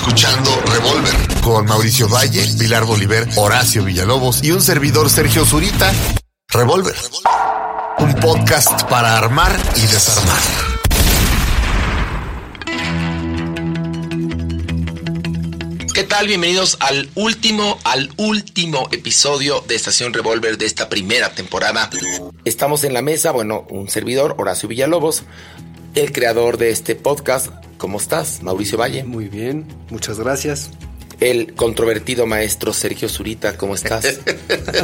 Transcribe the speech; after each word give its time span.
escuchando 0.00 0.50
Revolver 0.64 1.14
con 1.42 1.66
Mauricio 1.66 2.08
Valle, 2.08 2.42
Pilar 2.58 2.86
Bolívar, 2.86 3.28
Horacio 3.36 3.84
Villalobos 3.84 4.42
y 4.42 4.50
un 4.50 4.62
servidor 4.62 5.10
Sergio 5.10 5.44
Zurita. 5.44 5.92
Revolver, 6.48 6.94
un 7.98 8.14
podcast 8.14 8.84
para 8.84 9.18
armar 9.18 9.54
y 9.76 9.82
desarmar. 9.82 10.38
¿Qué 15.92 16.04
tal? 16.04 16.28
Bienvenidos 16.28 16.78
al 16.80 17.10
último, 17.14 17.78
al 17.84 18.10
último 18.16 18.88
episodio 18.92 19.62
de 19.68 19.74
Estación 19.74 20.14
Revolver 20.14 20.56
de 20.56 20.64
esta 20.64 20.88
primera 20.88 21.34
temporada. 21.34 21.90
Estamos 22.46 22.84
en 22.84 22.94
la 22.94 23.02
mesa, 23.02 23.32
bueno, 23.32 23.66
un 23.68 23.90
servidor, 23.90 24.34
Horacio 24.38 24.66
Villalobos, 24.66 25.24
el 25.94 26.12
creador 26.12 26.56
de 26.58 26.70
este 26.70 26.94
podcast. 26.94 27.48
¿Cómo 27.78 27.98
estás, 27.98 28.42
Mauricio 28.42 28.78
Valle? 28.78 29.04
Muy 29.04 29.28
bien, 29.28 29.66
muchas 29.90 30.18
gracias. 30.20 30.70
El 31.18 31.54
controvertido 31.54 32.26
maestro 32.26 32.72
Sergio 32.72 33.06
Zurita, 33.08 33.56
¿cómo 33.58 33.74
estás? 33.74 34.20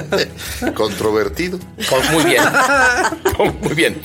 Controvertido. 0.74 1.58
Con- 1.88 2.12
muy 2.12 2.24
bien. 2.24 2.42
Con- 3.36 3.58
muy 3.62 3.74
bien. 3.74 4.00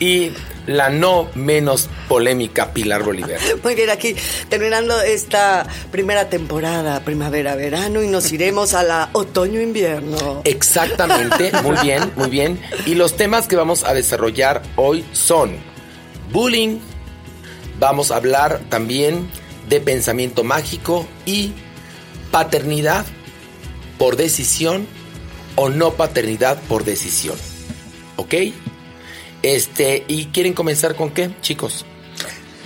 Y 0.00 0.30
la 0.66 0.88
no 0.88 1.28
menos 1.34 1.88
polémica 2.08 2.72
Pilar 2.72 3.02
Bolívar. 3.02 3.38
Muy 3.62 3.74
bien, 3.74 3.90
aquí 3.90 4.16
terminando 4.48 5.00
esta 5.02 5.66
primera 5.90 6.30
temporada, 6.30 7.00
primavera-verano, 7.04 8.02
y 8.02 8.08
nos 8.08 8.32
iremos 8.32 8.72
a 8.72 8.82
la 8.82 9.10
otoño-invierno. 9.12 10.40
Exactamente, 10.44 11.52
muy 11.62 11.76
bien, 11.82 12.10
muy 12.16 12.30
bien. 12.30 12.58
Y 12.86 12.94
los 12.94 13.16
temas 13.16 13.48
que 13.48 13.56
vamos 13.56 13.84
a 13.84 13.92
desarrollar 13.92 14.62
hoy 14.76 15.04
son 15.12 15.56
bullying, 16.32 16.78
vamos 17.78 18.10
a 18.10 18.16
hablar 18.16 18.60
también 18.68 19.28
de 19.68 19.80
pensamiento 19.80 20.44
mágico 20.44 21.06
y 21.24 21.52
paternidad 22.30 23.04
por 23.98 24.16
decisión 24.16 24.86
o 25.56 25.68
no 25.68 25.94
paternidad 25.94 26.60
por 26.62 26.84
decisión. 26.84 27.36
¿Ok? 28.16 28.34
Este, 29.42 30.04
¿y 30.08 30.26
quieren 30.26 30.52
comenzar 30.52 30.96
con 30.96 31.10
qué, 31.10 31.30
chicos? 31.40 31.84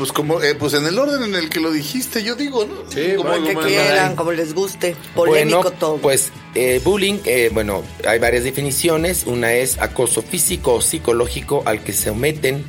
Pues 0.00 0.12
como, 0.12 0.40
eh, 0.40 0.54
pues 0.54 0.72
en 0.72 0.86
el 0.86 0.98
orden 0.98 1.22
en 1.24 1.34
el 1.34 1.50
que 1.50 1.60
lo 1.60 1.70
dijiste, 1.70 2.22
yo 2.22 2.34
digo, 2.34 2.64
¿no? 2.64 2.90
Sí, 2.90 3.16
como, 3.16 3.44
Que 3.44 3.54
quieran, 3.54 4.16
como 4.16 4.32
les 4.32 4.54
guste. 4.54 4.96
Polémico 5.14 5.62
bueno, 5.62 5.76
todo. 5.76 5.96
Pues 5.98 6.32
eh, 6.54 6.80
bullying, 6.82 7.18
eh, 7.26 7.50
bueno, 7.52 7.82
hay 8.08 8.18
varias 8.18 8.44
definiciones. 8.44 9.24
Una 9.26 9.52
es 9.52 9.78
acoso 9.78 10.22
físico 10.22 10.76
o 10.76 10.80
psicológico 10.80 11.62
al 11.66 11.84
que 11.84 11.92
se 11.92 12.08
someten 12.08 12.64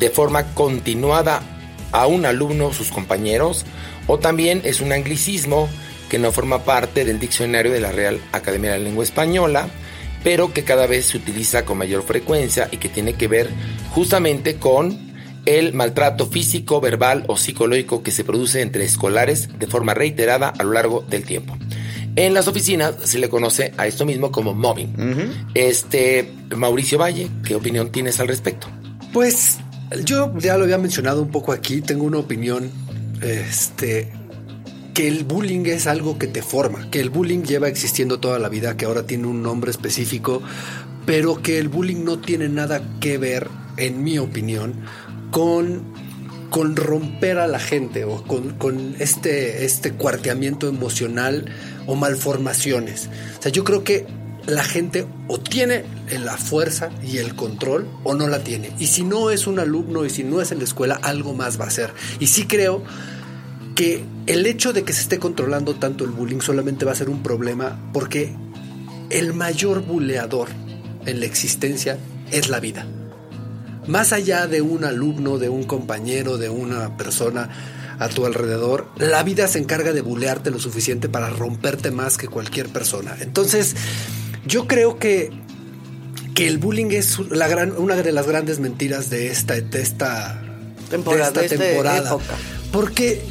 de 0.00 0.10
forma 0.10 0.54
continuada 0.54 1.42
a 1.92 2.06
un 2.06 2.26
alumno 2.26 2.72
sus 2.72 2.90
compañeros. 2.90 3.64
O 4.08 4.18
también 4.18 4.62
es 4.64 4.80
un 4.80 4.92
anglicismo 4.92 5.68
que 6.08 6.18
no 6.18 6.32
forma 6.32 6.64
parte 6.64 7.04
del 7.04 7.20
diccionario 7.20 7.70
de 7.70 7.80
la 7.80 7.92
Real 7.92 8.20
Academia 8.32 8.72
de 8.72 8.78
la 8.78 8.84
Lengua 8.84 9.04
Española, 9.04 9.68
pero 10.24 10.52
que 10.52 10.64
cada 10.64 10.86
vez 10.86 11.06
se 11.06 11.18
utiliza 11.18 11.64
con 11.64 11.78
mayor 11.78 12.02
frecuencia 12.02 12.68
y 12.72 12.78
que 12.78 12.88
tiene 12.88 13.14
que 13.14 13.28
ver 13.28 13.48
justamente 13.92 14.56
con 14.56 15.10
el 15.46 15.72
maltrato 15.72 16.26
físico, 16.26 16.80
verbal 16.80 17.24
o 17.28 17.36
psicológico 17.36 18.02
que 18.02 18.10
se 18.10 18.24
produce 18.24 18.60
entre 18.60 18.84
escolares 18.84 19.48
de 19.58 19.66
forma 19.66 19.94
reiterada 19.94 20.48
a 20.48 20.62
lo 20.64 20.72
largo 20.72 21.04
del 21.08 21.24
tiempo. 21.24 21.56
En 22.16 22.34
las 22.34 22.48
oficinas 22.48 22.96
se 23.04 23.18
le 23.18 23.28
conoce 23.28 23.72
a 23.76 23.86
esto 23.86 24.04
mismo 24.04 24.32
como 24.32 24.52
mobbing. 24.52 25.48
Este, 25.54 26.30
Mauricio 26.54 26.98
Valle, 26.98 27.28
¿qué 27.44 27.54
opinión 27.54 27.92
tienes 27.92 28.18
al 28.20 28.28
respecto? 28.28 28.66
Pues 29.12 29.58
yo 30.04 30.32
ya 30.38 30.56
lo 30.56 30.64
había 30.64 30.78
mencionado 30.78 31.22
un 31.22 31.30
poco 31.30 31.52
aquí, 31.52 31.80
tengo 31.80 32.04
una 32.04 32.18
opinión, 32.18 32.70
este, 33.22 34.10
que 34.94 35.08
el 35.08 35.24
bullying 35.24 35.66
es 35.66 35.86
algo 35.86 36.18
que 36.18 36.26
te 36.26 36.42
forma, 36.42 36.90
que 36.90 37.00
el 37.00 37.10
bullying 37.10 37.42
lleva 37.42 37.68
existiendo 37.68 38.20
toda 38.20 38.38
la 38.38 38.48
vida, 38.48 38.76
que 38.76 38.84
ahora 38.84 39.06
tiene 39.06 39.26
un 39.26 39.42
nombre 39.42 39.70
específico, 39.70 40.42
pero 41.06 41.42
que 41.42 41.58
el 41.58 41.68
bullying 41.68 42.04
no 42.04 42.18
tiene 42.18 42.48
nada 42.48 42.82
que 43.00 43.18
ver, 43.18 43.48
en 43.76 44.02
mi 44.02 44.18
opinión, 44.18 44.74
con, 45.30 45.82
con 46.50 46.76
romper 46.76 47.38
a 47.38 47.46
la 47.46 47.58
gente 47.58 48.04
o 48.04 48.22
con, 48.24 48.50
con 48.50 48.94
este, 48.98 49.64
este 49.64 49.92
cuarteamiento 49.92 50.68
emocional 50.68 51.46
o 51.86 51.94
malformaciones. 51.94 53.08
O 53.38 53.42
sea, 53.42 53.50
yo 53.50 53.64
creo 53.64 53.84
que 53.84 54.06
la 54.50 54.64
gente 54.64 55.06
o 55.28 55.38
tiene 55.38 55.84
la 56.22 56.36
fuerza 56.36 56.90
y 57.02 57.18
el 57.18 57.34
control 57.34 57.88
o 58.04 58.14
no 58.14 58.28
la 58.28 58.42
tiene. 58.42 58.72
Y 58.78 58.86
si 58.86 59.02
no 59.02 59.30
es 59.30 59.46
un 59.46 59.58
alumno 59.58 60.04
y 60.04 60.10
si 60.10 60.24
no 60.24 60.40
es 60.40 60.52
en 60.52 60.58
la 60.58 60.64
escuela, 60.64 60.98
algo 61.02 61.34
más 61.34 61.60
va 61.60 61.66
a 61.66 61.70
ser. 61.70 61.92
Y 62.18 62.26
sí 62.26 62.46
creo 62.46 62.82
que 63.74 64.04
el 64.26 64.46
hecho 64.46 64.72
de 64.72 64.82
que 64.82 64.92
se 64.92 65.02
esté 65.02 65.18
controlando 65.18 65.74
tanto 65.74 66.04
el 66.04 66.10
bullying 66.10 66.40
solamente 66.40 66.84
va 66.84 66.92
a 66.92 66.96
ser 66.96 67.08
un 67.08 67.22
problema 67.22 67.78
porque 67.92 68.34
el 69.08 69.32
mayor 69.32 69.82
buleador 69.82 70.48
en 71.06 71.20
la 71.20 71.26
existencia 71.26 71.98
es 72.30 72.48
la 72.48 72.60
vida. 72.60 72.86
Más 73.86 74.12
allá 74.12 74.46
de 74.46 74.60
un 74.60 74.84
alumno, 74.84 75.38
de 75.38 75.48
un 75.48 75.64
compañero, 75.64 76.36
de 76.36 76.48
una 76.48 76.96
persona 76.96 77.48
a 77.98 78.08
tu 78.08 78.24
alrededor, 78.24 78.88
la 78.98 79.22
vida 79.22 79.48
se 79.48 79.58
encarga 79.58 79.92
de 79.92 80.00
bulearte 80.00 80.50
lo 80.50 80.58
suficiente 80.58 81.08
para 81.08 81.28
romperte 81.28 81.90
más 81.90 82.16
que 82.16 82.28
cualquier 82.28 82.68
persona. 82.68 83.16
Entonces, 83.20 83.74
yo 84.46 84.66
creo 84.66 84.98
que, 84.98 85.30
que 86.34 86.46
el 86.48 86.58
bullying 86.58 86.90
es 86.90 87.18
la 87.30 87.48
gran, 87.48 87.72
una 87.76 87.96
de 87.96 88.12
las 88.12 88.26
grandes 88.26 88.58
mentiras 88.60 89.10
de 89.10 89.28
esta, 89.28 89.60
de 89.60 89.82
esta 89.82 90.42
Temporada, 90.90 91.30
de 91.30 91.46
esta 91.46 91.56
temporada. 91.56 92.08
época. 92.08 92.36
Porque 92.72 93.22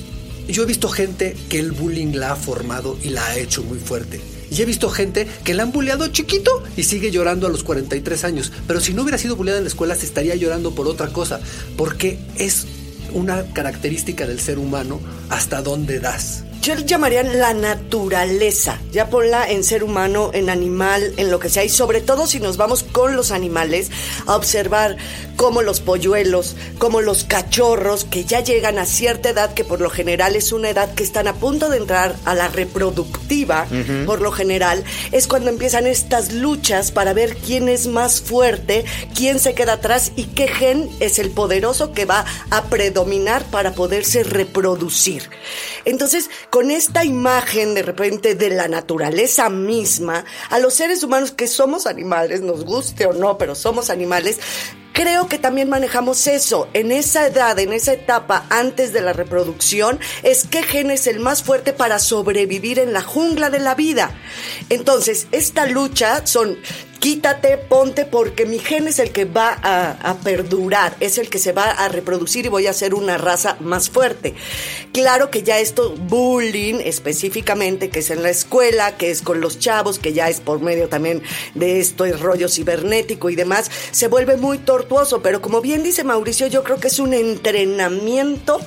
yo 0.47 0.63
he 0.63 0.65
visto 0.65 0.87
gente 0.89 1.35
que 1.49 1.59
el 1.59 1.71
bullying 1.71 2.13
la 2.13 2.31
ha 2.31 2.35
formado 2.35 2.97
y 3.03 3.09
la 3.09 3.25
ha 3.25 3.37
hecho 3.37 3.63
muy 3.63 3.79
fuerte. 3.79 4.21
Y 4.51 4.61
he 4.61 4.65
visto 4.65 4.89
gente 4.89 5.27
que 5.43 5.53
la 5.53 5.63
han 5.63 5.71
bulleado 5.71 6.07
chiquito 6.07 6.63
y 6.75 6.83
sigue 6.83 7.11
llorando 7.11 7.45
a 7.45 7.49
los 7.51 7.63
43 7.63 8.23
años. 8.23 8.51
Pero 8.65 8.79
si 8.79 8.93
no 8.93 9.03
hubiera 9.03 9.17
sido 9.19 9.35
bulleada 9.35 9.59
en 9.59 9.65
la 9.65 9.69
escuela, 9.69 9.93
se 9.93 10.05
estaría 10.07 10.35
llorando 10.35 10.73
por 10.73 10.87
otra 10.87 11.07
cosa. 11.09 11.39
Porque 11.77 12.17
es 12.35 12.65
una 13.13 13.43
característica 13.53 14.25
del 14.25 14.39
ser 14.39 14.57
humano 14.57 15.01
hasta 15.29 15.61
dónde 15.61 15.99
das. 15.99 16.45
Yo 16.61 16.75
le 16.75 16.83
llamaría 16.83 17.23
la 17.23 17.53
naturaleza. 17.53 18.79
Ya 18.91 19.09
ponla 19.09 19.49
en 19.49 19.63
ser 19.63 19.83
humano, 19.83 20.31
en 20.33 20.49
animal, 20.49 21.13
en 21.17 21.31
lo 21.31 21.39
que 21.39 21.49
sea. 21.49 21.63
Y 21.63 21.69
sobre 21.69 22.01
todo 22.01 22.27
si 22.27 22.39
nos 22.39 22.57
vamos 22.57 22.83
con 22.83 23.15
los 23.15 23.31
animales 23.31 23.89
a 24.25 24.35
observar 24.35 24.97
cómo 25.37 25.61
los 25.61 25.79
polluelos, 25.79 26.57
como 26.79 26.99
los 26.99 27.23
cachorros 27.23 28.03
que 28.03 28.25
ya 28.25 28.41
llegan 28.41 28.77
a 28.77 28.85
cierta 28.85 29.29
edad, 29.29 29.53
que 29.53 29.63
por 29.63 29.79
lo 29.79 29.89
general 29.89 30.35
es 30.35 30.51
una 30.51 30.69
edad 30.69 30.93
que 30.95 31.03
están 31.03 31.29
a 31.29 31.33
punto 31.33 31.69
de 31.69 31.77
entrar 31.77 32.13
a 32.25 32.35
la 32.35 32.49
reproductiva, 32.49 33.65
por 34.05 34.21
lo 34.21 34.33
general, 34.33 34.83
es 35.13 35.27
cuando 35.27 35.49
empiezan 35.49 35.87
estas 35.87 36.33
luchas 36.33 36.91
para 36.91 37.13
ver 37.13 37.37
quién 37.37 37.69
es 37.69 37.87
más 37.87 38.19
fuerte, 38.19 38.83
quién 39.15 39.39
se 39.39 39.53
queda 39.53 39.73
atrás 39.73 40.11
y 40.17 40.25
qué 40.25 40.49
gen 40.49 40.89
es 40.99 41.19
el 41.19 41.29
poderoso 41.29 41.93
que 41.93 42.03
va 42.03 42.25
a 42.49 42.65
predominar 42.65 43.45
para 43.45 43.71
poderse 43.71 44.23
reproducir. 44.23 45.29
Entonces, 45.85 46.29
con 46.49 46.71
esta 46.71 47.05
imagen 47.05 47.75
de 47.75 47.83
repente 47.83 48.35
de 48.35 48.49
la 48.49 48.67
naturaleza 48.67 49.49
misma, 49.49 50.25
a 50.49 50.59
los 50.59 50.73
seres 50.73 51.03
humanos 51.03 51.31
que 51.31 51.47
somos 51.47 51.85
animales, 51.85 52.41
nos 52.41 52.65
guste 52.65 53.05
o 53.05 53.13
no, 53.13 53.37
pero 53.37 53.55
somos 53.55 53.89
animales, 53.89 54.39
Creo 54.99 55.29
que 55.29 55.39
también 55.39 55.69
manejamos 55.69 56.27
eso. 56.27 56.67
En 56.73 56.91
esa 56.91 57.25
edad, 57.25 57.57
en 57.57 57.71
esa 57.71 57.93
etapa 57.93 58.45
antes 58.49 58.91
de 58.91 58.99
la 58.99 59.13
reproducción, 59.13 59.97
es 60.23 60.45
qué 60.45 60.61
gen 60.61 60.91
es 60.91 61.07
el 61.07 61.21
más 61.21 61.41
fuerte 61.41 61.71
para 61.71 61.99
sobrevivir 61.99 62.79
en 62.79 62.91
la 62.91 63.01
jungla 63.01 63.49
de 63.49 63.59
la 63.59 63.75
vida. 63.75 64.11
Entonces, 64.67 65.27
esta 65.31 65.67
lucha 65.67 66.27
son 66.27 66.57
quítate, 66.99 67.57
ponte, 67.57 68.05
porque 68.05 68.45
mi 68.45 68.59
gen 68.59 68.88
es 68.88 68.99
el 68.99 69.11
que 69.11 69.25
va 69.25 69.57
a, 69.61 70.15
perdurar, 70.23 70.95
es 70.99 71.17
el 71.17 71.29
que 71.29 71.39
se 71.39 71.53
va 71.53 71.71
a 71.71 71.88
reproducir 71.88 72.45
y 72.45 72.49
voy 72.49 72.67
a 72.67 72.73
ser 72.73 72.93
una 72.93 73.17
raza 73.17 73.55
más 73.61 73.89
fuerte. 73.89 74.35
Claro 74.91 75.31
que 75.31 75.44
ya 75.44 75.59
esto, 75.59 75.95
bullying 75.95 76.81
específicamente, 76.83 77.89
que 77.89 78.00
es 78.00 78.09
en 78.09 78.21
la 78.21 78.29
escuela, 78.29 78.97
que 78.97 79.12
es 79.12 79.21
con 79.21 79.39
los 79.39 79.59
chavos, 79.59 79.97
que 79.97 80.13
ya 80.13 80.29
es 80.29 80.41
por 80.41 80.62
medio 80.62 80.89
también 80.89 81.24
de 81.56 81.79
esto, 81.79 82.06
el 82.06 82.19
rollo 82.19 82.50
cibernético 82.50 83.29
y 83.29 83.35
demás, 83.35 83.71
se 83.91 84.07
vuelve 84.07 84.35
muy 84.35 84.57
pero 85.21 85.41
como 85.41 85.62
bien 85.62 85.83
dice 85.83 86.03
Mauricio, 86.03 86.47
yo 86.47 86.63
creo 86.63 86.77
que 86.80 86.88
es 86.88 87.00
un 87.00 87.13
entrenamiento 87.13 88.59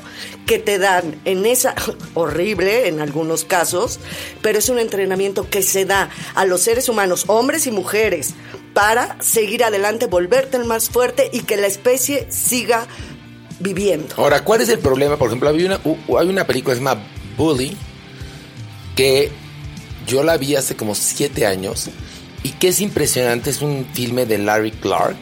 que 0.46 0.58
te 0.58 0.78
dan 0.78 1.20
en 1.24 1.44
esa, 1.46 1.74
horrible 2.14 2.88
en 2.88 3.00
algunos 3.00 3.44
casos, 3.44 3.98
pero 4.40 4.58
es 4.58 4.68
un 4.68 4.78
entrenamiento 4.78 5.48
que 5.50 5.62
se 5.62 5.84
da 5.84 6.08
a 6.34 6.44
los 6.46 6.62
seres 6.62 6.88
humanos, 6.88 7.24
hombres 7.26 7.66
y 7.66 7.70
mujeres, 7.72 8.34
para 8.72 9.16
seguir 9.20 9.64
adelante, 9.64 10.06
volverte 10.06 10.56
el 10.56 10.64
más 10.64 10.88
fuerte 10.88 11.28
y 11.32 11.40
que 11.40 11.56
la 11.56 11.66
especie 11.66 12.26
siga 12.30 12.86
viviendo. 13.60 14.14
Ahora, 14.16 14.42
¿cuál 14.44 14.60
es 14.62 14.68
el 14.70 14.78
problema? 14.78 15.16
Por 15.16 15.28
ejemplo, 15.28 15.48
hay 15.50 15.64
una, 15.64 15.80
u- 15.84 16.16
hay 16.18 16.28
una 16.28 16.46
película 16.46 16.74
que 16.74 16.78
se 16.80 16.84
llama 16.84 17.02
Bully, 17.36 17.76
que 18.96 19.30
yo 20.06 20.22
la 20.22 20.36
vi 20.36 20.56
hace 20.56 20.74
como 20.76 20.94
siete 20.94 21.46
años 21.46 21.88
y 22.42 22.50
que 22.52 22.68
es 22.68 22.80
impresionante. 22.80 23.50
Es 23.50 23.62
un 23.62 23.86
filme 23.92 24.26
de 24.26 24.38
Larry 24.38 24.70
Clark 24.72 25.16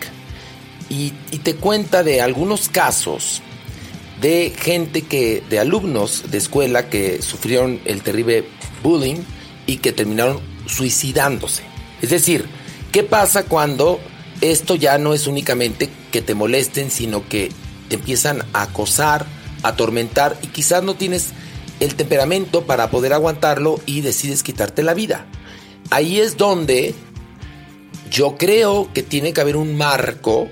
y, 0.91 1.13
te 1.39 1.55
cuenta 1.55 2.03
de 2.03 2.21
algunos 2.21 2.69
casos 2.69 3.41
de 4.21 4.53
gente 4.55 5.03
que, 5.03 5.43
de 5.49 5.59
alumnos 5.59 6.25
de 6.31 6.37
escuela 6.37 6.91
que 6.91 7.23
sufrieron 7.23 7.81
el 7.87 8.03
terrible 8.03 8.45
bullying 8.83 9.23
y 9.67 9.79
que 9.79 9.93
terminaron 9.93 10.41
suicidándose. 10.67 11.63
Es 12.03 12.11
decir, 12.11 12.45
¿qué 12.93 13.03
pasa 13.03 13.45
cuando 13.45 14.01
esto 14.43 14.75
ya 14.75 14.99
no 14.99 15.15
es 15.15 15.27
únicamente 15.27 15.89
que 16.11 16.21
te 16.21 16.35
molesten, 16.35 16.91
sino 16.91 17.27
que 17.29 17.51
te 17.89 17.95
empiezan 17.95 18.43
a 18.53 18.63
acosar, 18.63 19.25
a 19.63 19.69
atormentar 19.69 20.37
y 20.43 20.49
quizás 20.49 20.83
no 20.83 20.95
tienes 20.95 21.29
el 21.79 21.95
temperamento 21.95 22.67
para 22.67 22.91
poder 22.91 23.13
aguantarlo 23.13 23.81
y 23.87 24.01
decides 24.01 24.43
quitarte 24.43 24.83
la 24.83 24.93
vida? 24.93 25.25
Ahí 25.91 26.21
es 26.21 26.37
donde 26.37 26.95
yo 28.11 28.37
creo 28.37 28.93
que 28.93 29.03
tiene 29.03 29.33
que 29.33 29.41
haber 29.41 29.57
un 29.57 29.77
marco 29.77 30.51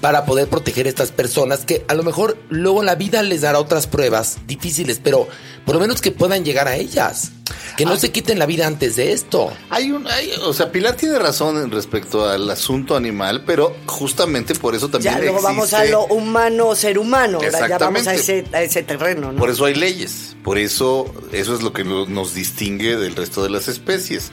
para 0.00 0.24
poder 0.26 0.48
proteger 0.48 0.86
a 0.86 0.88
estas 0.88 1.10
personas 1.12 1.64
que 1.64 1.84
a 1.88 1.94
lo 1.94 2.02
mejor 2.02 2.36
luego 2.48 2.82
la 2.82 2.94
vida 2.94 3.22
les 3.22 3.40
dará 3.40 3.58
otras 3.58 3.86
pruebas 3.86 4.38
difíciles, 4.46 5.00
pero 5.02 5.26
por 5.64 5.74
lo 5.74 5.80
menos 5.80 6.00
que 6.00 6.10
puedan 6.12 6.44
llegar 6.44 6.68
a 6.68 6.76
ellas. 6.76 7.32
Que 7.76 7.84
no 7.84 7.92
Ah. 7.92 7.96
se 7.98 8.10
quiten 8.10 8.38
la 8.38 8.46
vida 8.46 8.66
antes 8.66 8.96
de 8.96 9.12
esto. 9.12 9.52
Hay 9.70 9.90
un, 9.92 10.06
hay- 10.08 10.32
o 10.42 10.52
sea, 10.52 10.72
Pilar 10.72 10.96
tiene 10.96 11.18
razón 11.18 11.58
en 11.62 11.70
respecto 11.70 12.28
al 12.28 12.48
asunto 12.50 12.96
animal, 12.96 13.44
pero 13.46 13.76
justamente 13.86 14.54
por 14.54 14.74
eso 14.74 14.88
también 14.88 15.14
Ya 15.14 15.20
luego 15.20 15.40
vamos 15.42 15.72
a 15.72 15.84
lo 15.84 16.04
humano, 16.06 16.74
ser 16.74 16.98
humano. 16.98 17.38
Ahora 17.42 17.68
ya 17.68 17.78
vamos 17.78 18.06
a 18.06 18.14
ese, 18.14 18.44
a 18.52 18.62
ese 18.62 18.82
terreno, 18.82 19.32
¿no? 19.32 19.38
Por 19.38 19.50
eso 19.50 19.64
hay 19.64 19.74
leyes, 19.74 20.36
por 20.42 20.58
eso 20.58 21.12
eso 21.32 21.54
es 21.54 21.62
lo 21.62 21.72
que 21.72 21.84
no- 21.84 22.06
nos 22.06 22.34
distingue 22.34 22.96
del 22.96 23.14
resto 23.14 23.42
de 23.42 23.50
las 23.50 23.68
especies. 23.68 24.32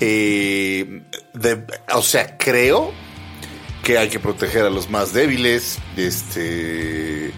Eh, 0.00 1.02
de- 1.34 1.64
o 1.94 2.02
sea, 2.02 2.36
creo 2.36 2.92
que 3.82 3.98
hay 3.98 4.08
que 4.08 4.20
proteger 4.20 4.64
a 4.64 4.70
los 4.70 4.88
más 4.90 5.12
débiles, 5.12 5.78
este, 5.96 7.32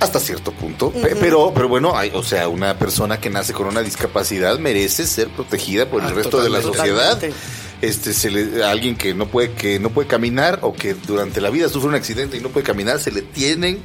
hasta 0.00 0.20
cierto 0.20 0.52
punto. 0.52 0.90
Pe- 0.90 1.16
Pero, 1.16 1.52
pero 1.54 1.68
bueno, 1.68 1.96
hay, 1.96 2.10
o 2.14 2.22
sea, 2.22 2.48
una 2.48 2.78
persona 2.78 3.20
que 3.20 3.30
nace 3.30 3.52
con 3.52 3.66
una 3.66 3.82
discapacidad 3.82 4.58
merece 4.58 5.06
ser 5.06 5.28
protegida 5.28 5.86
por 5.88 6.02
el 6.02 6.08
Ah, 6.08 6.12
resto 6.14 6.42
de 6.42 6.50
la 6.50 6.62
sociedad. 6.62 7.14
Totalmente. 7.14 7.36
Este, 7.80 8.12
se 8.12 8.30
le, 8.30 8.64
a 8.64 8.70
alguien 8.70 8.96
que 8.96 9.14
no 9.14 9.28
puede, 9.28 9.52
que 9.52 9.78
no 9.78 9.90
puede 9.90 10.08
caminar 10.08 10.58
o 10.62 10.72
que 10.72 10.94
durante 10.94 11.40
la 11.40 11.48
vida 11.50 11.68
sufre 11.68 11.88
un 11.90 11.94
accidente 11.94 12.36
y 12.36 12.40
no 12.40 12.48
puede 12.48 12.66
caminar, 12.66 12.98
se 12.98 13.12
le 13.12 13.22
tienen 13.22 13.78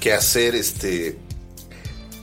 que 0.00 0.14
hacer 0.14 0.54
este 0.54 1.18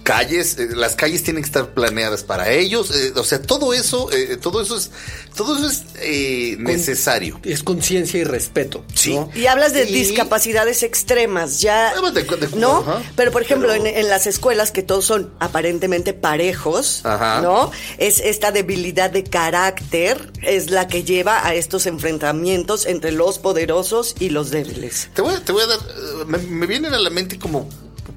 calles, 0.06 0.58
eh, 0.60 0.70
las 0.76 0.96
calles 0.96 1.24
tienen 1.24 1.42
que 1.42 1.48
estar 1.48 1.74
planeadas 1.74 2.24
para 2.24 2.52
ellos, 2.52 2.92
eh, 2.96 3.12
o 3.16 3.24
sea, 3.24 3.42
todo 3.42 3.74
eso, 3.74 4.10
eh, 4.14 4.38
todo 4.38 4.62
eso 4.62 4.78
es, 4.78 4.92
todo 5.36 5.58
eso 5.58 5.68
es 5.68 5.84
eh, 6.00 6.56
necesario. 6.60 7.40
Es 7.44 7.64
conciencia 7.64 8.20
y 8.20 8.24
respeto. 8.24 8.86
Sí. 8.94 9.16
¿no? 9.16 9.30
Y 9.36 9.48
hablas 9.48 9.74
de 9.74 9.84
Y- 9.90 9.94
discapacidades 9.94 10.84
extremas, 10.84 11.60
ya. 11.60 11.90
Ah, 11.98 12.12
de- 12.12 12.22
de- 12.24 12.56
¿No? 12.56 12.78
ajá. 12.78 13.02
Pero 13.16 13.32
por 13.32 13.42
ejemplo, 13.42 13.68
Pero- 13.70 13.84
En, 13.86 13.98
en 13.98 14.08
las 14.10 14.28
escuelas 14.28 14.72
que 14.72 14.84
todos 14.84 15.06
son 15.06 15.34
aparentemente 15.40 16.14
parejos, 16.14 17.02
Ajá. 17.04 17.42
¿no? 17.42 17.72
Es 17.98 18.20
esta 18.20 18.52
debilidad 18.52 19.10
de 19.10 19.24
carácter 19.24 20.32
es 20.44 20.70
la 20.70 20.88
que 20.88 21.04
lleva 21.04 21.46
a 21.46 21.56
estos 21.56 21.88
enfrentamientos 21.88 22.86
entre 22.86 23.12
los 23.12 23.40
poderosos 23.40 24.16
y 24.20 24.30
los 24.30 24.52
débiles. 24.52 25.10
Te 25.16 25.24
voy, 25.24 25.34
a- 25.34 25.44
te 25.44 25.52
voy 25.52 25.64
a 25.64 25.66
dar, 25.68 25.80
me, 26.28 26.38
me 26.38 26.68
vienen 26.68 26.94
a 26.94 27.00
la 27.00 27.10
mente 27.10 27.40
como, 27.40 27.68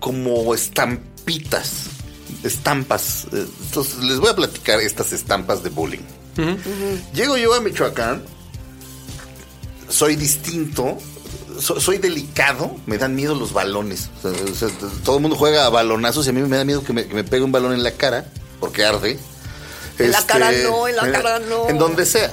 como 0.00 0.54
estampitas, 1.28 1.72
estampas. 2.42 3.26
Entonces, 3.32 3.98
les 3.98 4.18
voy 4.18 4.30
a 4.30 4.36
platicar 4.36 4.80
estas 4.80 5.12
estampas 5.12 5.62
de 5.62 5.70
bullying. 5.70 6.02
Llego 7.14 7.36
yo 7.36 7.52
a 7.54 7.60
Michoacán, 7.60 8.22
soy 9.88 10.14
distinto, 10.16 10.98
so- 11.60 11.80
soy 11.80 11.98
delicado, 11.98 12.76
me 12.86 12.96
dan 12.98 13.14
miedo 13.16 13.34
los 13.34 13.52
balones. 13.52 14.10
O 14.22 14.32
sea, 14.32 14.42
o 14.44 14.54
sea, 14.54 14.68
todo 15.04 15.16
el 15.16 15.22
mundo 15.22 15.36
juega 15.36 15.66
a 15.66 15.68
balonazos 15.68 16.26
y 16.26 16.30
a 16.30 16.32
mí 16.32 16.40
me 16.42 16.56
da 16.56 16.64
miedo 16.64 16.84
que 16.84 16.92
me, 16.92 17.06
que 17.06 17.14
me 17.14 17.24
pegue 17.24 17.42
un 17.42 17.50
balón 17.52 17.72
en 17.72 17.82
la 17.82 17.90
cara, 17.92 18.30
porque 18.60 18.84
arde. 18.84 19.18
Este, 19.92 20.04
En 20.06 20.12
la 20.12 20.26
cara 20.26 20.52
no, 20.52 20.86
en 20.86 20.96
la 20.96 21.10
cara 21.10 21.38
no. 21.40 21.68
En 21.68 21.78
donde 21.78 22.06
sea. 22.06 22.32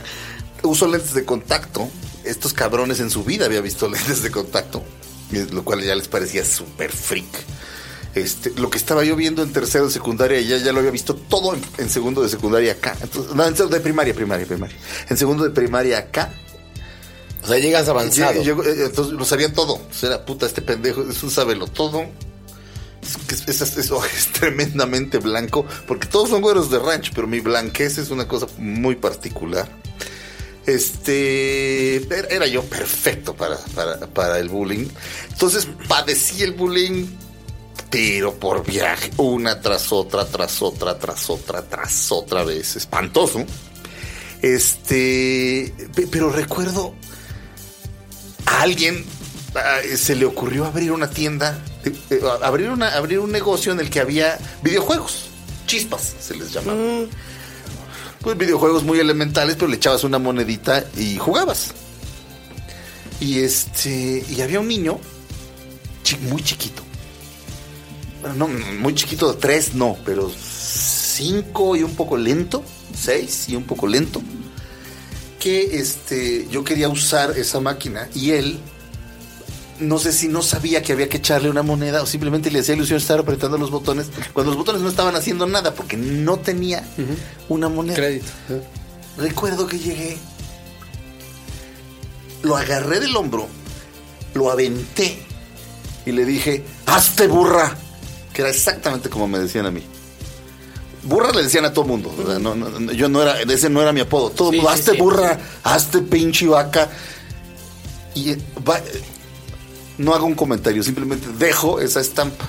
Uso 0.61 0.87
lentes 0.87 1.13
de 1.13 1.25
contacto. 1.25 1.89
Estos 2.23 2.53
cabrones 2.53 2.99
en 2.99 3.09
su 3.09 3.23
vida 3.23 3.45
había 3.45 3.61
visto 3.61 3.87
lentes 3.89 4.21
de 4.21 4.29
contacto, 4.31 4.83
lo 5.51 5.63
cual 5.63 5.81
ya 5.83 5.95
les 5.95 6.07
parecía 6.07 6.45
súper 6.45 6.91
freak. 6.91 7.25
Este, 8.15 8.51
lo 8.51 8.69
que 8.69 8.77
estaba 8.77 9.03
yo 9.03 9.15
viendo 9.17 9.43
en 9.43 9.51
tercero 9.51 9.85
de 9.87 9.91
secundaria, 9.91 10.39
ya, 10.41 10.57
ya 10.57 10.71
lo 10.71 10.79
había 10.79 10.91
visto 10.91 11.15
todo 11.15 11.53
en, 11.53 11.61
en 11.77 11.89
segundo 11.89 12.23
de 12.23 12.29
secundaria 12.29 12.71
acá. 12.71 12.95
Entonces, 13.01 13.35
no, 13.35 13.45
en 13.45 13.55
segundo 13.57 13.75
de 13.75 13.83
primaria, 13.83 14.13
primaria, 14.13 14.45
primaria. 14.47 14.77
En 15.09 15.17
segundo 15.17 15.43
de 15.43 15.49
primaria 15.49 15.97
acá. 15.97 16.31
O 17.43 17.47
sea, 17.47 17.59
llegas 17.59 17.89
avanzado. 17.89 18.41
Llegó- 18.41 18.63
eh, 18.63 18.85
entonces 18.85 19.13
lo 19.13 19.25
sabían 19.25 19.53
todo. 19.53 19.75
Entonces 19.75 20.03
era 20.05 20.25
puta, 20.25 20.45
este 20.45 20.61
pendejo 20.61 21.03
es 21.09 21.21
un 21.23 21.29
sabelo 21.29 21.67
todo. 21.67 22.05
Es, 23.03 23.17
que 23.27 23.35
es, 23.51 23.61
es- 23.61 23.77
es- 23.77 23.91
es 24.17 24.27
tremendamente 24.31 25.17
blanco, 25.19 25.65
porque 25.85 26.07
todos 26.07 26.29
son 26.29 26.41
güeros 26.41 26.71
de 26.71 26.79
ranch, 26.79 27.11
pero 27.13 27.27
mi 27.27 27.41
blanquez 27.41 27.97
es 27.97 28.09
una 28.11 28.27
cosa 28.29 28.47
muy 28.57 28.95
particular. 28.95 29.69
Este 30.65 31.97
era, 31.97 32.27
era 32.29 32.47
yo 32.47 32.63
perfecto 32.63 33.35
para, 33.35 33.57
para, 33.75 33.99
para 34.07 34.39
el 34.39 34.49
bullying. 34.49 34.87
Entonces 35.31 35.67
padecí 35.87 36.41
el 36.43 36.53
bullying, 36.53 37.05
pero 37.89 38.33
por 38.35 38.65
viaje, 38.65 39.11
una 39.17 39.61
tras 39.61 39.91
otra, 39.91 40.25
tras 40.25 40.61
otra, 40.61 40.97
tras 40.99 41.29
otra, 41.29 41.61
tras 41.61 42.11
otra 42.11 42.43
vez. 42.43 42.75
Espantoso. 42.75 43.45
Este, 44.41 45.73
pe- 45.95 46.07
pero 46.07 46.29
recuerdo 46.29 46.93
a 48.45 48.61
alguien 48.61 49.03
ah, 49.55 49.79
se 49.97 50.15
le 50.15 50.25
ocurrió 50.25 50.65
abrir 50.65 50.91
una 50.91 51.09
tienda, 51.09 51.57
eh, 51.83 51.93
eh, 52.11 52.19
abrir, 52.43 52.69
una, 52.69 52.95
abrir 52.95 53.19
un 53.19 53.31
negocio 53.31 53.71
en 53.71 53.79
el 53.79 53.89
que 53.89 53.99
había 54.01 54.37
videojuegos, 54.61 55.27
chispas 55.65 56.15
se 56.19 56.35
les 56.35 56.51
llamaba. 56.53 56.79
Pues 58.21 58.37
videojuegos 58.37 58.83
muy 58.83 58.99
elementales, 58.99 59.55
pero 59.55 59.67
le 59.67 59.77
echabas 59.77 60.03
una 60.03 60.19
monedita 60.19 60.83
y 60.97 61.17
jugabas. 61.17 61.73
Y 63.19 63.39
este, 63.39 64.23
y 64.29 64.41
había 64.41 64.59
un 64.59 64.67
niño 64.67 64.99
muy 66.29 66.43
chiquito. 66.43 66.83
No, 68.35 68.47
muy 68.47 68.95
chiquito, 68.95 69.35
tres 69.35 69.75
no, 69.75 69.97
pero 70.03 70.31
cinco 70.31 71.75
y 71.75 71.83
un 71.83 71.95
poco 71.95 72.17
lento, 72.17 72.63
seis 72.93 73.49
y 73.49 73.55
un 73.55 73.63
poco 73.63 73.87
lento 73.87 74.21
que 75.45 75.77
este, 75.79 76.47
yo 76.49 76.63
quería 76.63 76.89
usar 76.89 77.37
esa 77.37 77.59
máquina 77.59 78.09
y 78.15 78.31
él, 78.31 78.57
no 79.79 79.99
sé 79.99 80.11
si 80.11 80.27
no 80.27 80.41
sabía 80.41 80.81
que 80.81 80.91
había 80.91 81.07
que 81.07 81.17
echarle 81.17 81.51
una 81.51 81.61
moneda 81.61 82.01
o 82.01 82.07
simplemente 82.07 82.49
le 82.49 82.61
hacía 82.61 82.73
ilusión 82.73 82.97
estar 82.97 83.19
apretando 83.19 83.55
los 83.59 83.69
botones 83.69 84.07
cuando 84.33 84.49
los 84.49 84.57
botones 84.57 84.81
no 84.81 84.89
estaban 84.89 85.15
haciendo 85.15 85.45
nada 85.45 85.75
porque 85.75 85.97
no 85.97 86.37
tenía 86.37 86.83
una 87.47 87.69
moneda. 87.69 87.95
Crédito. 87.95 88.31
¿eh? 88.49 88.61
Recuerdo 89.19 89.67
que 89.67 89.77
llegué, 89.77 90.17
lo 92.41 92.57
agarré 92.57 92.99
del 92.99 93.15
hombro, 93.15 93.47
lo 94.33 94.49
aventé 94.49 95.19
y 96.07 96.11
le 96.11 96.25
dije, 96.25 96.65
hazte 96.87 97.27
burra, 97.27 97.77
que 98.35 98.41
era 98.41 98.51
exactamente 98.51 99.09
como 99.09 99.27
me 99.27 99.39
decían 99.39 99.65
a 99.65 99.71
mí. 99.71 99.81
Burra 101.03 101.31
le 101.31 101.43
decían 101.43 101.63
a 101.65 101.71
todo 101.73 101.85
mundo. 101.85 102.13
o 102.21 102.27
sea, 102.29 102.37
no, 102.37 102.53
no, 102.53 102.69
no, 102.69 102.91
yo 102.91 103.07
no 103.09 103.21
era, 103.21 103.39
ese 103.41 103.69
no 103.69 103.81
era 103.81 103.93
mi 103.93 104.01
apodo. 104.01 104.29
Todo 104.29 104.49
el 104.49 104.55
Sí, 104.55 104.57
mundo, 104.61 104.69
hazte 104.71 104.91
sí. 104.91 104.97
burra, 104.97 105.39
hazte 105.63 106.01
pinche 106.01 106.47
vaca. 106.47 106.89
Y 108.13 108.31
eh, 108.31 108.37
va- 108.67 108.79
eh, 108.79 109.01
no 109.99 110.13
hago 110.13 110.25
un 110.25 110.35
comentario, 110.35 110.83
simplemente 110.83 111.27
dejo 111.39 111.79
esa 111.79 112.01
estampa. 112.01 112.45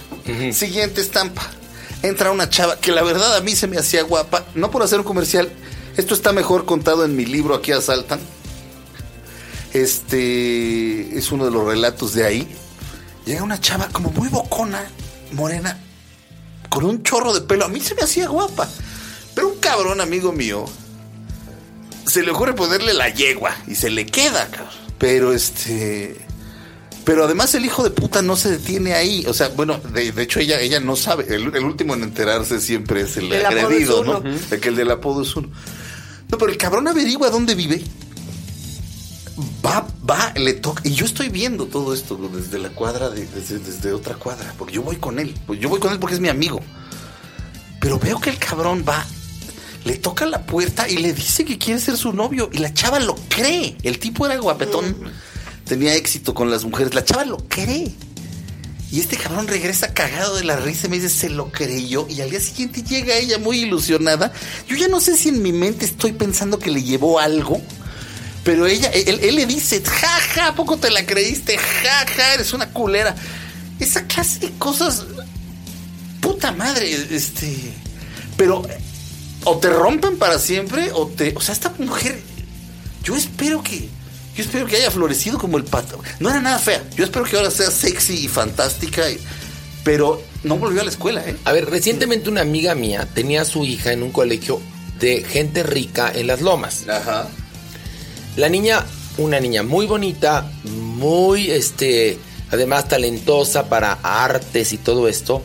Siguiente 0.53 1.01
estampa. 1.01 1.43
Entra 2.03 2.33
una 2.33 2.49
chava 2.51 2.77
que 2.81 2.91
la 2.93 3.03
verdad 3.03 3.37
a 3.37 3.41
mí 3.41 3.55
se 3.55 3.67
me 3.69 3.79
hacía 3.79 4.03
guapa, 4.03 4.45
no 4.55 4.71
por 4.73 4.83
hacer 4.83 4.99
un 4.99 5.05
comercial. 5.05 5.49
Esto 5.97 6.15
está 6.15 6.33
mejor 6.33 6.65
contado 6.67 7.05
en 7.05 7.15
mi 7.15 7.25
libro 7.27 7.55
Aquí 7.55 7.71
asaltan. 7.73 8.19
Este 9.73 11.17
es 11.19 11.31
uno 11.33 11.45
de 11.45 11.51
los 11.51 11.65
relatos 11.67 12.15
de 12.15 12.25
ahí. 12.25 12.49
Llega 13.25 13.43
una 13.43 13.61
chava 13.61 13.89
como 13.93 14.11
muy 14.11 14.29
bocona, 14.29 14.85
morena, 15.33 15.79
con 16.69 16.85
un 16.85 17.03
chorro 17.03 17.33
de 17.35 17.41
pelo. 17.41 17.65
A 17.65 17.69
mí 17.69 17.81
se 17.81 17.95
me 17.95 18.03
hacía 18.03 18.29
guapa. 18.29 18.69
Pero 19.35 19.49
un 19.49 19.59
cabrón 19.59 20.01
amigo 20.01 20.33
mío 20.33 20.65
se 22.07 22.23
le 22.23 22.31
ocurre 22.31 22.55
ponerle 22.55 22.95
la 22.95 23.09
yegua 23.09 23.55
y 23.67 23.75
se 23.75 23.91
le 23.91 24.07
queda, 24.07 24.49
cabrón. 24.49 24.73
Pero 24.99 25.33
este. 25.33 26.17
Pero 27.05 27.25
además 27.25 27.55
el 27.55 27.65
hijo 27.65 27.85
de 27.85 27.91
puta 27.91 28.21
no 28.23 28.37
se 28.37 28.51
detiene 28.51 28.95
ahí. 28.95 29.25
O 29.29 29.35
sea, 29.35 29.49
bueno, 29.49 29.79
de, 29.79 30.11
de 30.11 30.23
hecho 30.23 30.41
ella, 30.41 30.59
ella 30.61 30.81
no 30.81 30.97
sabe. 30.97 31.27
El, 31.33 31.55
el 31.55 31.65
último 31.65 31.95
en 31.95 32.03
enterarse 32.03 32.61
siempre 32.61 33.03
es 33.03 33.17
el, 33.17 33.33
El 33.33 33.47
agredido, 33.47 34.03
¿no? 34.03 34.23
El 34.51 34.61
que 34.61 34.69
el 34.71 34.77
del 34.77 34.91
apodo 34.91 35.23
es 35.23 35.37
uno. 35.37 35.51
No, 36.29 36.39
pero 36.39 36.51
el 36.51 36.59
cabrón 36.59 36.89
averigua 36.89 37.31
dónde 37.31 37.55
vive. 37.55 37.85
Va, 39.65 39.87
va, 40.09 40.33
le 40.37 40.55
toca. 40.55 40.81
Y 40.85 40.93
yo 40.95 41.05
estoy 41.05 41.29
viendo 41.29 41.67
todo 41.67 41.93
esto 41.93 42.17
desde 42.33 42.59
la 42.59 42.71
cuadra, 42.71 43.11
de- 43.11 43.27
desde, 43.27 43.59
desde 43.59 43.93
otra 43.93 44.15
cuadra. 44.15 44.55
Porque 44.57 44.75
yo 44.75 44.83
voy 44.83 44.97
con 44.97 45.19
él. 45.19 45.35
Pues 45.47 45.61
yo 45.61 45.69
voy 45.69 45.79
con 45.79 45.93
él 45.93 45.99
porque 45.99 46.15
es 46.15 46.21
mi 46.21 46.29
amigo. 46.29 46.61
Pero 47.81 47.99
veo 47.99 48.19
que 48.21 48.31
el 48.31 48.39
cabrón 48.39 48.85
va, 48.89 49.05
le 49.85 49.97
toca 49.97 50.25
la 50.27 50.47
puerta 50.47 50.89
y 50.89 50.97
le 50.97 51.13
dice 51.13 51.45
que 51.45 51.59
quiere 51.59 51.81
ser 51.81 51.97
su 51.99 52.13
novio. 52.15 52.49
Y 52.53 52.59
la 52.59 52.73
chava 52.73 52.99
lo 52.99 53.15
cree. 53.29 53.77
El 53.83 53.99
tipo 53.99 54.25
era 54.25 54.37
guapetón. 54.39 54.97
Tenía 55.67 55.95
éxito 55.95 56.33
con 56.33 56.51
las 56.51 56.65
mujeres. 56.65 56.95
La 56.95 57.05
chava 57.05 57.25
lo 57.27 57.37
cree. 57.49 57.93
Y 58.91 59.01
este 59.01 59.17
cabrón 59.17 59.49
regresa 59.49 59.93
cagado 59.93 60.37
de 60.37 60.45
la 60.45 60.57
risa 60.57 60.87
y 60.87 60.91
me 60.91 60.97
dice, 60.97 61.11
se 61.11 61.29
lo 61.29 61.51
creyó. 61.53 62.07
Y 62.09 62.23
al 62.23 62.31
día 62.31 62.41
siguiente 62.41 62.83
llega 62.83 63.17
ella 63.17 63.39
muy 63.39 63.59
ilusionada. 63.61 64.33
Yo 64.69 64.77
ya 64.77 64.89
no 64.89 65.01
sé 65.01 65.17
si 65.17 65.29
en 65.29 65.43
mi 65.43 65.53
mente 65.53 65.85
estoy 65.85 66.13
pensando 66.13 66.59
que 66.59 66.71
le 66.71 66.83
llevó 66.83 67.19
algo. 67.19 67.61
Pero 68.47 68.67
ella, 68.67 68.89
él, 68.91 69.19
él 69.23 69.35
le 69.35 69.45
dice, 69.45 69.83
ja, 69.85 70.21
ja, 70.33 70.47
¿a 70.47 70.55
poco 70.55 70.79
te 70.79 70.91
la 70.91 71.05
creíste? 71.05 71.59
Ja, 71.59 72.07
ja, 72.17 72.33
eres 72.35 72.53
una 72.55 72.71
culera. 72.71 73.15
Esa 73.81 74.07
clase 74.07 74.39
de 74.39 74.53
cosas, 74.53 75.05
puta 76.21 76.53
madre, 76.53 76.91
este. 77.11 77.55
Pero 78.37 78.63
o 79.45 79.59
te 79.59 79.69
rompen 79.69 80.17
para 80.17 80.39
siempre 80.39 80.91
o 80.93 81.09
te, 81.09 81.35
o 81.37 81.41
sea, 81.41 81.53
esta 81.55 81.73
mujer, 81.79 82.21
yo 83.03 83.17
espero 83.17 83.63
que, 83.65 83.89
yo 84.37 84.45
espero 84.45 84.67
que 84.67 84.77
haya 84.77 84.91
florecido 84.93 85.39
como 85.39 85.57
el 85.59 85.65
pato. 85.65 86.01
No 86.21 86.31
era 86.31 86.41
nada 86.41 86.59
fea. 86.61 86.85
Yo 86.97 87.05
espero 87.05 87.25
que 87.25 87.37
ahora 87.37 87.51
sea 87.51 87.71
sexy 87.73 88.15
y 88.25 88.29
fantástica, 88.29 89.11
y- 89.11 89.19
pero 89.83 90.23
no 90.45 90.57
volvió 90.57 90.83
a 90.83 90.85
la 90.85 90.91
escuela, 90.91 91.21
¿eh? 91.27 91.37
A 91.45 91.53
ver, 91.53 91.67
recientemente 91.69 92.29
una 92.29 92.43
amiga 92.43 92.75
mía 92.77 93.09
tenía 93.13 93.43
a 93.43 93.45
su 93.45 93.65
hija 93.65 93.93
en 93.93 94.05
un 94.05 94.13
colegio 94.13 94.61
de 95.01 95.25
gente 95.25 95.65
rica 95.65 96.13
en 96.15 96.29
las 96.29 96.41
lomas. 96.41 96.89
Ajá. 96.89 97.29
La 98.37 98.49
niña, 98.51 98.85
una 99.17 99.41
niña 99.41 99.63
muy 99.63 99.87
bonita, 99.87 100.51
muy, 100.65 101.51
este, 101.51 102.19
además 102.51 102.87
talentosa 102.89 103.69
para 103.69 103.95
artes 104.03 104.73
y 104.75 104.79
todo 104.79 105.09
esto. 105.09 105.43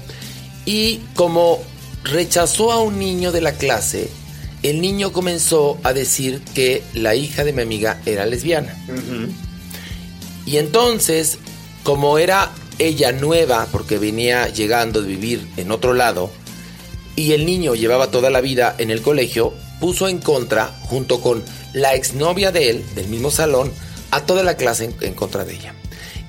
Y 0.65 0.99
como 1.15 1.59
rechazó 2.03 2.71
a 2.71 2.81
un 2.81 2.99
niño 2.99 3.31
de 3.31 3.41
la 3.41 3.53
clase, 3.53 4.09
el 4.61 4.81
niño 4.81 5.11
comenzó 5.11 5.77
a 5.83 5.93
decir 5.93 6.41
que 6.53 6.83
la 6.93 7.15
hija 7.15 7.43
de 7.43 7.53
mi 7.53 7.61
amiga 7.61 8.01
era 8.05 8.25
lesbiana. 8.25 8.75
Y 10.45 10.57
entonces, 10.57 11.37
como 11.83 12.17
era 12.17 12.51
ella 12.77 13.11
nueva, 13.11 13.67
porque 13.71 13.97
venía 13.97 14.47
llegando 14.49 15.01
de 15.01 15.07
vivir 15.07 15.47
en 15.57 15.71
otro 15.71 15.93
lado, 15.93 16.29
y 17.15 17.33
el 17.33 17.45
niño 17.45 17.75
llevaba 17.75 18.11
toda 18.11 18.29
la 18.29 18.41
vida 18.41 18.75
en 18.77 18.91
el 18.91 19.01
colegio, 19.01 19.53
puso 19.79 20.07
en 20.07 20.19
contra, 20.19 20.67
junto 20.81 21.21
con 21.21 21.43
la 21.73 21.95
exnovia 21.95 22.51
de 22.51 22.69
él, 22.69 22.85
del 22.95 23.07
mismo 23.07 23.31
salón, 23.31 23.71
a 24.11 24.25
toda 24.25 24.43
la 24.43 24.57
clase 24.57 24.85
en, 24.85 24.95
en 25.01 25.13
contra 25.13 25.45
de 25.45 25.53
ella. 25.53 25.73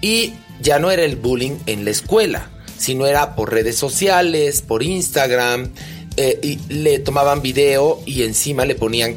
Y 0.01 0.35
ya 0.61 0.79
no 0.79 0.91
era 0.91 1.05
el 1.05 1.17
bullying 1.17 1.59
en 1.67 1.85
la 1.85 1.91
escuela, 1.91 2.51
sino 2.79 3.07
era 3.07 3.35
por 3.35 3.53
redes 3.53 3.77
sociales, 3.77 4.63
por 4.63 4.83
Instagram, 4.83 5.71
eh, 6.17 6.39
y 6.43 6.59
le 6.73 6.99
tomaban 6.99 7.43
video 7.43 8.01
y 8.05 8.23
encima 8.23 8.65
le 8.65 8.75
ponían 8.75 9.17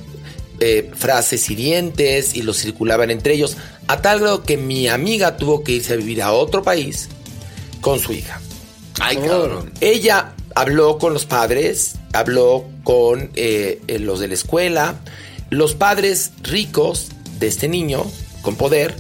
eh, 0.62 0.90
frases 0.96 1.50
hirientes 1.50 2.36
y 2.36 2.42
los 2.42 2.58
circulaban 2.58 3.12
entre 3.12 3.34
ellos, 3.34 3.58
a 3.88 4.02
tal 4.02 4.22
grado 4.22 4.44
que 4.44 4.56
mi 4.56 4.88
amiga 4.88 5.36
tuvo 5.36 5.64
que 5.64 5.74
irse 5.74 5.94
a 5.94 5.98
vivir 5.98 6.22
a 6.22 6.32
otro 6.32 6.64
país 6.64 7.10
con 7.82 8.00
su 8.00 8.14
hija. 8.14 8.40
Ay, 9.02 9.18
cabrón. 9.18 9.74
Ella 9.82 10.34
habló 10.56 10.98
con 10.98 11.14
los 11.14 11.26
padres, 11.26 11.96
habló 12.14 12.64
con 12.86 13.32
eh, 13.36 13.82
eh, 13.88 14.00
los 14.00 14.22
de 14.22 14.30
la 14.30 14.34
escuela, 14.36 14.96
los 15.58 15.74
padres 15.74 16.32
ricos 16.42 17.08
de 17.40 17.48
este 17.48 17.68
niño, 17.68 18.06
con 18.42 18.56
poder, 18.56 18.96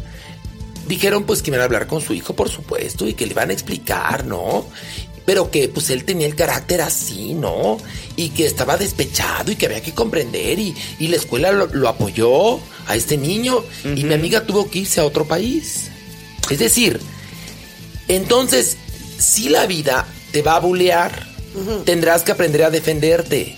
dijeron 0.88 1.24
pues 1.24 1.41
que 1.41 1.50
iban 1.50 1.62
a 1.62 1.65
hablar 1.65 1.88
con 1.88 2.01
su 2.01 2.13
hijo, 2.13 2.35
por 2.35 2.50
supuesto, 2.50 3.07
y 3.07 3.13
que 3.13 3.25
le 3.25 3.31
iban 3.31 3.50
a 3.50 3.53
explicar, 3.53 4.25
¿no? 4.25 4.65
Pero 5.25 5.50
que 5.50 5.69
pues 5.69 5.89
él 5.89 6.03
tenía 6.05 6.27
el 6.27 6.35
carácter 6.35 6.81
así, 6.81 7.33
¿no? 7.33 7.77
Y 8.15 8.29
que 8.29 8.45
estaba 8.45 8.77
despechado 8.77 9.51
y 9.51 9.55
que 9.55 9.65
había 9.65 9.81
que 9.81 9.93
comprender 9.93 10.59
y, 10.59 10.75
y 11.00 11.07
la 11.07 11.15
escuela 11.15 11.51
lo, 11.51 11.67
lo 11.67 11.89
apoyó 11.89 12.59
a 12.88 12.95
este 12.95 13.17
niño 13.17 13.63
y 13.83 14.03
mi 14.03 14.13
amiga 14.13 14.45
tuvo 14.45 14.69
que 14.69 14.79
irse 14.79 15.01
a 15.01 15.05
otro 15.05 15.25
país. 15.25 15.89
Es 16.50 16.59
decir, 16.59 17.00
entonces, 18.07 18.77
si 19.17 19.50
la 19.50 19.65
vida 19.65 20.05
te 20.31 20.43
va 20.43 20.57
a 20.57 20.59
bulear, 20.59 21.27
tendrás 21.85 22.21
que 22.24 22.31
aprender 22.31 22.63
a 22.63 22.69
defenderte. 22.69 23.55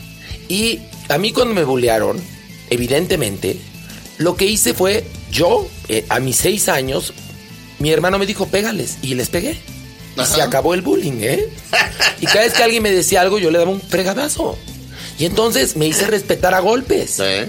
Y 0.48 0.80
a 1.10 1.18
mí 1.18 1.34
cuando 1.34 1.54
me 1.54 1.66
bulearon, 1.66 2.22
evidentemente, 2.70 3.58
lo 4.18 4.36
que 4.36 4.46
hice 4.46 4.74
fue, 4.74 5.06
yo, 5.32 5.68
eh, 5.90 6.06
a 6.10 6.20
mis 6.20 6.38
seis 6.38 6.70
años, 6.70 7.14
mi 7.80 7.92
hermano 7.92 8.18
me 8.20 8.26
dijo, 8.26 8.48
pégales, 8.48 8.98
y 9.02 9.14
les 9.16 9.30
pegué. 9.30 9.58
Y 10.16 10.22
Ajá. 10.22 10.36
se 10.36 10.42
acabó 10.42 10.74
el 10.74 10.82
bullying, 10.82 11.22
¿eh? 11.22 11.50
Y 12.22 12.26
cada 12.26 12.42
vez 12.42 12.54
que 12.54 12.64
alguien 12.64 12.82
me 12.82 12.92
decía 12.92 13.22
algo, 13.22 13.38
yo 13.38 13.52
le 13.52 13.60
daba 13.60 13.70
un 13.70 13.82
fregadazo. 13.82 14.58
Y 15.20 15.26
entonces 15.26 15.76
me 15.76 15.88
hice 15.88 16.08
respetar 16.08 16.54
a 16.54 16.60
golpes. 16.60 17.20
¿Eh? 17.20 17.48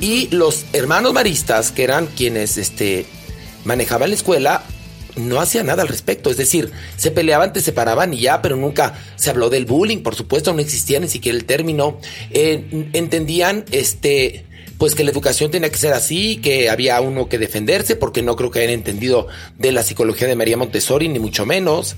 Y 0.00 0.28
los 0.28 0.64
hermanos 0.72 1.12
maristas, 1.12 1.72
que 1.72 1.84
eran 1.84 2.06
quienes 2.06 2.56
este, 2.56 3.06
manejaban 3.64 4.10
la 4.10 4.16
escuela, 4.16 4.64
no 5.16 5.40
hacían 5.40 5.66
nada 5.66 5.82
al 5.82 5.88
respecto. 5.88 6.30
Es 6.30 6.36
decir, 6.36 6.70
se 6.96 7.10
peleaban, 7.10 7.52
te 7.52 7.60
separaban 7.60 8.14
y 8.14 8.20
ya, 8.20 8.42
pero 8.42 8.56
nunca 8.56 8.98
se 9.16 9.30
habló 9.30 9.50
del 9.50 9.66
bullying. 9.66 9.98
Por 9.98 10.14
supuesto, 10.14 10.52
no 10.52 10.60
existía 10.60 11.00
ni 11.00 11.08
siquiera 11.08 11.36
el 11.36 11.44
término. 11.44 11.98
Eh, 12.30 12.88
entendían, 12.92 13.64
este, 13.70 14.46
pues 14.78 14.94
que 14.94 15.04
la 15.04 15.10
educación 15.10 15.50
tenía 15.50 15.70
que 15.70 15.78
ser 15.78 15.92
así, 15.92 16.36
que 16.36 16.70
había 16.70 17.00
uno 17.00 17.28
que 17.28 17.38
defenderse, 17.38 17.96
porque 17.96 18.22
no 18.22 18.36
creo 18.36 18.50
que 18.50 18.60
hayan 18.60 18.72
entendido 18.72 19.28
de 19.58 19.72
la 19.72 19.82
psicología 19.82 20.28
de 20.28 20.36
María 20.36 20.56
Montessori, 20.56 21.08
ni 21.08 21.18
mucho 21.18 21.46
menos. 21.46 21.96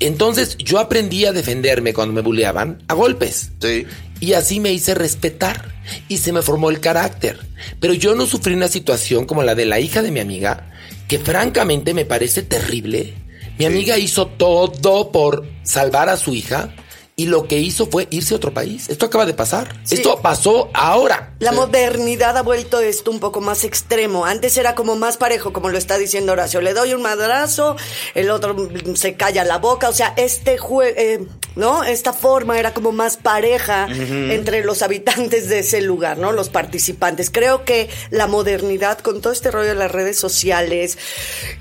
Entonces, 0.00 0.56
yo 0.56 0.78
aprendí 0.78 1.26
a 1.26 1.32
defenderme 1.32 1.92
cuando 1.92 2.14
me 2.14 2.22
bulleaban 2.22 2.82
a 2.88 2.94
golpes. 2.94 3.50
Sí. 3.60 3.86
Y 4.18 4.32
así 4.32 4.60
me 4.60 4.72
hice 4.72 4.94
respetar 4.94 5.74
y 6.08 6.18
se 6.18 6.32
me 6.32 6.42
formó 6.42 6.70
el 6.70 6.80
carácter. 6.80 7.38
Pero 7.80 7.94
yo 7.94 8.14
no 8.14 8.26
sufrí 8.26 8.54
una 8.54 8.68
situación 8.68 9.26
como 9.26 9.42
la 9.42 9.54
de 9.54 9.66
la 9.66 9.80
hija 9.80 10.02
de 10.02 10.10
mi 10.10 10.20
amiga, 10.20 10.70
que 11.10 11.18
francamente 11.18 11.92
me 11.92 12.04
parece 12.04 12.44
terrible. 12.44 13.14
Mi 13.58 13.64
amiga 13.64 13.98
hizo 13.98 14.28
todo 14.28 15.10
por 15.10 15.44
salvar 15.64 16.08
a 16.08 16.16
su 16.16 16.36
hija 16.36 16.72
y 17.20 17.26
lo 17.26 17.46
que 17.46 17.58
hizo 17.58 17.84
fue 17.84 18.08
irse 18.08 18.32
a 18.32 18.38
otro 18.38 18.54
país. 18.54 18.88
Esto 18.88 19.04
acaba 19.04 19.26
de 19.26 19.34
pasar. 19.34 19.76
Sí. 19.84 19.96
Esto 19.96 20.22
pasó 20.22 20.70
ahora. 20.72 21.34
La 21.38 21.52
modernidad 21.52 22.34
ha 22.38 22.42
vuelto 22.42 22.80
esto 22.80 23.10
un 23.10 23.20
poco 23.20 23.42
más 23.42 23.64
extremo. 23.64 24.24
Antes 24.24 24.56
era 24.56 24.74
como 24.74 24.96
más 24.96 25.18
parejo, 25.18 25.52
como 25.52 25.68
lo 25.68 25.76
está 25.76 25.98
diciendo 25.98 26.32
Horacio. 26.32 26.62
Le 26.62 26.72
doy 26.72 26.94
un 26.94 27.02
madrazo, 27.02 27.76
el 28.14 28.30
otro 28.30 28.56
se 28.94 29.16
calla 29.16 29.44
la 29.44 29.58
boca. 29.58 29.90
O 29.90 29.92
sea, 29.92 30.14
este 30.16 30.56
juego, 30.56 31.26
¿no? 31.56 31.84
Esta 31.84 32.14
forma 32.14 32.58
era 32.58 32.72
como 32.72 32.90
más 32.90 33.18
pareja 33.18 33.86
entre 33.90 34.64
los 34.64 34.80
habitantes 34.80 35.50
de 35.50 35.58
ese 35.58 35.82
lugar, 35.82 36.16
¿no? 36.16 36.32
Los 36.32 36.48
participantes. 36.48 37.28
Creo 37.28 37.66
que 37.66 37.90
la 38.08 38.28
modernidad 38.28 38.98
con 39.00 39.20
todo 39.20 39.34
este 39.34 39.50
rollo 39.50 39.68
de 39.68 39.74
las 39.74 39.92
redes 39.92 40.16
sociales 40.16 40.96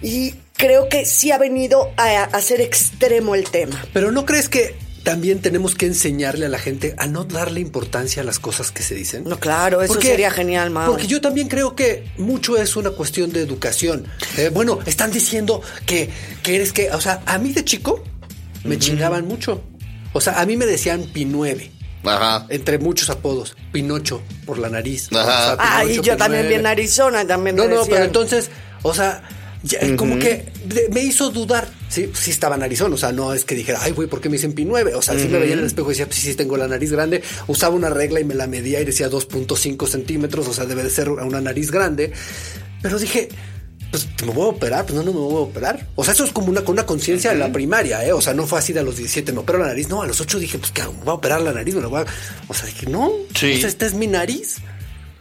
y 0.02 0.36
creo 0.54 0.88
que 0.88 1.04
sí 1.04 1.34
ha 1.34 1.38
venido 1.38 1.92
a, 1.98 2.24
a 2.24 2.42
ser 2.42 2.62
extremo 2.62 3.36
el 3.36 3.50
tema. 3.50 3.86
Pero 3.92 4.14
¿no 4.14 4.26
crees 4.26 4.48
que 4.48 4.88
también 5.04 5.42
tenemos 5.42 5.76
que 5.76 5.86
enseñarle 5.86 6.46
a 6.46 6.50
la 6.50 6.60
gente 6.60 6.96
a 6.98 7.08
no 7.08 7.24
darle 7.24 7.60
importancia 7.60 8.22
a 8.22 8.26
las 8.26 8.40
cosas 8.40 8.72
que 8.72 8.84
se 8.84 8.96
dicen? 8.96 9.24
No, 9.26 9.40
claro, 9.40 9.82
eso 9.82 10.00
sería 10.02 10.32
genial, 10.32 10.70
Mau. 10.70 10.92
Porque 10.92 11.08
yo 11.08 11.22
también 11.22 11.48
creo 11.48 11.76
que 11.76 12.06
mucho 12.18 12.58
es 12.58 12.76
una 12.76 12.92
cuestión 12.92 13.32
de 13.32 13.42
educación. 13.42 14.06
Eh, 14.38 14.50
bueno, 14.54 14.80
están 14.86 15.12
diciendo 15.12 15.62
que, 15.86 16.10
que 16.44 16.56
eres 16.56 16.74
que, 16.74 16.92
o 16.92 17.02
sea, 17.02 17.22
a 17.26 17.38
mí 17.38 17.52
de 17.54 17.64
chico 17.66 18.04
me 18.64 18.78
chingaban 18.78 19.26
mucho. 19.28 19.64
O 20.14 20.22
sea, 20.22 20.40
a 20.40 20.46
mí 20.46 20.58
me 20.58 20.66
decían 20.66 21.04
Pinueve. 21.14 21.72
Ajá. 22.04 22.46
Entre 22.50 22.80
muchos 22.80 23.10
apodos. 23.10 23.56
Pinocho 23.72 24.22
por 24.46 24.58
la 24.58 24.70
nariz. 24.70 25.10
Ajá. 25.14 25.56
Ah, 25.60 25.86
y 25.86 26.02
yo 26.02 26.16
también 26.18 26.48
vi 26.48 26.56
en 26.56 26.66
Arizona, 26.66 27.26
también 27.26 27.56
No, 27.56 27.64
me 27.64 27.70
no, 27.70 27.80
decían. 27.80 27.94
pero 27.94 28.06
entonces, 28.06 28.50
o 28.84 28.94
sea, 28.94 29.22
ya, 29.64 29.80
como 29.98 30.18
que 30.20 30.46
me 30.92 31.02
hizo 31.04 31.30
dudar. 31.32 31.68
Sí, 31.90 32.12
sí 32.14 32.32
estaba 32.32 32.56
en 32.56 32.64
Arizona, 32.64 32.96
o 32.96 32.98
sea, 32.98 33.12
no 33.12 33.34
es 33.34 33.44
que 33.46 33.56
dijera, 33.56 33.80
ay, 33.82 33.92
güey, 33.92 34.08
¿por 34.08 34.22
qué 34.22 34.30
me 34.30 34.34
dicen 34.38 34.56
P9? 34.56 34.94
O 34.96 35.02
sea, 35.02 35.18
sí 35.20 35.28
me 35.28 35.40
veía 35.40 35.54
en 35.54 35.60
el 35.60 35.66
espejo 35.66 35.90
y 35.90 35.94
decía, 35.94 36.06
pues 36.06 36.18
sí, 36.20 36.28
sí, 36.28 36.36
tengo 36.36 36.56
la 36.58 36.68
nariz 36.68 36.92
grande. 36.92 37.22
Usaba 37.48 37.76
una 37.76 37.90
regla 37.90 38.20
y 38.20 38.24
me 38.26 38.36
la 38.36 38.48
medía 38.48 38.80
y 38.80 38.86
decía 38.86 39.10
2.5 39.10 39.88
centímetros, 39.88 40.48
o 40.48 40.54
sea, 40.54 40.66
debe 40.66 40.84
de 40.84 40.90
ser 40.90 41.10
una 41.10 41.42
nariz 41.42 41.72
grande. 41.72 42.14
Pero 42.82 43.00
dije, 43.00 43.28
pues 43.92 44.08
me 44.24 44.32
voy 44.32 44.46
a 44.46 44.50
operar, 44.50 44.86
pues 44.86 44.96
no, 44.96 45.04
no 45.04 45.12
me 45.12 45.20
voy 45.20 45.36
a 45.38 45.40
operar. 45.40 45.88
O 45.96 46.04
sea, 46.04 46.14
eso 46.14 46.24
es 46.24 46.32
como 46.32 46.48
una, 46.50 46.62
con 46.64 46.74
una 46.74 46.86
conciencia 46.86 47.32
de 47.32 47.38
la 47.38 47.52
primaria, 47.52 48.06
¿eh? 48.06 48.14
O 48.14 48.22
sea, 48.22 48.34
no 48.36 48.46
fue 48.46 48.60
así 48.60 48.72
de 48.72 48.82
a 48.82 48.84
los 48.84 48.96
17, 48.98 49.32
me 49.34 49.40
opero 49.40 49.60
la 49.60 49.68
nariz. 49.68 49.90
No, 49.90 50.02
a 50.04 50.08
los 50.08 50.22
8 50.22 50.38
dije, 50.40 50.60
pues 50.60 50.72
que 50.72 50.84
voy 50.84 50.94
a 51.08 51.14
operar 51.14 51.42
la 51.42 51.52
nariz, 51.54 51.74
me 51.76 51.82
la 51.82 51.88
voy 51.88 52.02
a... 52.02 52.06
O 52.48 52.54
sea, 52.54 52.68
dije, 52.68 52.86
no, 52.86 53.12
Sí. 53.34 53.52
esta 53.66 53.86
es 53.88 53.94
mi 53.96 54.06
nariz. 54.08 54.58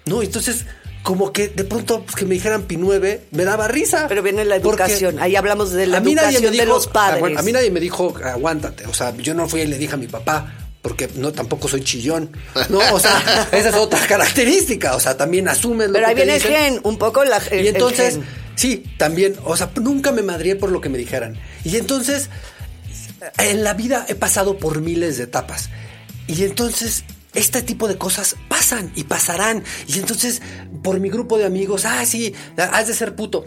No, 0.05 0.23
entonces, 0.23 0.67
como 1.03 1.33
que 1.33 1.49
de 1.49 1.65
pronto 1.65 2.03
pues, 2.03 2.17
que 2.17 2.25
me 2.27 2.35
dijeran 2.35 2.67
P9 2.69 3.21
me 3.31 3.45
daba 3.45 3.69
risa. 3.69 4.07
Pero 4.09 4.23
viene 4.23 4.45
la 4.45 4.57
educación. 4.57 5.19
Ahí 5.21 5.37
hablamos 5.37 5.71
de 5.73 5.87
la 5.87 5.99
educación 5.99 6.53
de 6.57 6.67
los 6.67 6.87
padres. 6.87 7.37
a 7.39 7.43
mí 7.43 7.53
nadie 7.53 7.71
me 7.71 7.81
dijo, 7.81 8.15
aguántate. 8.23 8.87
O 8.87 8.95
sea, 8.95 9.15
yo 9.17 9.35
no 9.35 9.49
fui 9.49 9.63
y 9.63 9.67
le 9.67 9.79
dije 9.79 9.95
a 9.95 9.97
mi 9.97 10.07
papá, 10.09 10.53
porque 10.83 11.09
no 11.17 11.33
tampoco 11.33 11.69
soy 11.69 11.83
chillón. 11.83 12.31
No, 12.69 12.79
o 12.93 13.01
sea, 13.01 13.49
esa 13.53 13.69
es 13.71 13.75
otra 13.75 14.01
característica. 14.07 14.95
O 14.97 15.01
sea, 15.01 15.17
también 15.17 15.49
asumes 15.49 15.89
lo 15.89 15.95
Pero 15.95 16.05
que 16.07 16.11
ahí 16.11 16.15
te 16.17 16.23
viene 16.25 16.37
el 16.37 16.43
dicen. 16.43 16.57
gen, 16.75 16.81
un 16.85 16.99
poco 16.99 17.25
la 17.25 17.39
el- 17.51 17.65
Y 17.65 17.69
el 17.69 17.75
entonces, 17.75 18.15
gen. 18.15 18.25
sí, 18.55 18.85
también, 18.99 19.37
o 19.45 19.57
sea, 19.57 19.71
nunca 19.81 20.13
me 20.13 20.23
madrié 20.23 20.57
por 20.57 20.71
lo 20.71 20.81
que 20.81 20.89
me 20.89 20.99
dijeran. 20.99 21.37
Y 21.65 21.77
entonces, 21.77 22.29
en 23.39 23.65
la 23.65 23.75
vida 23.75 24.05
he 24.09 24.15
pasado 24.15 24.59
por 24.59 24.81
miles 24.81 25.17
de 25.19 25.25
etapas. 25.25 25.71
Y 26.27 26.45
entonces, 26.45 27.05
este 27.35 27.63
tipo 27.63 27.89
de 27.89 27.97
cosas 27.99 28.37
pasan 28.49 28.93
y 28.95 29.05
pasarán. 29.05 29.65
Y 29.87 29.99
entonces, 29.99 30.41
por 30.83 31.01
mi 31.01 31.09
grupo 31.11 31.39
de 31.39 31.45
amigos, 31.45 31.85
ah, 31.85 32.05
sí, 32.07 32.35
has 32.57 32.87
de 32.87 32.95
ser 32.95 33.15
puto. 33.17 33.45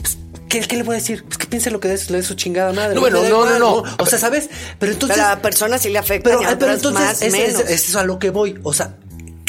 Pues, 0.00 0.18
¿qué, 0.48 0.60
qué 0.60 0.76
le 0.76 0.82
voy 0.82 0.94
a 0.96 0.98
decir? 0.98 1.24
Pues 1.24 1.38
que 1.38 1.46
piense 1.46 1.70
lo 1.70 1.80
que 1.80 1.88
le 1.88 1.94
dé 1.96 2.22
su 2.22 2.34
chingada 2.34 2.72
madre. 2.72 2.94
No, 2.94 3.00
bueno, 3.00 3.22
no, 3.28 3.44
no, 3.44 3.58
no. 3.58 3.82
O 3.98 4.06
sea, 4.06 4.18
¿sabes? 4.18 4.48
Pero 4.78 4.92
entonces. 4.92 5.16
Pero 5.16 5.26
a 5.28 5.34
la 5.36 5.42
persona 5.42 5.78
sí 5.78 5.88
le 5.90 5.98
afecta. 5.98 6.30
Pero, 6.30 6.40
a 6.48 6.58
pero 6.58 6.72
entonces, 6.72 7.00
más, 7.04 7.22
es, 7.22 7.32
menos. 7.32 7.60
es- 7.62 7.88
es 7.88 7.96
a 7.96 8.04
lo 8.04 8.18
que 8.18 8.30
voy. 8.30 8.58
O 8.62 8.72
sea, 8.72 8.96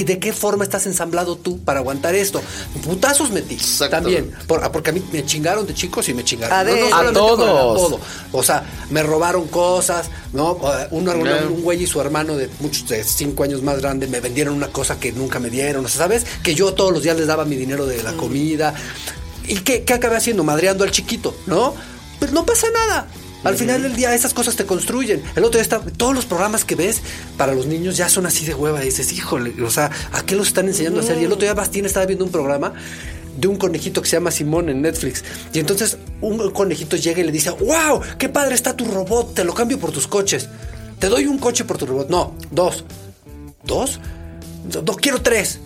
¿de 0.04 0.20
qué 0.20 0.34
forma 0.34 0.64
estás 0.64 0.86
ensamblado 0.88 1.38
tú 1.38 1.60
para 1.60 1.80
aguantar 1.80 2.16
esto? 2.16 2.42
Putazos 2.84 3.32
metí. 3.32 3.58
También. 3.90 4.32
Por- 4.48 4.64
ah, 4.64 4.72
porque 4.72 4.90
a 4.90 4.94
mí 4.94 5.02
me 5.14 5.26
chingaron 5.26 5.66
de 5.66 5.74
chicos 5.74 6.10
y 6.10 6.14
me 6.14 6.24
chingaron. 6.24 6.58
A 6.58 6.64
ver. 6.64 6.94
A 6.94 7.14
todos. 7.14 8.00
O 8.32 8.44
sea, 8.44 8.66
me 8.90 9.02
robaron 9.04 9.48
cosas, 9.48 10.10
¿no? 10.34 10.54
Un, 10.92 11.08
un, 11.08 11.22
Claro. 11.22 11.48
un 11.54 11.62
güey 11.62 11.84
y 11.84 11.88
su 11.88 12.02
hermano 12.02 12.36
de 12.36 12.50
muchos, 12.60 12.88
de 12.90 13.04
cinco 13.04 13.44
años 13.44 13.62
más 13.62 13.80
grande, 13.82 14.08
me 14.08 14.20
vendieron 14.20 14.54
una 14.56 14.68
cosa 14.68 15.00
que 15.00 15.12
nunca 15.14 15.40
me 15.40 15.50
dieron. 15.50 15.86
O 15.86 15.88
sea, 15.88 16.00
¿sabes? 16.00 16.26
Que 16.44 16.54
yo 16.56 16.74
todos 16.74 16.92
los 16.92 17.04
días 17.04 17.16
les 17.18 17.28
daba 17.28 17.46
mi 17.46 17.56
dinero 17.56 17.86
de 17.86 18.04
la 18.04 18.14
comida. 18.14 18.74
¿Y 19.48 19.58
qué, 19.60 19.84
qué 19.84 19.94
acabé 19.94 20.18
haciendo? 20.18 20.44
Madreando 20.44 20.84
al 20.84 20.92
chiquito, 20.92 21.36
¿no? 21.46 21.74
Pero 22.20 22.32
no 22.34 22.46
pasa 22.46 22.68
nada. 22.72 23.08
Al 23.46 23.56
final 23.56 23.84
del 23.84 23.96
día 23.96 24.14
esas 24.14 24.34
cosas 24.34 24.56
te 24.56 24.66
construyen. 24.66 25.24
El 25.36 25.44
otro 25.44 25.60
día 25.60 25.62
está, 25.62 25.80
todos 25.80 26.16
los 26.16 26.26
programas 26.26 26.66
que 26.66 26.76
ves 26.76 27.02
para 27.38 27.54
los 27.54 27.68
niños 27.68 27.96
ya 27.96 28.10
son 28.10 28.26
así 28.26 28.46
de 28.46 28.56
hueva. 28.56 28.82
Y 28.82 28.86
dices, 28.86 29.14
híjole, 29.14 29.54
o 29.64 29.70
sea, 29.70 29.92
¿a 30.12 30.26
qué 30.26 30.36
los 30.36 30.48
están 30.48 30.68
enseñando 30.68 31.00
a 31.00 31.04
hacer? 31.04 31.18
Y 31.20 31.26
el 31.26 31.32
otro 31.32 31.44
día 31.44 31.54
Bastien 31.54 31.86
estaba 31.86 32.06
viendo 32.06 32.26
un 32.26 32.32
programa 32.32 32.74
de 33.38 33.48
un 33.48 33.58
conejito 33.58 34.02
que 34.02 34.10
se 34.10 34.16
llama 34.16 34.32
Simón 34.32 34.70
en 34.70 34.82
Netflix. 34.82 35.24
Y 35.54 35.60
entonces 35.60 35.98
un 36.22 36.50
conejito 36.52 36.96
llega 36.96 37.22
y 37.22 37.24
le 37.24 37.32
dice, 37.32 37.52
wow, 37.52 38.02
qué 38.18 38.30
padre 38.30 38.56
está 38.56 38.76
tu 38.76 38.86
robot, 38.86 39.36
te 39.36 39.44
lo 39.44 39.54
cambio 39.54 39.80
por 39.80 39.92
tus 39.92 40.08
coches. 40.08 40.50
Te 41.00 41.08
doy 41.08 41.28
un 41.28 41.38
coche 41.38 41.66
por 41.66 41.78
tu 41.78 41.86
robot. 41.86 42.10
No, 42.10 42.36
dos. 42.52 42.84
¿Dos? 43.64 44.00
No, 44.86 44.96
quiero 44.96 45.22
tres. 45.22 45.60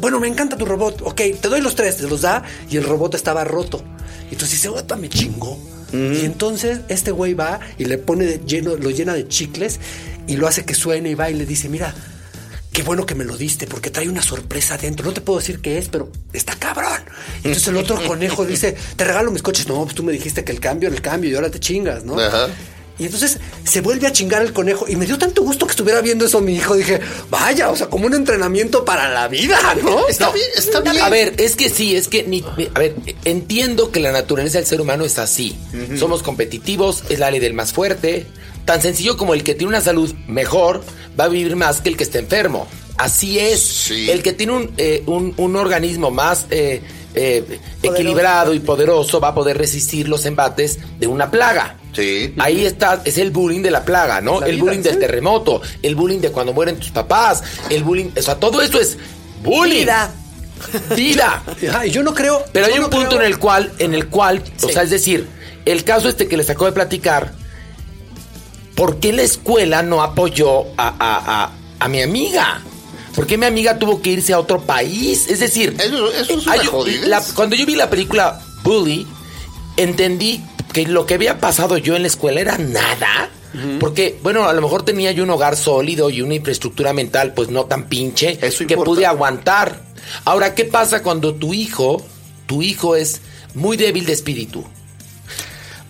Bueno, 0.00 0.20
me 0.20 0.26
encanta 0.26 0.56
tu 0.56 0.64
robot. 0.64 1.02
Ok, 1.02 1.20
te 1.40 1.48
doy 1.48 1.60
los 1.60 1.74
tres. 1.74 1.98
Te 1.98 2.06
los 2.08 2.22
da 2.22 2.42
y 2.68 2.76
el 2.76 2.84
robot 2.84 3.14
estaba 3.14 3.44
roto. 3.44 3.82
Y 4.30 4.34
entonces 4.34 4.50
dice, 4.50 4.68
"Ota, 4.68 4.96
me 4.96 5.08
Y 5.92 6.24
entonces 6.24 6.80
este 6.88 7.10
güey 7.10 7.34
va 7.34 7.60
y 7.78 7.84
le 7.84 7.98
pone 7.98 8.24
de 8.24 8.40
lleno, 8.46 8.76
lo 8.76 8.90
llena 8.90 9.14
de 9.14 9.28
chicles 9.28 9.78
y 10.26 10.36
lo 10.36 10.46
hace 10.46 10.64
que 10.64 10.74
suene 10.74 11.10
y 11.10 11.14
va 11.14 11.30
y 11.30 11.34
le 11.34 11.44
dice, 11.44 11.68
mira, 11.68 11.94
qué 12.72 12.82
bueno 12.82 13.04
que 13.04 13.14
me 13.14 13.24
lo 13.24 13.36
diste 13.36 13.66
porque 13.66 13.90
trae 13.90 14.08
una 14.08 14.22
sorpresa 14.22 14.74
adentro. 14.74 15.04
No 15.04 15.12
te 15.12 15.20
puedo 15.20 15.38
decir 15.38 15.60
qué 15.60 15.78
es, 15.78 15.88
pero 15.88 16.10
está 16.32 16.54
cabrón. 16.56 17.02
Y 17.44 17.48
entonces 17.48 17.68
el 17.68 17.76
otro 17.76 18.02
conejo 18.06 18.44
dice, 18.44 18.76
te 18.96 19.04
regalo 19.04 19.30
mis 19.30 19.42
coches. 19.42 19.68
No, 19.68 19.82
pues 19.84 19.94
tú 19.94 20.02
me 20.02 20.12
dijiste 20.12 20.44
que 20.44 20.52
el 20.52 20.60
cambio 20.60 20.88
el 20.88 21.02
cambio 21.02 21.30
y 21.30 21.34
ahora 21.34 21.50
te 21.50 21.60
chingas, 21.60 22.04
¿no? 22.04 22.18
Ajá. 22.18 22.48
Y 23.02 23.06
entonces 23.06 23.38
se 23.64 23.80
vuelve 23.80 24.06
a 24.06 24.12
chingar 24.12 24.42
el 24.42 24.52
conejo. 24.52 24.86
Y 24.88 24.96
me 24.96 25.04
dio 25.06 25.18
tanto 25.18 25.42
gusto 25.42 25.66
que 25.66 25.72
estuviera 25.72 26.00
viendo 26.00 26.24
eso 26.24 26.40
mi 26.40 26.54
hijo. 26.54 26.74
Dije, 26.76 27.00
vaya, 27.30 27.70
o 27.70 27.76
sea, 27.76 27.88
como 27.88 28.06
un 28.06 28.14
entrenamiento 28.14 28.84
para 28.84 29.08
la 29.12 29.28
vida, 29.28 29.58
¿no? 29.82 30.06
Está 30.08 30.30
bien, 30.30 30.46
está 30.56 30.80
bien. 30.80 31.02
A 31.02 31.08
ver, 31.10 31.34
es 31.38 31.56
que 31.56 31.68
sí, 31.68 31.96
es 31.96 32.08
que 32.08 32.22
ni, 32.22 32.44
a 32.74 32.78
ver, 32.78 32.94
entiendo 33.24 33.90
que 33.90 34.00
la 34.00 34.12
naturaleza 34.12 34.58
del 34.58 34.66
ser 34.66 34.80
humano 34.80 35.04
es 35.04 35.18
así. 35.18 35.56
Somos 35.98 36.22
competitivos, 36.22 37.04
es 37.08 37.18
la 37.18 37.30
ley 37.30 37.40
del 37.40 37.54
más 37.54 37.72
fuerte. 37.72 38.26
Tan 38.64 38.80
sencillo 38.80 39.16
como 39.16 39.34
el 39.34 39.42
que 39.42 39.54
tiene 39.54 39.70
una 39.70 39.80
salud 39.80 40.14
mejor 40.28 40.84
va 41.18 41.24
a 41.24 41.28
vivir 41.28 41.56
más 41.56 41.80
que 41.80 41.88
el 41.88 41.96
que 41.96 42.04
está 42.04 42.18
enfermo. 42.20 42.68
Así 42.96 43.38
es. 43.38 43.60
Sí. 43.60 44.08
El 44.10 44.22
que 44.22 44.32
tiene 44.32 44.52
un, 44.52 44.72
eh, 44.76 45.02
un- 45.06 45.34
un 45.36 45.56
organismo 45.56 46.10
más 46.12 46.46
eh, 46.50 46.80
eh, 47.14 47.58
equilibrado 47.82 48.54
y 48.54 48.60
poderoso 48.60 49.18
va 49.20 49.28
a 49.28 49.34
poder 49.34 49.58
resistir 49.58 50.08
los 50.08 50.24
embates 50.26 50.78
de 51.00 51.06
una 51.08 51.30
plaga. 51.30 51.78
Sí. 51.92 52.32
Ahí 52.38 52.64
está, 52.64 53.02
es 53.04 53.18
el 53.18 53.30
bullying 53.30 53.60
de 53.62 53.70
la 53.70 53.84
plaga, 53.84 54.20
¿no? 54.20 54.40
La 54.40 54.46
el 54.46 54.52
vida, 54.56 54.64
bullying 54.64 54.82
del 54.82 54.98
terremoto, 54.98 55.60
el 55.82 55.94
bullying 55.94 56.20
de 56.20 56.30
cuando 56.30 56.52
mueren 56.52 56.78
tus 56.78 56.90
papás, 56.90 57.42
el 57.68 57.84
bullying, 57.84 58.10
o 58.16 58.22
sea, 58.22 58.36
todo 58.36 58.62
eso 58.62 58.80
es 58.80 58.96
bullying. 59.42 59.82
Vida. 59.82 60.10
Vida. 60.96 61.42
Ajá, 61.70 61.86
y 61.86 61.90
yo 61.90 62.02
no 62.02 62.14
creo. 62.14 62.42
Pero 62.52 62.66
hay 62.66 62.74
un 62.74 62.80
no 62.82 62.90
punto 62.90 63.08
creo- 63.10 63.20
en 63.20 63.26
el 63.26 63.38
cual, 63.38 63.72
en 63.78 63.94
el 63.94 64.06
cual, 64.08 64.42
o 64.62 64.68
sea, 64.68 64.82
es 64.82 64.90
decir, 64.90 65.26
el 65.64 65.84
caso 65.84 66.08
este 66.08 66.28
que 66.28 66.36
les 66.36 66.48
acabo 66.48 66.66
de 66.66 66.72
platicar, 66.72 67.32
¿por 68.74 68.98
qué 68.98 69.12
la 69.12 69.22
escuela 69.22 69.82
no 69.82 70.02
apoyó 70.02 70.62
a, 70.76 70.88
a- 70.88 70.94
a- 70.98 71.52
a 71.78 71.88
mi 71.88 72.02
amiga? 72.02 72.62
¿Por 73.14 73.26
qué 73.26 73.36
mi 73.36 73.44
amiga 73.44 73.78
tuvo 73.78 74.00
que 74.00 74.10
irse 74.10 74.32
a 74.32 74.38
otro 74.38 74.62
país? 74.62 75.28
Es 75.28 75.40
decir, 75.40 75.76
Eso- 75.78 76.10
eso 76.12 76.34
es 76.38 76.46
una 76.46 76.52
hay- 76.52 77.00
la- 77.06 77.22
cuando 77.34 77.54
yo 77.56 77.66
vi 77.66 77.74
la 77.74 77.90
película 77.90 78.40
Bully, 78.62 79.06
entendí 79.76 80.42
que 80.72 80.86
lo 80.86 81.06
que 81.06 81.14
había 81.14 81.38
pasado 81.38 81.76
yo 81.78 81.94
en 81.96 82.02
la 82.02 82.08
escuela 82.08 82.40
era 82.40 82.58
nada. 82.58 83.30
Porque, 83.80 84.18
bueno, 84.22 84.44
a 84.48 84.52
lo 84.54 84.62
mejor 84.62 84.82
tenía 84.82 85.12
yo 85.12 85.24
un 85.24 85.30
hogar 85.30 85.56
sólido 85.58 86.08
y 86.08 86.22
una 86.22 86.34
infraestructura 86.34 86.94
mental, 86.94 87.34
pues 87.34 87.50
no 87.50 87.66
tan 87.66 87.84
pinche, 87.86 88.38
Eso 88.40 88.58
que 88.66 88.72
importa. 88.74 88.84
pude 88.84 89.04
aguantar. 89.06 89.78
Ahora, 90.24 90.54
¿qué 90.54 90.64
pasa 90.64 91.02
cuando 91.02 91.34
tu 91.34 91.52
hijo, 91.52 92.02
tu 92.46 92.62
hijo 92.62 92.96
es 92.96 93.20
muy 93.54 93.76
débil 93.76 94.06
de 94.06 94.14
espíritu? 94.14 94.64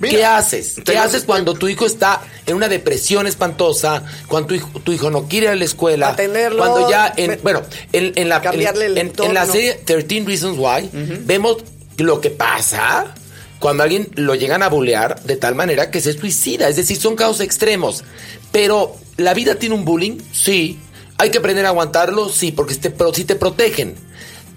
Mira, 0.00 0.16
¿Qué 0.16 0.24
haces? 0.24 0.80
¿Qué 0.84 0.98
haces 0.98 1.22
cuando 1.22 1.54
tu 1.54 1.68
hijo 1.68 1.86
está 1.86 2.22
en 2.46 2.56
una 2.56 2.68
depresión 2.68 3.28
espantosa? 3.28 4.02
Cuando 4.26 4.48
tu 4.48 4.54
hijo, 4.56 4.68
tu 4.82 4.92
hijo 4.92 5.10
no 5.12 5.28
quiere 5.28 5.46
ir 5.46 5.52
a 5.52 5.54
la 5.54 5.64
escuela. 5.64 6.08
Atenderlo, 6.08 6.58
Cuando 6.58 6.90
ya, 6.90 7.14
en, 7.16 7.38
bueno, 7.44 7.62
en, 7.92 8.12
en 8.16 8.28
la, 8.28 8.42
en, 8.52 8.98
en- 8.98 9.12
en 9.16 9.34
la 9.34 9.46
serie 9.46 9.74
13 9.84 10.24
Reasons 10.26 10.58
Why, 10.58 10.90
vemos 11.24 11.58
lo 11.98 12.20
que 12.20 12.30
pasa 12.30 13.14
cuando 13.62 13.84
alguien 13.84 14.08
lo 14.16 14.34
llegan 14.34 14.62
a 14.62 14.68
bulear 14.68 15.22
de 15.22 15.36
tal 15.36 15.54
manera 15.54 15.90
que 15.90 16.00
se 16.00 16.12
suicida. 16.12 16.68
Es 16.68 16.76
decir, 16.76 16.96
son 16.98 17.14
casos 17.16 17.40
extremos. 17.40 18.02
Pero, 18.50 18.96
¿la 19.16 19.32
vida 19.34 19.54
tiene 19.54 19.74
un 19.76 19.84
bullying? 19.84 20.18
Sí. 20.32 20.78
¿Hay 21.16 21.30
que 21.30 21.38
aprender 21.38 21.64
a 21.64 21.68
aguantarlo? 21.68 22.28
Sí, 22.28 22.50
porque 22.50 22.74
te, 22.74 22.92
sí 23.14 23.24
te 23.24 23.36
protegen. 23.36 23.94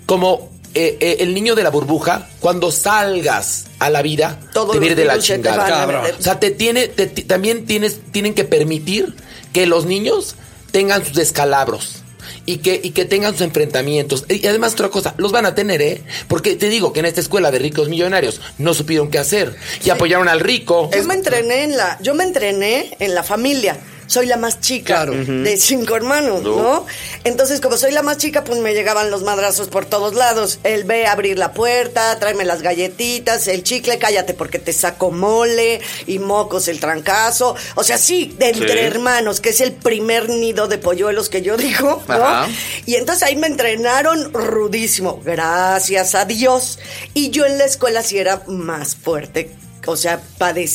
Como 0.08 0.50
eh, 0.74 0.98
eh, 1.00 1.18
el 1.20 1.34
niño 1.36 1.54
de 1.56 1.62
la 1.64 1.70
burbuja, 1.70 2.28
cuando 2.40 2.72
salgas 2.72 3.66
a 3.80 3.90
la 3.92 4.02
vida, 4.02 4.40
Todos 4.54 4.74
te 4.74 4.80
viene 4.80 4.96
de 4.96 5.06
la 5.06 5.14
te 5.16 5.20
chingada. 5.22 5.86
meter. 5.86 6.16
O 6.20 6.22
sea, 6.24 6.40
te 6.40 6.50
tiene, 6.52 6.88
te- 6.88 7.08
ti- 7.08 7.24
también 7.24 7.66
tienes, 7.66 8.00
tienen 8.12 8.34
que 8.34 8.44
permitir 8.44 9.16
que 9.54 9.68
los 9.68 9.86
niños 9.86 10.36
tengan 10.72 11.06
sus 11.06 11.14
descalabros. 11.16 12.02
Y 12.48 12.58
que, 12.58 12.80
y 12.84 12.92
que 12.92 13.06
tengan 13.06 13.34
sus 13.34 13.42
enfrentamientos. 13.42 14.26
Y 14.30 14.46
además 14.46 14.74
otra 14.74 14.90
cosa, 14.90 15.16
los 15.18 15.32
van 15.32 15.48
a 15.48 15.56
tener, 15.56 15.82
¿eh? 15.82 16.04
Porque 16.28 16.56
te 16.56 16.70
digo 16.70 16.94
que 16.94 17.00
en 17.00 17.08
esta 17.08 17.22
escuela 17.22 17.50
de 17.50 17.58
ricos 17.58 17.90
millonarios 17.90 18.40
no 18.60 18.74
supieron 18.74 19.10
qué 19.10 19.18
hacer. 19.18 19.56
Y 19.84 19.90
apoyaron 19.90 20.28
al 20.30 20.40
rico. 20.40 20.90
Yo 20.94 21.04
me 21.06 21.16
entrené 21.16 21.64
en 21.64 21.76
la, 21.76 21.98
yo 22.02 22.14
me 22.14 22.24
entrené 22.24 22.96
en 23.00 23.16
la 23.16 23.24
familia. 23.24 23.80
Soy 24.16 24.28
la 24.28 24.38
más 24.38 24.62
chica 24.62 25.04
Claro. 25.04 25.12
de 25.14 25.58
cinco 25.58 25.94
hermanos, 25.98 26.42
¿no? 26.44 26.86
Entonces, 27.26 27.60
como 27.60 27.76
soy 27.76 27.92
la 27.92 28.02
más 28.02 28.18
chica, 28.18 28.46
pues 28.46 28.60
me 28.60 28.74
llegaban 28.74 29.12
los 29.12 29.24
madrazos 29.24 29.68
por 29.68 29.86
todos 29.86 30.16
lados. 30.16 30.60
El 30.64 30.86
ve 30.86 31.06
a 31.06 31.12
abrir 31.12 31.38
la 31.38 31.52
puerta, 31.52 32.18
tráeme 32.18 32.46
las 32.46 32.62
galletitas, 32.62 33.50
el 33.50 33.62
chicle, 33.64 33.98
cállate 34.00 34.34
porque 34.34 34.58
te 34.58 34.72
saco 34.72 35.12
mole 35.12 35.82
y 36.08 36.20
mocos 36.20 36.70
el 36.70 36.80
trancazo. 36.80 37.58
O 37.76 37.84
sea, 37.84 37.98
sí, 37.98 38.34
de 38.40 38.52
entre 38.52 38.72
Sí. 38.72 38.86
hermanos, 38.86 39.42
que 39.42 39.50
es 39.50 39.60
el 39.60 39.74
primer 39.74 40.30
nido 40.30 40.70
de 40.70 40.78
polluelos 40.78 41.28
que 41.28 41.42
yo 41.42 41.58
digo, 41.58 42.02
¿no? 42.08 42.14
Ajá. 42.14 42.48
Y 42.86 42.96
entonces 42.96 43.22
ahí 43.24 43.36
me 43.36 43.48
entrenaron 43.48 44.32
rudísimo, 44.34 45.20
gracias 45.26 46.16
a 46.16 46.24
Dios. 46.24 46.80
Y 47.14 47.32
yo 47.32 47.46
en 47.46 47.58
la 47.58 47.66
escuela 47.66 48.02
sí 48.02 48.18
era 48.18 48.44
más 48.48 48.96
fuerte. 48.96 49.52
O 49.86 49.96
sea, 49.96 50.22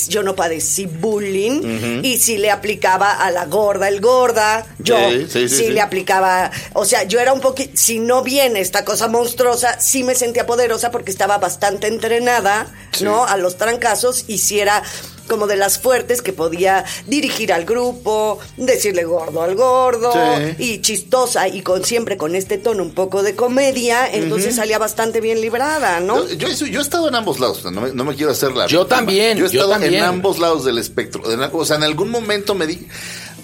yo 0.08 0.22
no 0.22 0.34
padecí 0.34 0.86
bullying 0.86 2.02
y 2.02 2.18
sí 2.18 2.38
le 2.38 2.50
aplicaba 2.50 3.12
a 3.12 3.30
la 3.30 3.46
gorda 3.46 3.88
el 3.88 4.00
gorda. 4.00 4.66
Yo 4.78 4.96
Sí, 5.10 5.26
sí, 5.28 5.48
sí, 5.48 5.56
sí. 5.56 5.68
le 5.70 5.80
aplicaba. 5.80 6.50
O 6.74 6.84
sea, 6.84 7.04
yo 7.04 7.20
era 7.20 7.32
un 7.32 7.40
poquito. 7.40 7.72
Si 7.74 7.98
no 7.98 8.22
viene 8.22 8.60
esta 8.60 8.84
cosa 8.84 9.08
monstruosa, 9.08 9.80
sí 9.80 10.04
me 10.04 10.14
sentía 10.14 10.46
poderosa 10.46 10.90
porque 10.90 11.10
estaba 11.10 11.38
bastante 11.38 11.86
entrenada, 11.86 12.66
¿no? 13.00 13.24
A 13.24 13.36
los 13.36 13.56
trancazos 13.56 14.24
y 14.28 14.38
si 14.38 14.60
era 14.60 14.82
como 15.30 15.46
de 15.46 15.56
las 15.56 15.78
fuertes 15.78 16.20
que 16.20 16.34
podía 16.34 16.84
dirigir 17.06 17.52
al 17.54 17.64
grupo, 17.64 18.38
decirle 18.58 19.04
gordo 19.04 19.40
al 19.42 19.54
gordo 19.54 20.12
Sí. 20.12 20.54
y 20.58 20.80
chistosa 20.82 21.48
y 21.48 21.62
con 21.62 21.84
siempre 21.84 22.16
con 22.18 22.34
este 22.34 22.58
tono 22.58 22.82
un 22.82 22.90
poco 22.90 23.22
de 23.22 23.34
comedia, 23.36 24.06
entonces 24.12 24.56
salía 24.56 24.78
bastante 24.78 25.20
bien 25.22 25.40
librada, 25.40 26.00
¿no? 26.00 26.26
Yo, 26.28 26.48
yo, 26.48 26.66
yo 26.66 26.80
he 26.80 26.82
estado 26.82 27.08
en 27.08 27.14
ambos 27.14 27.38
lados, 27.40 27.64
no 27.64 27.80
me, 27.80 27.92
no 27.92 28.04
me 28.04 28.14
quiero 28.16 28.32
hacer 28.32 28.52
la 28.52 28.66
Yo 28.66 28.84
también, 28.86 29.38
Yo 29.38 29.46
he 29.46 29.48
yo 29.50 29.60
estado 29.60 29.70
también. 29.70 29.94
en 29.94 30.02
ambos 30.02 30.38
lados 30.38 30.64
del 30.64 30.76
espectro. 30.78 31.30
En- 31.32 31.48
O 31.52 31.64
sea, 31.64 31.76
en 31.76 31.84
algún 31.84 32.10
momento 32.10 32.54
me 32.56 32.66
di. 32.66 32.86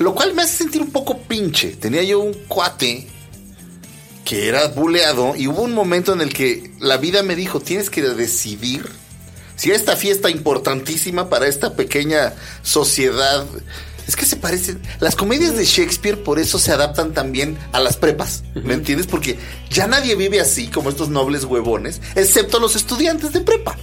Lo 0.01 0.15
cual 0.15 0.35
me 0.35 0.43
hace 0.43 0.57
sentir 0.59 0.83
un 0.83 0.91
poco 0.91 1.19
pinche. 1.19 1.77
Tenía 1.77 2.03
yo 2.03 2.19
un 2.21 2.35
cuate 2.49 3.07
que 4.25 4.49
era 4.49 4.67
buleado 4.69 5.35
y 5.37 5.47
hubo 5.47 5.63
un 5.63 5.73
momento 5.73 6.13
en 6.13 6.21
el 6.21 6.33
que 6.35 6.73
la 6.81 6.97
vida 6.97 7.23
me 7.23 7.37
dijo: 7.37 7.61
tienes 7.61 7.89
que 7.91 8.03
decidir 8.03 8.85
si 9.57 9.71
esta 9.73 9.97
fiesta 9.97 10.31
importantísima 10.31 11.29
para 11.29 11.47
esta 11.49 11.75
pequeña 11.75 12.33
sociedad. 12.63 13.45
Es 14.07 14.15
que 14.15 14.25
se 14.25 14.37
parecen. 14.37 14.81
Las 15.01 15.17
comedias 15.17 15.57
de 15.57 15.65
Shakespeare 15.65 16.23
por 16.23 16.39
eso 16.39 16.61
se 16.61 16.71
adaptan 16.71 17.13
también 17.13 17.59
a 17.73 17.81
las 17.81 17.97
prepas. 17.97 18.45
¿Me 18.55 18.75
entiendes? 18.75 19.09
Porque 19.09 19.37
ya 19.69 19.89
nadie 19.89 20.15
vive 20.15 20.39
así 20.41 20.69
como 20.69 20.91
estos 20.91 21.09
nobles 21.09 21.43
huevones, 21.43 22.01
excepto 22.15 22.61
los 22.61 22.77
estudiantes 22.77 23.33
de 23.33 23.41
prepa. 23.41 23.77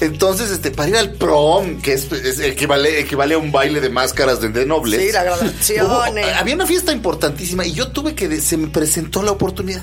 Entonces, 0.00 0.50
este, 0.52 0.70
para 0.70 0.90
ir 0.90 0.96
al 0.96 1.12
prom, 1.14 1.80
que 1.82 1.94
es, 1.94 2.12
es- 2.12 2.38
equivale, 2.38 3.00
equivale 3.00 3.34
a 3.34 3.38
un 3.38 3.50
baile 3.50 3.80
de 3.80 3.88
máscaras 3.90 4.40
de, 4.40 4.50
de 4.50 4.64
nobles. 4.64 5.00
Sí, 5.00 5.10
la 5.10 5.24
graduación, 5.24 5.86
hubo- 5.86 6.04
había 6.38 6.54
una 6.54 6.66
fiesta 6.66 6.92
importantísima 6.92 7.66
y 7.66 7.72
yo 7.72 7.88
tuve 7.88 8.14
que. 8.14 8.40
se 8.40 8.56
me 8.56 8.68
presentó 8.68 9.24
la 9.24 9.32
oportunidad. 9.32 9.82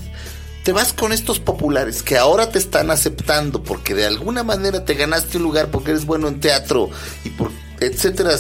Te 0.63 0.71
vas 0.71 0.93
con 0.93 1.11
estos 1.11 1.39
populares 1.39 2.03
que 2.03 2.17
ahora 2.17 2.49
te 2.49 2.59
están 2.59 2.91
aceptando 2.91 3.63
porque 3.63 3.95
de 3.95 4.05
alguna 4.05 4.43
manera 4.43 4.85
te 4.85 4.93
ganaste 4.93 5.37
un 5.37 5.43
lugar 5.43 5.71
porque 5.71 5.91
eres 5.91 6.05
bueno 6.05 6.27
en 6.27 6.39
teatro 6.39 6.89
y 7.23 7.29
por 7.29 7.51
etcétera, 7.81 8.37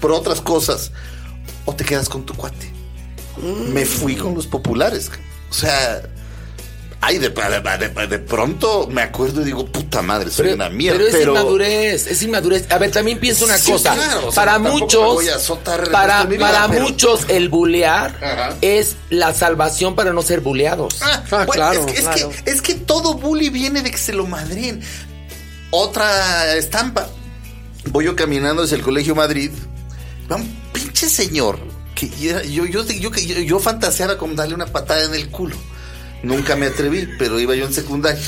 por 0.00 0.10
otras 0.10 0.40
cosas, 0.40 0.90
o 1.64 1.74
te 1.74 1.84
quedas 1.84 2.08
con 2.08 2.26
tu 2.26 2.34
cuate. 2.34 2.70
Me 3.72 3.86
fui 3.86 4.16
con 4.16 4.34
los 4.34 4.46
populares. 4.46 5.10
O 5.50 5.54
sea, 5.54 6.02
ay, 7.02 7.18
de, 7.18 7.28
de- 7.28 7.88
de- 7.88 8.06
de 8.06 8.18
pronto 8.20 8.86
me 8.90 9.02
acuerdo 9.02 9.42
y 9.42 9.44
digo, 9.44 9.66
puta 9.66 10.00
madre, 10.00 10.30
soy 10.30 10.48
una 10.52 10.70
mierda. 10.70 10.96
pero 10.98 11.08
es 11.10 11.14
pero- 11.16 11.32
inmadurez, 11.32 12.06
es 12.06 12.22
inmadurez. 12.22 12.66
A 12.70 12.78
ver, 12.78 12.90
también 12.90 13.18
pienso 13.18 13.44
una 13.44 13.58
Sí, 13.58 13.72
cosa. 13.72 13.92
claro, 13.92 14.28
o 14.28 14.32
sea, 14.32 14.44
para 14.44 14.58
muchos, 14.58 15.02
voy 15.14 15.28
a 15.28 15.34
azotar 15.36 15.80
el 15.84 15.90
para, 15.90 16.24
vida, 16.24 16.40
para 16.50 16.68
pero- 16.68 16.84
muchos 16.84 17.26
el 17.28 17.48
bulear 17.50 18.16
Ajá. 18.22 18.56
es 18.62 18.96
la 19.10 19.34
salvación 19.34 19.94
para 19.94 20.12
no 20.14 20.22
ser 20.22 20.40
buleados. 20.40 21.02
Ah, 21.02 21.22
Ah, 21.30 21.44
bueno, 21.44 21.52
claro, 21.52 21.80
es, 21.80 21.86
que, 21.86 21.92
es 21.92 22.00
claro. 22.00 22.30
que- 22.30 22.50
es 22.50 22.62
que 22.62 22.74
todo 22.74 23.14
bully 23.14 23.50
viene 23.50 23.82
de 23.82 23.90
que 23.90 23.98
se 23.98 24.12
lo 24.12 24.26
madrien. 24.26 24.80
Otra 25.70 26.54
estampa. 26.56 27.08
Voy 27.90 28.04
yo 28.04 28.14
caminando 28.16 28.62
hacia 28.62 28.76
el 28.76 28.82
Colegio 28.82 29.14
Madrid. 29.14 29.50
Va 30.30 30.36
un 30.36 30.48
pinche 30.72 31.08
señor. 31.08 31.58
Que 31.94 32.08
yo, 32.10 32.40
yo, 32.42 32.64
yo, 32.66 32.84
yo, 32.84 33.10
yo 33.40 33.58
fantaseara 33.58 34.16
con 34.18 34.34
darle 34.36 34.54
una 34.54 34.66
patada 34.66 35.04
en 35.04 35.14
el 35.14 35.28
culo. 35.30 35.56
Nunca 36.22 36.56
me 36.56 36.66
atreví, 36.66 37.08
pero 37.18 37.38
iba 37.40 37.54
yo 37.54 37.66
en 37.66 37.72
secundaria. 37.72 38.20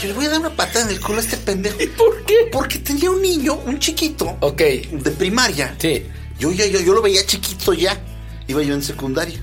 Yo 0.00 0.08
le 0.08 0.14
voy 0.14 0.26
a 0.26 0.30
dar 0.30 0.40
una 0.40 0.50
patada 0.54 0.84
en 0.86 0.90
el 0.90 1.00
culo 1.00 1.18
a 1.18 1.20
este 1.20 1.36
pendejo. 1.36 1.80
¿Y 1.82 1.86
por 1.88 2.24
qué? 2.24 2.48
Porque 2.52 2.78
tenía 2.78 3.10
un 3.10 3.20
niño, 3.22 3.54
un 3.66 3.78
chiquito, 3.78 4.36
Ok, 4.40 4.58
de 4.58 5.10
primaria. 5.12 5.74
sí. 5.78 6.04
Yo, 6.38 6.52
ya 6.52 6.66
yo, 6.66 6.78
yo 6.80 6.94
lo 6.94 7.02
veía 7.02 7.26
chiquito 7.26 7.72
ya. 7.72 7.98
Iba 8.46 8.62
yo 8.62 8.72
en 8.74 8.82
secundaria. 8.82 9.40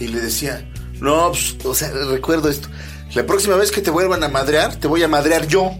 Y 0.00 0.08
le 0.08 0.20
decía, 0.20 0.66
no, 1.00 1.32
pues, 1.32 1.56
o 1.64 1.74
sea, 1.74 1.90
recuerdo 1.90 2.48
esto. 2.48 2.68
La 3.14 3.26
próxima 3.26 3.56
vez 3.56 3.70
que 3.70 3.82
te 3.82 3.90
vuelvan 3.90 4.24
a 4.24 4.28
madrear, 4.28 4.74
te 4.76 4.86
voy 4.88 5.02
a 5.02 5.08
madrear 5.08 5.46
yo. 5.46 5.70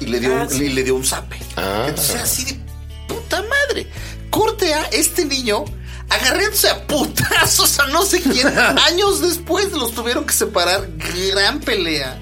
Y 0.00 0.06
le 0.06 0.20
dio, 0.20 0.36
Ah, 0.36 0.42
un, 0.42 0.50
sí. 0.50 0.64
y 0.64 0.68
le 0.68 0.84
dio 0.84 0.94
un 0.94 1.04
zape. 1.06 1.36
Ah. 1.56 1.86
Entonces, 1.88 2.16
así 2.16 2.44
de 2.44 2.60
puta 3.08 3.42
madre. 3.42 3.86
Corte 4.30 4.74
a 4.74 4.84
este 4.92 5.24
niño 5.24 5.64
agarrándose 6.08 6.68
a 6.68 6.86
putazos 6.86 7.78
a 7.78 7.86
no 7.88 8.04
sé 8.04 8.20
quién. 8.20 8.46
Años 8.86 9.20
después 9.20 9.72
los 9.72 9.94
tuvieron 9.94 10.24
que 10.26 10.32
separar. 10.32 10.88
Gran 10.96 11.60
pelea. 11.60 12.18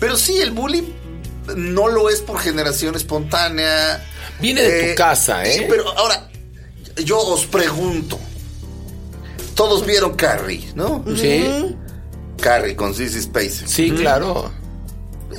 Pero 0.00 0.16
sí, 0.16 0.38
el 0.38 0.50
bullying 0.50 0.92
no 1.56 1.88
lo 1.88 2.10
es 2.10 2.20
por 2.20 2.38
generación 2.38 2.94
espontánea. 2.94 4.04
Viene 4.40 4.62
de 4.62 4.90
tu 4.90 4.96
casa, 4.96 5.44
¿eh? 5.44 5.58
sí, 5.58 5.66
pero 5.68 5.96
ahora, 5.96 6.28
yo 7.04 7.18
os 7.18 7.46
pregunto. 7.46 8.18
Todos 9.54 9.86
vieron 9.86 10.16
Carrie, 10.16 10.72
¿no? 10.74 11.04
Sí, 11.16 11.76
Carrie 12.40 12.74
con 12.74 12.92
Sissy 12.94 13.22
Spacek. 13.22 13.68
sí, 13.68 13.90
claro. 13.92 14.52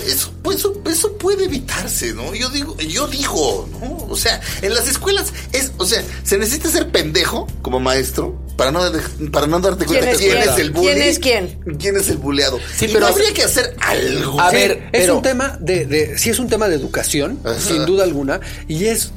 Eso, 0.07 0.31
pues, 0.43 0.57
eso, 0.57 0.81
eso 0.85 1.13
puede 1.17 1.45
evitarse, 1.45 2.13
¿no? 2.13 2.33
Yo 2.35 2.49
digo, 2.49 2.77
yo 2.77 3.07
digo, 3.07 3.67
¿no? 3.79 3.97
O 4.09 4.15
sea, 4.17 4.39
en 4.61 4.73
las 4.73 4.87
escuelas 4.87 5.33
es, 5.51 5.71
o 5.77 5.85
sea, 5.85 6.03
se 6.23 6.37
necesita 6.37 6.69
ser 6.69 6.89
pendejo 6.91 7.47
como 7.61 7.79
maestro 7.79 8.39
para 8.57 8.71
no, 8.71 8.89
de- 8.89 9.29
para 9.31 9.47
no 9.47 9.59
darte 9.59 9.85
¿Quién 9.85 9.99
cuenta 9.99 10.11
es 10.11 10.17
quién 10.17 10.31
quién? 10.37 10.49
es 10.49 10.59
el 10.59 10.71
bully. 10.71 10.87
¿Quién 10.93 11.01
es 11.01 11.19
quién? 11.19 11.77
¿Quién 11.79 11.97
es 11.97 12.09
el 12.09 12.17
buleado? 12.17 12.59
Sí, 12.77 12.85
Y 12.85 12.87
pero- 12.89 13.01
no 13.01 13.07
habría 13.07 13.33
que 13.33 13.43
hacer 13.43 13.75
algo. 13.81 14.39
A 14.39 14.49
Sí, 14.51 14.55
ver, 14.55 14.71
es 14.93 15.01
pero- 15.01 15.15
un 15.17 15.21
tema 15.21 15.57
de, 15.59 15.85
de- 15.85 16.17
sí 16.17 16.29
es 16.29 16.39
un 16.39 16.47
tema 16.49 16.67
de 16.69 16.75
educación, 16.75 17.39
Ajá. 17.43 17.59
sin 17.59 17.85
duda 17.85 18.03
alguna, 18.03 18.39
y 18.67 18.85
es 18.85 19.11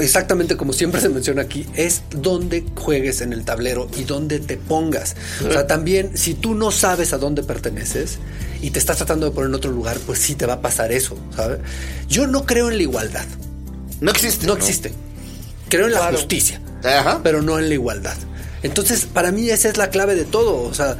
exactamente 0.00 0.56
como 0.56 0.72
siempre 0.72 1.00
se 1.00 1.08
menciona 1.08 1.42
aquí, 1.42 1.66
es 1.74 2.02
dónde 2.10 2.64
juegues 2.76 3.20
en 3.20 3.32
el 3.32 3.44
tablero 3.44 3.88
y 3.96 4.04
dónde 4.04 4.40
te 4.40 4.56
pongas. 4.56 5.16
O 5.48 5.52
sea, 5.52 5.66
también 5.66 6.16
si 6.16 6.34
tú 6.34 6.54
no 6.54 6.70
sabes 6.70 7.12
a 7.12 7.18
dónde 7.18 7.42
perteneces 7.42 8.18
y 8.62 8.70
te 8.70 8.78
estás 8.78 8.96
tratando 8.98 9.26
de 9.26 9.32
poner 9.32 9.48
en 9.50 9.54
otro 9.54 9.70
lugar, 9.70 9.98
pues 10.06 10.18
sí 10.18 10.34
te 10.34 10.46
va 10.46 10.54
a 10.54 10.60
pasar 10.62 10.92
eso, 10.92 11.16
¿sabes? 11.36 11.58
Yo 12.08 12.26
no 12.26 12.44
creo 12.46 12.70
en 12.70 12.76
la 12.76 12.82
igualdad, 12.82 13.26
no 14.00 14.10
existe. 14.10 14.46
no 14.46 14.54
existe. 14.54 14.92
Creo 15.68 15.86
en 15.86 15.92
la 15.92 15.98
Claro. 16.00 16.16
justicia, 16.16 16.60
Ajá. 16.82 17.20
pero 17.22 17.42
no 17.42 17.58
en 17.58 17.68
la 17.68 17.74
igualdad. 17.74 18.16
Entonces, 18.62 19.06
para 19.06 19.32
mí 19.32 19.48
esa 19.50 19.68
es 19.68 19.76
la 19.76 19.90
clave 19.90 20.14
de 20.14 20.24
todo. 20.24 20.62
O 20.62 20.74
sea, 20.74 20.96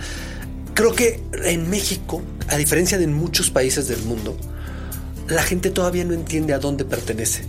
creo 0.74 0.94
que 0.94 1.20
en 1.44 1.68
México, 1.70 2.22
a 2.48 2.56
diferencia 2.56 2.98
de 2.98 3.04
en 3.04 3.14
muchos 3.14 3.50
países 3.50 3.88
del 3.88 4.00
mundo, 4.02 4.36
la 5.26 5.42
gente 5.42 5.70
todavía 5.70 6.04
no 6.04 6.14
entiende 6.14 6.52
a 6.54 6.58
dónde 6.58 6.84
pertenece. 6.84 7.44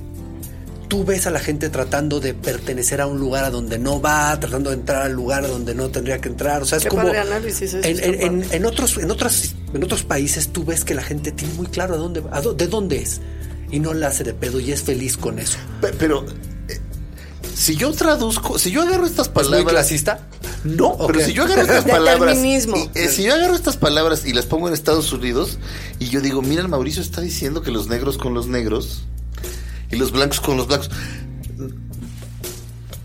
Tú 0.90 1.06
ves 1.06 1.28
a 1.28 1.30
la 1.32 1.40
gente 1.40 1.70
tratando 1.70 2.20
de 2.20 2.34
pertenecer 2.34 3.00
a 3.00 3.06
un 3.08 3.20
lugar 3.20 3.46
a 3.46 3.52
donde 3.52 3.78
no 3.80 4.02
va, 4.02 4.38
tratando 4.40 4.72
de 4.72 4.76
entrar 4.78 5.04
al 5.04 5.14
lugar 5.14 5.46
a 5.46 5.48
donde 5.48 5.74
no 5.76 5.90
tendría 5.90 6.20
que 6.20 6.28
entrar. 6.30 6.62
O 6.62 6.66
sea, 6.66 6.80
es 6.80 6.84
Qué 6.84 6.90
como. 6.90 7.04
padre 7.04 7.20
análisis 7.20 7.76
en, 7.76 8.44
en- 8.52 8.66
otros, 8.66 8.98
en, 8.98 9.10
otros, 9.12 9.54
en 9.74 9.84
otros 9.84 10.04
países 10.04 10.48
tú 10.50 10.66
ves 10.66 10.84
que 10.84 10.96
la 10.96 11.04
gente 11.04 11.32
tiene 11.32 11.54
muy 11.54 11.68
claro 11.68 11.94
a 11.94 11.98
dónde, 11.98 12.24
a 12.32 12.42
dó- 12.42 12.54
de 12.56 12.68
dónde 12.68 12.98
es. 13.04 13.22
Y 13.72 13.80
no 13.80 13.94
la 13.94 14.08
hace 14.08 14.24
de 14.24 14.34
pedo 14.34 14.60
y 14.60 14.72
es 14.72 14.82
feliz 14.82 15.16
con 15.16 15.38
eso. 15.38 15.60
Pe- 15.80 15.94
Pero, 15.94 16.26
eh, 16.68 16.80
si 17.56 17.76
yo 17.76 17.92
traduzco, 17.92 18.58
si 18.58 18.72
yo 18.72 18.82
agarro 18.82 19.06
estas 19.06 19.28
¿Es 19.28 19.34
muy 19.36 19.44
palabras. 19.44 19.72
clasista? 19.72 20.28
No, 20.64 20.98
pero 21.06 21.22
si 21.24 21.34
yo 21.34 21.44
agarro 21.44 21.62
estas 21.62 21.86
palabras. 21.92 22.38
Y, 22.38 22.56
eh, 22.96 23.10
si 23.10 23.24
yo 23.24 23.36
agarro 23.36 23.54
estas 23.54 23.78
palabras 23.78 24.26
y 24.26 24.34
las 24.34 24.48
pongo 24.48 24.68
en 24.68 24.74
Estados 24.74 25.14
Unidos 25.14 25.60
y 26.00 26.10
yo 26.10 26.20
digo, 26.20 26.42
mira, 26.42 26.64
el 26.64 26.68
Mauricio 26.68 27.04
está 27.04 27.22
diciendo 27.22 27.62
que 27.62 27.70
los 27.70 27.88
negros 27.90 28.18
con 28.18 28.34
los 28.34 28.48
negros 28.48 29.04
y 29.92 29.96
los 29.98 30.12
blancos 30.12 30.40
con 30.40 30.58
los 30.58 30.68
blancos. 30.68 30.90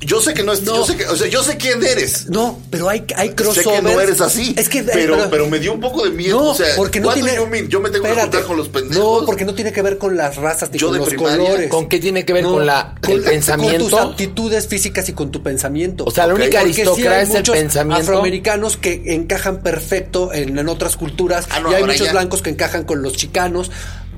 Yo 0.00 0.20
sé 0.20 0.34
que 0.34 0.42
no 0.42 0.52
es. 0.52 0.60
No. 0.64 0.76
Yo 0.76 0.84
sé 0.84 0.96
que, 0.98 1.06
o 1.06 1.16
sea, 1.16 1.28
yo 1.28 1.42
sé 1.42 1.56
quién 1.56 1.82
eres. 1.82 2.26
No, 2.28 2.60
pero 2.68 2.90
hay, 2.90 3.06
hay 3.16 3.28
Sé 3.28 3.34
crossovers. 3.36 3.68
que 3.76 3.82
no 3.82 3.98
eres 3.98 4.20
así. 4.20 4.54
Es 4.58 4.68
que, 4.68 4.82
pero, 4.82 5.30
pero, 5.30 5.48
me 5.48 5.58
dio 5.58 5.72
un 5.72 5.80
poco 5.80 6.04
de 6.04 6.10
miedo. 6.10 6.38
No, 6.42 6.50
o 6.50 6.54
sea, 6.54 6.76
porque 6.76 7.00
no 7.00 7.10
tiene. 7.14 7.32
Yo 7.70 7.80
me 7.80 7.88
tengo 7.88 8.04
que 8.04 8.12
juntar 8.20 8.42
con 8.44 8.58
los 8.58 8.68
pendejos. 8.68 9.20
No, 9.20 9.24
porque 9.24 9.46
no 9.46 9.54
tiene 9.54 9.72
que 9.72 9.80
ver 9.80 9.96
con 9.96 10.14
las 10.14 10.36
razas 10.36 10.70
ni 10.70 10.78
Yo 10.78 10.88
con 10.88 10.92
de 10.94 10.98
los 11.00 11.08
primaria. 11.08 11.38
colores. 11.38 11.70
¿Con 11.70 11.88
qué 11.88 12.00
tiene 12.00 12.26
que 12.26 12.34
ver? 12.34 12.44
¿Con 12.44 12.66
la- 12.66 12.94
el 13.02 13.12
Con 13.22 13.22
pensamiento? 13.22 13.84
tus 13.86 13.94
aptitudes 13.98 14.66
físicas 14.68 15.08
y 15.08 15.14
con 15.14 15.30
tu 15.30 15.42
pensamiento. 15.42 16.04
O 16.04 16.10
sea, 16.10 16.26
la 16.26 16.34
única 16.34 16.58
sí 16.60 16.64
aristocracia 16.82 17.40
es 17.40 17.48
el 17.48 17.54
pensamiento. 17.54 18.02
Afroamericanos 18.02 18.76
que 18.76 19.02
encajan 19.06 19.62
perfecto 19.62 20.34
en, 20.34 20.58
en 20.58 20.68
otras 20.68 20.98
culturas 20.98 21.46
Ah, 21.48 21.60
no, 21.60 21.72
y 21.72 21.76
hay 21.76 21.82
muchos 21.82 22.04
ya. 22.08 22.12
blancos 22.12 22.42
que 22.42 22.50
encajan 22.50 22.84
con 22.84 23.00
los 23.00 23.14
chicanos. 23.14 23.70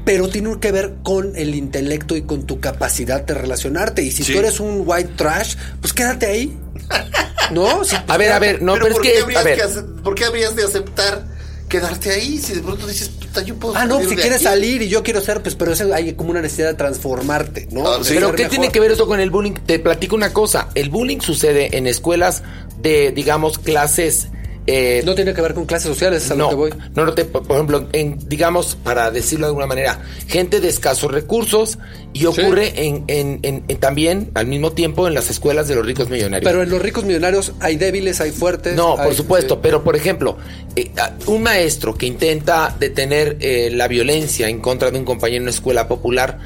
Pero 0.06 0.28
tiene 0.28 0.58
que 0.58 0.72
ver 0.72 0.94
con 1.02 1.36
el 1.36 1.54
intelecto 1.54 2.16
y 2.16 2.22
con 2.22 2.46
tu 2.46 2.60
capacidad 2.60 3.20
de 3.22 3.34
relacionarte. 3.34 4.02
Y 4.02 4.10
si 4.12 4.24
Sí. 4.24 4.32
tú 4.32 4.38
eres 4.38 4.58
un 4.60 4.84
white 4.86 5.10
trash, 5.16 5.56
pues 5.82 5.92
quédate 5.92 6.24
ahí. 6.26 6.56
¿No? 7.50 7.84
Si- 7.84 7.96
A 8.08 8.16
ver, 8.16 8.32
a 8.32 8.38
ver, 8.38 8.62
no, 8.62 8.74
pero, 8.74 8.84
¿por, 8.84 8.92
es 8.92 8.98
qué 9.00 9.12
que, 9.16 9.22
habrías 9.22 9.40
a 9.40 9.44
ver, 9.44 9.56
que 9.56 9.62
ace- 9.62 9.82
¿por 10.02 10.14
qué 10.14 10.24
habrías 10.24 10.56
de 10.56 10.64
aceptar 10.64 11.24
quedarte 11.68 12.10
ahí 12.10 12.38
si 12.38 12.54
de 12.54 12.60
pronto 12.60 12.86
dices, 12.86 13.08
puta, 13.08 13.42
yo 13.42 13.56
puedo 13.56 13.76
Ah, 13.76 13.84
no, 13.84 13.98
si 14.00 14.14
quieres 14.14 14.34
aquí"? 14.36 14.44
salir 14.44 14.82
y 14.82 14.88
yo 14.88 15.02
quiero 15.02 15.20
ser, 15.20 15.42
pues, 15.42 15.56
pero 15.56 15.72
eso 15.72 15.92
hay 15.92 16.12
como 16.14 16.30
una 16.30 16.40
necesidad 16.40 16.68
de 16.68 16.74
transformarte, 16.74 17.66
¿no? 17.72 17.88
Ah, 17.88 17.98
sí. 18.02 18.14
pero 18.14 18.30
¿qué 18.32 18.44
mejor. 18.44 18.50
tiene 18.50 18.70
que 18.72 18.78
ver 18.80 18.92
eso 18.92 19.06
con 19.08 19.18
el 19.18 19.30
bullying? 19.30 19.54
Te 19.66 19.80
platico 19.80 20.14
una 20.14 20.32
cosa, 20.32 20.68
el 20.76 20.90
bullying 20.90 21.18
sucede 21.20 21.76
en 21.76 21.86
escuelas 21.88 22.42
de, 22.80 23.10
digamos, 23.12 23.58
clases... 23.58 24.28
eh, 24.66 25.02
No 25.04 25.14
tiene 25.14 25.32
que 25.34 25.40
ver 25.40 25.54
con 25.54 25.66
clases 25.66 25.88
sociales, 25.88 26.24
es 26.24 26.30
a 26.30 26.34
lo 26.34 26.44
no, 26.44 26.48
que 26.50 26.54
voy. 26.56 26.70
no, 26.94 27.04
no 27.06 27.12
te- 27.14 27.24
por 27.24 27.44
ejemplo, 27.50 27.86
en, 27.92 28.18
digamos, 28.28 28.76
para 28.82 29.10
decirlo 29.10 29.46
de 29.46 29.50
alguna 29.50 29.66
manera, 29.66 30.00
gente 30.28 30.60
de 30.60 30.68
escasos 30.68 31.10
recursos 31.10 31.78
y 32.12 32.26
ocurre 32.26 32.86
en, 32.86 33.04
en- 33.08 33.38
en- 33.42 33.64
en 33.68 33.76
también 33.78 34.30
al 34.34 34.46
mismo 34.46 34.72
tiempo 34.72 35.06
en 35.06 35.14
las 35.14 35.30
escuelas 35.30 35.68
de 35.68 35.74
los 35.76 35.86
ricos 35.86 36.08
millonarios. 36.08 36.48
Pero 36.50 36.62
en 36.62 36.70
los 36.70 36.80
ricos 36.82 37.04
millonarios 37.04 37.52
hay 37.60 37.76
débiles, 37.76 38.20
hay 38.20 38.30
fuertes. 38.30 38.74
No, 38.76 38.96
por 38.96 39.14
supuesto, 39.14 39.54
sí. 39.54 39.60
pero 39.62 39.84
por 39.84 39.96
ejemplo, 39.96 40.36
eh, 40.74 40.90
un 41.26 41.42
maestro 41.42 41.94
que 41.94 42.06
intenta 42.06 42.74
detener 42.78 43.36
eh, 43.40 43.70
la 43.72 43.88
violencia 43.88 44.48
en 44.48 44.60
contra 44.60 44.90
de 44.90 44.98
un 44.98 45.04
compañero 45.04 45.36
en 45.38 45.42
una 45.42 45.50
escuela 45.50 45.86
popular 45.88 46.38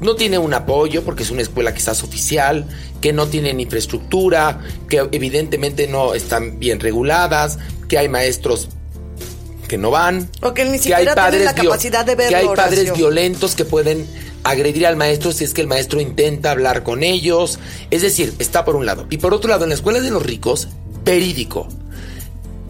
no 0.00 0.14
tiene 0.16 0.38
un 0.38 0.52
apoyo 0.54 1.02
porque 1.04 1.22
es 1.22 1.30
una 1.30 1.42
escuela 1.42 1.74
quizás 1.74 2.02
oficial, 2.02 2.66
que 3.00 3.12
no 3.12 3.26
tienen 3.28 3.60
infraestructura, 3.60 4.60
que 4.88 5.08
evidentemente 5.12 5.86
no 5.86 6.14
están 6.14 6.58
bien 6.58 6.80
reguladas, 6.80 7.58
que 7.88 7.98
hay 7.98 8.08
maestros 8.08 8.68
que 9.68 9.78
no 9.78 9.90
van, 9.90 10.30
O 10.42 10.54
que 10.54 10.64
ni 10.64 10.72
hay 10.72 10.78
siquiera 10.78 11.14
tienen 11.14 11.44
la 11.46 11.52
vio- 11.54 11.70
capacidad 11.70 12.04
de 12.04 12.14
verlo, 12.14 12.28
que 12.30 12.36
hay 12.36 12.46
padres 12.54 12.78
Horacio. 12.80 12.94
violentos 12.94 13.54
que 13.56 13.64
pueden 13.64 14.06
agredir 14.44 14.86
al 14.86 14.94
maestro 14.96 15.32
si 15.32 15.42
es 15.42 15.52
que 15.54 15.60
el 15.60 15.66
maestro 15.66 16.00
intenta 16.00 16.52
hablar 16.52 16.84
con 16.84 17.02
ellos. 17.02 17.58
Es 17.90 18.02
decir, 18.02 18.32
está 18.38 18.64
por 18.64 18.76
un 18.76 18.86
lado. 18.86 19.06
Y 19.10 19.18
por 19.18 19.34
otro 19.34 19.50
lado, 19.50 19.64
en 19.64 19.70
las 19.70 19.80
escuelas 19.80 20.04
de 20.04 20.10
los 20.10 20.22
ricos, 20.22 20.68
verídico. 21.04 21.66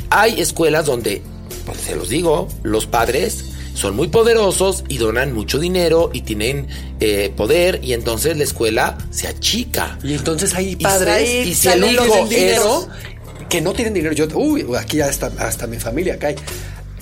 Hay 0.08 0.40
escuelas 0.40 0.86
donde, 0.86 1.20
pues 1.66 1.78
se 1.80 1.96
los 1.96 2.08
digo, 2.08 2.48
los 2.62 2.86
padres 2.86 3.44
son 3.76 3.94
muy 3.94 4.08
poderosos 4.08 4.84
y 4.88 4.96
donan 4.96 5.34
mucho 5.34 5.58
dinero 5.58 6.08
y 6.12 6.22
tienen 6.22 6.66
eh, 6.98 7.30
poder 7.36 7.80
y 7.84 7.92
entonces 7.92 8.36
la 8.36 8.44
escuela 8.44 8.96
se 9.10 9.28
achica. 9.28 9.98
Y 10.02 10.14
entonces 10.14 10.54
hay 10.54 10.70
Y 10.72 10.76
padres 10.76 11.14
ahí 11.14 11.48
y 11.50 11.54
si 11.54 11.68
el 11.68 11.84
hijo 11.84 12.26
dinero, 12.26 12.88
es- 12.90 13.46
que 13.50 13.60
no 13.60 13.74
tienen 13.74 13.92
dinero. 13.92 14.14
Yo, 14.14 14.26
uy, 14.34 14.66
aquí 14.78 15.00
hasta, 15.02 15.26
hasta 15.38 15.66
mi 15.66 15.76
familia 15.78 16.18
cae. 16.18 16.36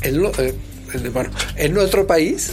En, 0.02 0.24
eh, 0.26 0.54
en- 0.92 1.12
bueno, 1.12 1.30
en 1.56 1.72
nuestro 1.72 2.06
país, 2.08 2.50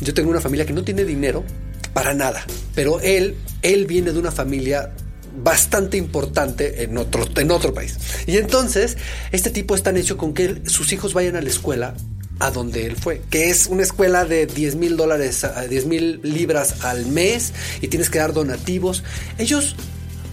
yo 0.00 0.14
tengo 0.14 0.30
una 0.30 0.40
familia 0.40 0.64
que 0.64 0.72
no 0.72 0.84
tiene 0.84 1.04
dinero 1.04 1.44
para 1.92 2.14
nada. 2.14 2.44
Pero 2.76 3.00
él, 3.00 3.34
él 3.62 3.86
viene 3.86 4.12
de 4.12 4.18
una 4.20 4.30
familia 4.30 4.92
bastante 5.36 5.96
importante 5.96 6.84
en 6.84 6.96
otro, 6.96 7.26
en 7.36 7.50
otro 7.50 7.74
país. 7.74 7.98
Y 8.28 8.36
entonces, 8.36 8.96
este 9.32 9.50
tipo 9.50 9.74
es 9.74 9.82
tan 9.82 9.96
hecho 9.96 10.16
con 10.16 10.32
que 10.32 10.62
sus 10.66 10.92
hijos 10.92 11.12
vayan 11.12 11.34
a 11.34 11.40
la 11.40 11.48
escuela 11.50 11.94
a 12.40 12.50
donde 12.50 12.86
él 12.86 12.96
fue, 12.96 13.22
que 13.30 13.50
es 13.50 13.66
una 13.66 13.82
escuela 13.82 14.24
de 14.24 14.46
10 14.46 14.76
mil 14.76 14.96
dólares, 14.96 15.44
a 15.44 15.66
10 15.66 15.86
mil 15.86 16.20
libras 16.22 16.84
al 16.84 17.06
mes 17.06 17.52
y 17.80 17.88
tienes 17.88 18.10
que 18.10 18.18
dar 18.18 18.32
donativos. 18.32 19.04
Ellos, 19.38 19.76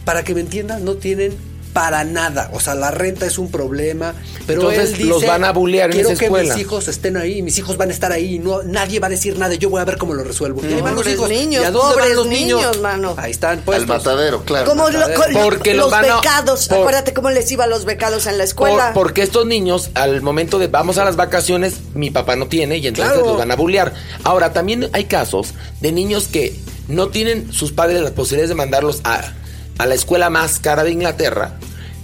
para 0.05 0.23
que 0.23 0.33
me 0.33 0.41
entiendan, 0.41 0.83
no 0.83 0.95
tienen 0.95 1.33
para 1.73 2.03
nada, 2.03 2.49
o 2.53 2.59
sea, 2.59 2.75
la 2.75 2.91
renta 2.91 3.25
es 3.25 3.37
un 3.37 3.49
problema, 3.49 4.13
pero 4.45 4.61
Entonces, 4.69 4.91
él 4.91 4.97
dice, 4.97 5.09
los 5.09 5.25
van 5.25 5.43
a 5.45 5.51
bullear 5.51 5.89
en 5.89 5.93
quiero 5.93 6.09
esa 6.09 6.19
que 6.19 6.25
escuela". 6.25 6.53
mis 6.53 6.61
hijos 6.63 6.87
estén 6.87 7.17
ahí, 7.17 7.41
mis 7.41 7.57
hijos 7.57 7.77
van 7.77 7.89
a 7.89 7.93
estar 7.93 8.11
ahí, 8.11 8.39
no, 8.39 8.61
nadie 8.63 8.99
va 8.99 9.07
a 9.07 9.09
decir 9.09 9.37
nada, 9.37 9.55
yo 9.55 9.69
voy 9.69 9.81
a 9.81 9.85
ver 9.85 9.97
cómo 9.97 10.13
lo 10.13 10.23
resuelvo. 10.23 10.61
Y 10.63 10.73
ahí 10.73 10.81
van 10.81 10.95
los 10.95 11.07
hijos. 11.07 11.29
niños, 11.29 11.63
¿Y 11.63 11.65
a 11.65 11.71
dónde 11.71 11.95
van 12.01 12.15
los 12.15 12.27
niños? 12.27 12.59
niños, 12.59 12.79
mano. 12.81 13.15
Ahí 13.17 13.31
están 13.31 13.59
Al 13.59 13.63
puestos. 13.63 13.87
matadero, 13.87 14.43
claro. 14.43 14.65
Como 14.67 14.89
lo- 14.89 14.99
matadero. 14.99 15.21
con- 15.33 15.33
Porque 15.43 15.73
los 15.73 15.91
becados. 15.91 16.67
por- 16.67 16.77
Acuérdate 16.79 17.13
cómo 17.13 17.29
les 17.29 17.49
iba 17.51 17.63
a 17.63 17.67
los 17.67 17.85
becados 17.85 18.27
en 18.27 18.37
la 18.37 18.43
escuela. 18.43 18.93
Por- 18.93 19.03
porque 19.03 19.21
estos 19.23 19.45
niños, 19.45 19.89
al 19.93 20.21
momento 20.21 20.59
de 20.59 20.67
vamos 20.67 20.97
a 20.97 21.05
las 21.05 21.15
vacaciones, 21.15 21.75
mi 21.93 22.09
papá 22.11 22.35
no 22.35 22.47
tiene 22.47 22.77
y 22.77 22.87
entonces 22.87 23.13
Claro. 23.13 23.27
los 23.29 23.37
van 23.37 23.51
a 23.51 23.55
bullear. 23.55 23.93
Ahora, 24.23 24.53
también 24.53 24.89
hay 24.93 25.05
casos 25.05 25.53
de 25.79 25.91
niños 25.91 26.27
que 26.27 26.55
no 26.87 27.07
tienen 27.09 27.51
sus 27.53 27.71
padres 27.71 28.01
las 28.01 28.11
posibilidades 28.11 28.49
de 28.49 28.55
mandarlos 28.55 29.01
a, 29.03 29.33
a 29.81 29.85
la 29.85 29.95
escuela 29.95 30.29
más 30.29 30.59
cara 30.59 30.83
de 30.83 30.91
Inglaterra, 30.91 31.55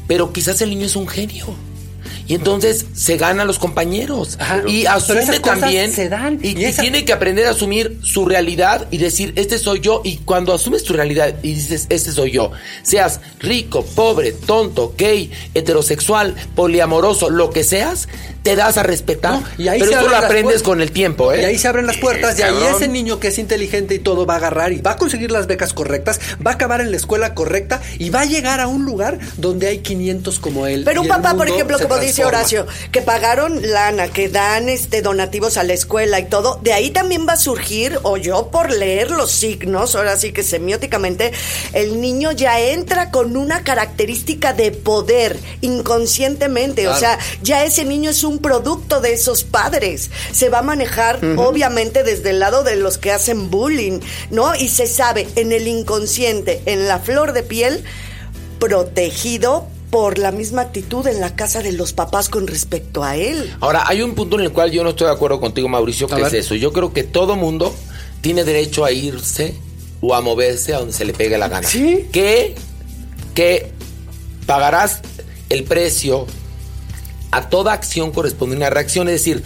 pero 0.08 0.34
quizás 0.34 0.62
el 0.62 0.70
niño 0.72 0.86
es 0.86 0.96
un 0.96 1.08
genio. 1.08 1.46
Y 2.30 2.36
entonces 2.36 2.86
se 2.94 3.16
gana 3.16 3.44
a 3.44 3.46
los 3.46 3.58
compañeros. 3.58 4.36
Ajá. 4.38 4.62
y 4.68 4.86
asume 4.86 5.40
también. 5.40 5.94
se 5.94 6.10
dan. 6.10 6.40
Y, 6.44 6.50
Y 6.50 6.62
y 6.62 6.66
esa- 6.66 6.82
tiene 6.82 7.06
que 7.06 7.14
aprender 7.14 7.48
a 7.48 7.52
asumir 7.52 8.00
su 8.04 8.26
realidad 8.26 8.86
y 8.92 8.98
decir, 8.98 9.32
este 9.38 9.58
soy 9.58 9.80
yo. 9.80 10.02
Y 10.04 10.18
cuando 10.18 10.54
asumes 10.54 10.84
tu 10.84 10.92
realidad 10.92 11.36
y 11.42 11.54
dices, 11.54 11.86
este 11.90 12.12
soy 12.12 12.32
yo, 12.32 12.52
seas 12.84 13.22
rico, 13.40 13.86
pobre, 13.96 14.34
tonto, 14.34 14.94
gay, 14.98 15.32
heterosexual, 15.54 16.36
poliamoroso, 16.54 17.30
lo 17.30 17.50
que 17.50 17.64
seas, 17.64 18.10
te 18.50 18.56
das 18.56 18.78
a 18.78 18.84
respetar. 18.84 19.34
No, 19.34 19.44
y 19.58 19.68
ahí 19.68 19.80
Pero 19.80 19.92
se 19.92 19.98
abren 19.98 20.12
lo 20.12 20.18
las 20.18 20.26
aprendes 20.26 20.46
puertas. 20.46 20.64
con 20.64 20.82
el 20.82 20.92
tiempo, 20.92 21.34
¿eh? 21.34 21.42
Y 21.42 21.46
ahí 21.46 21.58
se 21.58 21.68
abren 21.68 21.88
las 21.88 21.98
puertas 21.98 22.38
y 22.40 22.42
ahí 22.42 22.54
cabrón. 22.54 22.76
ese 22.76 22.88
niño 22.88 23.20
que 23.20 23.28
es 23.28 23.38
inteligente 23.38 23.96
y 23.96 24.00
todo 24.00 24.26
va 24.26 24.36
a 24.36 24.38
agarrar 24.38 24.72
y 24.74 24.82
va 24.82 24.92
a 24.92 24.98
conseguir 24.98 25.32
las 25.32 25.48
becas 25.48 25.74
correctas, 25.74 26.20
va 26.46 26.52
a 26.52 26.54
acabar 26.56 26.82
en 26.82 26.92
la 26.92 26.98
escuela 26.98 27.34
correcta 27.34 27.82
y 27.98 28.10
va 28.10 28.22
a 28.22 28.26
llegar 28.26 28.60
a 28.60 28.68
un 28.68 28.86
lugar 28.86 29.20
donde 29.38 29.68
hay 29.68 29.80
500 29.80 30.40
como 30.40 30.68
él. 30.68 30.84
Pero 30.86 31.02
un 31.02 31.08
papá, 31.08 31.34
por 31.36 31.48
ejemplo, 31.48 31.78
como 31.80 31.98
dice. 31.98 32.26
Horacio, 32.26 32.68
que 32.92 33.02
pagaron 33.02 33.72
lana, 33.72 34.10
que 34.10 34.28
dan 34.28 34.70
este 34.70 35.02
donativos 35.02 35.58
a 35.58 35.64
la 35.64 35.74
escuela 35.74 36.20
y 36.20 36.26
todo, 36.26 36.60
de 36.62 36.74
ahí 36.74 36.90
también 36.90 37.26
va 37.28 37.34
a 37.34 37.38
surgir, 37.38 38.00
o 38.04 38.18
yo 38.18 38.50
por 38.52 38.72
leer 38.72 39.12
los 39.12 39.32
signos, 39.32 39.96
ahora 39.96 40.18
sí 40.18 40.32
que 40.32 40.44
semióticamente, 40.44 41.32
el 41.74 42.02
niño 42.02 42.32
ya 42.32 42.60
entra 42.60 43.12
con 43.12 43.38
una 43.38 43.64
característica 43.64 44.54
de 44.54 44.72
poder 44.72 45.38
inconscientemente. 45.62 46.88
O 46.88 46.96
sea, 46.96 47.18
ya 47.42 47.64
ese 47.64 47.86
niño 47.86 48.12
es 48.12 48.24
un 48.24 48.37
producto 48.40 49.02
de 49.02 49.14
esos 49.14 49.44
padres. 49.44 50.12
Se 50.32 50.50
va 50.50 50.60
a 50.60 50.64
manejar, 50.64 51.20
obviamente, 51.38 52.04
desde 52.04 52.32
el 52.32 52.40
lado 52.40 52.64
de 52.64 52.76
los 52.76 52.98
que 52.98 53.12
hacen 53.12 53.50
bullying, 53.50 54.00
¿no? 54.32 54.56
Y 54.56 54.70
se 54.70 54.88
sabe 54.88 55.28
en 55.36 55.52
el 55.52 55.68
inconsciente, 55.68 56.62
en 56.66 56.88
la 56.88 57.00
flor 57.00 57.34
de 57.34 57.44
piel, 57.44 57.84
protegido 58.60 59.68
por 59.90 60.18
la 60.18 60.32
misma 60.32 60.64
actitud 60.64 61.08
en 61.08 61.22
la 61.22 61.36
casa 61.36 61.62
de 61.62 61.72
los 61.72 61.94
papás 61.94 62.28
con 62.28 62.46
respecto 62.48 63.04
a 63.04 63.16
él. 63.16 63.54
Ahora, 63.62 63.84
hay 63.88 64.02
un 64.02 64.16
punto 64.16 64.38
en 64.38 64.44
el 64.44 64.52
cual 64.52 64.72
yo 64.72 64.84
no 64.84 64.90
estoy 64.90 65.08
de 65.08 65.14
acuerdo 65.14 65.40
contigo, 65.40 65.70
Mauricio, 65.70 66.08
A 66.08 66.16
que 66.16 66.22
es 66.24 66.32
ver. 66.32 66.42
eso. 66.42 66.56
Yo 66.56 66.74
creo 66.74 66.92
que 66.92 67.04
todo 67.04 67.36
mundo 67.36 67.74
tiene 68.22 68.44
derecho 68.44 68.84
a 68.84 68.92
irse 68.92 69.56
o 70.02 70.14
a 70.14 70.22
moverse 70.22 70.74
a 70.74 70.80
donde 70.80 70.94
se 70.94 71.06
le 71.06 71.14
pegue 71.14 71.38
la 71.38 71.48
gana. 71.48 71.68
Sí. 71.68 72.08
Que, 72.12 72.56
que 73.34 73.72
pagarás 74.46 75.00
el 75.50 75.64
precio 75.64 76.28
a 77.32 77.50
toda 77.50 77.74
acción 77.74 78.12
corresponde 78.12 78.56
una 78.56 78.70
reacción. 78.70 79.08
Es 79.08 79.16
decir, 79.16 79.44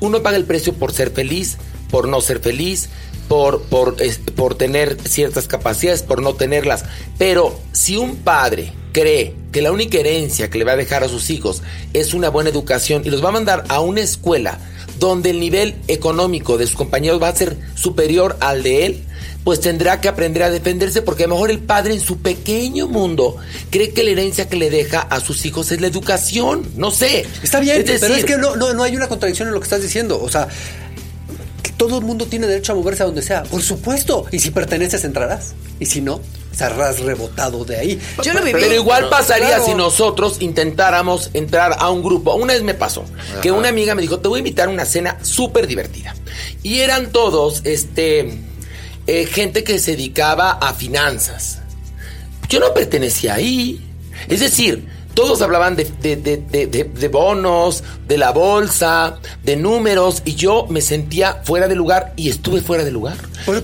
uno 0.00 0.22
paga 0.22 0.36
el 0.36 0.44
precio 0.44 0.74
por 0.74 0.92
ser 0.92 1.10
feliz, 1.10 1.58
por 1.90 2.08
no 2.08 2.20
ser 2.20 2.40
feliz, 2.40 2.88
por, 3.32 3.62
por, 3.62 3.96
por 4.36 4.56
tener 4.56 4.98
ciertas 5.08 5.48
capacidades, 5.48 6.02
por 6.02 6.20
no 6.20 6.34
tenerlas. 6.34 6.84
Pero 7.16 7.58
si 7.72 7.96
un 7.96 8.16
padre 8.16 8.74
cree 8.92 9.34
que 9.52 9.62
la 9.62 9.72
única 9.72 9.96
herencia 9.96 10.50
que 10.50 10.58
le 10.58 10.64
va 10.64 10.72
a 10.72 10.76
dejar 10.76 11.02
a 11.02 11.08
sus 11.08 11.30
hijos 11.30 11.62
es 11.94 12.12
una 12.12 12.28
buena 12.28 12.50
educación 12.50 13.00
y 13.06 13.08
los 13.08 13.24
va 13.24 13.30
a 13.30 13.32
mandar 13.32 13.64
a 13.70 13.80
una 13.80 14.02
escuela 14.02 14.58
donde 14.98 15.30
el 15.30 15.40
nivel 15.40 15.76
económico 15.88 16.58
de 16.58 16.66
sus 16.66 16.76
compañeros 16.76 17.22
va 17.22 17.28
a 17.28 17.34
ser 17.34 17.56
superior 17.74 18.36
al 18.40 18.62
de 18.62 18.84
él, 18.84 19.02
pues 19.44 19.60
tendrá 19.60 20.02
que 20.02 20.08
aprender 20.08 20.42
a 20.42 20.50
defenderse 20.50 21.00
porque 21.00 21.24
a 21.24 21.26
lo 21.26 21.36
mejor 21.36 21.50
el 21.50 21.60
padre 21.60 21.94
en 21.94 22.00
su 22.00 22.18
pequeño 22.18 22.86
mundo 22.86 23.38
cree 23.70 23.94
que 23.94 24.04
la 24.04 24.10
herencia 24.10 24.46
que 24.46 24.56
le 24.56 24.68
deja 24.68 25.00
a 25.00 25.20
sus 25.20 25.46
hijos 25.46 25.72
es 25.72 25.80
la 25.80 25.86
educación. 25.86 26.70
No 26.76 26.90
sé. 26.90 27.26
Está 27.42 27.60
bien, 27.60 27.82
Es 27.88 28.00
pero 28.00 28.14
es 28.14 28.26
que 28.26 28.36
no, 28.36 28.56
no, 28.56 28.74
no 28.74 28.82
hay 28.82 28.94
una 28.94 29.08
contradicción 29.08 29.48
en 29.48 29.54
lo 29.54 29.60
que 29.60 29.64
estás 29.64 29.80
diciendo. 29.80 30.20
O 30.22 30.28
sea, 30.28 30.48
todo 31.88 31.98
el 31.98 32.04
mundo 32.04 32.26
tiene 32.26 32.46
derecho 32.46 32.72
a 32.72 32.74
moverse 32.74 33.02
a 33.02 33.06
donde 33.06 33.22
sea. 33.22 33.42
Por 33.44 33.62
supuesto. 33.62 34.26
Y 34.30 34.38
si 34.38 34.50
perteneces, 34.50 35.04
entrarás. 35.04 35.54
Y 35.80 35.86
si 35.86 36.00
no, 36.00 36.20
serás 36.52 37.00
rebotado 37.00 37.64
de 37.64 37.76
ahí. 37.76 38.00
Yo 38.22 38.32
lo 38.32 38.42
viví. 38.42 38.60
Pero 38.60 38.74
igual 38.74 39.08
pasaría 39.08 39.48
claro. 39.48 39.64
si 39.66 39.74
nosotros 39.74 40.36
intentáramos 40.40 41.30
entrar 41.34 41.76
a 41.78 41.90
un 41.90 42.02
grupo. 42.02 42.34
Una 42.34 42.52
vez 42.52 42.62
me 42.62 42.74
pasó 42.74 43.04
que 43.40 43.50
una 43.50 43.68
amiga 43.68 43.94
me 43.94 44.02
dijo, 44.02 44.20
te 44.20 44.28
voy 44.28 44.38
a 44.38 44.40
invitar 44.40 44.68
a 44.68 44.70
una 44.70 44.84
cena 44.84 45.18
súper 45.22 45.66
divertida. 45.66 46.14
Y 46.62 46.80
eran 46.80 47.10
todos, 47.10 47.62
este, 47.64 48.38
eh, 49.06 49.26
gente 49.26 49.64
que 49.64 49.78
se 49.78 49.92
dedicaba 49.92 50.52
a 50.52 50.74
finanzas. 50.74 51.60
Yo 52.48 52.60
no 52.60 52.72
pertenecía 52.74 53.34
ahí. 53.34 53.84
Es 54.28 54.40
decir, 54.40 54.86
todos 55.14 55.42
hablaban 55.42 55.76
de, 55.76 55.84
de- 55.84 56.16
de- 56.16 56.36
de- 56.38 56.66
de- 56.66 56.84
de 56.84 57.08
bonos, 57.08 57.82
de 58.08 58.18
la 58.18 58.30
bolsa, 58.32 59.18
de 59.44 59.56
números, 59.56 60.22
y 60.24 60.34
yo 60.34 60.66
me 60.68 60.80
sentía 60.80 61.40
fuera 61.44 61.68
de 61.68 61.74
lugar 61.74 62.12
y 62.16 62.28
estuve 62.30 62.60
fuera 62.60 62.84
de 62.84 62.90
lugar. 62.90 63.16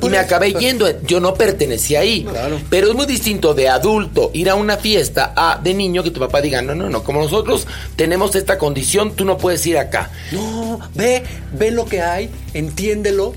Y 0.02 0.08
me 0.10 0.18
acabé 0.18 0.52
yendo. 0.54 0.86
Yo 1.02 1.20
no 1.20 1.34
pertenecía 1.34 2.00
ahí. 2.00 2.24
Claro. 2.24 2.60
Pero 2.68 2.88
es 2.88 2.94
muy 2.94 3.06
distinto 3.06 3.54
de 3.54 3.68
adulto 3.68 4.30
ir 4.34 4.50
a 4.50 4.54
una 4.54 4.76
fiesta 4.76 5.32
a 5.36 5.58
de 5.62 5.74
niño 5.74 6.02
que 6.02 6.10
tu 6.10 6.20
papá 6.20 6.40
diga, 6.40 6.62
no, 6.62 6.74
no, 6.74 6.88
no, 6.90 7.02
como 7.04 7.20
nosotros 7.22 7.66
tenemos 7.96 8.34
esta 8.36 8.58
condición, 8.58 9.14
tú 9.14 9.24
no 9.24 9.38
puedes 9.38 9.64
ir 9.66 9.78
acá. 9.78 10.10
No, 10.32 10.78
ve, 10.94 11.22
ve 11.52 11.70
lo 11.70 11.84
que 11.84 12.02
hay, 12.02 12.30
entiéndelo. 12.54 13.34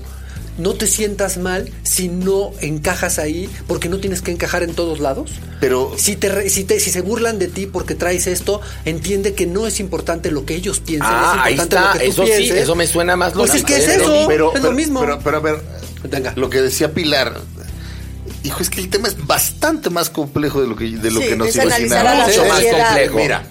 No 0.58 0.74
te 0.74 0.86
sientas 0.86 1.38
mal 1.38 1.70
si 1.82 2.08
no 2.08 2.50
encajas 2.60 3.18
ahí, 3.18 3.48
porque 3.66 3.88
no 3.88 3.98
tienes 3.98 4.20
que 4.20 4.32
encajar 4.32 4.62
en 4.62 4.74
todos 4.74 5.00
lados. 5.00 5.30
Pero- 5.60 5.94
si 5.96 6.14
te, 6.16 6.50
si 6.50 6.64
te 6.64 6.78
si 6.78 6.90
se 6.90 7.00
burlan 7.00 7.38
de 7.38 7.48
ti 7.48 7.66
porque 7.66 7.94
traes 7.94 8.26
esto, 8.26 8.60
entiende 8.84 9.32
que 9.34 9.46
no 9.46 9.66
es 9.66 9.80
importante 9.80 10.30
lo 10.30 10.44
que 10.44 10.54
ellos 10.54 10.80
piensen, 10.80 11.08
Ah, 11.10 11.34
es 11.38 11.46
ahí 11.46 11.52
importante 11.54 11.76
está, 11.76 11.94
lo 11.94 12.00
que 12.00 12.04
tú 12.06 12.10
eso 12.12 12.22
sí, 12.26 12.42
pienses. 12.42 12.62
eso 12.64 12.74
me 12.74 12.86
suena 12.86 13.16
más 13.16 13.32
Pues 13.32 13.54
es 13.54 13.64
que 13.64 13.76
es 13.76 13.88
eso, 13.88 14.24
pero, 14.28 14.48
es 14.48 14.52
pero- 14.60 14.64
lo 14.70 14.72
mismo. 14.72 15.00
Pero, 15.00 15.18
pero 15.24 15.36
a 15.38 15.40
ver, 15.40 15.62
Venga. 16.10 16.34
lo 16.36 16.50
que 16.50 16.60
decía 16.60 16.92
Pilar, 16.92 17.40
hijo, 18.44 18.60
es 18.62 18.68
que 18.68 18.80
el 18.80 18.90
tema 18.90 19.08
es 19.08 19.26
bastante 19.26 19.88
más 19.88 20.10
complejo 20.10 20.60
de 20.60 20.66
lo 20.66 20.76
que, 20.76 20.84
de 20.84 21.10
lo 21.10 21.20
Sí, 21.20 21.28
que 21.28 21.36
nos 21.36 21.54
imaginábamos. 21.56 22.26
Mucho 22.28 22.44
más 22.46 22.62
complejo. 22.62 23.16
Mira, 23.16 23.42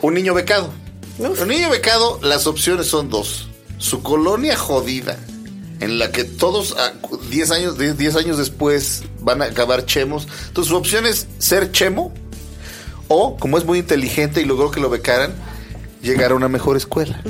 un 0.00 0.14
niño 0.14 0.34
becado. 0.34 0.70
Uf. 1.18 1.40
Un 1.42 1.48
niño 1.48 1.70
becado, 1.70 2.18
las 2.22 2.46
opciones 2.48 2.86
son 2.88 3.08
dos. 3.08 3.48
Su 3.78 4.02
colonia 4.02 4.56
jodida, 4.56 5.16
en 5.82 5.98
la 5.98 6.12
que 6.12 6.22
todos 6.22 6.76
a 6.78 6.94
10 7.28 7.50
años, 7.50 7.76
10 7.76 7.98
10 7.98 8.16
años 8.16 8.38
después 8.38 9.02
van 9.20 9.42
a 9.42 9.46
acabar 9.46 9.84
chemos. 9.84 10.28
Entonces 10.46 10.70
su 10.70 10.76
opción 10.76 11.06
es 11.06 11.26
ser 11.38 11.72
chemo 11.72 12.14
o, 13.08 13.36
como 13.36 13.58
es 13.58 13.64
muy 13.64 13.80
inteligente 13.80 14.40
y 14.40 14.44
logró 14.44 14.70
que 14.70 14.78
lo 14.78 14.88
becaran, 14.88 15.34
llegar 16.00 16.30
a 16.30 16.34
una 16.36 16.48
mejor 16.48 16.76
escuela. 16.76 17.20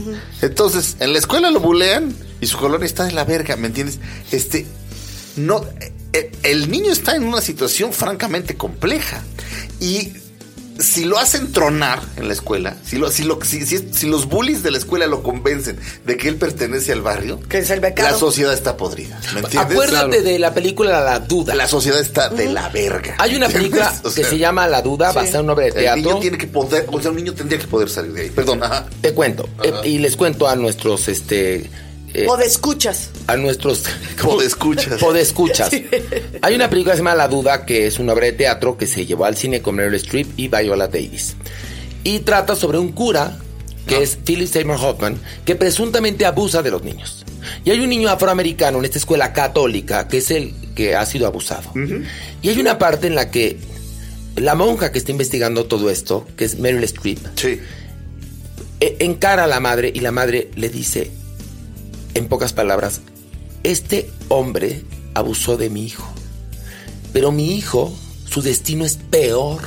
Entonces, 0.43 0.97
en 1.01 1.15
la 1.15 1.19
escuela 1.19 1.51
lo 1.51 1.61
bulean 1.61 2.15
y 2.43 2.47
su 2.47 2.59
colonia 2.59 2.85
está 2.85 3.05
de 3.05 3.13
la 3.13 3.25
verga, 3.25 3.57
¿me 3.57 3.69
entiendes? 3.69 4.01
Este, 4.31 4.67
no, 5.37 5.65
eh, 6.13 6.33
el 6.43 6.71
niño 6.71 6.93
está 6.93 7.17
en 7.17 7.25
una 7.25 7.41
situación 7.41 7.93
francamente 7.93 8.55
compleja 8.55 9.23
y 9.81 10.13
si 10.79 11.05
lo 11.05 11.19
hacen 11.19 11.53
tronar 11.53 12.01
en 12.17 12.27
la 12.29 12.35
escuela, 12.35 12.77
si, 12.85 12.97
lo, 12.97 13.11
si, 13.11 13.25
lo, 13.25 13.39
si, 13.45 13.65
si- 13.67 13.89
si 13.93 14.07
los 14.07 14.27
bullies 14.27 14.63
de 14.63 14.71
la 14.71 14.79
escuela 14.79 15.07
lo 15.07 15.23
convencen 15.23 15.79
de 16.07 16.17
que 16.17 16.29
él 16.29 16.37
pertenece 16.37 16.93
al 16.93 17.03
barrio, 17.03 17.41
Que 17.49 17.59
es 17.59 17.71
el 17.71 17.81
la 17.81 18.15
sociedad 18.15 18.53
está 18.53 18.77
podrida. 18.77 19.21
¿Me 19.35 19.41
entiendes? 19.41 19.73
Acuérdate 19.73 20.23
de 20.23 20.39
la 20.39 20.55
película 20.55 21.01
La 21.03 21.19
Duda. 21.21 21.55
La 21.55 21.69
sociedad 21.69 22.01
está 22.01 22.29
de 22.29 22.47
la 22.53 22.69
verga. 22.71 23.17
Hay 23.19 23.35
una 23.37 23.49
película 23.49 23.93
que 24.15 24.25
se 24.25 24.39
llama 24.39 24.67
La 24.67 24.83
Duda, 24.83 25.13
basada 25.13 25.39
en 25.41 25.45
una 25.45 25.53
obra 25.55 25.65
de 25.65 25.71
El 25.71 25.75
teatro. 25.77 26.03
niño 26.03 26.19
tiene 26.21 26.39
que 26.39 26.47
poder, 26.47 26.87
o 26.91 27.01
sea, 27.01 27.11
un 27.11 27.17
niño 27.17 27.35
tendría 27.35 27.59
que 27.59 27.67
poder 27.67 27.89
salir 27.91 28.13
de 28.13 28.23
ahí. 28.23 28.31
Perdón, 28.31 28.63
ajá. 28.63 28.87
Te 29.01 29.13
cuento. 29.13 29.49
eh, 29.63 29.73
y 29.85 29.99
les 29.99 30.17
cuento 30.17 30.49
a 30.49 30.57
nuestros, 30.57 31.09
este. 31.09 31.71
Eh, 32.15 32.27
O 32.29 32.37
de 32.37 32.47
escuchas. 32.47 33.11
a 33.27 33.37
nuestros 33.37 33.85
Podescuchas. 34.23 35.01
Podescuchas. 35.01 35.71
Hay 36.43 36.55
una 36.55 36.69
película 36.71 36.93
que 36.95 36.99
se 36.99 37.03
llama 37.03 37.15
La 37.15 37.29
Duda, 37.29 37.65
que 37.67 37.87
es 37.87 37.99
una 37.99 38.13
obra 38.13 38.27
de 38.27 38.33
teatro 38.33 38.77
que 38.77 38.87
se 38.87 39.07
llevó 39.07 39.25
al 39.25 39.37
cine 39.37 39.63
con 39.63 39.75
Meryl 39.77 39.95
Streep 39.95 40.29
y 40.37 40.49
Viola 40.49 40.89
Davis. 40.89 41.35
Y 42.05 42.21
trata 42.21 42.57
sobre 42.57 42.79
un 42.79 42.93
cura, 42.93 43.39
que 43.87 44.03
es 44.03 44.17
Philip 44.25 44.49
Seymour 44.49 44.77
Hoffman, 44.81 45.21
que 45.45 45.55
presuntamente 45.57 46.25
abusa 46.27 46.63
de 46.63 46.71
los 46.71 46.83
niños. 46.83 47.25
Y 47.65 47.71
hay 47.71 47.81
un 47.81 47.89
niño 47.89 48.09
afroamericano 48.09 48.79
en 48.79 48.85
esta 48.85 48.99
escuela 48.99 49.33
católica 49.33 50.07
que 50.09 50.19
es 50.19 50.31
el 50.31 50.55
que 50.77 50.95
ha 50.95 51.05
sido 51.07 51.27
abusado. 51.27 51.73
Y 52.43 52.49
hay 52.49 52.61
una 52.61 52.79
parte 52.79 53.07
en 53.09 53.15
la 53.15 53.31
que 53.31 53.59
la 54.37 54.55
monja 54.55 54.93
que 54.93 54.99
está 54.99 55.11
investigando 55.11 55.67
todo 55.67 55.91
esto, 55.91 56.27
que 56.37 56.45
es 56.45 56.59
Meryl 56.59 56.85
Streep, 56.85 57.19
Sí. 57.37 57.61
e- 58.81 58.97
encara 59.01 59.45
a 59.45 59.47
la 59.47 59.61
madre 59.61 59.91
y 59.95 60.01
la 60.01 60.11
madre 60.13 60.51
le 60.57 60.69
dice, 60.69 61.11
en 62.15 62.29
pocas 62.29 62.53
palabras, 62.53 63.01
este 63.63 64.11
hombre 64.29 64.83
abusó 65.15 65.57
de 65.57 65.71
mi 65.71 65.85
hijo, 65.85 66.09
pero 67.13 67.33
mi 67.33 67.57
hijo, 67.57 67.93
su 68.29 68.43
destino 68.43 68.85
es 68.85 68.97
peor, 68.97 69.63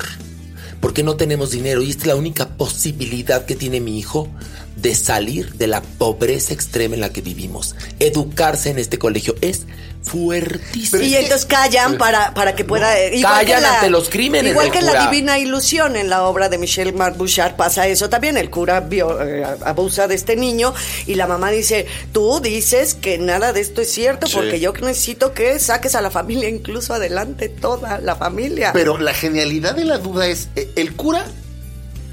porque 0.80 1.04
no 1.04 1.16
tenemos 1.16 1.52
dinero 1.52 1.82
y 1.82 1.90
esta 1.90 2.04
es 2.04 2.08
la 2.08 2.16
única 2.16 2.58
posibilidad 2.58 3.46
que 3.46 3.56
tiene 3.56 3.80
mi 3.80 3.98
hijo 3.98 4.30
de 4.76 4.94
salir 4.94 5.54
de 5.54 5.68
la 5.68 5.82
pobreza 5.82 6.54
extrema 6.54 6.96
en 6.96 7.02
la 7.02 7.12
que 7.12 7.22
vivimos. 7.22 7.76
Educarse 8.00 8.70
en 8.70 8.80
este 8.80 9.00
colegio 9.00 9.36
es 9.42 9.66
fuertísimo. 10.06 11.02
y 11.02 11.16
entonces 11.16 11.46
callan 11.46 11.98
para, 11.98 12.34
para 12.34 12.56
que 12.56 12.64
pueda. 12.64 12.98
eh, 13.00 13.20
callan 13.22 13.66
ante 13.66 13.90
los 13.90 14.10
crímenes 14.10 14.52
Igual 14.52 14.72
que 14.72 14.80
en 14.80 14.86
la. 14.86 15.06
Divina 15.10 15.38
Ilusión, 15.40 15.96
en 15.96 16.10
la 16.10 16.24
obra 16.24 16.48
de 16.50 16.58
Michel 16.58 16.94
Marc 16.94 17.18
Bouchard, 17.18 17.56
pasa 17.56 17.88
eso 17.88 18.10
también. 18.10 18.38
El 18.38 18.50
cura 18.50 18.82
vio- 18.82 19.22
eh, 19.22 19.44
abusa 19.66 20.08
de 20.08 20.16
este 20.16 20.36
niño 20.36 20.74
y 21.08 21.16
la 21.16 21.28
mamá 21.28 21.50
dice: 21.52 21.88
Tú 22.12 22.40
dices 22.42 22.94
que 22.96 23.18
nada 23.18 23.52
de 23.54 23.62
esto 23.62 23.82
es 23.82 23.92
cierto 23.92 24.28
Sí. 24.28 24.36
porque 24.36 24.60
yo 24.60 24.72
necesito 24.74 25.34
que 25.34 25.60
saques 25.60 25.96
a 25.96 26.02
la 26.02 26.12
familia, 26.12 26.50
incluso 26.50 26.94
adelante, 26.94 27.50
toda 27.50 28.00
la 28.00 28.16
familia. 28.16 28.72
Pero 28.74 28.98
la 28.98 29.14
genialidad 29.14 29.76
de 29.76 29.86
la 29.86 29.98
duda 29.98 30.28
es, 30.28 30.50
eh, 30.56 30.70
el 30.76 30.96
cura 30.96 31.26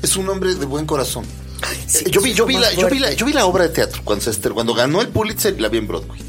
es 0.03 0.17
un 0.17 0.29
hombre 0.29 0.55
de 0.55 0.67
buen 0.67 0.87
corazón. 0.87 1.25
sí, 1.87 2.05
Eh, 2.07 2.11
yo, 2.11 2.21
vi, 2.21 2.33
yo, 2.35 2.45
vi 2.47 2.57
la, 2.57 2.73
yo, 2.73 2.89
vi 2.89 2.99
la, 2.99 3.13
yo 3.13 3.25
vi 3.27 3.33
la 3.33 3.47
obra 3.47 3.65
de 3.65 3.71
teatro 3.71 4.01
cuando, 4.05 4.25
se 4.33 4.41
cuando 4.51 4.75
ganó 4.75 5.01
el 5.01 5.09
Pulitzer 5.09 5.55
y 5.57 5.61
la 5.61 5.69
vi 5.69 5.79
en 5.79 5.87
Broadway. 5.87 6.21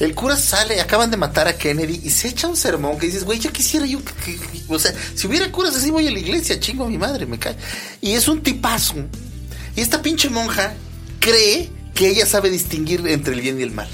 El 0.00 0.14
cura 0.14 0.36
sale, 0.36 0.80
acaban 0.80 1.10
de 1.10 1.16
matar 1.16 1.48
a 1.48 1.56
Kennedy 1.56 2.00
y 2.04 2.10
se 2.10 2.28
echa 2.28 2.46
un 2.46 2.56
sermón 2.56 2.98
que 2.98 3.06
dices, 3.06 3.24
güey, 3.24 3.40
ya 3.40 3.50
quisiera 3.50 3.84
yo 3.84 4.00
o 4.68 4.78
sea, 4.78 4.94
si 5.14 5.26
hubiera 5.26 5.50
curas 5.50 5.74
así 5.74 5.90
voy 5.90 6.06
a 6.06 6.10
la 6.10 6.18
iglesia, 6.18 6.60
chingo 6.60 6.84
a 6.84 6.88
mi 6.88 6.98
madre, 6.98 7.26
me 7.26 7.38
cae. 7.38 7.56
Y 8.00 8.12
es 8.12 8.28
un 8.28 8.42
tipazo. 8.42 8.94
Y 9.74 9.80
esta 9.80 10.02
pinche 10.02 10.28
monja 10.28 10.74
cree 11.18 11.70
que 11.94 12.08
ella 12.08 12.26
sabe 12.26 12.50
distinguir 12.50 13.06
entre 13.08 13.34
el 13.34 13.40
bien 13.40 13.58
y 13.58 13.62
el 13.62 13.72
mal. 13.72 13.88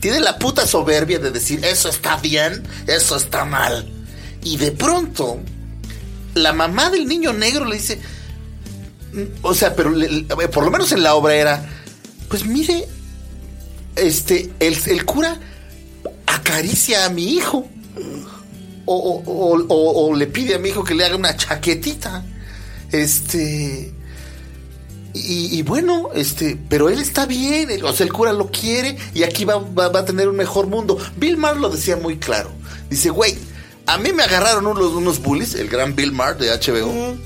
Tiene 0.00 0.20
la 0.20 0.38
puta 0.38 0.66
soberbia 0.66 1.18
de 1.18 1.30
decir, 1.30 1.64
eso 1.64 1.88
está 1.88 2.16
bien, 2.16 2.62
eso 2.86 3.16
está 3.16 3.44
mal. 3.44 3.88
Y 4.42 4.56
de 4.56 4.72
pronto, 4.72 5.38
la 6.34 6.52
mamá 6.52 6.90
del 6.90 7.06
niño 7.06 7.32
negro 7.32 7.64
le 7.64 7.76
dice, 7.76 8.00
mm, 9.12 9.22
o 9.42 9.54
sea, 9.54 9.74
pero 9.74 9.92
por 10.50 10.64
lo 10.64 10.70
menos 10.70 10.92
en 10.92 11.02
la 11.02 11.14
obra 11.14 11.34
era, 11.34 11.68
pues 12.28 12.44
mire, 12.44 12.88
este, 13.96 14.50
el, 14.60 14.76
el 14.86 15.04
cura 15.04 15.38
acaricia 16.26 17.04
a 17.06 17.10
mi 17.10 17.34
hijo. 17.34 17.66
O, 18.86 18.94
o- 18.96 19.22
o- 19.24 19.66
o- 19.68 20.06
o 20.08 20.16
le 20.16 20.26
pide 20.26 20.54
a 20.54 20.58
mi 20.58 20.70
hijo 20.70 20.82
que 20.84 20.94
le 20.94 21.04
haga 21.04 21.16
una 21.16 21.36
chaquetita. 21.36 22.24
Este. 22.90 23.92
Y, 25.12 25.58
y 25.58 25.62
bueno, 25.62 26.10
este, 26.14 26.56
pero 26.68 26.88
él 26.88 27.00
está 27.00 27.26
bien, 27.26 27.70
el- 27.70 27.84
o 27.84 27.92
sea, 27.92 28.06
el 28.06 28.12
cura 28.12 28.32
lo 28.32 28.50
quiere 28.50 28.96
y 29.12 29.24
aquí 29.24 29.44
va, 29.44 29.56
va- 29.58 29.88
va 29.88 30.00
a 30.00 30.04
tener 30.04 30.28
un 30.28 30.36
mejor 30.36 30.66
mundo. 30.68 30.98
Bill 31.16 31.36
Maher 31.36 31.56
lo 31.56 31.68
decía 31.68 31.96
muy 31.96 32.18
claro. 32.18 32.50
Dice, 32.88 33.10
güey, 33.10 33.36
a 33.86 33.98
mí 33.98 34.12
me 34.12 34.22
agarraron 34.22 34.66
unos, 34.66 34.92
unos 34.92 35.20
bullies, 35.20 35.54
el 35.56 35.68
gran 35.68 35.96
Bill 35.96 36.12
Maher 36.12 36.36
de 36.38 36.50
HBO. 36.50 37.16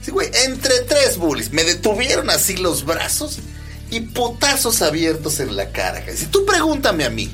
Sí, 0.00 0.10
güey, 0.12 0.28
entre 0.44 0.80
tres 0.80 1.16
bullies 1.16 1.52
me 1.52 1.64
detuvieron 1.64 2.30
así 2.30 2.56
los 2.56 2.84
brazos 2.84 3.38
y 3.90 4.00
putazos 4.00 4.82
abiertos 4.82 5.40
en 5.40 5.56
la 5.56 5.70
cara. 5.70 6.02
Si 6.14 6.26
tú 6.26 6.44
pregúntame 6.44 7.04
a 7.04 7.10
mí, 7.10 7.30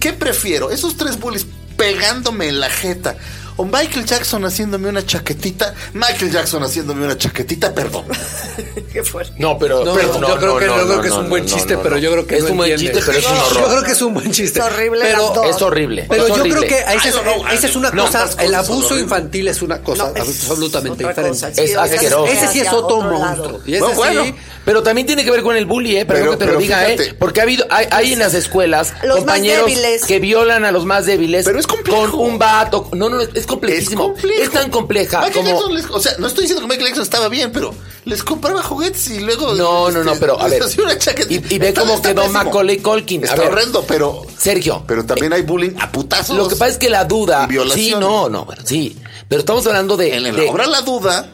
¿qué 0.00 0.12
prefiero? 0.12 0.70
Esos 0.70 0.96
tres 0.96 1.18
bullies 1.18 1.46
pegándome 1.76 2.48
en 2.48 2.60
la 2.60 2.70
jeta 2.70 3.16
o 3.58 3.64
Michael 3.64 4.06
Jackson 4.06 4.44
haciéndome 4.44 4.88
una 4.88 5.04
chaquetita. 5.04 5.74
Michael 5.92 6.30
Jackson 6.30 6.62
haciéndome 6.62 7.04
una 7.04 7.18
chaquetita, 7.18 7.74
perdón. 7.74 8.04
Qué 8.92 9.02
fuerte. 9.02 9.34
No, 9.38 9.58
pero, 9.58 9.84
No, 9.84 9.94
yo 10.00 10.38
creo 10.38 10.58
que, 10.58 10.66
yo 10.66 10.86
creo 10.86 11.00
que 11.02 11.08
es 11.08 11.14
un 11.14 11.28
buen 11.28 11.44
no, 11.44 11.50
chiste, 11.52 11.74
no, 11.74 11.82
pero 11.82 11.98
yo 11.98 12.12
creo 12.12 12.26
que 12.26 12.36
es 12.36 12.44
no 12.44 12.50
un 12.52 12.56
buen 12.56 12.76
chiste, 12.78 13.00
pero 13.04 13.18
es 13.18 13.26
un 13.26 13.34
Yo 13.34 13.68
creo 13.68 13.82
que 13.82 13.92
es 13.92 14.02
un 14.02 14.14
buen 14.14 14.30
chiste. 14.30 14.60
Es 14.60 14.64
horrible 14.64 15.00
pero. 15.02 15.44
Es 15.44 15.60
horrible. 15.62 16.06
Pero 16.08 16.26
es 16.28 16.36
yo 16.36 16.42
creo 16.44 16.62
que 16.62 16.78
esa 16.78 17.08
es, 17.08 17.20
know, 17.20 17.46
esa 17.48 17.66
es 17.66 17.76
una 17.76 17.90
no, 17.90 18.06
cosa, 18.06 18.30
el 18.38 18.54
abuso 18.54 18.96
infantil 18.96 19.48
es 19.48 19.60
una 19.60 19.82
cosa 19.82 20.12
absolutamente 20.16 21.06
diferente. 21.06 21.52
Es 21.56 21.76
asqueroso. 21.76 22.26
Ese 22.26 22.46
sí 22.48 22.60
es 22.60 22.72
otro 22.72 23.00
monstruo. 23.00 23.52
lado. 23.52 23.60
Y 23.66 23.74
ese 23.74 23.84
Bueno, 23.94 24.24
sí. 24.24 24.34
Pero 24.68 24.82
también 24.82 25.06
tiene 25.06 25.24
que 25.24 25.30
ver 25.30 25.42
con 25.42 25.56
el 25.56 25.64
bully, 25.64 25.96
¿eh? 25.96 26.04
Perdón 26.04 26.24
Pero- 26.24 26.38
que 26.38 26.44
te 26.44 26.52
lo 26.52 26.58
diga. 26.58 26.90
¿eh? 26.90 27.14
Porque 27.18 27.40
ha 27.40 27.44
habido, 27.44 27.66
hay, 27.70 27.86
hay 27.90 28.12
en 28.12 28.18
las 28.18 28.34
escuelas 28.34 28.92
compañeros 29.14 29.70
que 30.06 30.18
violan 30.18 30.66
a 30.66 30.72
los 30.72 30.84
más 30.84 31.06
débiles 31.06 31.46
Pero 31.46 31.58
es 31.58 31.66
complejo. 31.66 32.10
con 32.10 32.20
un 32.20 32.38
vato. 32.38 32.90
No, 32.92 33.08
no, 33.08 33.18
es 33.18 33.46
complejísimo. 33.48 34.14
Es, 34.40 34.50
tan 34.50 34.70
compleja 34.70 35.20
Michael 35.22 35.34
como... 35.34 35.48
Jackson 35.48 35.74
les- 35.74 35.90
o 35.90 36.00
sea, 36.00 36.12
no 36.18 36.28
estoy 36.28 36.42
diciendo 36.42 36.60
que 36.62 36.68
Michael 36.68 36.86
Jackson 36.88 37.02
estaba 37.02 37.28
bien, 37.28 37.50
pero 37.50 37.74
les 38.04 38.22
compraba 38.22 38.62
juguetes 38.62 39.08
y 39.10 39.18
luego. 39.20 39.54
No, 39.54 39.90
no, 39.90 40.04
no, 40.04 40.12
este, 40.12 40.20
pero 40.20 40.40
a 40.40 40.46
ver. 40.46 40.62
una. 40.62 40.94
Y, 41.28 41.54
y 41.54 41.58
ve 41.58 41.74
cómo 41.74 42.00
quedó 42.00 42.22
pésimo. 42.22 42.32
Macaulay 42.44 42.78
Culkin. 42.78 43.24
Está 43.24 43.34
ver, 43.36 43.48
horrendo, 43.50 43.84
pero. 43.88 44.24
Sergio. 44.38 44.84
Pero 44.86 45.04
también 45.04 45.32
hay 45.32 45.42
bullying 45.42 45.72
a 45.80 45.90
putazos. 45.90 46.36
Lo 46.36 46.48
que 46.48 46.54
pasa 46.54 46.70
es 46.72 46.78
que 46.78 46.88
la 46.88 47.04
duda... 47.04 47.48
Sí, 47.74 47.92
no, 47.98 48.28
no, 48.28 48.44
bueno, 48.44 48.62
sí. 48.64 48.96
Pero 49.28 49.40
estamos 49.40 49.66
hablando 49.66 49.96
de... 49.96 50.14
En 50.14 50.22
la 50.22 50.32
de- 50.32 50.48
obra 50.48 50.66
La 50.66 50.80
Duda, 50.82 51.28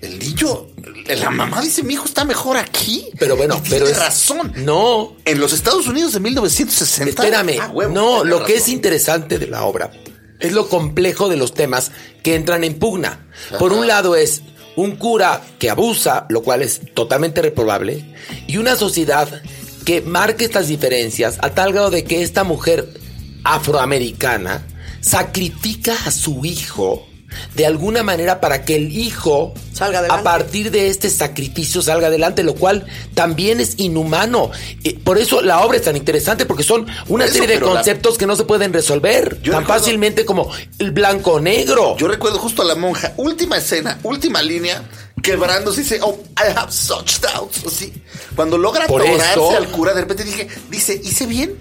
el 0.00 0.18
niño, 0.18 0.66
la 1.06 1.30
mamá 1.30 1.60
dice: 1.62 1.82
Mi 1.82 1.94
hijo 1.94 2.04
está 2.04 2.24
mejor 2.24 2.56
aquí. 2.56 3.08
Pero 3.18 3.36
bueno, 3.36 3.56
Y 3.64 3.68
pero 3.70 3.84
tiene 3.86 3.90
es... 3.92 3.98
razón. 3.98 4.52
No, 4.56 5.14
En 5.24 5.38
los 5.40 5.52
Estados 5.52 5.86
Unidos 5.86 6.12
de 6.14 6.20
1960. 6.20 7.22
Espérame, 7.22 7.58
ah, 7.60 7.70
huevo, 7.72 7.92
no, 7.94 8.24
lo 8.24 8.44
que 8.44 8.56
es 8.56 8.68
interesante 8.68 9.38
de 9.38 9.46
la 9.46 9.64
obra 9.64 9.90
es 10.40 10.52
lo 10.52 10.68
complejo 10.68 11.28
de 11.28 11.36
los 11.36 11.54
temas 11.54 11.92
que 12.22 12.34
entran 12.34 12.64
en 12.64 12.78
pugna. 12.78 13.26
Por 13.58 13.72
un 13.72 13.86
lado 13.86 14.16
es 14.16 14.42
un 14.76 14.96
cura 14.96 15.42
que 15.58 15.70
abusa, 15.70 16.26
lo 16.28 16.42
cual 16.42 16.62
es 16.62 16.80
totalmente 16.94 17.42
reprobable, 17.42 18.04
y 18.46 18.58
una 18.58 18.76
sociedad 18.76 19.42
que 19.84 20.02
marca 20.02 20.44
estas 20.44 20.68
diferencias 20.68 21.38
a 21.40 21.50
tal 21.50 21.72
grado 21.72 21.90
de 21.90 22.04
que 22.04 22.22
esta 22.22 22.44
mujer 22.44 22.88
afroamericana 23.44 24.66
sacrifica 25.00 25.94
a 26.04 26.10
su 26.10 26.44
hijo 26.44 27.06
de 27.54 27.66
alguna 27.66 28.02
manera 28.02 28.40
para 28.40 28.64
que 28.64 28.76
el 28.76 28.96
hijo 28.96 29.54
Salga 29.72 29.98
adelante. 30.00 30.20
a 30.20 30.24
partir 30.24 30.70
de 30.70 30.88
este 30.88 31.10
sacrificio 31.10 31.82
salga 31.82 32.06
adelante, 32.08 32.42
lo 32.42 32.54
cual 32.54 32.86
también 33.14 33.60
es 33.60 33.74
inhumano. 33.78 34.50
Eh, 34.84 34.98
Por 35.02 35.18
eso 35.18 35.40
la 35.42 35.60
obra 35.64 35.76
es 35.78 35.84
tan 35.84 35.96
interesante, 35.96 36.46
porque 36.46 36.62
son 36.62 36.86
una 37.08 37.24
Eso, 37.26 37.34
serie 37.34 37.56
de 37.58 37.60
la- 37.64 37.72
conceptos 37.72 38.18
que 38.18 38.26
no 38.26 38.36
se 38.36 38.44
pueden 38.44 38.72
resolver 38.72 39.40
Yo 39.42 39.52
tan 39.52 39.62
recuerdo- 39.62 39.80
fácilmente 39.80 40.24
como 40.24 40.50
el 40.78 40.90
blanco-negro. 40.92 41.96
Yo 41.96 42.08
recuerdo 42.08 42.38
justo 42.38 42.62
a 42.62 42.64
la 42.64 42.74
monja, 42.74 43.12
última 43.16 43.56
escena, 43.58 43.98
última 44.02 44.42
línea, 44.42 44.82
quebrándose 45.22 45.80
y 45.80 45.82
dice, 45.84 45.98
oh, 46.02 46.18
I 46.38 46.56
have 46.56 46.70
such 46.70 47.20
doubts. 47.20 47.64
Así. 47.66 47.92
Cuando 48.34 48.58
logra 48.58 48.86
Por 48.86 49.02
atorarse 49.02 49.56
al 49.56 49.68
cura, 49.68 49.92
de 49.94 50.00
repente 50.02 50.24
dije, 50.24 50.46
dice, 50.70 51.00
¿hice 51.02 51.26
bien? 51.26 51.54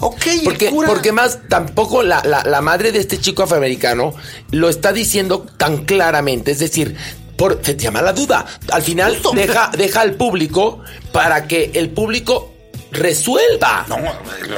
Ok, 0.00 0.24
Porque, 0.44 0.70
cura. 0.70 0.88
porque 0.88 1.12
más 1.12 1.38
tampoco 1.48 2.02
la, 2.02 2.22
la- 2.24 2.42
la 2.44 2.60
madre 2.60 2.90
de 2.92 2.98
este 2.98 3.18
chico 3.18 3.44
afroamericano 3.44 4.14
lo 4.50 4.68
está 4.68 4.92
diciendo 4.92 5.46
tan 5.56 5.84
claramente. 5.84 6.50
Es 6.50 6.58
decir, 6.58 6.96
por, 7.36 7.60
se 7.62 7.76
llama 7.76 8.02
la 8.02 8.12
duda. 8.12 8.44
Al 8.72 8.82
final 8.82 9.12
Justo. 9.14 9.32
deja, 9.32 9.70
deja 9.76 10.00
al 10.00 10.14
público 10.14 10.80
para 11.12 11.46
que 11.46 11.70
el 11.74 11.90
público 11.90 12.52
resuelva. 12.90 13.86
No, 13.88 13.96
el, 13.98 14.52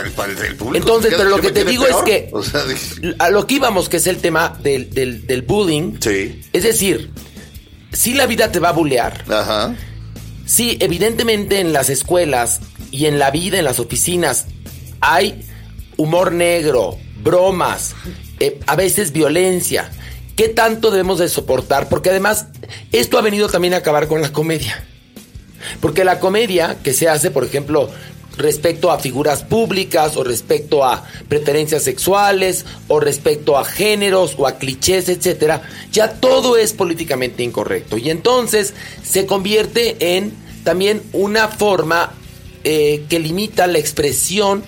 el- 0.47 0.57
público. 0.57 0.77
Entonces, 0.77 1.15
pero 1.17 1.29
lo 1.29 1.39
que 1.39 1.53
te 1.53 1.65
digo 1.65 1.85
peor. 1.85 1.97
es 1.99 2.05
que 2.05 2.29
O 2.33 2.43
sea, 2.43 2.65
dije, 2.65 3.15
a 3.19 3.31
lo 3.31 3.47
que 3.47 3.55
íbamos, 3.55 3.89
que 3.89 3.99
es 3.99 4.07
el 4.07 4.19
tema 4.19 4.57
del, 4.63 4.91
del, 4.91 5.27
del 5.27 5.43
bullying. 5.43 5.99
Sí. 6.01 6.41
Es 6.53 6.63
decir, 6.65 7.11
si 7.93 8.15
la 8.15 8.27
vida 8.27 8.51
te 8.53 8.59
va 8.59 8.71
a 8.71 8.73
bullear, 8.73 9.25
Ajá. 9.31 9.75
sí, 10.45 10.77
evidentemente 10.81 11.61
en 11.61 11.73
las 11.73 11.89
escuelas 11.91 12.61
y 12.91 13.07
en 13.07 13.19
la 13.19 13.31
vida, 13.31 13.59
en 13.59 13.65
las 13.65 13.79
oficinas, 13.81 14.47
hay 15.01 15.43
humor 15.97 16.33
negro, 16.33 16.99
bromas, 17.23 17.95
eh, 18.41 18.61
a 18.67 18.77
veces 18.77 19.13
violencia. 19.13 19.91
¿Qué 20.37 20.49
tanto 20.49 20.91
debemos 20.91 21.19
de 21.19 21.29
soportar? 21.29 21.89
Porque 21.89 22.11
además, 22.11 22.47
esto 22.93 23.19
ha 23.19 23.23
venido 23.23 23.49
también 23.49 23.75
a 23.75 23.79
acabar 23.79 24.07
con 24.07 24.21
la 24.21 24.33
comedia. 24.33 24.85
Porque 25.81 26.05
la 26.05 26.21
comedia 26.21 26.77
que 26.83 26.93
se 26.93 27.09
hace, 27.09 27.31
por 27.31 27.45
ejemplo, 27.45 27.89
respecto 28.37 28.91
a 28.91 28.99
figuras 28.99 29.43
públicas 29.43 30.17
o 30.17 30.25
respecto 30.25 30.85
a 30.85 31.05
preferencias 31.29 31.83
sexuales 31.83 32.67
o 32.89 33.01
respecto 33.01 33.57
a 33.57 33.65
géneros 33.65 34.35
o 34.37 34.47
a 34.47 34.59
clichés, 34.59 35.09
etcétera, 35.09 35.63
ya 35.91 36.13
todo 36.13 36.57
es 36.57 36.73
políticamente 36.73 37.43
incorrecto. 37.43 37.97
Y 37.97 38.11
entonces 38.11 38.75
se 39.03 39.27
convierte 39.27 40.17
en 40.17 40.35
también 40.65 41.03
una 41.13 41.49
forma 41.49 42.13
eh, 42.65 43.05
que 43.09 43.19
limita 43.19 43.67
la 43.67 43.79
expresión 43.79 44.65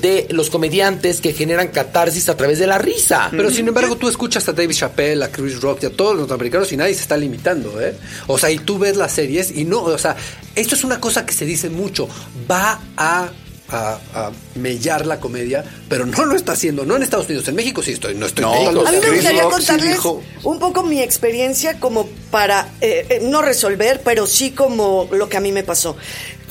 de 0.00 0.26
los 0.30 0.50
comediantes 0.50 1.20
que 1.20 1.32
generan 1.32 1.68
catarsis 1.68 2.28
a 2.28 2.36
través 2.36 2.58
de 2.58 2.66
la 2.66 2.78
risa. 2.78 3.28
Pero 3.30 3.50
sin 3.50 3.68
embargo, 3.68 3.96
tú 3.96 4.08
escuchas 4.08 4.48
a 4.48 4.52
David 4.52 4.74
Chappelle, 4.74 5.24
a 5.24 5.30
Chris 5.30 5.60
Rock 5.60 5.82
y 5.82 5.86
a 5.86 5.90
todos 5.90 6.12
los 6.12 6.20
norteamericanos 6.20 6.70
y 6.72 6.76
nadie 6.76 6.94
se 6.94 7.02
está 7.02 7.16
limitando, 7.16 7.80
¿eh? 7.80 7.94
O 8.26 8.38
sea, 8.38 8.50
y 8.50 8.58
tú 8.58 8.78
ves 8.78 8.96
las 8.96 9.12
series 9.12 9.50
y 9.56 9.64
no, 9.64 9.82
o 9.82 9.98
sea, 9.98 10.16
esto 10.54 10.74
es 10.74 10.84
una 10.84 11.00
cosa 11.00 11.24
que 11.26 11.32
se 11.32 11.44
dice 11.44 11.70
mucho, 11.70 12.08
va 12.50 12.80
a 12.96 13.28
a, 13.70 13.98
a 14.14 14.30
mellar 14.54 15.04
la 15.04 15.20
comedia, 15.20 15.62
pero 15.90 16.06
no 16.06 16.24
lo 16.24 16.34
está 16.36 16.52
haciendo, 16.52 16.86
no 16.86 16.96
en 16.96 17.02
Estados 17.02 17.26
Unidos, 17.26 17.46
en 17.48 17.54
México 17.54 17.82
sí 17.82 17.92
estoy, 17.92 18.14
no 18.14 18.24
estoy 18.24 18.42
No, 18.46 18.54
en 18.54 18.62
México. 18.64 18.86
A 18.88 18.90
mí 18.92 18.96
me 18.98 19.10
gustaría 19.10 19.42
contarles 19.42 19.90
dijo- 19.96 20.22
un 20.44 20.58
poco 20.58 20.82
mi 20.84 21.02
experiencia 21.02 21.78
como 21.78 22.08
para 22.30 22.66
eh, 22.80 23.04
eh, 23.10 23.20
no 23.24 23.42
resolver, 23.42 24.00
pero 24.02 24.26
sí 24.26 24.52
como 24.52 25.06
lo 25.12 25.28
que 25.28 25.36
a 25.36 25.40
mí 25.40 25.52
me 25.52 25.64
pasó. 25.64 25.98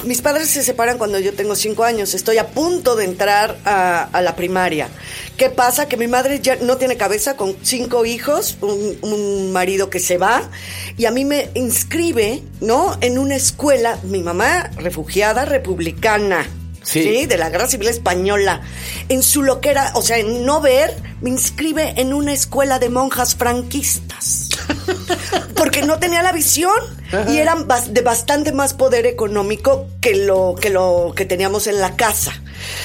Mis 0.04 0.22
padres 0.22 0.50
se 0.50 0.64
separan 0.64 0.98
cuando 0.98 1.20
yo 1.20 1.34
tengo 1.34 1.56
cinco 1.56 1.84
años. 1.84 2.14
Estoy 2.14 2.38
a 2.38 2.48
punto 2.48 2.96
de 2.96 3.06
entrar 3.06 3.58
a, 3.66 4.04
a 4.04 4.22
la 4.22 4.36
primaria. 4.36 4.90
¿Qué 5.38 5.50
pasa? 5.50 5.88
Que 5.88 5.98
mi 5.98 6.08
madre 6.08 6.40
ya 6.40 6.56
no 6.58 6.78
tiene 6.78 6.98
cabeza 6.98 7.36
con 7.36 7.56
cinco 7.62 8.06
hijos, 8.06 8.58
un, 8.62 8.98
un 9.02 9.52
marido 9.52 9.90
que 9.90 10.00
se 10.00 10.18
va, 10.18 10.50
y 10.98 11.06
a 11.06 11.12
mí 11.12 11.26
me 11.26 11.50
inscribe, 11.56 12.44
¿no? 12.62 12.98
En 13.02 13.18
una 13.18 13.36
escuela, 13.36 14.00
mi 14.04 14.22
mamá 14.22 14.72
refugiada 14.78 15.46
republicana. 15.46 16.46
Sí. 16.84 17.04
¿sí? 17.04 17.26
de 17.26 17.38
la 17.38 17.50
Guerra 17.50 17.68
Civil 17.68 17.90
Española, 17.90 18.62
en 19.10 19.22
su 19.22 19.44
loquera, 19.44 19.92
o 19.96 20.02
sea, 20.02 20.20
en 20.20 20.46
no 20.46 20.62
ver, 20.62 20.96
me 21.20 21.30
inscribe 21.30 21.94
en 21.98 22.14
una 22.14 22.32
escuela 22.32 22.80
de 22.80 22.88
monjas 22.88 23.36
franquistas. 23.36 24.48
Porque 25.56 25.82
no 25.82 26.00
tenía 26.00 26.22
la 26.22 26.32
visión 26.32 26.80
y 27.30 27.38
eran 27.38 27.68
de 27.90 28.02
bastante 28.02 28.52
más 28.52 28.74
poder 28.74 29.06
económico 29.06 29.88
que 30.02 30.16
lo 30.16 30.56
que 30.60 30.70
lo 30.70 31.14
que 31.16 31.26
teníamos 31.26 31.68
en 31.68 31.80
la 31.80 31.96
casa. 31.96 32.42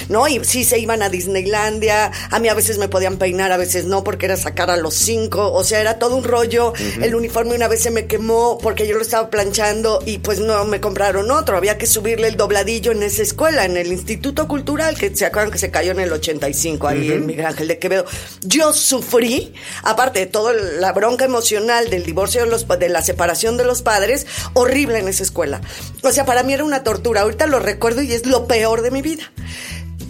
¿No? 0.08 0.28
Y 0.28 0.44
sí 0.44 0.64
se 0.64 0.78
iban 0.78 1.02
a 1.02 1.08
Disneylandia, 1.08 2.12
a 2.30 2.38
mí 2.38 2.48
a 2.48 2.54
veces 2.54 2.76
me 2.76 2.88
podían 2.88 3.16
peinar, 3.16 3.52
a 3.52 3.56
veces 3.56 3.86
no, 3.86 4.04
porque 4.04 4.26
era 4.26 4.36
sacar 4.36 4.70
a 4.70 4.76
los 4.76 4.92
cinco, 4.94 5.50
o 5.50 5.64
sea, 5.64 5.80
era 5.80 5.98
todo 5.98 6.16
un 6.16 6.24
rollo. 6.24 6.74
El 7.00 7.14
uniforme 7.14 7.54
una 7.54 7.68
vez 7.68 7.82
se 7.82 7.90
me 7.90 8.06
quemó 8.06 8.58
porque 8.58 8.86
yo 8.86 8.96
lo 8.96 9.02
estaba 9.02 9.30
planchando 9.30 10.02
y 10.04 10.18
pues 10.18 10.40
no 10.40 10.64
me 10.66 10.80
compraron 10.80 11.30
otro, 11.30 11.56
había 11.56 11.78
que 11.78 11.86
subirle 11.86 12.28
el 12.28 12.36
dobladillo 12.36 12.92
en 12.92 13.02
esa 13.02 13.22
escuela, 13.22 13.64
en 13.64 13.78
el 13.78 13.92
Instituto 13.92 14.46
Cultural, 14.46 14.96
que 14.96 15.14
se 15.16 15.24
acuerdan 15.24 15.50
que 15.50 15.58
se 15.58 15.70
cayó 15.70 15.92
en 15.92 16.00
el 16.00 16.12
85, 16.12 16.88
ahí 16.88 17.10
en 17.10 17.26
Miguel 17.26 17.46
Ángel 17.46 17.68
de 17.68 17.78
Quevedo. 17.78 18.04
Yo 18.42 18.72
sufrí, 18.74 19.54
aparte 19.82 20.20
de 20.20 20.26
toda 20.26 20.52
la 20.52 20.92
bronca 20.92 21.24
emocional 21.24 21.88
del 21.88 22.04
divorcio 22.04 22.42
de, 22.42 22.50
los, 22.50 22.66
de 22.68 22.88
la 22.88 23.02
separación 23.02 23.56
de 23.56 23.64
los 23.64 23.82
padres, 23.82 24.11
horrible 24.54 24.98
en 24.98 25.08
esa 25.08 25.22
escuela. 25.22 25.60
O 26.02 26.12
sea, 26.12 26.24
para 26.24 26.42
mí 26.42 26.52
era 26.52 26.64
una 26.64 26.82
tortura, 26.82 27.22
ahorita 27.22 27.46
lo 27.46 27.58
recuerdo 27.58 28.02
y 28.02 28.12
es 28.12 28.26
lo 28.26 28.46
peor 28.46 28.82
de 28.82 28.90
mi 28.90 29.02
vida. 29.02 29.24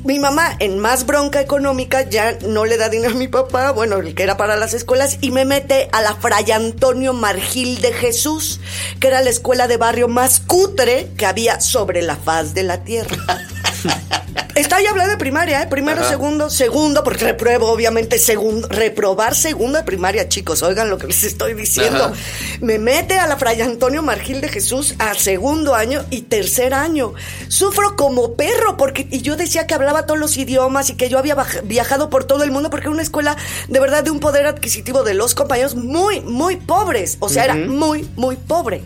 Mi 0.05 0.19
mamá, 0.19 0.57
en 0.59 0.81
más 0.81 1.07
bronca 1.07 1.41
económica, 1.41 2.03
ya 2.03 2.37
no 2.41 2.65
le 2.65 2.77
da 2.77 2.89
dinero 2.89 3.15
a 3.15 3.17
mi 3.17 3.29
papá, 3.29 3.71
bueno, 3.71 3.99
el 3.99 4.17
que 4.17 4.25
era 4.25 4.37
para 4.37 4.57
las 4.57 4.75
escuelas, 4.75 5.19
y 5.21 5.31
me 5.31 5.45
mete 5.45 5.89
a 5.93 6.03
la 6.03 6.17
Fray 6.17 6.51
Antonio 6.51 7.13
Margil 7.13 7.81
de 7.81 7.93
Jesús, 7.93 8.59
que 8.99 9.07
era 9.07 9.23
la 9.23 9.31
escuela 9.31 9.69
de 9.69 9.77
barrio 9.77 10.09
más 10.09 10.41
cutre 10.41 11.09
que 11.17 11.25
había 11.25 11.61
sobre 11.61 12.03
la 12.03 12.17
faz 12.17 12.53
de 12.53 12.65
la 12.65 12.83
tierra. 12.83 13.47
Está 14.55 14.83
ya 14.83 14.91
hablando 14.91 15.13
de 15.13 15.19
primaria, 15.19 15.63
¿eh? 15.63 15.67
Primero, 15.67 16.07
segundo, 16.07 16.51
segundo, 16.51 17.03
porque 17.03 17.25
repruebo, 17.25 17.71
obviamente, 17.71 18.19
segundo. 18.19 18.69
Reprobar 18.69 19.35
segundo 19.35 19.79
de 19.79 19.85
primaria, 19.85 20.29
chicos. 20.29 20.63
Oigan 20.63 20.91
lo 20.91 20.99
que 20.99 21.07
les 21.07 21.25
estoy 21.25 21.55
diciendo. 21.55 22.05
Ajá. 22.05 22.15
Me 22.61 22.79
mete 22.79 23.19
a 23.19 23.27
la 23.27 23.39
Fray 23.39 23.63
Antonio 23.63 24.03
Margil 24.03 24.43
de 24.43 24.49
Jesús 24.49 24.95
a 24.99 25.15
segundo 25.15 25.75
año 25.75 26.05
y 26.11 26.23
tercer 26.23 26.75
año. 26.75 27.15
Sufro 27.49 27.97
como 27.97 28.35
perro, 28.35 28.77
porque. 28.77 29.07
Y 29.11 29.23
yo 29.23 29.37
decía 29.37 29.67
que 29.67 29.75
hablaba 29.75 30.05
todos 30.05 30.21
los 30.21 30.37
idiomas 30.37 30.91
y 30.91 30.97
que 30.97 31.09
yo 31.09 31.19
había 31.19 31.37
viajado 31.65 32.11
por 32.11 32.25
todo 32.25 32.45
el 32.45 32.51
mundo, 32.51 32.69
porque 32.69 32.85
era 32.85 32.93
una 32.93 33.03
escuela 33.03 33.37
de 33.69 33.81
verdad 33.81 34.05
de 34.05 34.11
un 34.11 34.21
poder 34.21 34.47
adquisitivo 34.47 35.03
de 35.03 35.15
los 35.15 35.35
compañeros 35.35 35.77
muy, 35.77 36.21
muy 36.21 36.57
pobres. 36.57 37.17
O 37.21 37.31
sea, 37.31 37.45
era 37.45 37.55
muy, 37.55 38.07
muy 38.17 38.37
pobre. 38.37 38.83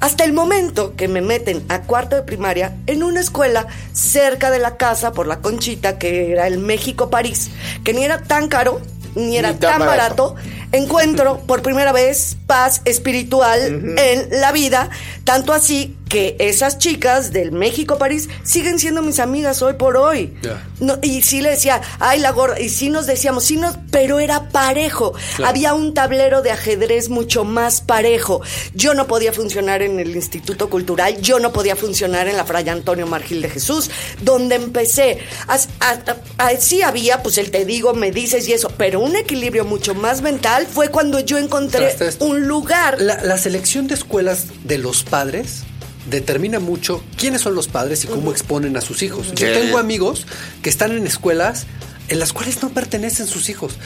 Hasta 0.00 0.24
el 0.24 0.32
momento 0.32 0.94
que 0.94 1.08
me 1.08 1.20
meten 1.22 1.64
a 1.68 1.82
cuarto 1.82 2.16
de 2.16 2.22
primaria 2.22 2.74
en 2.86 3.02
una 3.02 3.20
escuela 3.20 3.66
cerca 3.92 4.50
de 4.50 4.58
la 4.58 4.76
casa 4.76 5.12
por 5.12 5.26
la 5.26 5.40
Conchita, 5.40 5.98
que 5.98 6.32
era 6.32 6.46
el 6.46 6.58
México 6.58 7.08
París, 7.10 7.50
que 7.82 7.92
ni 7.94 8.04
era 8.04 8.22
tan 8.22 8.48
caro 8.48 8.80
ni 9.14 9.38
era 9.38 9.52
Ni 9.52 9.58
tan 9.58 9.78
tan 9.78 9.86
barato. 9.86 10.34
barato, 10.34 10.65
encuentro 10.76 11.40
por 11.46 11.62
primera 11.62 11.92
vez 11.92 12.36
paz 12.46 12.82
espiritual 12.84 13.60
en 13.98 14.40
la 14.40 14.52
vida, 14.52 14.90
tanto 15.24 15.52
así 15.52 15.96
que 16.08 16.36
esas 16.38 16.78
chicas 16.78 17.32
del 17.32 17.50
México 17.50 17.98
París 17.98 18.28
siguen 18.44 18.78
siendo 18.78 19.02
mis 19.02 19.18
amigas 19.18 19.60
hoy 19.62 19.72
por 19.74 19.96
hoy. 19.96 20.32
No, 20.78 20.98
y 21.02 21.22
sí 21.22 21.40
le 21.40 21.50
decía, 21.50 21.80
ay 21.98 22.20
la 22.20 22.30
gorda, 22.30 22.60
y 22.60 22.68
sí 22.68 22.90
nos 22.90 23.06
decíamos, 23.06 23.42
sí 23.44 23.56
nos, 23.56 23.76
pero 23.90 24.20
era 24.20 24.48
parejo. 24.50 25.14
Claro. 25.34 25.50
Había 25.50 25.74
un 25.74 25.94
tablero 25.94 26.42
de 26.42 26.52
ajedrez 26.52 27.08
mucho 27.08 27.42
más 27.42 27.80
parejo. 27.80 28.40
Yo 28.72 28.94
no 28.94 29.08
podía 29.08 29.32
funcionar 29.32 29.82
en 29.82 29.98
el 29.98 30.14
Instituto 30.14 30.70
Cultural, 30.70 31.20
yo 31.20 31.40
no 31.40 31.52
podía 31.52 31.74
funcionar 31.74 32.28
en 32.28 32.36
la 32.36 32.44
Fray 32.44 32.68
Antonio 32.68 33.08
Margil 33.08 33.42
de 33.42 33.50
Jesús, 33.50 33.90
donde 34.22 34.54
empecé. 34.54 35.18
A, 35.48 35.54
a- 35.54 35.90
a- 36.38 36.46
a- 36.46 36.56
sí 36.60 36.82
había, 36.82 37.24
pues 37.24 37.36
el 37.38 37.50
te 37.50 37.64
digo, 37.64 37.94
me 37.94 38.12
dices 38.12 38.46
y 38.46 38.52
eso, 38.52 38.70
pero 38.76 39.00
un 39.00 39.16
equilibrio 39.16 39.64
mucho 39.64 39.92
más 39.96 40.22
mental 40.22 40.65
fue 40.72 40.88
cuando 40.90 41.20
yo 41.20 41.38
encontré 41.38 41.86
un 42.20 42.46
lugar. 42.48 43.00
La, 43.00 43.22
la 43.22 43.38
selección 43.38 43.86
de 43.86 43.94
escuelas 43.94 44.46
de 44.64 44.78
los 44.78 45.02
padres 45.02 45.62
determina 46.10 46.60
mucho 46.60 47.02
quiénes 47.16 47.40
son 47.42 47.54
los 47.54 47.68
padres 47.68 48.04
y 48.04 48.06
cómo 48.06 48.30
exponen 48.30 48.76
a 48.76 48.80
sus 48.80 49.02
hijos. 49.02 49.28
Yo 49.34 49.46
tengo 49.52 49.78
amigos 49.78 50.26
que 50.62 50.70
están 50.70 50.92
en 50.92 51.06
escuelas 51.06 51.66
en 52.08 52.18
las 52.20 52.32
cuales 52.32 52.62
no 52.62 52.70
pertenecen 52.70 53.26
sus 53.26 53.48
hijos. 53.48 53.76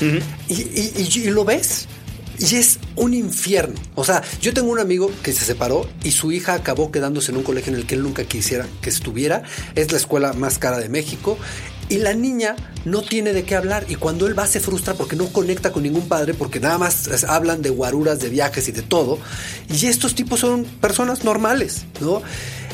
y, 0.48 0.54
y- 0.54 0.92
y- 0.96 1.18
y 1.20 1.30
lo 1.30 1.44
ves. 1.44 1.86
Y 2.38 2.56
es 2.56 2.78
un 2.96 3.12
infierno. 3.12 3.78
O 3.94 4.04
sea, 4.04 4.22
yo 4.40 4.54
tengo 4.54 4.70
un 4.70 4.78
amigo 4.78 5.10
que 5.22 5.32
se 5.32 5.44
separó 5.44 5.86
y 6.02 6.12
su 6.12 6.32
hija 6.32 6.54
acabó 6.54 6.90
quedándose 6.90 7.32
en 7.32 7.36
un 7.38 7.42
colegio 7.42 7.70
en 7.72 7.78
el 7.78 7.86
que 7.86 7.96
él 7.96 8.02
nunca 8.02 8.24
quisiera 8.24 8.66
que 8.80 8.88
estuviera. 8.88 9.42
Es 9.74 9.92
la 9.92 9.98
escuela 9.98 10.32
más 10.32 10.58
cara 10.58 10.78
de 10.78 10.88
México. 10.88 11.36
Y 11.90 11.98
la 11.98 12.14
niña 12.14 12.56
no 12.86 13.02
tiene 13.02 13.32
de 13.34 13.42
qué 13.44 13.56
hablar. 13.56 13.84
Y 13.88 13.96
cuando 13.96 14.26
él 14.26 14.38
va 14.38 14.46
se 14.46 14.60
frustra 14.60 14.94
porque 14.94 15.16
no 15.16 15.26
conecta 15.32 15.72
con 15.72 15.82
ningún 15.82 16.08
padre, 16.08 16.32
porque 16.32 16.58
nada 16.60 16.78
más 16.78 17.24
hablan 17.24 17.60
de 17.60 17.68
guaruras, 17.70 18.20
de 18.20 18.30
viajes 18.30 18.66
y 18.68 18.72
de 18.72 18.82
todo. 18.82 19.18
Y 19.68 19.86
estos 19.86 20.14
tipos 20.14 20.40
son 20.40 20.64
personas 20.64 21.24
normales, 21.24 21.82
¿no? 22.00 22.22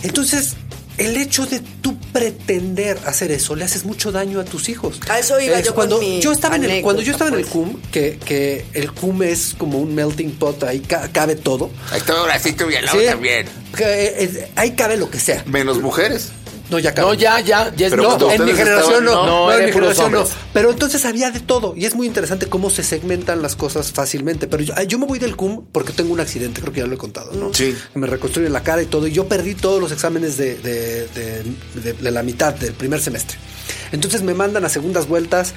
Entonces, 0.03 0.55
el 0.99 1.17
hecho 1.17 1.45
de 1.47 1.61
tú 1.83 1.99
pretender 2.13 2.99
hacer 3.05 3.31
eso 3.31 3.55
le 3.57 3.65
haces 3.65 3.85
mucho 3.85 4.13
daño 4.13 4.41
a 4.41 4.45
tus 4.45 4.69
hijos. 4.69 4.99
A 5.09 5.19
eso 5.19 5.39
iba 5.41 5.59
Es 5.59 5.67
yo 5.67 5.75
con 5.75 5.89
cuando 5.89 5.99
mi 6.01 6.21
yo 6.21 6.33
estaba 6.33 6.57
en 6.57 6.65
el, 6.65 6.83
cuando 6.83 7.03
yo 7.03 7.13
estaba 7.13 7.31
en 7.31 7.37
el 7.39 7.47
CUM, 7.47 7.81
que, 7.91 8.19
que 8.25 8.65
el 8.73 8.93
CUM 8.93 9.23
es 9.23 9.55
como 9.59 9.79
un 9.79 9.95
melting 9.95 10.33
pot, 10.33 10.63
ahí 10.65 10.81
ca- 10.81 11.09
cabe 11.13 11.37
todo. 11.37 11.71
Ahí 11.91 11.99
está 11.99 12.21
Horacito 12.23 12.67
Villalobos 12.67 12.99
Sí, 13.01 13.07
también. 13.07 13.47
que, 13.77 13.85
eh, 13.85 14.49
ahí 14.57 14.71
cabe 14.73 14.97
lo 14.97 15.11
que 15.11 15.19
sea. 15.21 15.43
Menos 15.47 15.81
mujeres. 15.83 16.31
No, 16.69 16.79
ya 16.81 16.93
cabe. 16.95 17.09
No, 17.09 17.15
ya, 17.15 17.39
ya, 17.41 17.73
ya 17.77 17.87
es 17.87 17.91
Pero 17.93 18.19
No, 18.19 18.31
en 18.33 18.45
mi 18.45 18.53
generación 18.53 19.05
no, 19.05 19.11
estaban- 19.11 19.27
no, 19.29 19.47
no, 19.47 19.53
en 19.53 19.67
mi 19.67 19.73
generación 19.73 20.13
no. 20.13 20.25
Pero 20.53 20.71
entonces 20.71 21.05
había 21.05 21.31
de 21.31 21.41
todo 21.41 21.75
y 21.77 21.85
es 21.85 21.95
muy 21.95 22.07
interesante 22.07 22.47
cómo 22.47 22.71
se 22.71 22.83
segmentan 22.83 23.41
las 23.43 23.55
cosas 23.55 23.93
fácilmente. 23.93 24.49
Pero 24.49 24.63
yo, 24.65 24.75
yo 24.83 24.99
me 24.99 25.07
voy 25.07 25.19
del 25.21 25.37
CUM 25.37 25.67
porque 25.71 25.93
tengo 25.93 26.13
un 26.13 26.21
accidente, 26.21 26.61
creo 26.61 26.73
que 26.73 26.81
ya 26.81 26.87
lo 26.87 26.95
he 26.95 26.99
contado, 26.99 27.33
¿no? 27.33 27.55
Sí. 27.55 27.77
Me 27.95 28.07
reconstruyen 28.09 28.53
la 28.53 28.63
cara 28.63 28.83
y 28.83 28.87
todo 28.87 29.07
y 29.07 29.13
yo 29.13 29.29
perdí 29.29 29.55
todos 29.55 29.81
los 29.81 29.93
exámenes 29.93 30.37
de, 30.37 30.57
de- 30.57 31.07
de- 31.09 31.43
de- 31.83 31.93
de 31.93 32.11
la 32.11 32.23
mitad 32.23 32.53
del 32.55 32.73
primer 32.75 33.01
semestre. 33.01 33.37
Entonces 33.93 34.23
me 34.23 34.35
mandan 34.35 34.65
a 34.65 34.69
segundas 34.69 35.07
vueltas, 35.07 35.53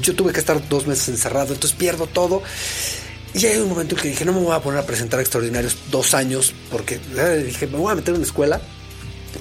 yo 0.00 0.14
tuve 0.14 0.32
que 0.32 0.40
estar 0.40 0.68
dos 0.68 0.86
meses 0.86 1.08
encerrado, 1.08 1.54
entonces 1.54 1.76
pierdo 1.76 2.06
todo. 2.06 2.42
Y 3.34 3.46
hay 3.46 3.58
un 3.58 3.68
momento 3.68 3.96
en 3.96 4.00
que 4.02 4.08
dije, 4.08 4.24
no 4.24 4.32
me 4.32 4.40
voy 4.40 4.54
a 4.54 4.60
poner 4.60 4.78
a 4.80 4.86
presentar 4.86 5.18
extraordinarios 5.18 5.76
dos 5.90 6.12
años, 6.14 6.52
porque 6.70 7.00
eh, 7.16 7.42
dije, 7.46 7.66
me 7.66 7.78
voy 7.78 7.90
a 7.90 7.94
meter 7.94 8.10
en 8.10 8.16
una 8.16 8.26
escuela 8.26 8.60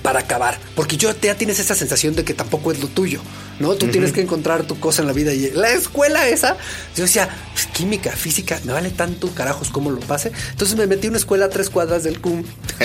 para 0.02 0.20
acabar. 0.20 0.58
Porque 0.76 0.98
yo 0.98 1.14
ya 1.22 1.36
tienes 1.36 1.60
esa 1.60 1.76
sensación 1.76 2.16
de 2.16 2.24
que 2.24 2.34
tampoco 2.34 2.72
es 2.72 2.80
lo 2.80 2.88
tuyo, 2.88 3.22
¿no? 3.60 3.76
Tú 3.76 3.88
tienes 3.88 4.12
que 4.12 4.22
encontrar 4.22 4.64
tu 4.64 4.80
cosa 4.80 5.02
en 5.02 5.08
la 5.08 5.14
vida. 5.14 5.34
Y 5.34 5.52
la 5.52 5.70
escuela 5.70 6.28
esa, 6.28 6.58
yo 6.96 7.04
decía, 7.04 7.30
pues, 7.54 7.68
química, 7.68 8.12
física, 8.12 8.60
me 8.64 8.74
vale 8.74 8.90
tanto 8.90 9.30
carajos 9.34 9.70
como 9.70 9.92
lo 9.92 10.00
pase. 10.00 10.32
Entonces 10.52 10.78
me 10.78 10.88
metí 10.88 11.08
a 11.08 11.10
una 11.10 11.20
escuela 11.20 11.46
a 11.46 11.50
tres 11.50 11.70
cuadras 11.70 12.04
del 12.04 12.20
CUM 12.20 12.44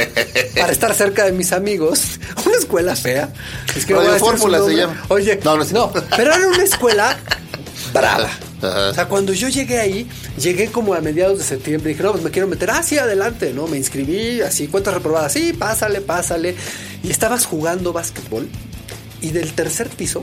para 0.59 0.73
estar 0.73 0.95
cerca 0.95 1.25
de 1.25 1.33
mis 1.33 1.53
amigos. 1.53 2.21
Una 2.47 2.57
escuela 2.57 2.97
fea. 2.97 3.33
Es 3.75 3.87
voy 3.89 4.07
a 4.07 4.13
decir 4.13 4.21
su 4.21 4.37
Fórmula 4.37 4.65
se 4.65 4.77
llama. 4.77 5.05
Oye, 5.09 5.41
No, 5.45 5.57
no, 5.57 5.65
no 5.65 5.71
no, 5.73 5.93
pero 6.17 6.35
era 6.35 6.47
una 6.49 6.63
escuela 6.63 7.17
brava. 7.99 8.31
Ajá. 8.63 8.91
O 8.91 8.95
sea, 8.95 9.09
cuando 9.09 9.33
yo 9.33 9.49
llegué 9.49 9.79
ahí, 9.79 10.09
llegué 10.39 10.71
como 10.71 10.95
a 10.95 11.01
mediados 11.01 11.39
de 11.39 11.45
septiembre. 11.45 11.91
Dije, 11.91 12.03
no, 12.03 12.13
pues 12.13 12.25
me 12.25 12.31
quiero 12.31 12.49
meter. 12.49 12.71
Ah, 12.71 12.83
sí, 12.83 12.99
adelante, 12.99 13.53
¿no? 13.53 13.67
Me 13.67 13.77
inscribí, 13.77 14.41
así, 14.41 14.69
cuentas 14.69 14.95
reprobadas. 14.95 15.33
Sí, 15.33 15.53
pásale, 15.53 16.01
pásale. 16.01 16.55
Y 17.03 17.11
estabas 17.11 17.47
jugando 17.47 17.93
básquetbol. 17.93 18.49
Y 19.21 19.31
del 19.31 19.53
tercer 19.53 19.89
piso 19.89 20.23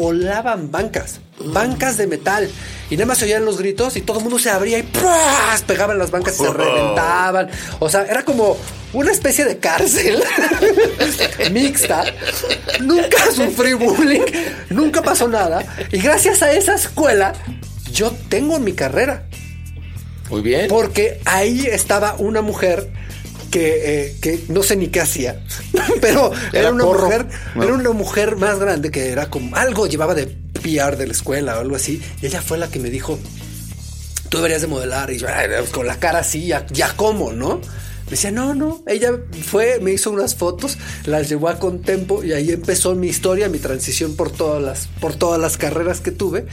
volaban 0.00 0.70
bancas, 0.70 1.20
bancas 1.38 1.98
de 1.98 2.06
metal. 2.06 2.50
Y 2.88 2.96
nada 2.96 3.06
más 3.06 3.18
se 3.18 3.26
oían 3.26 3.44
los 3.44 3.58
gritos 3.58 3.96
y 3.96 4.00
todo 4.00 4.18
el 4.18 4.24
mundo 4.24 4.38
se 4.38 4.48
abría 4.48 4.78
y 4.78 4.82
¡pras! 4.82 5.62
pegaban 5.62 5.98
las 5.98 6.10
bancas 6.10 6.34
y 6.40 6.44
se 6.44 6.52
reventaban. 6.52 7.50
O 7.78 7.88
sea, 7.90 8.06
era 8.06 8.24
como 8.24 8.56
una 8.94 9.12
especie 9.12 9.44
de 9.44 9.58
cárcel 9.58 10.22
mixta. 11.52 12.04
Nunca 12.80 13.30
sufrí 13.30 13.74
bullying, 13.74 14.24
nunca 14.70 15.02
pasó 15.02 15.28
nada. 15.28 15.64
Y 15.92 15.98
gracias 15.98 16.42
a 16.42 16.50
esa 16.52 16.74
escuela, 16.74 17.34
yo 17.92 18.10
tengo 18.30 18.58
mi 18.58 18.72
carrera. 18.72 19.26
Muy 20.30 20.40
bien. 20.40 20.68
Porque 20.68 21.20
ahí 21.26 21.66
estaba 21.66 22.14
una 22.18 22.40
mujer 22.40 22.90
que, 23.50 24.04
eh, 24.06 24.16
que 24.20 24.40
no 24.48 24.62
sé 24.62 24.76
ni 24.76 24.88
qué 24.88 25.00
hacía, 25.00 25.44
pero 26.00 26.32
era, 26.52 26.60
Era 26.60 26.72
una 26.72 26.84
porro. 26.84 27.04
mujer, 27.06 27.26
No. 27.54 27.62
era 27.64 27.74
una 27.74 27.90
mujer 27.92 28.36
más 28.36 28.58
grande 28.58 28.90
que 28.90 29.10
era 29.10 29.28
como 29.28 29.54
algo 29.56 29.86
llevaba 29.86 30.14
de 30.14 30.26
PR 30.62 30.96
de 30.96 31.06
la 31.06 31.12
escuela 31.12 31.56
o 31.56 31.60
algo 31.60 31.76
así, 31.76 32.00
y 32.22 32.26
ella 32.26 32.40
fue 32.42 32.58
la 32.58 32.68
que 32.70 32.78
me 32.78 32.90
dijo, 32.90 33.18
tú 34.28 34.38
deberías 34.38 34.60
de 34.62 34.68
modelar 34.68 35.10
y 35.10 35.18
yo 35.18 35.26
"Ay, 35.28 35.48
con 35.72 35.86
la 35.86 35.98
cara 35.98 36.20
así, 36.20 36.46
ya, 36.46 36.66
ya 36.70 36.92
cómo, 36.96 37.32
¿no? 37.32 37.60
Me 38.06 38.16
decía, 38.16 38.32
no, 38.32 38.54
no, 38.56 38.82
ella 38.88 39.12
fue, 39.46 39.78
me 39.80 39.92
hizo 39.92 40.10
unas 40.10 40.34
fotos, 40.34 40.78
las 41.06 41.28
llevó 41.28 41.48
a 41.48 41.58
Contempo 41.60 42.24
y 42.24 42.32
ahí 42.32 42.50
empezó 42.50 42.96
mi 42.96 43.06
historia, 43.06 43.48
mi 43.48 43.58
transición 43.58 44.16
por 44.16 44.32
todas 44.32 44.60
las, 44.60 44.88
por 45.00 45.14
todas 45.14 45.40
las 45.40 45.56
carreras 45.56 46.00
que 46.00 46.10
tuve. 46.10 46.44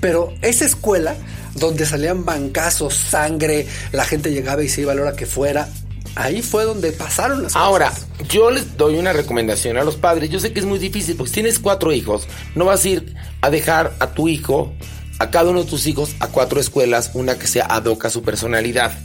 Pero 0.00 0.34
esa 0.42 0.64
escuela 0.64 1.14
donde 1.54 1.86
salían 1.86 2.24
bancazos, 2.24 2.94
sangre, 2.94 3.66
la 3.92 4.04
gente 4.04 4.32
llegaba 4.32 4.64
y 4.64 4.68
se 4.68 4.80
iba 4.80 4.90
a 4.92 4.94
la 4.96 5.02
hora 5.02 5.12
que 5.16 5.26
fuera, 5.26 5.68
ahí 6.16 6.42
fue 6.42 6.64
donde 6.64 6.92
pasaron 6.92 7.42
las 7.44 7.54
Ahora, 7.54 7.90
cosas. 7.90 8.06
yo 8.28 8.50
les 8.50 8.76
doy 8.76 8.96
una 8.96 9.12
recomendación 9.12 9.76
a 9.76 9.84
los 9.84 9.96
padres. 9.96 10.30
Yo 10.30 10.40
sé 10.40 10.52
que 10.52 10.60
es 10.60 10.66
muy 10.66 10.78
difícil 10.78 11.16
porque 11.16 11.28
si 11.28 11.34
tienes 11.34 11.58
cuatro 11.58 11.92
hijos, 11.92 12.26
no 12.54 12.64
vas 12.64 12.84
a 12.84 12.88
ir 12.88 13.14
a 13.42 13.50
dejar 13.50 13.94
a 14.00 14.08
tu 14.12 14.28
hijo, 14.28 14.72
a 15.18 15.30
cada 15.30 15.50
uno 15.50 15.62
de 15.62 15.70
tus 15.70 15.86
hijos, 15.86 16.16
a 16.20 16.28
cuatro 16.28 16.58
escuelas, 16.60 17.12
una 17.14 17.38
que 17.38 17.46
sea 17.46 17.66
ad 17.68 17.84
hoc 17.84 18.06
a 18.06 18.10
su 18.10 18.22
personalidad. 18.22 18.98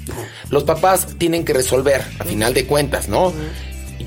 Los 0.49 0.63
papás 0.63 1.07
tienen 1.17 1.45
que 1.45 1.53
resolver, 1.53 2.03
a 2.19 2.23
final 2.23 2.53
de 2.53 2.65
cuentas, 2.65 3.07
¿no? 3.07 3.31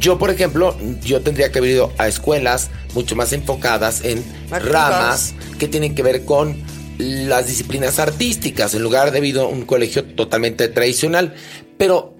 Yo, 0.00 0.18
por 0.18 0.30
ejemplo, 0.30 0.76
yo 1.02 1.22
tendría 1.22 1.52
que 1.52 1.60
haber 1.60 1.70
ido 1.70 1.92
a 1.98 2.08
escuelas 2.08 2.70
mucho 2.94 3.14
más 3.16 3.32
enfocadas 3.32 4.02
en 4.04 4.24
ramas 4.50 5.34
que 5.58 5.68
tienen 5.68 5.94
que 5.94 6.02
ver 6.02 6.24
con 6.24 6.56
las 6.98 7.46
disciplinas 7.46 7.98
artísticas, 7.98 8.74
en 8.74 8.82
lugar 8.82 9.04
de 9.10 9.18
haber 9.18 9.24
ido 9.24 9.44
a 9.44 9.48
un 9.48 9.62
colegio 9.62 10.04
totalmente 10.04 10.68
tradicional. 10.68 11.34
Pero 11.78 12.14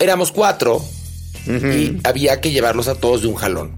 éramos 0.00 0.32
cuatro 0.32 0.84
y 1.46 1.98
había 2.04 2.40
que 2.40 2.50
llevarlos 2.50 2.88
a 2.88 2.94
todos 2.94 3.22
de 3.22 3.28
un 3.28 3.34
jalón. 3.34 3.76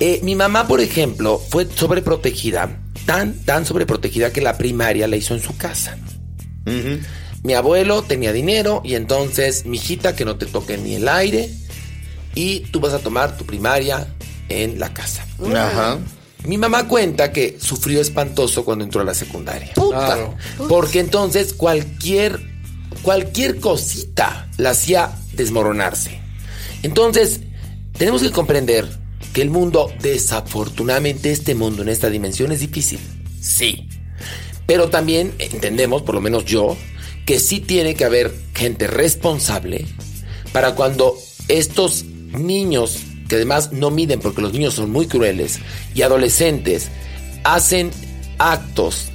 Eh, 0.00 0.20
mi 0.22 0.34
mamá, 0.34 0.66
por 0.66 0.80
ejemplo, 0.80 1.38
fue 1.38 1.66
sobreprotegida, 1.72 2.80
tan, 3.06 3.34
tan 3.44 3.64
sobreprotegida 3.64 4.32
que 4.32 4.40
la 4.40 4.58
primaria 4.58 5.06
la 5.06 5.16
hizo 5.16 5.34
en 5.34 5.40
su 5.40 5.56
casa. 5.56 5.96
Mi 7.42 7.54
abuelo 7.54 8.02
tenía 8.02 8.32
dinero 8.32 8.82
y 8.84 8.94
entonces, 8.94 9.66
mi 9.66 9.76
hijita, 9.76 10.14
que 10.14 10.24
no 10.24 10.36
te 10.36 10.46
toque 10.46 10.78
ni 10.78 10.94
el 10.94 11.08
aire 11.08 11.50
y 12.34 12.60
tú 12.60 12.80
vas 12.80 12.92
a 12.92 12.98
tomar 12.98 13.36
tu 13.36 13.44
primaria 13.44 14.06
en 14.48 14.78
la 14.78 14.92
casa. 14.92 15.26
Ajá. 15.54 15.98
Mi 16.44 16.58
mamá 16.58 16.88
cuenta 16.88 17.30
que 17.30 17.56
sufrió 17.60 18.00
espantoso 18.00 18.64
cuando 18.64 18.84
entró 18.84 19.00
a 19.00 19.04
la 19.04 19.14
secundaria. 19.14 19.72
Claro. 19.74 20.34
Porque 20.68 20.98
entonces 20.98 21.54
cualquier, 21.54 22.40
cualquier 23.02 23.60
cosita 23.60 24.48
la 24.56 24.70
hacía 24.70 25.12
desmoronarse. 25.34 26.20
Entonces, 26.82 27.40
tenemos 27.96 28.22
que 28.22 28.30
comprender 28.30 28.88
que 29.32 29.42
el 29.42 29.50
mundo, 29.50 29.92
desafortunadamente, 30.00 31.30
este 31.30 31.54
mundo 31.54 31.82
en 31.82 31.88
esta 31.88 32.10
dimensión 32.10 32.52
es 32.52 32.60
difícil. 32.60 33.00
Sí. 33.40 33.88
Pero 34.66 34.90
también 34.90 35.32
entendemos, 35.38 36.02
por 36.02 36.14
lo 36.14 36.20
menos 36.20 36.44
yo, 36.44 36.76
que 37.26 37.38
sí 37.38 37.60
tiene 37.60 37.94
que 37.94 38.04
haber 38.04 38.34
gente 38.54 38.86
responsable 38.86 39.86
para 40.52 40.74
cuando 40.74 41.16
estos 41.48 42.04
niños, 42.04 42.98
que 43.28 43.36
además 43.36 43.72
no 43.72 43.90
miden 43.90 44.20
porque 44.20 44.42
los 44.42 44.52
niños 44.52 44.74
son 44.74 44.90
muy 44.90 45.06
crueles, 45.06 45.60
y 45.94 46.02
adolescentes 46.02 46.88
hacen 47.44 47.90
actos 48.38 49.08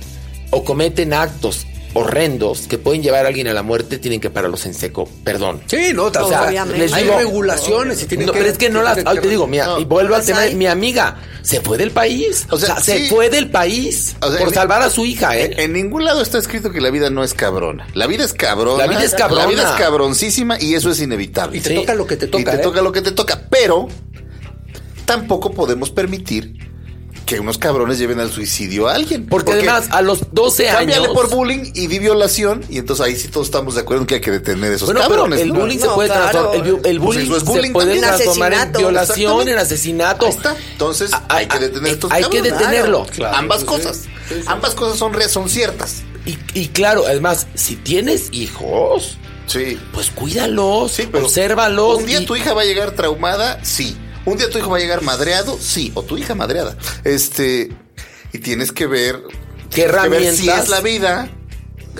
o 0.52 0.64
cometen 0.64 1.14
actos 1.14 1.66
horrendos 1.94 2.68
que 2.68 2.78
pueden 2.78 3.02
llevar 3.02 3.26
a 3.26 3.30
alguien 3.30 3.48
a 3.48 3.54
la 3.54 3.64
muerte, 3.64 3.98
tienen 3.98 4.20
que 4.20 4.30
pararlos 4.30 4.66
en 4.66 4.74
seco. 4.74 5.10
Perdón. 5.24 5.62
Sí, 5.68 5.92
no, 5.94 6.06
o 6.06 6.28
sea, 6.30 6.44
hay 6.48 7.04
regulaciones 7.08 8.02
y 8.04 8.06
tienen 8.06 8.28
No, 8.28 8.34
que 8.34 8.40
pero 8.40 8.52
es 8.52 8.58
que 8.58 8.70
no 8.70 8.82
las. 8.82 8.98
que- 8.98 9.04
te 9.22 9.28
digo, 9.30 9.48
mira, 9.48 9.66
No. 9.68 9.80
y 9.80 9.86
vuelvo 9.86 10.14
al 10.16 10.20
Pues 10.22 10.28
tema 10.28 10.42
hay- 10.42 10.56
mi 10.56 10.68
amiga. 10.68 11.18
Se 11.42 11.62
fue 11.62 11.78
del 11.78 11.92
país. 11.92 12.46
O 12.52 12.56
O 12.56 12.60
sea, 12.60 12.80
se 12.82 13.08
fue 13.08 13.30
del 13.30 13.50
país 13.50 14.16
O 14.22 14.30
sea, 14.30 14.40
por 14.40 14.50
en- 14.50 14.54
salvar 14.54 14.82
a 14.82 14.90
su 14.90 15.06
hija, 15.06 15.38
¿eh? 15.38 15.54
En 15.64 15.74
ningún 15.74 16.04
lado 16.04 16.22
está 16.22 16.38
escrito 16.38 16.72
que 16.72 16.82
la 16.82 16.90
vida 16.90 17.10
no 17.10 17.24
es 17.24 17.34
cabrona. 17.34 17.88
La 17.94 18.06
vida 18.06 18.26
es 18.26 18.34
cabrona. 18.34 18.86
La 18.86 18.88
vida 18.88 19.04
es 19.04 19.14
cabrona. 19.16 19.44
La 19.44 19.50
vida 19.50 19.64
es 19.64 19.82
cabroncísima 19.82 20.58
y 20.62 20.76
eso 20.76 20.92
es 20.92 21.00
inevitable. 21.02 21.58
Y 21.58 21.62
te 21.62 21.70
Sí. 21.70 21.76
toca 21.76 21.94
lo 21.96 22.06
que 22.06 22.18
te 22.18 22.26
Y 22.26 22.30
toca. 22.30 22.52
te 22.52 22.58
¿eh? 22.58 22.62
toca 22.62 22.82
lo 22.82 22.92
que 22.92 23.02
te 23.02 23.12
toca. 23.12 23.42
Pero 23.50 23.88
tampoco 25.06 25.52
podemos 25.52 25.90
permitir 25.90 26.67
que 27.28 27.40
unos 27.40 27.58
cabrones 27.60 28.00
lleven 28.00 28.20
al 28.20 28.32
suicidio 28.32 28.88
a 28.88 28.96
alguien. 28.96 29.28
Porque, 29.28 29.52
además, 29.52 29.88
a 29.92 30.02
los 30.02 30.34
12 30.34 30.66
Cámbiale 30.66 31.04
años. 31.06 31.14
por 31.14 31.30
bullying 31.30 31.72
y 31.76 31.86
di 31.88 32.00
violación. 32.00 32.64
Y 32.70 32.80
entonces 32.80 33.06
ahí 33.06 33.16
sí 33.16 33.28
todos 33.28 33.48
estamos 33.48 33.76
de 33.76 33.82
acuerdo 33.82 34.02
en 34.04 34.08
que 34.08 34.16
hay 34.16 34.22
que 34.22 34.32
detener 34.32 34.72
esos 34.74 34.88
Bueno, 34.88 35.02
cabrones. 35.02 35.42
el 35.42 35.50
¿no? 35.54 35.60
bullying 35.60 35.78
se 35.78 35.86
No, 35.86 35.96
puede 35.96 36.10
claro. 36.10 36.52
transformar. 36.52 36.68
El, 36.68 36.80
Pues 36.82 37.00
bullying 37.00 37.32
es 37.32 37.40
se 37.40 37.46
puede 37.72 38.00
transformar 38.00 38.54
en 38.54 38.72
violación, 38.72 39.50
en 39.50 39.58
asesinato. 39.60 40.26
Ahí 40.26 40.32
está. 40.32 40.56
Entonces 40.72 41.12
Ah, 41.14 41.26
hay 41.28 41.48
que 41.48 41.60
detener 41.60 41.90
a 41.90 41.94
estos 41.94 42.12
hay 42.12 42.24
que 42.24 42.42
detenerlo. 42.42 43.06
Claro, 43.14 43.38
Ambas 43.38 43.64
cosas. 43.66 43.98
sí, 44.30 44.36
sí. 44.36 44.42
Ambas 44.48 44.74
cosas 44.74 44.98
son, 44.98 45.14
son 45.30 45.50
ciertas. 45.50 46.04
Y, 46.26 46.38
y 46.54 46.68
claro, 46.70 47.04
además, 47.06 47.48
si 47.56 47.76
tienes 47.76 48.30
hijos, 48.32 49.18
Sí. 49.48 49.78
pues 49.94 50.12
cuídalos, 50.12 50.92
Sí, 50.94 51.08
pero 51.12 51.26
obsérvalos. 51.26 51.98
Un 52.00 52.06
día 52.06 52.22
y- 52.22 52.26
tu 52.26 52.36
hija 52.38 52.54
va 52.54 52.62
a 52.62 52.66
llegar 52.66 52.92
traumada, 52.92 53.60
sí. 53.64 53.96
Un 54.28 54.38
día 54.38 54.50
tu 54.50 54.58
hijo 54.58 54.70
va 54.70 54.76
a 54.76 54.80
llegar 54.82 55.04
madreado, 55.04 55.58
sí. 55.58 55.94
O 55.96 56.04
tu 56.04 56.18
hija 56.18 56.36
madreada. 56.36 56.78
Este. 57.06 57.72
Y 58.34 58.40
tienes 58.40 58.74
que 58.74 58.86
ver. 58.86 59.22
¿Qué 59.70 59.86
que 59.86 59.88
ver 59.88 60.36
si 60.36 60.50
herramientas? 60.50 60.64
es 60.64 60.70
la 60.70 60.82
vida. 60.82 61.30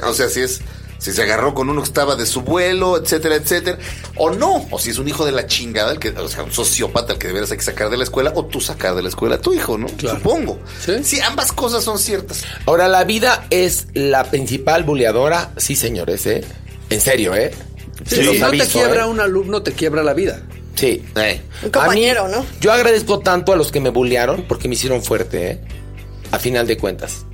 O 0.04 0.14
sea, 0.14 0.28
si 0.28 0.42
es. 0.42 0.60
Si 0.98 1.14
se 1.14 1.22
agarró 1.24 1.54
con 1.54 1.70
uno 1.70 1.82
que 1.82 1.88
estaba 1.88 2.16
de 2.18 2.26
su 2.26 2.42
vuelo, 2.42 2.98
etcétera, 2.98 3.36
etcétera. 3.36 3.78
O 4.18 4.32
no. 4.32 4.68
O 4.72 4.78
si 4.80 4.90
es 4.90 4.98
un 4.98 5.08
hijo 5.08 5.26
de 5.26 5.32
la 5.32 5.48
chingada, 5.48 5.94
el 5.94 6.00
que, 6.00 6.10
o 6.10 6.28
sea, 6.28 6.44
un 6.44 6.52
sociópata 6.52 7.14
al 7.14 7.20
que 7.20 7.28
deberías 7.28 7.50
hay 7.52 7.58
que 7.58 7.64
sacar 7.64 7.90
de 7.90 7.96
la 7.96 8.04
escuela. 8.04 8.34
O 8.36 8.46
tú 8.46 8.60
sacar 8.60 8.94
de 8.94 9.04
la 9.04 9.08
escuela 9.08 9.36
a 9.36 9.40
tu 9.40 9.54
hijo, 9.54 9.78
¿no? 9.78 9.88
Claro. 9.88 10.18
Supongo. 10.18 10.60
Sí. 10.86 11.04
sí, 11.06 11.22
ambas 11.22 11.54
cosas 11.54 11.86
son 11.86 11.98
ciertas. 11.98 12.44
Ahora, 12.66 12.90
la 12.90 13.06
vida 13.06 13.48
es 13.52 13.88
la 13.94 14.26
principal 14.26 14.84
buleadora. 14.84 15.54
Sí, 15.56 15.78
señores, 15.78 16.26
¿eh? 16.26 16.44
En 16.90 17.00
serio, 17.00 17.34
¿eh? 17.36 17.54
Sí, 18.06 18.18
si 18.18 18.40
no 18.40 18.52
te 18.52 18.68
quiebra 18.68 19.06
¿eh? 19.06 19.08
un 19.08 19.22
alumno, 19.22 19.64
te 19.64 19.72
quiebra 19.72 20.04
la 20.04 20.14
vida. 20.14 20.42
Sí. 20.78 21.04
Eh. 21.18 21.42
Un 21.64 21.70
compañero, 21.72 22.28
mí, 22.28 22.36
¿no? 22.36 22.46
Yo 22.62 22.72
agradezco 22.72 23.20
tanto 23.20 23.52
a 23.52 23.56
los 23.58 23.72
que 23.72 23.80
me 23.82 23.90
bullearon 23.90 24.44
porque 24.48 24.68
me 24.70 24.76
hicieron 24.76 25.04
fuerte, 25.04 25.52
¿eh? 25.52 25.60
A 26.32 26.40
final 26.40 26.66
de 26.68 26.78
cuentas. 26.78 27.26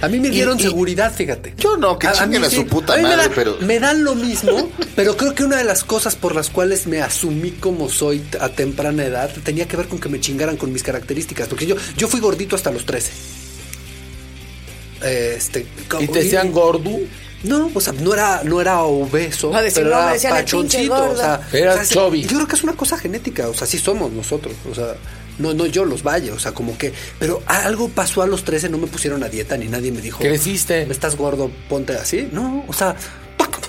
A 0.00 0.08
mí 0.08 0.18
me 0.18 0.28
dieron 0.30 0.58
y- 0.58 0.62
seguridad, 0.62 1.12
fíjate. 1.14 1.54
Yo 1.58 1.76
no, 1.76 1.98
que 1.98 2.08
chinguen 2.12 2.40
mí 2.42 2.46
a 2.46 2.50
su 2.50 2.66
puta 2.66 2.94
A 2.94 2.96
mí 2.96 3.02
me 3.02 3.08
madre, 3.10 3.28
da- 3.28 3.34
pero- 3.34 3.56
Me 3.60 3.78
dan 3.80 4.02
lo 4.04 4.14
mismo, 4.14 4.70
pero 4.96 5.16
creo 5.16 5.34
que 5.34 5.44
una 5.44 5.56
de 5.58 5.64
las 5.64 5.82
cosas 5.84 6.14
por 6.16 6.34
las 6.34 6.50
cuales 6.50 6.86
me 6.86 7.00
asumí 7.02 7.50
como 7.52 7.88
soy 7.88 8.22
a 8.40 8.48
temprana 8.48 9.04
edad 9.04 9.30
tenía 9.44 9.66
que 9.68 9.76
ver 9.76 9.86
con 9.88 9.98
que 9.98 10.08
me 10.08 10.20
chingaran 10.20 10.56
con 10.56 10.72
mis 10.72 10.82
características. 10.82 11.48
Porque 11.48 11.66
yo, 11.66 11.76
yo 11.96 12.08
fui 12.08 12.20
gordito 12.20 12.56
hasta 12.56 12.70
los 12.70 12.84
13. 12.86 13.10
Este, 15.02 15.66
¿Y 16.00 16.06
te 16.08 16.18
decían 16.20 16.50
gordo? 16.52 16.90
No, 17.44 17.70
o 17.72 17.80
sea, 17.80 17.92
no 17.92 18.12
era, 18.12 18.42
no 18.44 18.60
era 18.60 18.82
obeso, 18.82 19.50
Va 19.50 19.58
a 19.58 19.62
decir, 19.62 19.84
pero 19.84 19.96
no, 19.96 20.10
era 20.10 20.30
pachoncito. 20.30 21.10
O 21.10 21.16
sea, 21.16 21.40
Era 21.52 21.72
o 21.72 21.76
sea, 21.76 21.84
sí, 21.84 21.94
chubby. 21.94 22.22
Yo 22.22 22.36
creo 22.36 22.48
que 22.48 22.56
es 22.56 22.62
una 22.64 22.74
cosa 22.74 22.98
genética, 22.98 23.48
o 23.48 23.54
sea, 23.54 23.66
sí 23.66 23.78
somos 23.78 24.10
nosotros, 24.12 24.54
o 24.70 24.74
sea, 24.74 24.94
no, 25.38 25.52
no 25.52 25.66
yo 25.66 25.84
los 25.84 26.02
valle, 26.02 26.32
o 26.32 26.38
sea, 26.38 26.52
como 26.52 26.76
que, 26.78 26.92
pero 27.18 27.42
algo 27.46 27.88
pasó 27.88 28.22
a 28.22 28.26
los 28.26 28.44
13, 28.44 28.68
no 28.68 28.78
me 28.78 28.86
pusieron 28.86 29.22
a 29.22 29.28
dieta 29.28 29.56
ni 29.56 29.66
nadie 29.66 29.92
me 29.92 30.00
dijo, 30.00 30.20
Creciste. 30.20 30.86
¿me 30.86 30.92
estás 30.92 31.16
gordo? 31.16 31.50
Ponte 31.68 31.94
así. 31.94 32.28
No, 32.32 32.64
o 32.66 32.72
sea, 32.72 32.96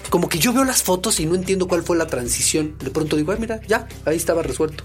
como 0.10 0.30
que 0.30 0.40
yo 0.40 0.54
veo 0.54 0.64
las 0.64 0.84
fotos 0.84 1.20
y 1.20 1.26
no 1.26 1.36
entiendo 1.36 1.68
cuál 1.68 1.84
fue 1.84 1.98
la 1.98 2.08
transición. 2.08 2.76
De 2.82 2.92
pronto 2.92 3.18
digo, 3.18 3.34
ay, 3.34 3.38
mira, 3.40 3.60
ya, 3.68 3.88
ahí 4.06 4.16
estaba 4.16 4.44
resuelto. 4.44 4.84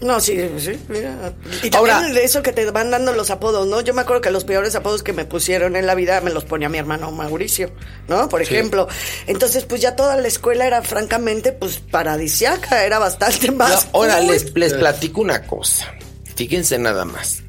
No, 0.00 0.18
sí, 0.18 0.38
sí, 0.58 0.78
mira. 0.88 1.34
Y 1.62 1.68
también 1.70 1.96
Ahora- 1.96 2.12
de 2.12 2.24
eso 2.24 2.42
que 2.42 2.52
te 2.52 2.70
van 2.70 2.90
dando 2.90 3.12
los 3.12 3.30
apodos, 3.30 3.66
¿no? 3.66 3.82
Yo 3.82 3.92
me 3.92 4.00
acuerdo 4.00 4.22
que 4.22 4.30
los 4.30 4.44
peores 4.44 4.74
apodos 4.74 5.02
que 5.02 5.12
me 5.12 5.26
pusieron 5.26 5.76
en 5.76 5.86
la 5.86 5.94
vida 5.94 6.20
me 6.22 6.30
los 6.30 6.44
ponía 6.44 6.68
mi 6.70 6.78
hermano 6.78 7.10
Mauricio, 7.10 7.70
¿no? 8.08 8.28
Por 8.28 8.40
ejemplo. 8.40 8.88
Entonces, 9.26 9.64
pues 9.64 9.80
ya 9.82 9.96
toda 9.96 10.16
la 10.16 10.26
escuela 10.28 10.66
era 10.66 10.80
francamente, 10.82 11.52
pues 11.52 11.80
paradisiaca, 11.90 12.84
era 12.84 12.98
bastante 12.98 13.50
más. 13.50 13.88
Ahora 13.92 14.18
cool. 14.18 14.32
les, 14.32 14.54
les 14.54 14.72
platico 14.74 15.20
una 15.20 15.46
cosa. 15.46 15.92
Fíjense 16.34 16.78
nada 16.78 17.04
más. 17.04 17.42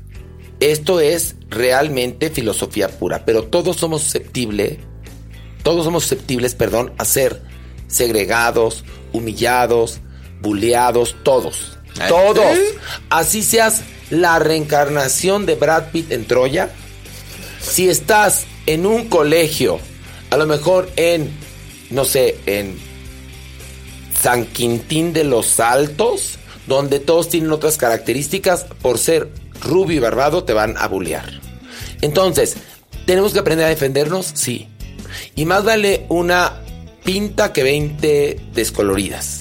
Esto 0.59 0.99
es 0.99 1.35
realmente 1.49 2.29
filosofía 2.29 2.89
pura, 2.89 3.23
pero 3.25 3.45
todos 3.45 3.77
somos 3.77 4.03
susceptibles, 4.03 4.77
todos 5.63 5.85
somos 5.85 6.03
susceptibles, 6.03 6.53
perdón, 6.53 6.93
a 6.97 7.05
ser 7.05 7.41
segregados, 7.87 8.83
humillados, 9.13 10.01
buleados, 10.41 11.15
todos. 11.23 11.77
¿Ah, 11.99 12.07
Todos. 12.07 12.55
sí? 12.55 12.61
Así 13.09 13.43
seas 13.43 13.81
la 14.09 14.39
reencarnación 14.39 15.45
de 15.45 15.55
Brad 15.55 15.91
Pitt 15.91 16.11
en 16.11 16.25
Troya. 16.25 16.69
Si 17.61 17.89
estás 17.89 18.45
en 18.65 18.85
un 18.85 19.07
colegio, 19.07 19.79
a 20.29 20.37
lo 20.37 20.45
mejor 20.45 20.89
en, 20.95 21.31
no 21.89 22.05
sé, 22.05 22.37
en 22.45 22.77
San 24.21 24.45
Quintín 24.45 25.13
de 25.13 25.23
los 25.23 25.59
Altos, 25.59 26.37
donde 26.67 26.99
todos 26.99 27.29
tienen 27.29 27.51
otras 27.51 27.77
características, 27.77 28.65
por 28.81 28.97
ser 28.97 29.29
rubio 29.61 29.97
y 29.97 29.99
barbado 29.99 30.43
te 30.43 30.53
van 30.53 30.75
a 30.77 30.87
bullear. 30.87 31.39
Entonces, 32.01 32.57
¿tenemos 33.05 33.33
que 33.33 33.39
aprender 33.39 33.65
a 33.65 33.69
defendernos? 33.69 34.31
Sí. 34.33 34.67
Y 35.35 35.45
más 35.45 35.63
vale 35.63 36.05
una 36.09 36.61
pinta 37.03 37.53
que 37.53 37.63
20 37.63 38.39
descoloridas. 38.53 39.40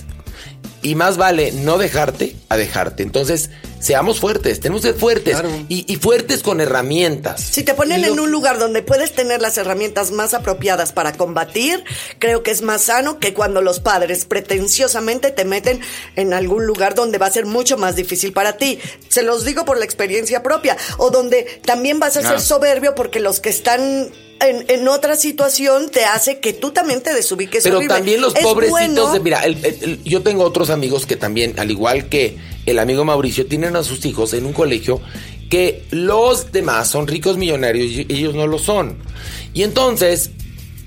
Y 0.82 0.94
más 0.94 1.16
vale 1.18 1.52
no 1.52 1.76
dejarte 1.76 2.34
a 2.48 2.56
dejarte. 2.56 3.02
Entonces, 3.02 3.50
seamos 3.80 4.18
fuertes, 4.18 4.60
tenemos 4.60 4.80
que 4.82 4.88
ser 4.92 4.98
fuertes. 4.98 5.34
Claro. 5.34 5.50
Y, 5.68 5.84
y 5.92 5.96
fuertes 5.96 6.42
con 6.42 6.60
herramientas. 6.60 7.42
Si 7.42 7.62
te 7.62 7.74
ponen 7.74 8.00
lo- 8.00 8.08
en 8.08 8.18
un 8.20 8.30
lugar 8.30 8.58
donde 8.58 8.82
puedes 8.82 9.12
tener 9.12 9.42
las 9.42 9.58
herramientas 9.58 10.10
más 10.10 10.32
apropiadas 10.32 10.92
para 10.92 11.12
combatir, 11.12 11.84
creo 12.18 12.42
que 12.42 12.50
es 12.50 12.62
más 12.62 12.82
sano 12.82 13.18
que 13.18 13.34
cuando 13.34 13.60
los 13.60 13.78
padres 13.80 14.24
pretenciosamente 14.24 15.30
te 15.30 15.44
meten 15.44 15.80
en 16.16 16.32
algún 16.32 16.66
lugar 16.66 16.94
donde 16.94 17.18
va 17.18 17.26
a 17.26 17.30
ser 17.30 17.44
mucho 17.46 17.76
más 17.76 17.94
difícil 17.96 18.32
para 18.32 18.56
ti. 18.56 18.78
Se 19.08 19.22
los 19.22 19.44
digo 19.44 19.64
por 19.66 19.78
la 19.78 19.84
experiencia 19.84 20.42
propia. 20.42 20.76
O 20.96 21.10
donde 21.10 21.60
también 21.64 22.00
vas 22.00 22.16
a 22.16 22.22
ser 22.22 22.40
soberbio 22.40 22.94
porque 22.94 23.20
los 23.20 23.40
que 23.40 23.50
están 23.50 24.10
en, 24.40 24.64
en 24.68 24.88
otra 24.88 25.16
situación 25.16 25.90
te 25.90 26.04
hace 26.04 26.38
que 26.40 26.52
tú 26.52 26.70
también 26.70 27.00
te 27.02 27.12
desubiques. 27.14 27.62
Pero 27.62 27.76
horrible. 27.78 27.94
también 27.94 28.20
los 28.20 28.34
Es 28.34 28.42
pobrecitos 28.42 28.70
bueno- 28.70 29.12
de, 29.12 29.20
mira, 29.20 29.44
el- 29.44 29.64
el- 29.64 29.78
el- 29.82 30.04
yo 30.04 30.22
tengo 30.22 30.44
otros 30.44 30.70
amigos 30.70 31.06
que 31.06 31.16
también, 31.16 31.58
al 31.58 31.70
igual 31.70 32.08
que 32.08 32.36
el 32.66 32.78
amigo 32.78 33.04
Mauricio, 33.04 33.46
tienen 33.46 33.76
a 33.76 33.82
sus 33.82 34.04
hijos 34.06 34.32
en 34.34 34.46
un 34.46 34.52
colegio 34.52 35.00
que 35.50 35.82
los 35.90 36.52
demás 36.52 36.88
son 36.88 37.06
ricos 37.08 37.36
millonarios 37.36 37.86
y 37.90 38.06
ellos 38.08 38.34
no 38.34 38.46
lo 38.46 38.58
son. 38.58 38.96
Y 39.52 39.62
entonces, 39.64 40.30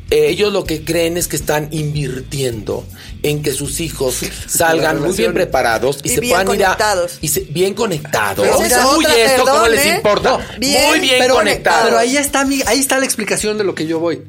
ellos 0.09 0.53
lo 0.53 0.63
que 0.63 0.83
creen 0.83 1.17
es 1.17 1.27
que 1.27 1.35
están 1.35 1.69
invirtiendo 1.71 2.85
en 3.23 3.41
que 3.41 3.51
sus 3.51 3.79
hijos 3.79 4.17
salgan 4.47 5.01
muy 5.01 5.13
bien 5.15 5.33
preparados 5.33 5.99
y, 6.03 6.07
Y 6.11 6.15
se 6.15 6.19
bien 6.21 6.31
puedan 6.45 6.55
ir 6.55 6.63
a 6.63 6.67
conectados. 6.67 7.17
y 7.21 7.27
se- 7.29 7.41
bien 7.41 7.73
conectados. 7.73 8.45
Pero 8.45 8.59
Uy, 8.59 8.65
esa 8.67 8.81
esto, 8.81 9.41
otra, 9.43 9.53
¿cómo 9.53 9.67
les 9.67 9.85
¿eh? 9.85 9.95
importa? 9.95 10.29
No, 10.31 10.39
bien, 10.59 10.89
muy 10.89 10.99
bien 10.99 11.15
pero- 11.19 11.35
conectados. 11.35 11.85
Pero 11.85 11.97
ahí 11.97 12.17
está, 12.17 12.45
mi- 12.45 12.61
ahí 12.67 12.79
está 12.79 12.99
la 12.99 13.05
explicación 13.05 13.57
de 13.57 13.63
lo 13.63 13.73
que 13.75 13.87
yo 13.87 13.99
voy. 13.99 14.21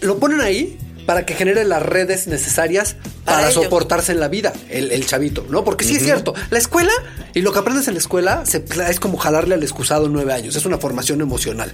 Lo 0.00 0.18
ponen 0.18 0.40
ahí 0.40 0.78
para 1.06 1.26
que 1.26 1.34
genere 1.34 1.64
las 1.64 1.82
redes 1.82 2.26
necesarias 2.26 2.96
Para 3.24 3.50
soportarse 3.50 4.12
en 4.12 4.20
la 4.20 4.28
vida, 4.28 4.52
el, 4.70 4.92
el 4.92 5.06
chavito, 5.06 5.44
¿no? 5.50 5.62
Porque 5.64 5.84
sí 5.84 5.96
es 5.96 6.02
cierto, 6.02 6.34
la 6.50 6.58
escuela 6.58 6.92
y 7.34 7.42
lo 7.42 7.52
que 7.52 7.58
aprendes 7.58 7.86
en 7.88 7.94
la 7.94 8.00
escuela 8.00 8.44
se- 8.46 8.64
es 8.88 8.98
como 9.00 9.18
jalarle 9.18 9.54
al 9.54 9.62
excusado 9.62 10.08
nueve 10.08 10.32
años, 10.32 10.56
es 10.56 10.64
una 10.64 10.78
formación 10.78 11.20
emocional. 11.20 11.72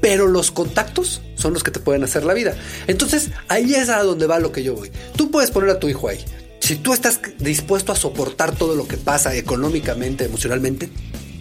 Pero 0.00 0.26
los 0.26 0.50
contactos 0.50 1.20
son 1.34 1.52
los 1.52 1.62
que 1.62 1.70
te 1.70 1.80
pueden 1.80 2.04
hacer 2.04 2.24
la 2.24 2.34
vida. 2.34 2.54
Entonces, 2.86 3.30
ahí 3.48 3.74
es 3.74 3.88
a 3.88 4.02
donde 4.02 4.26
va 4.26 4.38
lo 4.38 4.52
que 4.52 4.62
yo 4.62 4.74
voy. 4.74 4.90
Tú 5.16 5.30
puedes 5.30 5.50
poner 5.50 5.70
a 5.70 5.78
tu 5.78 5.88
hijo 5.88 6.08
ahí. 6.08 6.24
Si 6.60 6.76
tú 6.76 6.92
estás 6.92 7.20
dispuesto 7.38 7.92
a 7.92 7.96
soportar 7.96 8.54
todo 8.54 8.76
lo 8.76 8.86
que 8.86 8.96
pasa 8.96 9.34
económicamente, 9.34 10.24
emocionalmente, 10.24 10.88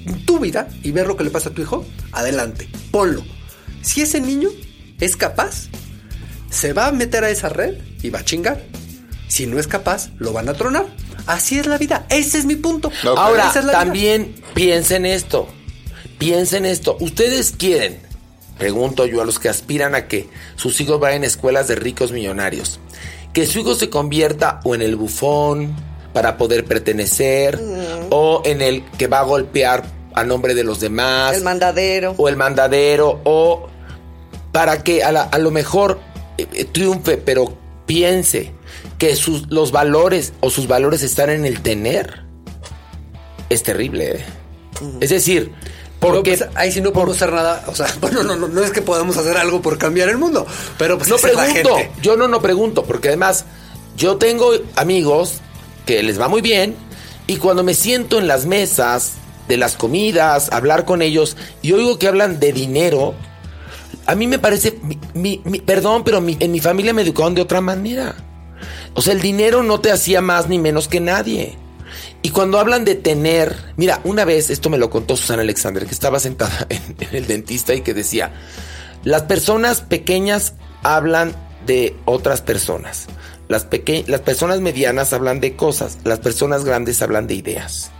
en 0.05 0.25
tu 0.25 0.39
vida 0.39 0.67
y 0.83 0.91
ver 0.91 1.07
lo 1.07 1.15
que 1.17 1.23
le 1.23 1.29
pasa 1.29 1.49
a 1.49 1.53
tu 1.53 1.61
hijo, 1.61 1.85
adelante, 2.11 2.69
ponlo. 2.91 3.23
Si 3.81 4.01
ese 4.01 4.19
niño 4.21 4.49
es 4.99 5.15
capaz, 5.15 5.67
se 6.49 6.73
va 6.73 6.87
a 6.87 6.91
meter 6.91 7.23
a 7.23 7.29
esa 7.29 7.49
red 7.49 7.75
y 8.01 8.09
va 8.09 8.19
a 8.19 8.25
chingar. 8.25 8.61
Si 9.27 9.45
no 9.45 9.59
es 9.59 9.67
capaz, 9.67 10.09
lo 10.17 10.33
van 10.33 10.49
a 10.49 10.53
tronar. 10.53 10.87
Así 11.27 11.59
es 11.59 11.67
la 11.67 11.77
vida. 11.77 12.05
Ese 12.09 12.39
es 12.39 12.45
mi 12.45 12.55
punto. 12.55 12.91
No, 13.03 13.11
Ahora, 13.11 13.49
es 13.49 13.55
la 13.55 13.61
vida. 13.61 13.71
también 13.71 14.35
piensen 14.55 15.05
esto. 15.05 15.47
Piensen 16.17 16.65
esto. 16.65 16.97
Ustedes 16.99 17.51
quieren, 17.51 17.99
pregunto 18.59 19.07
yo 19.07 19.21
a 19.21 19.25
los 19.25 19.39
que 19.39 19.49
aspiran 19.49 19.95
a 19.95 20.07
que 20.07 20.29
sus 20.55 20.79
hijos 20.81 20.99
vayan 20.99 21.23
a 21.23 21.25
escuelas 21.25 21.67
de 21.67 21.75
ricos 21.75 22.11
millonarios, 22.11 22.79
que 23.33 23.47
su 23.47 23.59
hijo 23.59 23.73
se 23.73 23.89
convierta 23.89 24.59
o 24.63 24.75
en 24.75 24.83
el 24.83 24.95
bufón 24.95 25.75
para 26.13 26.37
poder 26.37 26.65
pertenecer, 26.65 27.59
o 28.11 28.41
en 28.45 28.61
el 28.61 28.83
que 28.97 29.07
va 29.07 29.19
a 29.19 29.23
golpear 29.23 29.83
a 30.13 30.23
nombre 30.23 30.53
de 30.53 30.63
los 30.63 30.79
demás, 30.79 31.35
El 31.37 31.43
mandadero. 31.43 32.13
o 32.17 32.27
el 32.29 32.35
mandadero, 32.35 33.21
o 33.23 33.67
para 34.51 34.83
que 34.83 35.03
a, 35.03 35.11
la- 35.11 35.23
a 35.23 35.37
lo 35.37 35.51
mejor 35.51 35.99
eh, 36.37 36.47
eh, 36.53 36.65
triunfe, 36.65 37.17
pero 37.17 37.55
piense 37.85 38.51
que 38.97 39.15
sus, 39.15 39.47
los 39.49 39.71
valores 39.71 40.33
o 40.41 40.49
sus 40.49 40.67
valores 40.67 41.01
están 41.03 41.29
en 41.29 41.45
el 41.45 41.61
tener. 41.61 42.23
Es 43.49 43.63
terrible, 43.63 44.11
¿eh? 44.17 44.25
Es 45.01 45.09
decir, 45.09 45.51
Porque 45.99 46.37
pues, 46.37 46.49
ahí 46.55 46.71
sí 46.71 46.79
no 46.81 46.93
podemos 46.93 47.15
hacer 47.17 47.33
nada. 47.33 47.63
O 47.67 47.75
sea, 47.75 47.87
bueno, 48.01 48.23
no, 48.23 48.35
no, 48.35 48.47
no 48.47 48.63
es 48.63 48.71
que 48.71 48.81
podamos 48.81 49.17
hacer 49.17 49.37
algo 49.37 49.61
por 49.61 49.77
cambiar 49.77 50.09
el 50.09 50.17
mundo. 50.17 50.45
Pero 50.77 50.97
pues 50.97 51.09
no 51.09 51.17
pregunto, 51.61 51.75
yo 52.01 52.15
no 52.17 52.27
no 52.27 52.41
pregunto, 52.41 52.83
porque 52.85 53.09
además 53.09 53.45
yo 53.97 54.17
tengo 54.17 54.51
amigos 54.75 55.35
que 55.85 56.01
les 56.03 56.19
va 56.19 56.27
muy 56.27 56.41
bien 56.41 56.75
y 57.27 57.35
cuando 57.37 57.63
me 57.63 57.73
siento 57.73 58.17
en 58.17 58.27
las 58.27 58.45
mesas 58.45 59.13
de 59.47 59.57
las 59.57 59.75
comidas, 59.75 60.49
hablar 60.51 60.85
con 60.85 61.01
ellos 61.01 61.35
y 61.61 61.71
oigo 61.73 61.97
que 61.99 62.07
hablan 62.07 62.39
de 62.39 62.53
dinero, 62.53 63.13
a 64.05 64.15
mí 64.15 64.27
me 64.27 64.39
parece, 64.39 64.77
mi- 64.83 64.99
mi- 65.13 65.41
mi- 65.43 65.59
perdón, 65.59 66.03
pero 66.03 66.21
mi- 66.21 66.37
en 66.39 66.51
mi 66.51 66.59
familia 66.59 66.93
me 66.93 67.01
educaron 67.01 67.35
de 67.35 67.41
otra 67.41 67.59
manera. 67.59 68.15
O 68.93 69.01
sea, 69.01 69.13
el 69.13 69.21
dinero 69.21 69.63
no 69.63 69.79
te 69.79 69.91
hacía 69.91 70.21
más 70.21 70.47
ni 70.47 70.59
menos 70.59 70.87
que 70.87 70.99
nadie. 70.99 71.57
Y 72.21 72.31
cuando 72.31 72.59
hablan 72.59 72.83
de 72.83 72.95
tener, 72.95 73.55
mira, 73.77 74.01
una 74.03 74.25
vez, 74.25 74.49
esto 74.49 74.69
me 74.69 74.77
lo 74.77 74.89
contó 74.89 75.15
Susana 75.15 75.41
Alexander, 75.41 75.85
que 75.85 75.93
estaba 75.93 76.19
sentada 76.19 76.67
en, 76.69 76.81
el 77.11 77.27
dentista 77.27 77.73
y 77.73 77.81
que 77.81 77.93
decía, 77.93 78.33
las 79.03 79.23
personas 79.23 79.81
pequeñas 79.81 80.53
hablan 80.83 81.33
de 81.65 81.95
otras 82.05 82.41
personas. 82.41 83.07
Las, 83.47 83.63
peque- 83.65 84.03
las 84.07 84.21
personas 84.21 84.59
medianas 84.59 85.13
hablan 85.13 85.39
de 85.39 85.55
cosas. 85.55 85.97
Las 86.03 86.19
personas 86.19 86.65
grandes 86.65 87.01
hablan 87.01 87.25
de 87.27 87.35
ideas. 87.35 87.91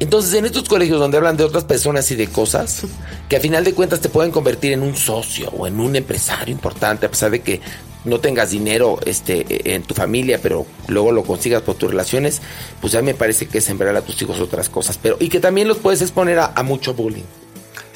Entonces, 0.00 0.34
en 0.34 0.44
estos 0.44 0.68
colegios 0.68 0.98
donde 0.98 1.16
hablan 1.16 1.36
de 1.36 1.44
otras 1.44 1.64
personas 1.64 2.10
y 2.10 2.16
de 2.16 2.26
cosas, 2.26 2.82
que 3.28 3.36
a 3.36 3.40
final 3.40 3.64
de 3.64 3.74
cuentas 3.74 4.00
te 4.00 4.08
pueden 4.08 4.32
convertir 4.32 4.72
en 4.72 4.82
un 4.82 4.96
socio 4.96 5.50
o 5.50 5.66
en 5.66 5.78
un 5.80 5.94
empresario 5.96 6.52
importante, 6.52 7.06
a 7.06 7.10
pesar 7.10 7.30
de 7.30 7.40
que 7.42 7.60
no 8.04 8.20
tengas 8.20 8.50
dinero 8.50 8.98
este, 9.06 9.74
en 9.74 9.82
tu 9.82 9.94
familia, 9.94 10.38
pero 10.42 10.66
luego 10.88 11.12
lo 11.12 11.22
consigas 11.24 11.62
por 11.62 11.74
tus 11.76 11.90
relaciones, 11.90 12.42
pues 12.80 12.92
ya 12.92 13.02
me 13.02 13.14
parece 13.14 13.46
que 13.46 13.58
es 13.58 13.64
sembrar 13.64 13.96
a 13.96 14.02
tus 14.02 14.20
hijos 14.22 14.40
otras 14.40 14.68
cosas. 14.68 14.98
Pero, 15.02 15.16
y 15.20 15.28
que 15.28 15.40
también 15.40 15.68
los 15.68 15.78
puedes 15.78 16.02
exponer 16.02 16.38
a, 16.38 16.52
a 16.54 16.62
mucho 16.62 16.94
bullying. 16.94 17.24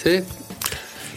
Sí. 0.02 0.20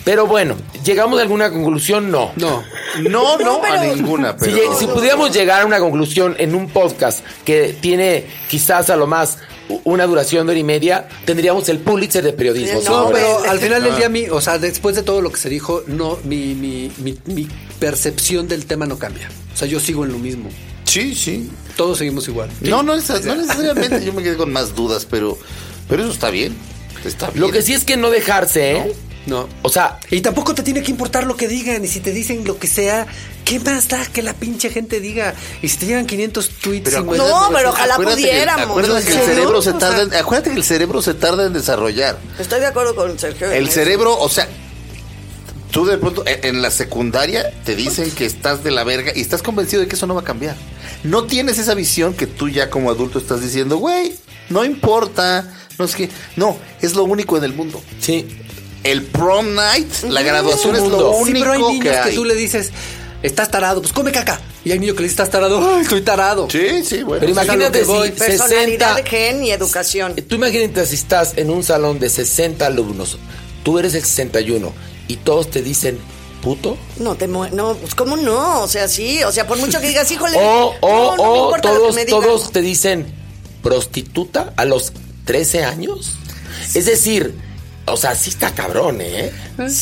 Pero 0.04 0.26
bueno, 0.26 0.56
¿llegamos 0.84 1.20
a 1.20 1.22
alguna 1.22 1.52
conclusión? 1.52 2.10
No. 2.10 2.32
No. 2.36 2.64
No, 3.04 3.38
no, 3.38 3.38
No, 3.38 3.62
pero- 3.62 3.80
a 3.80 3.86
ninguna, 3.86 4.32
Si, 4.34 4.46
pero. 4.46 4.58
lleg- 4.58 4.78
si 4.80 4.88
pudiéramos 4.88 5.32
llegar 5.32 5.62
a 5.62 5.66
una 5.66 5.80
conclusión 5.80 6.36
en 6.40 6.56
un 6.56 6.68
podcast 6.70 7.24
que 7.46 7.78
tiene 7.80 8.26
quizás 8.50 8.90
a 8.90 8.96
lo 8.96 9.06
más 9.08 9.38
una 9.84 10.06
duración 10.06 10.48
de 10.48 10.52
hora 10.52 10.60
y 10.60 10.64
media, 10.64 11.08
tendríamos 11.26 11.70
el 11.70 11.80
Pulitzer 11.80 12.24
de 12.24 12.34
periodismo. 12.34 12.82
No, 12.82 13.10
pero 13.12 13.44
al 13.50 13.60
final 13.60 13.84
del 13.84 13.96
día, 13.96 14.10
mi, 14.10 14.28
o 14.28 14.42
sea, 14.42 14.58
después 14.58 14.96
de 14.96 15.04
todo 15.04 15.22
lo 15.22 15.32
que 15.32 15.38
se 15.38 15.50
dijo, 15.50 15.84
no, 15.88 16.18
mi, 16.24 16.56
mi, 16.56 16.92
mi, 16.98 17.18
mi 17.26 17.48
percepción 17.80 18.48
del 18.48 18.66
tema 18.66 18.86
no 18.86 18.98
cambia. 18.98 19.30
O 19.54 19.58
sea, 19.58 19.68
yo 19.68 19.80
sigo 19.80 20.06
en 20.06 20.12
lo 20.12 20.20
mismo. 20.20 20.50
Sí, 20.86 21.16
sí. 21.16 21.50
Todos 21.76 21.98
seguimos 21.98 22.28
igual. 22.28 22.50
No, 22.62 22.84
no, 22.84 22.96
no 22.96 23.36
necesariamente. 23.36 24.04
Yo 24.04 24.14
me 24.14 24.24
quedé 24.24 24.36
con 24.36 24.52
más 24.52 24.76
dudas, 24.76 25.08
pero, 25.10 25.38
pero 25.88 26.04
eso 26.04 26.12
está 26.12 26.30
bien. 26.30 26.56
Está 27.06 27.30
bien. 27.30 27.42
Lo 27.42 27.52
que 27.52 27.62
sí 27.62 27.74
es 27.74 27.86
que 27.86 27.98
no 27.98 28.10
dejarse, 28.10 28.78
¿eh? 28.78 28.94
No. 29.26 29.48
O 29.62 29.70
sea, 29.70 30.00
Y 30.10 30.22
tampoco 30.22 30.56
te 30.56 30.64
tiene 30.64 30.82
que 30.82 30.92
importar 30.92 31.26
lo 31.26 31.38
que 31.38 31.48
digan. 31.48 31.84
Y 31.86 31.88
si 31.88 32.00
te 32.00 32.12
dicen 32.12 32.44
lo 32.44 32.58
que 32.58 32.68
sea, 32.68 33.08
¿qué 33.46 33.60
más 33.60 33.88
da 33.88 34.06
que 34.06 34.22
la 34.22 34.34
pinche 34.34 34.70
gente 34.70 35.00
diga? 35.00 35.34
Y 35.62 35.68
si 35.70 35.78
te 35.78 35.86
llegan 35.88 36.06
500 36.06 36.50
tweets 36.62 36.86
Pero 36.86 36.98
y 36.98 37.00
acuérdate- 37.04 37.30
No, 37.32 37.50
pero 37.54 37.70
ojalá 37.72 37.94
acuérdate 37.96 38.22
que- 38.22 38.28
pudiéramos. 38.30 38.70
acuérdate 38.70 39.06
que 39.06 39.12
el 39.14 39.20
cerebro 39.26 39.62
se 39.62 39.74
tarda 39.74 40.02
en, 40.04 40.14
acuérdate 40.16 40.50
que 40.52 40.56
el 40.58 40.64
cerebro 40.64 41.02
se 41.02 41.14
tarda 41.14 41.46
en 41.46 41.54
desarrollar. 41.54 42.18
Estoy 42.40 42.60
de 42.60 42.68
acuerdo 42.68 42.96
con 42.96 43.18
Sergio. 43.20 43.52
El 43.52 43.66
eso. 43.66 43.74
cerebro, 43.74 44.18
o 44.20 44.30
sea, 44.30 44.48
tú 45.72 45.86
de 45.86 45.98
pronto 45.98 46.24
en, 46.28 46.44
en 46.56 46.62
la 46.62 46.72
secundaria 46.72 47.52
te 47.66 47.76
dicen 47.76 48.12
que 48.12 48.26
estás 48.26 48.64
de 48.64 48.72
la 48.72 48.84
verga 48.84 49.12
y 49.16 49.22
estás 49.22 49.42
convencido 49.42 49.82
de 49.82 49.88
que 49.88 49.96
eso 49.96 50.08
no 50.08 50.16
va 50.16 50.22
a 50.22 50.26
cambiar. 50.26 50.56
No 51.04 51.24
tienes 51.26 51.58
esa 51.58 51.74
visión 51.74 52.14
que 52.14 52.28
tú 52.28 52.50
ya 52.50 52.70
como 52.70 52.90
adulto 52.92 53.20
estás 53.20 53.42
diciendo, 53.42 53.78
güey, 53.78 54.14
no 54.50 54.66
importa, 54.66 55.52
no 55.80 55.86
es 55.86 55.96
que, 55.96 56.10
no, 56.36 56.58
es 56.82 56.94
lo 56.94 57.04
único 57.06 57.38
en 57.38 57.44
el 57.44 57.54
mundo. 57.54 57.82
sí. 58.00 58.28
El 58.84 59.04
prom 59.04 59.54
night, 59.54 59.88
la 60.10 60.24
graduación 60.24 60.76
es 60.76 60.82
mundo. 60.82 60.98
lo 60.98 61.14
Sí, 61.24 61.30
único 61.34 61.40
pero 61.40 61.52
hay 61.52 61.62
niños 61.62 61.98
que 62.04 62.10
que, 62.10 62.16
tú 62.16 62.26
le 62.26 62.34
dices, 62.34 62.72
estás 63.24 63.50
tarado, 63.52 63.82
pues 63.82 63.94
come 63.94 64.12
caca. 64.12 64.40
Y 64.64 64.72
hay 64.72 64.80
niño 64.80 64.94
que 64.94 65.00
le 65.02 65.04
dice, 65.10 65.14
estás 65.14 65.30
tarado, 65.30 65.60
ay, 65.76 65.82
estoy 65.82 66.02
tarado. 66.02 66.48
Sí, 66.50 66.84
sí, 66.84 67.04
bueno. 67.04 67.20
Pero 67.22 67.32
imagínate 67.32 67.84
voy. 67.84 68.10
si 68.10 68.14
Personalidad, 68.14 68.96
60... 68.98 69.10
gen 69.10 69.44
y 69.44 69.52
educación. 69.52 70.16
Tú 70.16 70.36
imagínate 70.36 70.86
si 70.86 70.96
estás 70.96 71.34
en 71.38 71.50
un 71.50 71.64
salón 71.64 72.00
de 72.00 72.10
60 72.10 72.66
alumnos, 72.66 73.18
tú 73.64 73.80
eres 73.80 73.94
el 73.96 74.04
61 74.04 74.72
y 75.08 75.16
todos 75.18 75.50
te 75.50 75.62
dicen 75.62 76.00
puto. 76.42 76.78
No 76.98 77.16
te 77.16 77.28
mue- 77.30 77.52
no, 77.52 77.76
pues 77.76 77.94
cómo 77.96 78.18
no, 78.18 78.62
o 78.62 78.68
sea, 78.68 78.88
sí, 78.88 79.24
o 79.24 79.32
sea, 79.32 79.46
por 79.48 79.58
mucho 79.60 79.80
que 79.80 79.88
digas, 79.88 80.10
híjole, 80.12 80.38
O, 80.38 80.74
o, 80.82 81.16
no, 81.16 81.18
no 81.18 81.24
me 81.24 81.30
o 81.40 81.44
importa 81.46 81.70
lo 81.70 81.74
que 81.76 81.80
todos, 81.82 81.96
me 81.96 82.06
todos 82.06 82.52
te 82.52 82.62
dicen 82.62 83.14
prostituta 83.62 84.54
a 84.58 84.66
los 84.66 84.92
13 85.26 85.64
años. 85.64 86.14
Es 86.74 86.86
decir, 86.86 87.36
o 87.86 87.98
sea, 87.98 88.16
sí 88.16 88.30
está 88.30 88.54
cabrón, 88.54 89.00
¿eh? 89.02 89.32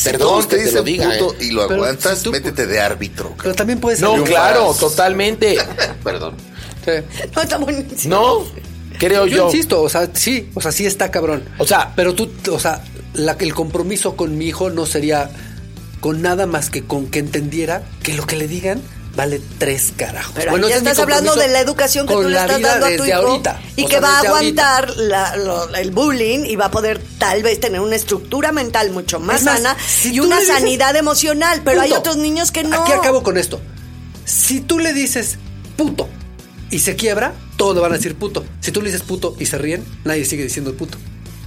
Perdón 0.04 0.18
Todos 0.28 0.46
que 0.46 0.56
te 0.56 0.64
te 0.66 0.72
lo 0.72 0.82
diga, 0.82 1.10
puto 1.18 1.34
¿eh? 1.34 1.44
y 1.46 1.50
lo 1.50 1.68
Pero 1.68 1.82
aguantas, 1.84 2.18
si 2.18 2.24
tú- 2.24 2.32
métete 2.32 2.66
de 2.66 2.80
árbitro. 2.80 3.34
Pero 3.42 3.54
también 3.54 3.78
puede 3.80 3.96
ser. 3.96 4.08
No, 4.08 4.22
claro, 4.24 4.74
totalmente. 4.78 5.56
Perdón. 6.04 6.34
Sí. 6.84 6.92
No, 7.36 7.42
está 7.42 7.58
buenísimo. 7.58 8.14
No, 8.16 8.98
creo 8.98 9.26
Yo, 9.26 9.36
yo. 9.36 9.46
insisto, 9.46 9.82
o 9.82 9.88
sea, 9.88 10.08
sí, 10.14 10.50
o 10.54 10.60
sea, 10.60 10.72
sí 10.72 10.86
está 10.86 11.10
cabrón. 11.10 11.44
O 11.58 11.66
sea- 11.66 11.92
pero 11.94 12.14
tú, 12.14 12.30
o 12.50 12.58
sea, 12.58 12.82
la, 13.14 13.32
el 13.38 13.54
compromiso 13.54 14.16
con 14.16 14.36
mi 14.38 14.46
hijo 14.46 14.70
no 14.70 14.86
sería 14.86 15.30
con 16.00 16.22
nada 16.22 16.46
más 16.46 16.70
que 16.70 16.82
con 16.86 17.06
que 17.08 17.18
entendiera 17.18 17.82
que 18.02 18.14
lo 18.14 18.26
que 18.26 18.36
le 18.36 18.48
digan 18.48 18.80
vale 19.20 19.40
tres 19.58 19.92
carajos. 19.96 20.32
Pero 20.34 20.50
Bueno, 20.52 20.68
ya 20.68 20.76
estás 20.76 20.98
hablando 20.98 21.34
de 21.36 21.48
la 21.48 21.60
educación 21.60 22.06
que 22.06 22.14
con 22.14 22.22
tú 22.24 22.28
le 22.30 22.34
la 22.36 22.40
estás 22.42 22.58
vida 22.58 22.70
dando 22.78 22.86
a 22.86 22.96
tu 22.96 23.04
hijo 23.04 23.16
ahorita. 23.16 23.60
y 23.76 23.84
O 23.84 23.86
que 23.86 23.92
sea, 23.92 24.00
va 24.00 24.16
a 24.16 24.20
aguantar 24.20 24.96
la- 24.96 25.36
lo- 25.36 25.74
el 25.74 25.90
bullying 25.90 26.44
y 26.46 26.56
va 26.56 26.66
a 26.66 26.70
poder 26.70 27.00
tal 27.18 27.42
vez 27.42 27.60
tener 27.60 27.80
una 27.80 27.96
estructura 27.96 28.50
mental 28.52 28.90
mucho 28.90 29.20
más, 29.20 29.42
sana 29.42 29.76
si 29.86 30.14
y 30.14 30.20
una 30.20 30.38
dices- 30.40 30.54
sanidad 30.54 30.96
emocional. 30.96 31.60
Pero 31.64 31.80
hay 31.82 31.92
otros 31.92 32.16
niños 32.16 32.50
que 32.50 32.64
no. 32.64 32.82
Aquí 32.82 32.92
acabo 32.92 33.22
con 33.22 33.36
esto. 33.36 33.60
Si 34.24 34.60
tú 34.60 34.78
le 34.78 34.92
dices 34.92 35.38
puto 35.76 36.08
y 36.70 36.78
se 36.78 36.96
quiebra, 36.96 37.34
todos 37.56 37.74
le 37.74 37.80
van 37.82 37.92
a 37.92 37.96
decir 37.96 38.14
puto. 38.16 38.44
Si 38.60 38.72
tú 38.72 38.80
le 38.80 38.90
dices 38.90 39.02
puto 39.02 39.36
y 39.38 39.46
se 39.46 39.58
ríen, 39.58 39.84
nadie 40.04 40.24
sigue 40.24 40.44
diciendo 40.44 40.74
puto. 40.74 40.96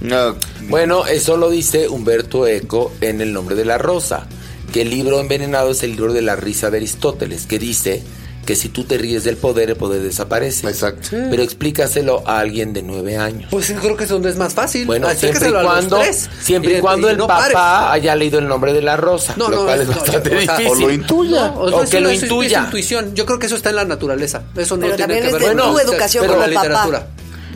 No, 0.00 0.36
Bueno, 0.68 1.06
eso 1.06 1.36
lo 1.36 1.48
dice 1.50 1.88
Humberto 1.88 2.46
Eco 2.46 2.92
en 3.00 3.20
El 3.20 3.32
nombre 3.32 3.54
de 3.56 3.64
la 3.64 3.78
rosa, 3.78 4.26
que 4.74 4.82
el 4.82 4.90
libro 4.90 5.20
envenenado 5.20 5.70
es 5.70 5.84
el 5.84 5.92
libro 5.92 6.12
de 6.12 6.20
la 6.20 6.34
risa 6.34 6.68
de 6.68 6.78
Aristóteles, 6.78 7.46
que 7.46 7.60
dice 7.60 8.02
que 8.44 8.56
si 8.56 8.68
tú 8.68 8.82
te 8.82 8.98
ríes 8.98 9.22
del 9.22 9.36
poder, 9.36 9.70
el 9.70 9.76
poder 9.76 10.02
desaparece. 10.02 10.66
Exacto. 10.66 11.10
Pero 11.12 11.44
explícaselo 11.44 12.24
a 12.26 12.40
alguien 12.40 12.72
de 12.72 12.82
nueve 12.82 13.16
años. 13.16 13.46
Pues 13.52 13.72
creo 13.80 13.96
que 13.96 14.02
es 14.02 14.10
donde 14.10 14.30
es 14.30 14.36
más 14.36 14.52
fácil. 14.52 14.84
Bueno, 14.84 15.08
siempre 15.14 15.48
y 15.48 15.52
cuando, 15.52 15.98
tres. 16.00 16.28
siempre 16.42 16.78
y, 16.78 16.80
cuando 16.80 17.08
el 17.08 17.16
no 17.16 17.28
papá 17.28 17.48
pares. 17.52 18.02
haya 18.02 18.16
leído 18.16 18.40
el 18.40 18.48
nombre 18.48 18.72
de 18.72 18.82
la 18.82 18.96
rosa, 18.96 19.34
No, 19.36 19.48
lo 19.48 19.58
no, 19.58 19.64
cual 19.64 19.80
es 19.82 19.86
no, 19.86 19.94
bastante 19.94 20.36
o 20.36 20.40
sea, 20.42 20.58
difícil. 20.58 20.84
o 20.84 20.88
lo 20.88 20.92
intuya. 20.92 21.46
No, 21.46 21.60
O 21.60 21.84
que 21.88 22.00
lo 22.00 22.08
es 22.10 22.22
intuya. 22.24 22.64
intuición. 22.64 23.14
Yo 23.14 23.26
creo 23.26 23.38
que 23.38 23.46
eso 23.46 23.54
está 23.54 23.70
en 23.70 23.76
la 23.76 23.84
naturaleza. 23.84 24.42
Eso 24.56 24.76
no 24.76 24.86
Pero 24.86 24.96
tiene 24.96 25.20
que 25.22 25.32
ver 25.32 25.56
con 25.56 25.56
tu 25.72 25.78
educación 25.78 26.26
con 26.26 26.40
la 26.40 26.46
como 26.46 26.54
papá. 26.56 27.06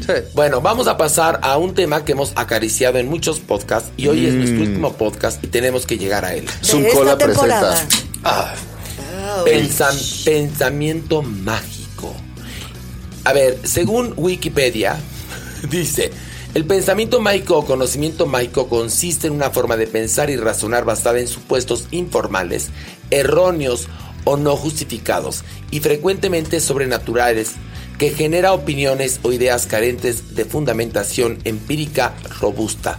Sí. 0.04 0.12
Bueno, 0.34 0.60
vamos 0.60 0.86
a 0.88 0.96
pasar 0.96 1.40
a 1.42 1.56
un 1.58 1.74
tema 1.74 2.04
que 2.04 2.12
hemos 2.12 2.32
acariciado 2.36 2.98
en 2.98 3.08
muchos 3.08 3.40
podcasts 3.40 3.90
y 3.96 4.08
hoy 4.08 4.26
es 4.26 4.34
Mm. 4.34 4.38
nuestro 4.38 4.60
último 4.62 4.92
podcast 4.94 5.42
y 5.44 5.48
tenemos 5.48 5.86
que 5.86 5.98
llegar 5.98 6.24
a 6.24 6.34
él. 6.34 6.46
de 6.46 6.52
Zoom 6.66 6.84
esta 6.84 6.94
Cola 6.98 7.18
temporada. 7.18 7.74
presenta. 7.74 8.06
Ah, 8.24 8.54
Pensa- 9.44 9.90
pensamiento 10.24 11.22
mágico. 11.22 12.14
A 13.24 13.32
ver, 13.32 13.58
según 13.64 14.14
Wikipedia, 14.16 14.96
dice, 15.70 16.10
el 16.54 16.64
pensamiento 16.64 17.20
mágico 17.20 17.58
o 17.58 17.64
conocimiento 17.66 18.26
mágico 18.26 18.68
consiste 18.68 19.26
en 19.26 19.34
una 19.34 19.50
forma 19.50 19.76
de 19.76 19.86
pensar 19.86 20.30
y 20.30 20.36
razonar 20.36 20.84
basada 20.84 21.20
en 21.20 21.28
supuestos 21.28 21.86
informales, 21.90 22.68
erróneos 23.10 23.88
o 24.24 24.36
no 24.36 24.56
justificados 24.56 25.44
y 25.70 25.80
frecuentemente 25.80 26.60
sobrenaturales 26.60 27.52
que 27.98 28.10
genera 28.10 28.52
opiniones 28.52 29.20
o 29.22 29.32
ideas 29.32 29.66
carentes 29.66 30.34
de 30.34 30.44
fundamentación 30.44 31.38
empírica 31.44 32.14
robusta. 32.40 32.96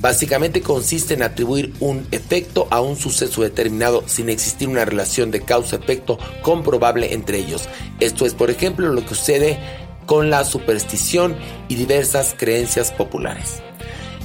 Básicamente 0.00 0.62
consiste 0.62 1.14
en 1.14 1.22
atribuir 1.22 1.74
un 1.80 2.06
efecto 2.12 2.68
a 2.70 2.80
un 2.80 2.96
suceso 2.96 3.42
determinado 3.42 4.04
sin 4.06 4.28
existir 4.28 4.68
una 4.68 4.84
relación 4.84 5.30
de 5.30 5.42
causa-efecto 5.42 6.18
comprobable 6.42 7.12
entre 7.12 7.38
ellos. 7.38 7.68
Esto 8.00 8.24
es, 8.24 8.34
por 8.34 8.48
ejemplo, 8.50 8.88
lo 8.88 9.02
que 9.02 9.14
sucede 9.14 9.58
con 10.06 10.30
la 10.30 10.44
superstición 10.44 11.36
y 11.68 11.74
diversas 11.74 12.34
creencias 12.38 12.92
populares. 12.92 13.60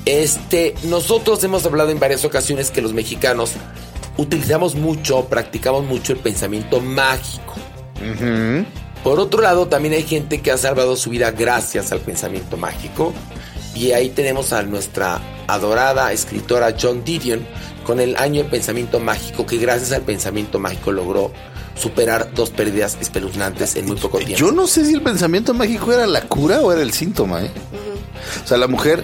Este, 0.06 0.76
nosotros 0.84 1.44
hemos 1.44 1.66
hablado 1.66 1.90
en 1.90 2.00
varias 2.00 2.24
ocasiones 2.24 2.72
que 2.72 2.82
los 2.82 2.94
mexicanos 2.94 3.54
utilizamos 4.18 4.76
mucho, 4.76 5.26
practicamos 5.26 5.86
mucho 5.86 6.14
el 6.14 6.20
pensamiento 6.20 6.80
mágico. 6.80 7.56
Por 9.04 9.20
otro 9.20 9.42
lado, 9.42 9.68
también 9.68 9.94
hay 9.94 10.04
gente 10.04 10.42
que 10.42 10.52
ha 10.52 10.58
salvado 10.58 10.96
su 10.96 11.10
vida 11.10 11.32
gracias 11.32 11.92
al 11.92 12.00
pensamiento 12.00 12.56
mágico. 12.56 13.14
Y 13.76 13.92
ahí 13.92 14.10
tenemos 14.10 14.54
a 14.54 14.64
nuestra 14.64 15.20
adorada 15.48 16.12
escritora 16.14 16.76
John 16.80 17.04
Didion 17.04 17.46
con 17.86 18.00
el 18.00 18.16
año 18.18 18.44
de 18.44 18.50
pensamiento 18.50 19.00
mágico 19.00 19.46
que 19.46 19.58
gracias 19.58 19.92
al 19.92 20.04
pensamiento 20.04 20.60
mágico 20.60 20.92
logró 20.92 21.32
superar 21.76 22.34
dos 22.34 22.50
pérdidas 22.52 22.98
espeluznantes 23.02 23.76
en 23.76 23.86
muy 23.86 23.98
poco 23.98 24.20
tiempo. 24.20 24.38
Yo 24.38 24.52
no 24.52 24.68
sé 24.68 24.86
si 24.86 24.94
el 24.94 25.02
pensamiento 25.02 25.54
mágico 25.54 25.92
era 25.92 26.06
la 26.06 26.22
cura 26.22 26.62
o 26.62 26.72
era 26.72 26.82
el 26.82 26.94
síntoma, 26.94 27.44
¿eh? 27.44 27.52
O 28.44 28.48
sea, 28.48 28.58
la 28.58 28.68
mujer 28.68 29.04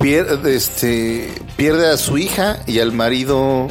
pierde, 0.00 0.54
este, 0.54 1.30
pierde 1.56 1.88
a 1.88 1.96
su 1.96 2.18
hija 2.18 2.60
y 2.66 2.80
al 2.80 2.92
marido 2.92 3.68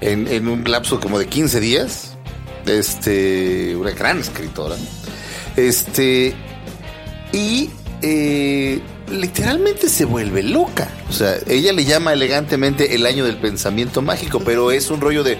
en, 0.00 0.28
en 0.28 0.48
un 0.48 0.64
lapso 0.70 1.00
como 1.00 1.18
de 1.18 1.26
15 1.26 1.60
días. 1.60 2.13
Este, 2.66 3.76
una 3.76 3.90
gran 3.90 4.20
escritora. 4.20 4.76
Este, 5.56 6.34
y 7.32 7.70
eh, 8.02 8.80
literalmente 9.10 9.88
se 9.88 10.04
vuelve 10.04 10.42
loca. 10.42 10.88
O 11.08 11.12
sea, 11.12 11.36
ella 11.46 11.72
le 11.72 11.84
llama 11.84 12.12
elegantemente 12.12 12.94
el 12.94 13.06
año 13.06 13.24
del 13.24 13.36
pensamiento 13.36 14.02
mágico, 14.02 14.40
pero 14.40 14.70
es 14.70 14.90
un 14.90 15.00
rollo 15.00 15.22
de 15.22 15.38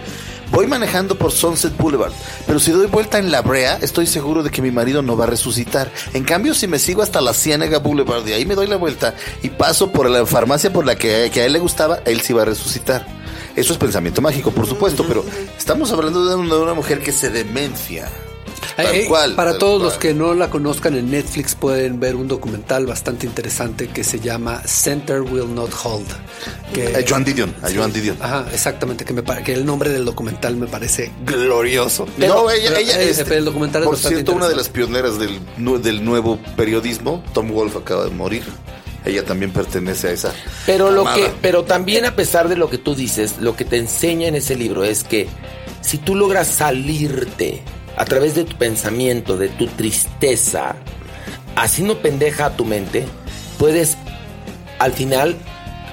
voy 0.50 0.66
manejando 0.66 1.16
por 1.16 1.32
Sunset 1.32 1.76
Boulevard, 1.76 2.12
pero 2.46 2.60
si 2.60 2.70
doy 2.70 2.86
vuelta 2.86 3.18
en 3.18 3.32
la 3.32 3.42
brea, 3.42 3.76
estoy 3.80 4.06
seguro 4.06 4.42
de 4.42 4.50
que 4.50 4.62
mi 4.62 4.70
marido 4.70 5.02
no 5.02 5.16
va 5.16 5.24
a 5.24 5.28
resucitar. 5.28 5.90
En 6.12 6.22
cambio, 6.22 6.54
si 6.54 6.68
me 6.68 6.78
sigo 6.78 7.02
hasta 7.02 7.20
la 7.20 7.34
Ciénaga 7.34 7.78
Boulevard 7.78 8.26
y 8.26 8.32
ahí 8.32 8.46
me 8.46 8.54
doy 8.54 8.66
la 8.66 8.76
vuelta 8.76 9.14
y 9.42 9.50
paso 9.50 9.90
por 9.90 10.08
la 10.08 10.24
farmacia 10.26 10.72
por 10.72 10.86
la 10.86 10.96
que, 10.96 11.30
que 11.32 11.40
a 11.40 11.46
él 11.46 11.54
le 11.54 11.58
gustaba, 11.58 12.00
él 12.04 12.20
sí 12.20 12.32
va 12.32 12.42
a 12.42 12.46
resucitar. 12.46 13.23
Eso 13.56 13.72
es 13.72 13.78
pensamiento 13.78 14.20
mágico, 14.20 14.50
por 14.50 14.66
supuesto, 14.66 15.04
pero 15.06 15.24
estamos 15.56 15.90
hablando 15.92 16.24
de 16.26 16.34
una, 16.34 16.54
de 16.54 16.60
una 16.60 16.74
mujer 16.74 17.00
que 17.00 17.12
se 17.12 17.30
demencia. 17.30 18.08
Tal 18.76 18.86
Eh, 18.86 19.02
eh, 19.02 19.06
cual, 19.06 19.34
para 19.36 19.50
tal 19.52 19.58
todos 19.60 19.76
cual. 19.78 19.88
los 19.90 19.98
que 19.98 20.14
no 20.14 20.34
la 20.34 20.50
conozcan 20.50 20.96
en 20.96 21.10
Netflix 21.10 21.54
pueden 21.54 22.00
ver 22.00 22.16
un 22.16 22.26
documental 22.26 22.86
bastante 22.86 23.26
interesante 23.26 23.88
que 23.88 24.02
se 24.02 24.18
llama 24.18 24.62
Center 24.64 25.20
Will 25.20 25.54
Not 25.54 25.70
Hold. 25.84 26.06
Que, 26.72 26.96
A 26.96 27.04
Joan 27.08 27.22
Didion, 27.24 27.54
a 27.62 27.68
Joan 27.72 27.92
Didion. 27.92 28.16
Ajá, 28.20 28.46
exactamente, 28.52 29.04
que, 29.04 29.12
me, 29.12 29.22
que 29.22 29.52
el 29.52 29.64
nombre 29.64 29.90
del 29.90 30.04
documental 30.04 30.56
me 30.56 30.66
parece 30.66 31.12
glorioso. 31.24 32.06
Pero- 32.18 32.34
no, 32.34 32.50
ella, 32.50 32.70
pero, 32.70 32.80
ella 32.80 33.00
eh, 33.02 33.10
este, 33.10 33.24
pero 33.24 33.36
el 33.36 33.44
documental 33.44 33.82
es 33.82 33.88
por 33.88 33.98
cierto, 33.98 34.32
una 34.32 34.48
de 34.48 34.56
las 34.56 34.68
pioneras 34.68 35.18
del, 35.18 35.38
del 35.82 36.04
nuevo 36.04 36.38
periodismo, 36.56 37.22
Tom 37.32 37.52
Wolfe 37.52 37.78
acaba 37.78 38.04
de 38.04 38.10
morir. 38.10 38.42
Ella 39.04 39.24
también 39.24 39.52
pertenece 39.52 40.08
a 40.08 40.10
esa. 40.12 40.34
Pero 40.64 40.90
lo 40.90 41.04
que, 41.04 41.30
pero 41.42 41.64
también 41.64 42.06
a 42.06 42.16
pesar 42.16 42.48
de 42.48 42.56
lo 42.56 42.70
que 42.70 42.78
tú 42.78 42.94
dices, 42.94 43.36
lo 43.38 43.54
que 43.54 43.64
te 43.64 43.76
enseña 43.76 44.28
en 44.28 44.34
ese 44.34 44.56
libro 44.56 44.84
es 44.84 45.04
que 45.04 45.28
si 45.82 45.98
tú 45.98 46.14
logras 46.14 46.48
salirte 46.48 47.62
a 47.96 48.04
través 48.06 48.34
de 48.34 48.44
tu 48.44 48.56
pensamiento, 48.56 49.36
de 49.36 49.48
tu 49.50 49.66
tristeza, 49.66 50.76
haciendo 51.54 52.00
pendeja 52.00 52.46
a 52.46 52.56
tu 52.56 52.64
mente, 52.64 53.04
puedes 53.58 53.98
al 54.78 54.92
final 54.92 55.36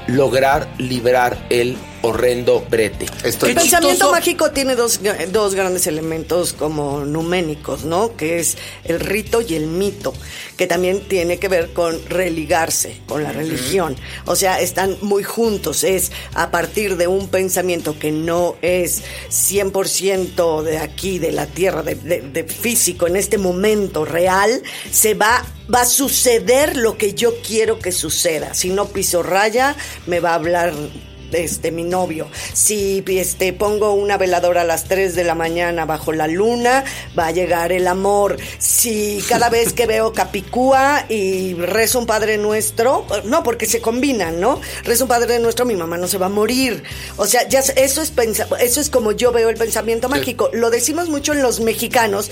lograr 0.07 0.67
liberar 0.77 1.37
el 1.49 1.77
horrendo 2.03 2.65
brete. 2.69 3.05
Estoy 3.23 3.49
El 3.51 3.55
pensamiento 3.55 3.89
chistoso. 3.89 4.11
mágico 4.11 4.51
tiene 4.51 4.75
dos, 4.75 4.99
dos 5.31 5.55
grandes 5.55 5.85
elementos 5.87 6.53
como 6.53 7.01
numénicos, 7.05 7.83
¿no? 7.85 8.15
Que 8.15 8.39
es 8.39 8.57
el 8.83 8.99
rito 8.99 9.41
y 9.41 9.55
el 9.55 9.67
mito, 9.67 10.13
que 10.57 10.67
también 10.67 11.01
tiene 11.07 11.37
que 11.37 11.47
ver 11.47 11.73
con 11.73 11.99
religarse 12.09 13.01
con 13.07 13.23
la 13.23 13.31
religión. 13.31 13.95
O 14.25 14.35
sea, 14.35 14.59
están 14.61 14.97
muy 15.01 15.23
juntos. 15.23 15.83
Es 15.83 16.11
a 16.33 16.49
partir 16.51 16.97
de 16.97 17.07
un 17.07 17.27
pensamiento 17.27 17.97
que 17.99 18.11
no 18.11 18.55
es 18.61 19.03
100% 19.29 20.63
de 20.63 20.77
aquí, 20.79 21.19
de 21.19 21.31
la 21.31 21.45
tierra, 21.47 21.83
de, 21.83 21.95
de- 21.95 22.21
de 22.21 22.43
físico, 22.43 23.07
en 23.07 23.15
este 23.15 23.37
momento 23.37 24.05
real, 24.05 24.61
se 24.91 25.13
va, 25.13 25.45
va 25.73 25.81
a 25.81 25.85
suceder 25.85 26.77
lo 26.77 26.97
que 26.97 27.13
yo 27.13 27.33
quiero 27.45 27.79
que 27.79 27.91
suceda. 27.91 28.53
Si 28.53 28.69
no 28.69 28.87
piso 28.87 29.23
raya, 29.23 29.75
me 30.07 30.19
va 30.19 30.31
a 30.31 30.35
hablar 30.35 30.73
este 31.33 31.71
mi 31.71 31.83
novio. 31.83 32.27
Si 32.53 33.03
este 33.07 33.53
pongo 33.53 33.93
una 33.93 34.17
veladora 34.17 34.61
a 34.61 34.65
las 34.65 34.85
3 34.85 35.15
de 35.15 35.23
la 35.23 35.35
mañana 35.35 35.85
bajo 35.85 36.11
la 36.11 36.27
luna, 36.27 36.83
va 37.17 37.27
a 37.27 37.31
llegar 37.31 37.71
el 37.71 37.87
amor. 37.87 38.37
Si 38.57 39.23
cada 39.27 39.49
vez 39.49 39.73
que 39.73 39.85
veo 39.85 40.13
Capicúa 40.13 41.05
y 41.09 41.53
rezo 41.53 41.99
un 41.99 42.05
Padre 42.05 42.37
Nuestro, 42.37 43.05
no, 43.25 43.43
porque 43.43 43.65
se 43.65 43.81
combinan, 43.81 44.39
¿no? 44.39 44.61
Rezo 44.83 45.05
un 45.05 45.09
Padre 45.09 45.39
Nuestro, 45.39 45.65
mi 45.65 45.75
mamá 45.75 45.97
no 45.97 46.07
se 46.07 46.17
va 46.17 46.27
a 46.27 46.29
morir. 46.29 46.83
O 47.17 47.25
sea, 47.25 47.47
ya 47.47 47.59
eso 47.59 48.01
es 48.01 48.11
eso 48.59 48.81
es 48.81 48.89
como 48.89 49.11
yo 49.11 49.31
veo 49.31 49.49
el 49.49 49.57
pensamiento 49.57 50.09
mágico. 50.09 50.49
Lo 50.53 50.69
decimos 50.69 51.09
mucho 51.09 51.33
en 51.33 51.41
los 51.41 51.59
mexicanos 51.59 52.31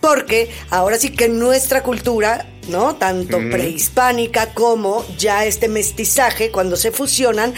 porque 0.00 0.50
ahora 0.70 0.98
sí 0.98 1.10
que 1.10 1.28
nuestra 1.28 1.82
cultura 1.82 2.46
¿no? 2.70 2.96
Tanto 2.96 3.38
prehispánica 3.50 4.54
como 4.54 5.04
ya 5.18 5.44
este 5.44 5.68
mestizaje, 5.68 6.50
cuando 6.50 6.76
se 6.76 6.90
fusionan, 6.92 7.52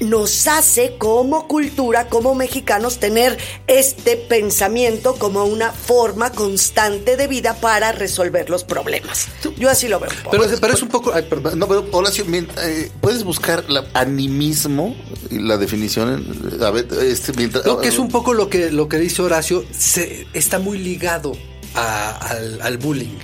nos 0.00 0.46
hace 0.48 0.96
como 0.98 1.46
cultura, 1.46 2.08
como 2.08 2.34
mexicanos, 2.34 2.98
tener 2.98 3.38
este 3.66 4.16
pensamiento 4.16 5.14
como 5.16 5.44
una 5.44 5.70
forma 5.72 6.30
constante 6.32 7.16
de 7.16 7.26
vida 7.26 7.54
para 7.60 7.92
resolver 7.92 8.50
los 8.50 8.64
problemas. 8.64 9.28
Yo 9.56 9.70
así 9.70 9.88
lo 9.88 10.00
veo. 10.00 10.10
un 10.10 10.16
poco. 10.24 10.30
Pero, 10.36 10.60
pero 10.60 10.74
es 10.74 10.82
un 10.82 10.88
poco... 10.88 11.12
ay, 11.14 11.22
perdón. 11.28 11.58
No, 11.58 11.68
pero 11.68 11.86
Horacio, 11.92 12.24
eh, 12.32 12.90
puedes 13.00 13.22
buscar 13.24 13.64
la 13.68 13.84
animismo, 13.94 14.96
y 15.30 15.38
la 15.38 15.56
definición. 15.56 16.24
A 16.62 16.70
ver, 16.70 16.86
este, 17.02 17.32
mientras. 17.34 17.64
No, 17.66 17.78
que 17.78 17.88
es 17.88 17.98
un 17.98 18.08
poco 18.08 18.34
lo 18.34 18.48
que, 18.48 18.70
lo 18.70 18.88
que 18.88 18.98
dice 18.98 19.22
Horacio, 19.22 19.64
se, 19.76 20.26
está 20.32 20.58
muy 20.58 20.78
ligado 20.78 21.32
a- 21.74 22.16
al, 22.28 22.60
al 22.62 22.78
bullying. 22.78 23.16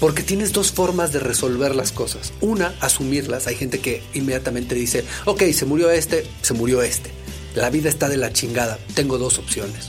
Porque 0.00 0.22
tienes 0.22 0.52
dos 0.52 0.72
formas 0.72 1.12
de 1.12 1.20
resolver 1.20 1.74
las 1.74 1.90
cosas. 1.92 2.32
Una, 2.40 2.74
asumirlas. 2.80 3.46
Hay 3.46 3.54
gente 3.56 3.80
que 3.80 4.02
inmediatamente 4.14 4.74
dice, 4.74 5.04
ok, 5.24 5.42
se 5.52 5.64
murió 5.64 5.90
este, 5.90 6.26
se 6.42 6.52
murió 6.54 6.82
este. 6.82 7.10
La 7.54 7.70
vida 7.70 7.88
está 7.88 8.08
de 8.08 8.18
la 8.18 8.32
chingada. 8.32 8.78
Tengo 8.94 9.16
dos 9.18 9.38
opciones. 9.38 9.86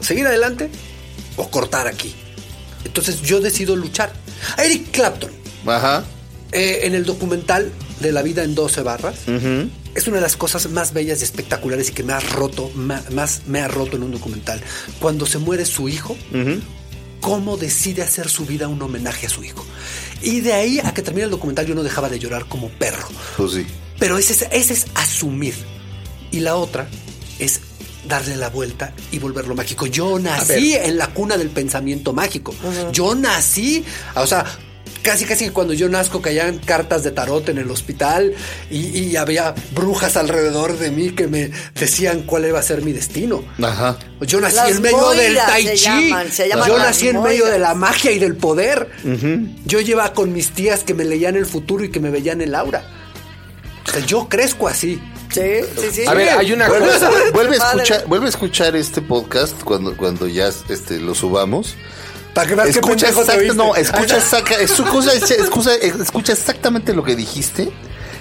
seguir 0.00 0.26
adelante 0.26 0.68
o 1.36 1.48
cortar 1.50 1.86
aquí. 1.86 2.12
Entonces 2.84 3.22
yo 3.22 3.40
decido 3.40 3.76
luchar. 3.76 4.12
Eric 4.58 4.90
Clapton, 4.90 5.30
Ajá. 5.66 6.04
eh, 6.52 6.80
en 6.82 6.94
el 6.94 7.04
documental 7.04 7.70
de 8.00 8.12
La 8.12 8.22
vida 8.22 8.42
en 8.44 8.54
12 8.54 8.82
barras, 8.82 9.14
es 9.94 10.06
una 10.08 10.16
de 10.16 10.22
las 10.22 10.36
cosas 10.36 10.68
más 10.70 10.92
bellas 10.92 11.20
y 11.20 11.24
espectaculares 11.24 11.88
y 11.90 11.92
que 11.92 12.02
me 12.02 12.12
ha 12.12 12.20
roto, 12.20 12.70
más 12.74 13.42
me 13.46 13.60
ha 13.60 13.68
roto 13.68 13.96
en 13.96 14.02
un 14.02 14.10
documental. 14.10 14.60
Cuando 15.00 15.24
se 15.26 15.38
muere 15.38 15.64
su 15.64 15.88
hijo, 15.88 16.16
cómo 17.24 17.56
decide 17.56 18.02
hacer 18.02 18.28
su 18.28 18.44
vida 18.44 18.68
un 18.68 18.82
homenaje 18.82 19.26
a 19.26 19.30
su 19.30 19.42
hijo. 19.42 19.64
Y 20.20 20.42
de 20.42 20.52
ahí 20.52 20.78
a 20.78 20.92
que 20.92 21.00
termine 21.00 21.24
el 21.24 21.30
documental 21.30 21.64
yo 21.64 21.74
no 21.74 21.82
dejaba 21.82 22.10
de 22.10 22.18
llorar 22.18 22.44
como 22.50 22.68
perro. 22.68 23.08
Pues 23.38 23.52
sí. 23.52 23.66
Pero 23.98 24.18
ese 24.18 24.34
es, 24.34 24.42
ese 24.52 24.74
es 24.74 24.86
asumir. 24.94 25.54
Y 26.30 26.40
la 26.40 26.56
otra 26.56 26.86
es 27.38 27.62
darle 28.06 28.36
la 28.36 28.50
vuelta 28.50 28.92
y 29.10 29.18
volverlo 29.20 29.54
mágico. 29.54 29.86
Yo 29.86 30.18
nací 30.18 30.74
en 30.74 30.98
la 30.98 31.14
cuna 31.14 31.38
del 31.38 31.48
pensamiento 31.48 32.12
mágico. 32.12 32.54
Yo 32.92 33.14
nací, 33.14 33.86
o 34.16 34.26
sea, 34.26 34.44
casi 35.04 35.24
casi 35.26 35.50
cuando 35.50 35.72
yo 35.74 35.88
nazco 35.88 36.20
caían 36.20 36.58
cartas 36.58 37.04
de 37.04 37.12
tarot 37.12 37.48
en 37.50 37.58
el 37.58 37.70
hospital 37.70 38.34
y, 38.70 38.98
y 38.98 39.16
había 39.16 39.54
brujas 39.74 40.16
alrededor 40.16 40.78
de 40.78 40.90
mí 40.90 41.10
que 41.10 41.28
me 41.28 41.50
decían 41.74 42.22
cuál 42.22 42.46
iba 42.46 42.58
a 42.58 42.62
ser 42.62 42.82
mi 42.82 42.92
destino. 42.92 43.44
Ajá. 43.62 43.96
Yo 44.22 44.40
nací 44.40 44.56
Las 44.56 44.70
en 44.70 44.82
medio 44.82 45.10
del 45.10 45.36
tai 45.36 45.62
se 45.66 45.74
chi. 45.74 45.84
llaman, 45.84 46.32
se 46.32 46.48
llaman 46.48 46.68
Yo 46.68 46.78
nací 46.78 47.08
en 47.08 47.22
medio 47.22 47.46
de 47.46 47.58
la 47.60 47.74
magia 47.74 48.10
y 48.10 48.18
del 48.18 48.34
poder. 48.36 48.90
Yo 49.66 49.80
llevaba 49.80 50.12
con 50.14 50.32
mis 50.32 50.50
tías 50.50 50.82
que 50.82 50.94
me 50.94 51.04
leían 51.04 51.36
el 51.36 51.46
futuro 51.46 51.84
y 51.84 51.90
que 51.90 52.00
me 52.00 52.10
veían 52.10 52.40
el 52.40 52.54
aura. 52.54 52.82
O 53.86 53.90
sea, 53.92 54.04
yo 54.04 54.28
crezco 54.28 54.66
así. 54.66 55.00
Sí, 55.30 55.40
sí, 55.76 55.86
sí. 55.92 56.06
A 56.06 56.14
ver, 56.14 56.28
hay 56.30 56.52
una 56.52 56.68
Vuelve, 56.68 56.86
cosa. 56.86 57.10
vuelve 57.34 57.56
a 57.56 57.58
escuchar, 57.58 58.06
vuelve 58.06 58.26
a 58.26 58.28
escuchar 58.30 58.76
este 58.76 59.02
podcast 59.02 59.62
cuando, 59.64 59.96
cuando 59.96 60.26
ya 60.28 60.48
este, 60.68 60.98
lo 61.00 61.14
subamos. 61.14 61.76
Para 62.34 62.48
que 62.48 62.54
veas 62.56 62.66
qué 62.68 62.78
Escucha, 62.80 63.06
te 63.12 63.38
viste. 63.38 63.54
no, 63.56 63.74
escucha, 63.76 64.20
saca- 64.20 64.56
escucha, 64.60 65.12
escucha, 65.14 65.74
escucha 65.74 66.32
exactamente 66.32 66.92
lo 66.92 67.04
que 67.04 67.14
dijiste. 67.16 67.70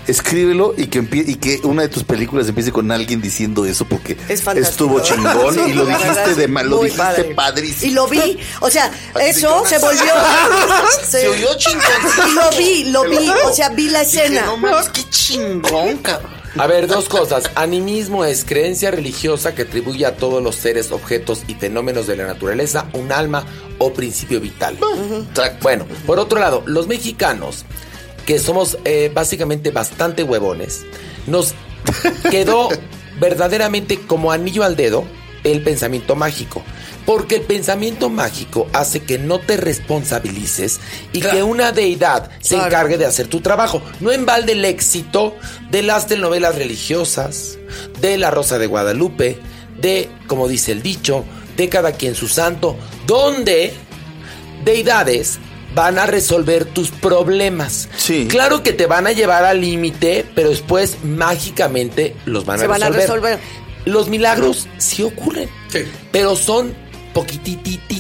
Escríbelo 0.06 0.74
y 0.78 0.88
que 0.88 1.02
empie- 1.02 1.24
y 1.26 1.36
que 1.36 1.62
una 1.64 1.84
de 1.84 1.88
tus 1.88 2.04
películas 2.04 2.46
empiece 2.50 2.74
con 2.74 2.92
alguien 2.92 3.22
diciendo 3.22 3.66
eso 3.66 3.86
porque 3.86 4.18
Es 4.28 4.46
estuvo 4.46 5.00
chingón 5.00 5.70
y 5.70 5.72
lo 5.74 5.86
dijiste 5.86 6.36
de 6.36 6.48
mal, 6.50 6.68
lo 6.70 6.80
dijiste 6.84 7.02
padre. 7.02 7.24
padrísimo. 7.34 7.90
Y 7.92 7.96
lo 7.96 8.08
vi, 8.08 8.38
o 8.60 8.70
sea, 8.70 8.92
eso 9.22 9.64
se 9.70 9.78
volvió. 9.80 10.04
Se 11.10 11.22
Sí. 11.22 11.28
oyó 11.28 11.58
chingón. 11.58 11.84
Y 12.28 12.34
lo 12.34 12.50
vi, 12.58 12.84
lo 12.92 13.04
vi, 13.10 13.30
o 13.46 13.54
sea, 13.54 13.70
vi 13.70 13.88
la 13.90 14.04
Dije, 14.04 14.24
escena. 14.26 14.46
no 14.46 14.58
mames, 14.58 14.90
qué 14.90 15.10
chingón, 15.10 15.98
cabrón. 16.00 16.43
A 16.58 16.68
ver, 16.68 16.88
dos 16.88 17.10
cosas. 17.10 17.50
Animismo 17.56 18.26
es 18.26 18.46
creencia 18.46 18.92
religiosa 18.92 19.56
que 19.56 19.64
atribuye 19.64 20.06
a 20.06 20.16
todos 20.16 20.42
los 20.42 20.56
seres, 20.56 20.92
objetos 20.92 21.44
y 21.48 21.56
fenómenos 21.56 22.06
de 22.06 22.16
la 22.16 22.28
naturaleza 22.28 22.88
un 22.94 23.12
alma 23.12 23.46
o 23.80 23.92
principio 23.94 24.40
vital. 24.40 24.78
Bueno, 25.62 25.86
por 26.06 26.20
otro 26.20 26.40
lado, 26.40 26.62
los 26.68 26.88
mexicanos, 26.88 27.66
que 28.28 28.38
somos 28.38 28.78
eh, 28.86 29.12
básicamente 29.14 29.72
bastante 29.72 30.24
huevones, 30.24 30.86
nos 31.26 31.56
quedó 32.30 32.70
verdaderamente 33.20 34.00
como 34.00 34.32
anillo 34.32 34.64
al 34.64 34.76
dedo 34.76 35.06
el 35.44 35.64
pensamiento 35.64 36.16
mágico. 36.16 36.64
Porque 37.06 37.36
el 37.36 37.42
pensamiento 37.42 38.10
mágico 38.10 38.68
hace 38.72 39.02
que 39.02 39.18
no 39.18 39.40
te 39.40 39.58
responsabilices 39.58 40.80
y 41.12 41.20
que 41.20 41.44
una 41.44 41.72
deidad 41.74 42.30
se 42.40 42.56
Claro. 42.56 42.68
encargue 42.70 42.98
de 42.98 43.06
hacer 43.06 43.28
tu 43.28 43.42
trabajo. 43.42 43.82
No 44.00 44.12
en 44.12 44.26
balde 44.26 44.54
el 44.54 44.64
éxito 44.64 45.36
de 45.70 45.82
las 45.82 46.08
telenovelas 46.08 46.56
religiosas, 46.56 47.58
de 48.00 48.18
La 48.18 48.32
Rosa 48.32 48.58
de 48.58 48.68
Guadalupe, 48.68 49.38
de, 49.82 50.10
como 50.28 50.48
dice 50.48 50.72
el 50.72 50.82
dicho, 50.82 51.26
de 51.58 51.68
cada 51.70 51.92
quien 51.92 52.16
su 52.16 52.28
santo, 52.30 52.78
donde 53.06 53.74
deidades 54.64 55.40
van 55.76 55.98
a 55.98 56.06
resolver 56.06 56.66
tus 56.66 56.92
problemas. 56.92 57.90
Sí. 57.98 58.28
Claro 58.30 58.62
que 58.64 58.74
te 58.74 58.86
van 58.86 59.08
a 59.08 59.12
llevar 59.12 59.44
al 59.44 59.60
límite, 59.62 60.26
pero 60.36 60.50
después 60.52 60.98
mágicamente 61.04 62.16
los 62.26 62.46
van, 62.46 62.60
Se 62.60 62.66
a, 62.66 62.68
van 62.68 62.84
a 62.84 62.90
resolver. 62.90 63.38
resolver. 63.38 63.64
Los 63.86 64.08
milagros 64.08 64.68
sí 64.78 65.04
ocurren, 65.04 65.50
Sí. 65.70 65.80
pero 66.12 66.36
son 66.36 66.74
poquitititos 67.14 67.94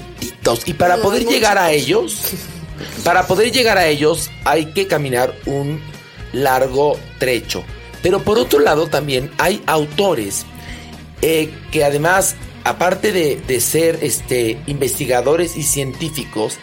y 0.65 0.73
para 0.73 0.97
poder 0.97 1.25
llegar 1.25 1.57
a 1.57 1.71
ellos, 1.71 2.33
para 3.03 3.27
poder 3.27 3.51
llegar 3.51 3.77
a 3.77 3.87
ellos 3.87 4.29
hay 4.43 4.73
que 4.73 4.87
caminar 4.87 5.33
un 5.45 5.81
largo 6.33 6.97
trecho. 7.19 7.63
Pero 8.01 8.21
por 8.21 8.37
otro 8.37 8.59
lado 8.59 8.87
también 8.87 9.31
hay 9.37 9.63
autores 9.65 10.45
eh, 11.21 11.49
que 11.71 11.85
además, 11.85 12.35
aparte 12.65 13.13
de, 13.13 13.37
de 13.47 13.61
ser 13.61 13.99
este, 14.01 14.59
investigadores 14.67 15.55
y 15.55 15.63
científicos, 15.63 16.57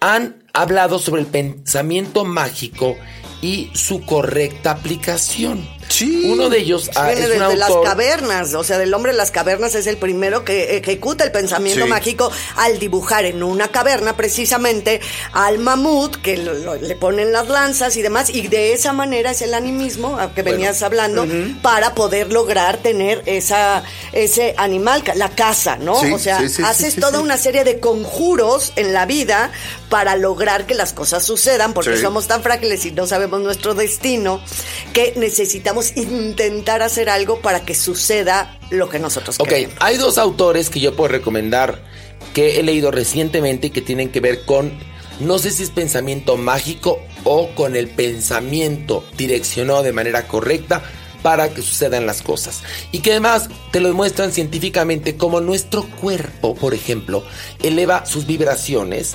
han 0.00 0.42
hablado 0.52 0.98
sobre 0.98 1.22
el 1.22 1.28
pensamiento 1.28 2.24
mágico 2.24 2.96
y 3.40 3.70
su 3.74 4.04
correcta 4.04 4.72
aplicación. 4.72 5.68
Sí. 5.88 6.22
Uno 6.32 6.48
de 6.48 6.58
ellos 6.58 6.90
ah, 6.94 7.06
Viene 7.06 7.28
desde 7.28 7.56
las 7.56 7.70
cavernas, 7.84 8.54
o 8.54 8.64
sea, 8.64 8.78
del 8.78 8.94
hombre 8.94 9.12
de 9.12 9.18
las 9.18 9.30
cavernas 9.30 9.74
es 9.74 9.86
el 9.86 9.96
primero 9.98 10.44
que 10.44 10.76
ejecuta 10.78 11.24
el 11.24 11.32
pensamiento 11.32 11.84
Sí. 11.84 11.90
mágico 11.90 12.30
al 12.56 12.78
dibujar 12.78 13.24
en 13.24 13.42
una 13.42 13.68
caverna 13.68 14.16
precisamente 14.16 15.00
al 15.32 15.58
mamut 15.58 16.16
que 16.16 16.36
lo- 16.38 16.54
lo- 16.54 16.74
le 16.76 16.96
ponen 16.96 17.32
las 17.32 17.48
lanzas 17.48 17.96
y 17.96 18.02
demás 18.02 18.30
y 18.30 18.48
de 18.48 18.72
esa 18.72 18.92
manera 18.92 19.32
es 19.32 19.42
el 19.42 19.54
animismo 19.54 20.18
que 20.34 20.42
venías 20.42 20.82
hablando 20.82 21.26
para 21.62 21.94
poder 21.94 22.32
lograr 22.32 22.78
tener 22.78 23.22
esa 23.26 23.82
ese 24.12 24.54
animal, 24.56 25.02
la 25.16 25.28
casa, 25.30 25.76
¿no? 25.76 26.00
Sí, 26.00 26.12
o 26.12 26.18
sea, 26.18 26.48
sí, 26.48 26.62
haces 26.64 26.96
toda 26.96 27.20
una 27.20 27.36
serie 27.36 27.64
de 27.64 27.80
conjuros 27.80 28.72
en 28.76 28.92
la 28.94 29.04
vida 29.06 29.50
para 29.88 30.16
lograr 30.16 30.66
que 30.66 30.74
las 30.74 30.92
cosas 30.92 31.24
sucedan 31.24 31.74
porque 31.74 31.96
somos 31.98 32.26
tan 32.28 32.42
frágiles 32.42 32.84
y 32.86 32.92
no 32.92 33.06
sabemos 33.06 33.40
nuestro 33.42 33.74
destino 33.74 34.40
que 34.92 35.12
necesitamos 35.16 35.71
intentar 35.96 36.82
hacer 36.82 37.08
algo 37.08 37.40
para 37.40 37.64
que 37.64 37.74
suceda 37.74 38.58
lo 38.70 38.88
que 38.88 38.98
nosotros 38.98 39.36
Ok, 39.40 39.48
queremos. 39.48 39.76
hay 39.80 39.96
dos 39.96 40.18
autores 40.18 40.70
que 40.70 40.80
yo 40.80 40.94
puedo 40.94 41.08
recomendar 41.08 41.82
que 42.34 42.58
he 42.58 42.62
leído 42.62 42.90
recientemente 42.90 43.66
y 43.66 43.70
que 43.70 43.82
tienen 43.82 44.10
que 44.10 44.20
ver 44.20 44.44
con, 44.44 44.72
no 45.20 45.38
sé 45.38 45.50
si 45.50 45.62
es 45.62 45.70
pensamiento 45.70 46.36
mágico 46.36 46.98
o 47.24 47.50
con 47.54 47.76
el 47.76 47.88
pensamiento 47.88 49.04
direccionado 49.16 49.82
de 49.82 49.92
manera 49.92 50.26
correcta 50.28 50.82
para 51.22 51.50
que 51.54 51.62
sucedan 51.62 52.06
las 52.06 52.22
cosas. 52.22 52.62
Y 52.90 53.00
que 53.00 53.12
además 53.12 53.48
te 53.70 53.80
lo 53.80 53.88
demuestran 53.88 54.32
científicamente 54.32 55.16
como 55.16 55.40
nuestro 55.40 55.84
cuerpo, 55.84 56.54
por 56.54 56.74
ejemplo, 56.74 57.22
eleva 57.62 58.06
sus 58.06 58.26
vibraciones 58.26 59.14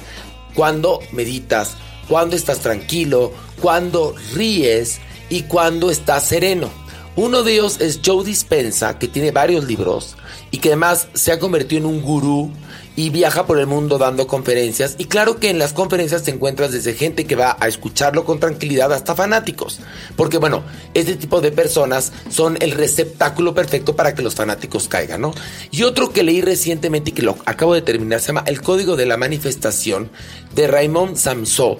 cuando 0.53 0.99
meditas, 1.11 1.75
cuando 2.07 2.35
estás 2.35 2.59
tranquilo, 2.59 3.33
cuando 3.61 4.15
ríes 4.33 4.99
y 5.29 5.43
cuando 5.43 5.91
estás 5.91 6.27
sereno. 6.27 6.69
Uno 7.15 7.41
de 7.41 7.53
ellos 7.53 7.81
es 7.81 7.99
Joe 8.05 8.23
Dispensa, 8.23 8.99
que 8.99 9.07
tiene 9.07 9.31
varios 9.31 9.65
libros 9.65 10.15
y 10.51 10.59
que 10.59 10.69
además 10.69 11.07
se 11.15 11.31
ha 11.31 11.39
convertido 11.39 11.79
en 11.79 11.85
un 11.87 12.01
gurú 12.03 12.51
y 12.97 13.11
viaja 13.11 13.45
por 13.45 13.59
el 13.59 13.67
mundo 13.67 13.99
dando 13.99 14.27
conferencias. 14.27 14.95
Y 14.97 15.05
claro 15.05 15.39
que 15.39 15.51
en 15.51 15.59
las 15.59 15.71
conferencias 15.71 16.23
te 16.23 16.31
encuentras 16.31 16.71
desde 16.71 16.95
gente 16.95 17.25
que 17.25 17.35
va 17.35 17.55
a 17.59 17.67
escucharlo 17.67 18.25
con 18.25 18.39
tranquilidad 18.39 18.91
hasta 18.91 19.15
fanáticos. 19.15 19.79
Porque 20.15 20.39
bueno, 20.39 20.63
este 20.95 21.15
tipo 21.15 21.39
de 21.39 21.51
personas 21.51 22.11
son 22.29 22.57
el 22.59 22.71
receptáculo 22.71 23.53
perfecto 23.53 23.95
para 23.95 24.15
que 24.15 24.23
los 24.23 24.33
fanáticos 24.33 24.87
caigan, 24.87 25.21
¿no? 25.21 25.33
Y 25.69 25.83
otro 25.83 26.11
que 26.11 26.23
leí 26.23 26.41
recientemente 26.41 27.11
y 27.11 27.13
que 27.13 27.21
lo 27.21 27.37
acabo 27.45 27.75
de 27.75 27.83
terminar 27.83 28.19
se 28.19 28.27
llama 28.27 28.43
El 28.47 28.61
Código 28.63 28.95
de 28.95 29.05
la 29.05 29.17
Manifestación 29.17 30.09
de 30.55 30.67
Raymond 30.67 31.17
Samso, 31.17 31.77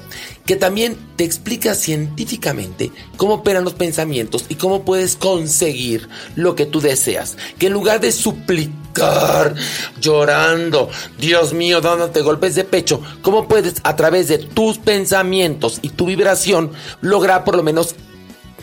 que 0.47 0.55
también 0.55 0.97
te 1.17 1.25
explica 1.25 1.75
científicamente 1.75 2.91
cómo 3.17 3.35
operan 3.35 3.65
los 3.65 3.73
pensamientos 3.73 4.45
y 4.47 4.55
cómo 4.55 4.83
puedes 4.85 5.17
conseguir 5.17 6.07
lo 6.35 6.55
que 6.55 6.65
tú 6.65 6.79
deseas. 6.79 7.37
Que 7.59 7.67
en 7.67 7.73
lugar 7.73 7.99
de 7.99 8.13
suplicar, 8.13 9.53
llorando, 9.99 10.89
Dios 11.19 11.53
mío, 11.53 11.81
dándote 11.81 12.21
golpes 12.21 12.55
de 12.55 12.63
pecho, 12.63 13.01
cómo 13.21 13.49
puedes 13.49 13.75
a 13.83 13.97
través 13.97 14.29
de 14.29 14.37
tus 14.39 14.77
pensamientos 14.77 15.79
y 15.81 15.89
tu 15.89 16.05
vibración 16.05 16.71
lograr 17.01 17.43
por 17.43 17.57
lo 17.57 17.61
menos, 17.61 17.95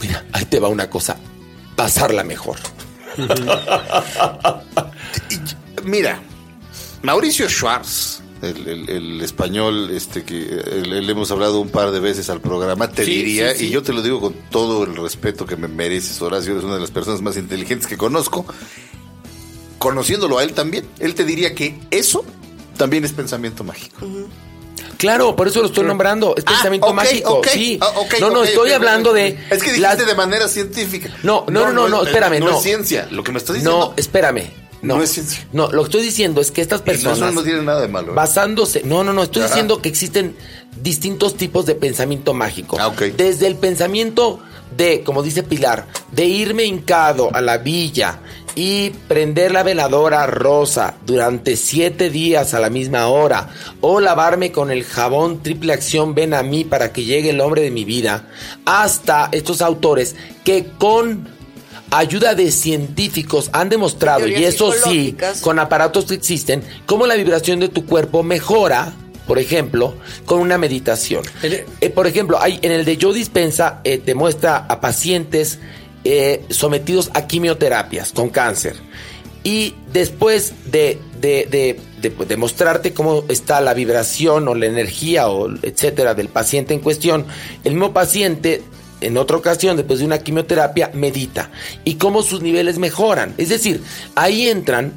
mira, 0.01 0.25
ahí 0.33 0.47
te 0.47 0.61
va 0.61 0.69
una 0.69 0.89
cosa, 0.89 1.19
pasarla 1.77 2.25
mejor. 2.25 2.57
Mira, 5.85 6.19
Mauricio 7.03 7.47
Schwartz, 7.49 8.24
el, 8.45 8.69
el- 8.69 8.91
el 8.91 9.21
español 9.21 9.91
este 9.91 10.23
que 10.25 10.37
le 10.87 11.11
hemos 11.11 11.31
hablado 11.31 11.61
un 11.61 11.69
par 11.71 11.91
de 11.91 12.01
veces 12.01 12.31
al 12.31 12.41
programa, 12.41 12.89
te 12.91 13.05
Sí, 13.05 13.11
diría, 13.17 13.53
sí, 13.53 13.59
sí. 13.61 13.67
y 13.67 13.71
yo 13.71 13.83
te 13.83 13.93
lo 13.93 14.03
digo 14.03 14.21
con 14.21 14.35
todo 14.51 14.85
el 14.85 14.97
respeto 14.97 15.47
que 15.47 15.57
me 15.57 15.69
mereces, 15.69 16.21
Horacio, 16.23 16.53
eres 16.53 16.65
una 16.65 16.75
de 16.75 16.81
las 16.81 16.91
personas 16.91 17.21
más 17.23 17.37
inteligentes 17.37 17.87
que 17.87 17.97
conozco, 17.97 18.47
conociéndolo 19.79 20.39
a 20.39 20.45
él 20.45 20.53
también, 20.55 20.87
él 20.99 21.15
te 21.15 21.25
diría 21.25 21.55
que 21.55 21.79
eso 21.91 22.25
también 22.77 23.05
es 23.05 23.13
pensamiento 23.13 23.65
mágico. 23.65 24.07
Claro, 24.97 25.35
por 25.37 25.49
eso 25.49 25.61
lo 25.61 25.67
estoy 25.67 25.85
nombrando, 25.85 26.35
es 26.37 26.45
Ah, 26.47 26.53
pensamiento 26.53 26.93
mágico, 26.95 27.35
ok, 27.35 27.49
sí. 27.53 27.79
ah, 27.81 27.93
ok, 27.97 28.15
no, 28.21 28.31
no, 28.31 28.45
estoy 28.45 28.71
hablando 28.73 29.13
de 29.13 29.29
Es 29.51 29.59
que 29.63 29.73
dijiste 29.73 29.81
las- 29.81 30.07
de 30.07 30.15
manera 30.15 30.49
científica. 30.49 31.11
No, 31.23 31.45
no, 31.49 31.67
no, 31.67 31.73
no, 31.73 31.89
no, 31.89 32.03
es- 32.03 32.09
espérame, 32.09 32.41
no. 32.41 32.51
no. 32.53 32.57
es 32.59 32.63
ciencia, 32.63 33.09
lo 33.11 33.23
que 33.23 33.33
me 33.33 33.39
estás 33.39 33.55
diciendo. 33.57 33.79
No, 33.89 33.95
espérame. 33.97 34.51
No 34.85 35.03
es 35.03 35.11
ciencia. 35.11 35.47
No, 35.53 35.71
lo 35.71 35.83
que 35.83 35.89
estoy 35.89 36.03
diciendo 36.03 36.41
es 36.41 36.51
que 36.51 36.61
estas 36.61 36.81
Eso 36.81 36.85
personas. 36.85 37.35
no 37.35 37.43
tiene 37.43 37.63
nada 37.63 37.81
de 37.81 37.89
malo. 37.89 38.13
¿eh? 38.13 38.15
Basándose, 38.15 38.83
no, 38.85 39.05
no, 39.05 39.13
no, 39.13 39.23
estoy 39.23 39.43
Ajá. 39.43 39.49
diciendo 39.51 39.81
que 39.81 39.89
existen 39.89 40.37
distintos 40.81 41.37
tipos 41.37 41.67
de 41.67 41.75
pensamiento 41.75 42.35
mágico. 42.35 42.77
Ah. 42.81 42.93
Desde 43.17 43.47
el 43.47 43.57
pensamiento 43.57 44.41
de, 44.77 45.03
como 45.03 45.23
dice 45.23 45.43
Pilar, 45.43 45.87
de 46.13 46.25
irme 46.27 46.65
hincado 46.65 47.31
a 47.35 47.41
la 47.41 47.59
villa 47.59 48.21
y 48.57 48.91
prender 49.09 49.51
la 49.53 49.63
veladora 49.65 50.27
rosa 50.27 50.95
durante 51.05 51.57
siete 51.57 52.09
días 52.11 52.55
a 52.55 52.61
la 52.61 52.71
misma 52.71 53.09
hora, 53.09 53.51
o 53.81 54.01
lavarme 54.01 54.53
con 54.53 54.71
el 54.71 54.85
jabón 54.85 55.43
triple 55.43 55.73
acción 55.73 56.15
ven 56.15 56.35
a 56.35 56.43
mí 56.43 56.65
para 56.65 56.93
que 56.93 57.05
llegue 57.05 57.31
el 57.31 57.41
hombre 57.41 57.63
de 57.63 57.73
mi 57.73 57.85
vida, 57.85 58.29
hasta 58.65 59.29
estos 59.33 59.61
autores 59.61 60.15
que 60.45 60.67
con 60.79 61.29
ayuda 61.91 62.35
de 62.35 62.51
científicos 62.51 63.51
han 63.53 63.69
demostrado, 63.69 64.27
y 64.27 64.45
eso 64.45 64.73
sí, 64.91 65.17
con 65.41 65.59
aparatos 65.59 66.07
que 66.07 66.15
existen, 66.15 66.63
cómo 66.87 67.07
la 67.07 67.15
vibración 67.15 67.61
de 67.61 67.69
tu 67.69 67.87
cuerpo 67.87 68.23
mejora, 68.23 68.93
por 69.27 69.39
ejemplo, 69.39 69.95
con 70.27 70.41
una 70.41 70.59
meditación. 70.59 71.23
Eh, 71.81 71.91
por 71.91 72.07
ejemplo, 72.07 72.39
hay, 72.41 72.59
en 72.63 72.73
el 72.73 72.85
de 72.85 72.97
Yo 72.97 73.13
Dispensa 73.13 73.81
eh, 73.85 73.99
te 73.99 74.15
muestra 74.15 74.57
a 74.69 74.81
pacientes 74.81 75.59
eh, 76.05 76.45
sometidos 76.51 77.11
a 77.15 77.27
quimioterapias 77.27 78.13
con 78.13 78.29
cáncer. 78.29 78.77
Y 79.45 79.75
después 79.93 80.53
de, 80.71 80.99
de, 81.21 81.47
de, 81.51 81.79
de- 82.01 82.11
pues, 82.11 82.29
de 82.29 82.37
mostrarte 82.37 82.93
cómo 82.93 83.25
está 83.29 83.61
la 83.61 83.73
vibración 83.75 84.49
o 84.49 84.55
la 84.55 84.67
energía 84.67 85.29
o 85.29 85.49
etcétera 85.63 86.15
del 86.15 86.29
paciente 86.29 86.75
en 86.75 86.81
cuestión, 86.81 87.27
el 87.63 87.73
mismo 87.75 87.93
paciente 87.93 88.63
en 89.07 89.17
otra 89.17 89.37
ocasión, 89.37 89.77
después 89.77 89.99
de 90.01 90.05
una 90.07 90.19
quimioterapia, 90.19 90.91
medita 90.95 91.51
y 91.85 91.95
cómo 91.95 92.23
sus 92.23 92.43
niveles 92.43 92.79
mejoran. 92.79 93.35
Es 93.39 93.49
decir, 93.49 93.83
ahí 94.15 94.49
entran, 94.49 94.93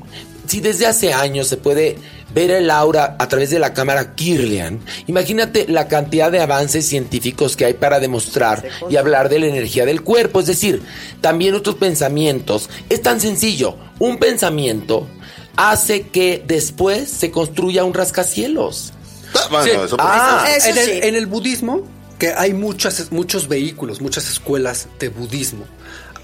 si 0.47 0.60
desde 0.62 0.86
hace 0.88 1.14
años 1.14 1.47
se 1.47 1.58
puede 1.58 1.97
ver 2.34 2.51
el 2.51 2.70
aura 2.70 3.16
a 3.20 3.28
través 3.28 3.49
de 3.49 3.60
la 3.60 3.74
cámara 3.74 4.14
Kirlian, 4.16 4.80
imagínate 5.08 5.66
la 5.68 5.88
cantidad 5.88 6.32
de 6.32 6.39
avances 6.41 6.86
científicos 6.86 7.55
que 7.55 7.66
hay 7.66 7.74
para 7.74 7.99
demostrar 7.99 8.64
y 8.89 8.95
hablar 8.97 9.30
de 9.30 9.39
la 9.39 9.47
energía 9.47 9.86
del 9.86 10.03
cuerpo. 10.03 10.39
Es 10.41 10.47
decir, 10.47 10.82
también 11.22 11.55
otros 11.55 11.76
pensamientos. 11.76 12.70
Es 12.89 13.01
tan 13.01 13.20
sencillo. 13.22 13.76
Un 13.99 14.18
pensamiento 14.18 15.08
hace 15.55 16.03
que 16.10 16.43
después 16.45 17.10
se 17.10 17.32
construya 17.32 17.84
un 17.84 17.93
rascacielos. 17.93 18.93
Ah, 19.34 19.47
bueno, 19.49 19.66
Sí. 19.66 19.72
eso 19.86 19.97
por- 19.97 20.05
Ah, 20.08 20.45
Eso 20.55 20.70
en, 20.70 20.78
el, 20.78 20.86
sí. 20.86 20.99
en 21.03 21.16
el 21.16 21.26
budismo, 21.26 21.82
que 22.18 22.34
hay 22.34 22.53
muchas, 22.53 23.11
muchos 23.11 23.47
vehículos, 23.47 24.01
muchas 24.01 24.30
escuelas 24.30 24.88
de 24.99 25.09
budismo. 25.09 25.65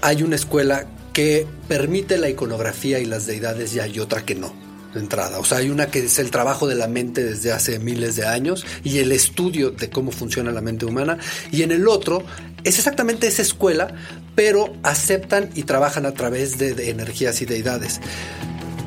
Hay 0.00 0.22
una 0.22 0.36
escuela 0.36 0.86
que 1.12 1.46
permite 1.68 2.18
la 2.18 2.28
iconografía 2.28 2.98
y 2.98 3.04
las 3.04 3.26
deidades 3.26 3.74
y 3.74 3.80
hay 3.80 4.00
otra 4.00 4.24
que 4.24 4.34
no, 4.34 4.52
de 4.92 5.00
entrada. 5.00 5.38
O 5.38 5.44
sea, 5.44 5.58
hay 5.58 5.70
una 5.70 5.86
que 5.86 6.00
es 6.00 6.18
el 6.18 6.30
trabajo 6.30 6.66
de 6.66 6.74
la 6.74 6.88
mente 6.88 7.22
desde 7.22 7.52
hace 7.52 7.78
miles 7.78 8.16
de 8.16 8.26
años 8.26 8.66
y 8.82 8.98
el 8.98 9.12
estudio 9.12 9.70
de 9.70 9.88
cómo 9.88 10.10
funciona 10.10 10.50
la 10.50 10.60
mente 10.60 10.84
humana. 10.84 11.18
Y 11.52 11.62
en 11.62 11.70
el 11.70 11.86
otro 11.86 12.24
es 12.64 12.78
exactamente 12.78 13.28
esa 13.28 13.42
escuela, 13.42 13.94
pero 14.34 14.74
aceptan 14.82 15.50
y 15.54 15.62
trabajan 15.62 16.06
a 16.06 16.12
través 16.12 16.58
de, 16.58 16.74
de 16.74 16.90
energías 16.90 17.40
y 17.40 17.46
deidades. 17.46 18.00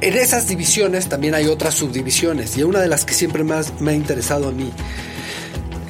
En 0.02 0.14
esas 0.16 0.48
divisiones 0.48 1.08
también 1.08 1.34
hay 1.34 1.48
otras 1.48 1.74
subdivisiones 1.74 2.58
y 2.58 2.64
una 2.64 2.82
de 2.82 2.88
las 2.88 3.06
que 3.06 3.14
siempre 3.14 3.44
más 3.44 3.80
me 3.82 3.92
ha 3.92 3.96
interesado 3.96 4.50
a 4.50 4.52
mí 4.52 4.72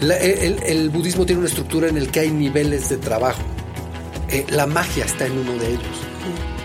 la- 0.02 0.18
el, 0.18 0.62
el 0.64 0.90
budismo 0.90 1.26
tiene 1.26 1.40
una 1.40 1.48
estructura 1.50 1.88
en 1.88 1.98
el 1.98 2.10
que 2.10 2.22
hay 2.22 2.32
niveles 2.32 2.90
de 2.90 2.98
trabajo. 2.98 3.42
Eh, 4.30 4.46
la 4.50 4.68
magia 4.68 5.06
está 5.06 5.26
en 5.26 5.38
uno 5.38 5.54
de 5.54 5.68
ellos, 5.70 5.98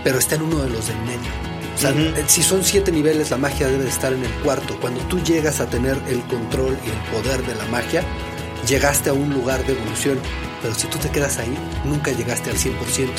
pero 0.03 0.19
está 0.19 0.35
en 0.35 0.43
uno 0.43 0.59
de 0.63 0.69
los 0.69 0.87
del 0.87 0.97
medio. 0.99 1.31
O 1.75 1.77
sea, 1.79 1.89
eh, 1.91 2.23
si 2.27 2.43
son 2.43 2.63
siete 2.63 2.91
niveles, 2.91 3.31
la 3.31 3.37
magia 3.37 3.67
debe 3.67 3.83
de 3.83 3.89
estar 3.89 4.13
en 4.13 4.23
el 4.23 4.31
cuarto. 4.43 4.77
Cuando 4.79 4.99
tú 5.07 5.19
llegas 5.23 5.59
a 5.59 5.67
tener 5.69 5.97
el 6.07 6.21
control 6.23 6.77
y 6.85 6.89
el 6.89 7.11
poder 7.21 7.45
de 7.45 7.55
la 7.55 7.65
magia, 7.65 8.03
llegaste 8.67 9.09
a 9.09 9.13
un 9.13 9.33
lugar 9.33 9.65
de 9.65 9.73
evolución. 9.73 10.19
Pero 10.61 10.75
si 10.75 10.87
tú 10.87 10.97
te 10.97 11.09
quedas 11.09 11.39
ahí, 11.39 11.53
nunca 11.83 12.11
llegaste 12.11 12.49
al 12.51 12.57
100%. 12.57 13.09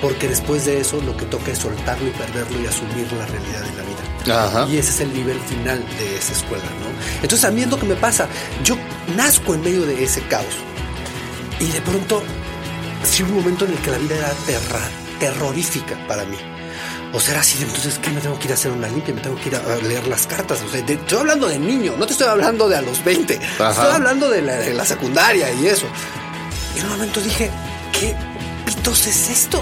Porque 0.00 0.28
después 0.28 0.64
de 0.64 0.80
eso, 0.80 1.00
lo 1.02 1.14
que 1.16 1.26
toca 1.26 1.50
es 1.52 1.58
soltarlo 1.58 2.08
y 2.08 2.10
perderlo 2.12 2.60
y 2.62 2.66
asumir 2.66 3.06
la 3.12 3.26
realidad 3.26 3.60
de 3.60 3.76
la 3.76 3.82
vida. 3.82 4.09
Ajá. 4.28 4.66
Y 4.70 4.76
ese 4.78 4.90
es 4.90 5.00
el 5.00 5.12
nivel 5.14 5.38
final 5.40 5.84
de 5.98 6.16
esa 6.16 6.32
escuela, 6.32 6.64
¿no? 6.64 7.22
Entonces 7.22 7.44
a 7.44 7.50
mí 7.50 7.62
es 7.62 7.68
lo 7.68 7.78
que 7.78 7.86
me 7.86 7.94
pasa. 7.96 8.28
Yo 8.64 8.76
nazco 9.16 9.54
en 9.54 9.62
medio 9.62 9.86
de 9.86 10.02
ese 10.04 10.20
caos. 10.22 10.46
Y 11.60 11.66
de 11.66 11.80
pronto, 11.82 12.22
sí 13.04 13.22
hubo 13.22 13.30
un 13.32 13.36
momento 13.40 13.64
en 13.66 13.72
el 13.72 13.78
que 13.78 13.90
la 13.90 13.98
vida 13.98 14.16
era 14.16 14.32
terra- 14.46 14.90
terrorífica 15.18 15.96
para 16.08 16.24
mí. 16.24 16.36
O 17.12 17.18
sea, 17.18 17.32
era 17.32 17.40
así, 17.40 17.58
de, 17.58 17.64
entonces, 17.64 17.98
¿qué? 17.98 18.10
Me 18.10 18.20
tengo 18.20 18.38
que 18.38 18.44
ir 18.46 18.52
a 18.52 18.54
hacer 18.54 18.70
una 18.70 18.86
limpia, 18.88 19.12
me 19.14 19.20
tengo 19.20 19.36
que 19.36 19.48
ir 19.48 19.56
a, 19.56 19.58
a 19.58 19.76
leer 19.78 20.06
las 20.06 20.26
cartas. 20.26 20.60
O 20.66 20.70
sea, 20.70 20.80
de- 20.82 20.94
estoy 20.94 21.18
hablando 21.18 21.48
de 21.48 21.58
niño, 21.58 21.94
no 21.98 22.06
te 22.06 22.12
estoy 22.12 22.28
hablando 22.28 22.68
de 22.68 22.76
a 22.76 22.82
los 22.82 23.02
20. 23.04 23.40
Ajá. 23.58 23.70
Estoy 23.70 23.90
hablando 23.96 24.28
de 24.30 24.42
la, 24.42 24.54
de 24.56 24.72
la 24.74 24.84
secundaria 24.84 25.52
y 25.52 25.66
eso. 25.66 25.86
Y 26.76 26.78
en 26.78 26.84
un 26.86 26.92
momento 26.92 27.20
dije, 27.20 27.50
¿qué 27.98 28.14
pitos 28.64 29.06
es 29.08 29.28
esto? 29.28 29.60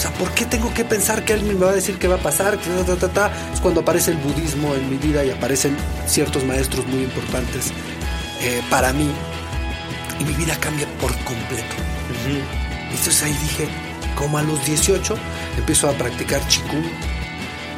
O 0.00 0.02
sea, 0.02 0.10
¿por 0.14 0.30
qué 0.32 0.46
tengo 0.46 0.72
que 0.72 0.82
pensar 0.82 1.26
que 1.26 1.34
alguien 1.34 1.58
me 1.58 1.66
va 1.66 1.72
a 1.72 1.74
decir 1.74 1.98
qué 1.98 2.08
va 2.08 2.14
a 2.14 2.22
pasar? 2.22 2.56
Que 2.58 2.70
ta, 2.70 2.84
ta, 2.86 2.96
ta, 2.96 3.08
ta? 3.08 3.32
Es 3.52 3.60
cuando 3.60 3.82
aparece 3.82 4.12
el 4.12 4.16
budismo 4.16 4.74
en 4.74 4.88
mi 4.88 4.96
vida 4.96 5.22
y 5.26 5.28
aparecen 5.30 5.76
ciertos 6.06 6.42
maestros 6.44 6.86
muy 6.86 7.02
importantes 7.02 7.66
eh, 8.40 8.62
para 8.70 8.94
mí. 8.94 9.10
Y 10.18 10.24
mi 10.24 10.32
vida 10.32 10.56
cambia 10.58 10.86
por 11.02 11.12
completo. 11.24 11.74
Entonces 12.90 13.22
ahí 13.22 13.32
dije, 13.42 13.68
como 14.14 14.38
a 14.38 14.42
los 14.42 14.64
18, 14.64 15.14
empiezo 15.58 15.90
a 15.90 15.92
practicar 15.92 16.46
chikung 16.48 16.84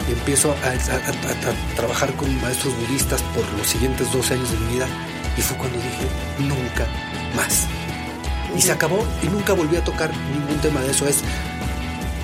y 0.09 0.13
empiezo 0.13 0.55
a, 0.63 0.69
a- 0.69 0.71
a- 0.71 1.51
a 1.51 1.75
trabajar 1.77 2.13
con 2.15 2.41
maestros 2.41 2.73
budistas 2.87 3.21
por 3.35 3.45
los 3.59 3.67
siguientes 3.67 4.13
12 4.13 4.35
años 4.35 4.49
de 4.53 4.59
mi 4.59 4.75
vida. 4.75 4.87
Y 5.37 5.41
fue 5.43 5.57
cuando 5.57 5.77
dije, 5.79 6.07
nunca 6.39 6.87
más. 7.35 7.67
Y 8.57 8.61
se 8.61 8.71
acabó 8.71 9.05
y 9.23 9.27
nunca 9.27 9.55
volví 9.55 9.77
a 9.77 9.83
tocar 9.83 10.11
ningún 10.33 10.59
tema 10.61 10.81
de 10.83 10.91
eso. 10.93 11.09
Es, 11.09 11.23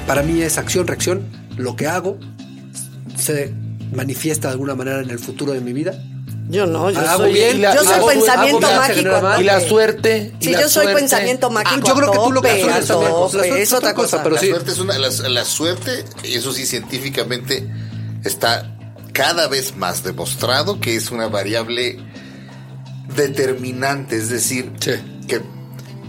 para 0.09 0.23
mí 0.25 0.43
es 0.43 0.59
acción, 0.59 0.89
reacción. 0.89 1.23
Lo 1.57 1.77
que 1.77 1.87
hago 1.87 2.19
se 3.17 3.53
manifiesta 3.93 4.49
de 4.49 4.53
alguna 4.53 4.75
manera 4.75 5.01
en 5.01 5.11
el 5.11 5.19
futuro 5.21 5.53
de 5.53 5.61
mi 5.61 5.73
vida. 5.73 5.93
Yo 6.51 6.67
no, 6.67 6.91
yo 6.91 6.99
Hago 7.01 7.25
soy, 7.25 7.33
bien, 7.35 7.59
yo 7.61 7.85
soy 7.85 7.93
hago- 7.95 8.07
pensamiento 8.07 8.67
hago 8.67 8.87
bien, 8.87 9.03
se 9.03 9.11
mágico. 9.11 9.41
Y 9.41 9.45
la 9.45 9.61
suerte. 9.61 10.33
y 10.41 10.45
Sí, 10.45 10.51
la 10.53 10.61
yo 10.63 10.69
soy 10.71 10.85
suerte. 10.85 11.01
pensamiento 11.01 11.51
mágico. 11.51 11.87
yo 11.87 11.95
creo 11.95 12.11
que 12.11 12.19
tú 12.19 12.33
lo 12.33 12.41
también. 12.41 12.67
La 12.69 12.83
suerte 12.83 13.63
Es 13.63 13.73
otra 13.75 13.93
cosa. 13.95 14.23
pero 14.23 14.35
la 14.37 14.41
sí. 14.41 14.49
suerte 14.49 14.71
es 14.73 14.79
una, 14.79 14.99
la, 14.99 15.09
la 15.29 15.45
suerte, 15.45 16.05
y 16.25 16.35
eso 16.35 16.53
sí 16.55 16.65
científicamente 16.65 17.69
está 18.25 18.75
cada 19.13 19.47
vez 19.49 19.77
más 19.77 20.03
demostrado 20.05 20.81
que 20.81 20.97
es 20.97 21.11
una 21.11 21.29
variable 21.29 21.99
determinante, 23.15 24.17
es 24.17 24.29
decir, 24.31 24.73
Sí. 24.81 24.93
que 25.27 25.43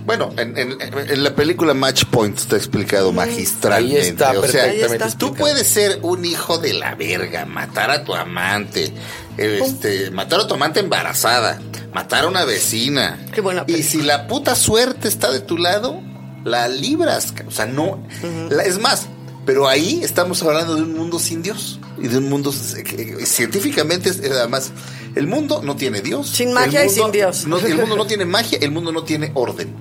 bueno, 0.09 0.33
en, 0.37 0.57
en- 0.57 0.77
en 0.81 1.23
la 1.23 1.35
película 1.35 1.75
Match 1.75 2.05
Point 2.05 2.35
está 2.39 2.55
explicado 2.55 3.11
magistralmente. 3.11 3.99
Ahí 4.01 4.07
está, 4.07 4.29
o 4.31 4.33
sea, 4.33 4.41
perfectamente 4.63 5.03
Ahí 5.03 5.09
está. 5.09 5.17
tú 5.19 5.35
puedes 5.35 5.67
ser 5.67 5.99
un 6.01 6.25
hijo 6.25 6.57
de 6.57 6.73
la 6.73 6.95
verga, 6.95 7.45
matar 7.45 7.91
a 7.91 8.03
tu 8.03 8.15
amante, 8.15 8.91
este, 9.37 10.09
matar 10.11 10.39
a 10.41 10.47
tu 10.47 10.55
amante 10.55 10.79
embarazada, 10.79 11.59
matar 11.93 12.25
a 12.25 12.27
una 12.27 12.43
vecina. 12.45 13.19
Qué 13.33 13.41
buena 13.41 13.63
Y 13.67 13.83
si 13.83 14.01
la 14.01 14.27
puta 14.27 14.55
suerte 14.55 15.07
está 15.07 15.31
de 15.31 15.41
tu 15.41 15.57
lado, 15.57 16.01
la 16.43 16.67
libras. 16.67 17.33
O 17.47 17.51
sea, 17.51 17.65
no. 17.67 18.03
la- 18.49 18.63
es 18.63 18.79
más, 18.79 19.07
pero 19.45 19.67
ahí 19.67 20.01
estamos 20.03 20.41
hablando 20.43 20.75
de 20.75 20.81
un 20.83 20.93
mundo 20.95 21.19
sin 21.19 21.41
Dios. 21.43 21.79
Y 22.01 22.07
de 22.07 22.17
un 22.17 22.29
mundo 22.29 22.51
eh, 22.51 23.25
científicamente, 23.25 24.09
es- 24.09 24.19
además, 24.31 24.71
el 25.15 25.27
mundo 25.27 25.61
no 25.63 25.75
tiene 25.75 26.01
Dios. 26.01 26.29
Sin 26.29 26.53
magia 26.53 26.85
y 26.85 26.89
sin 26.89 27.11
Dios. 27.11 27.45
no- 27.45 27.57
el 27.57 27.75
mundo 27.75 27.95
no 27.95 28.05
tiene 28.07 28.25
magia, 28.25 28.57
el 28.61 28.71
mundo 28.71 28.91
no 28.91 29.03
tiene 29.03 29.31
orden. 29.33 29.73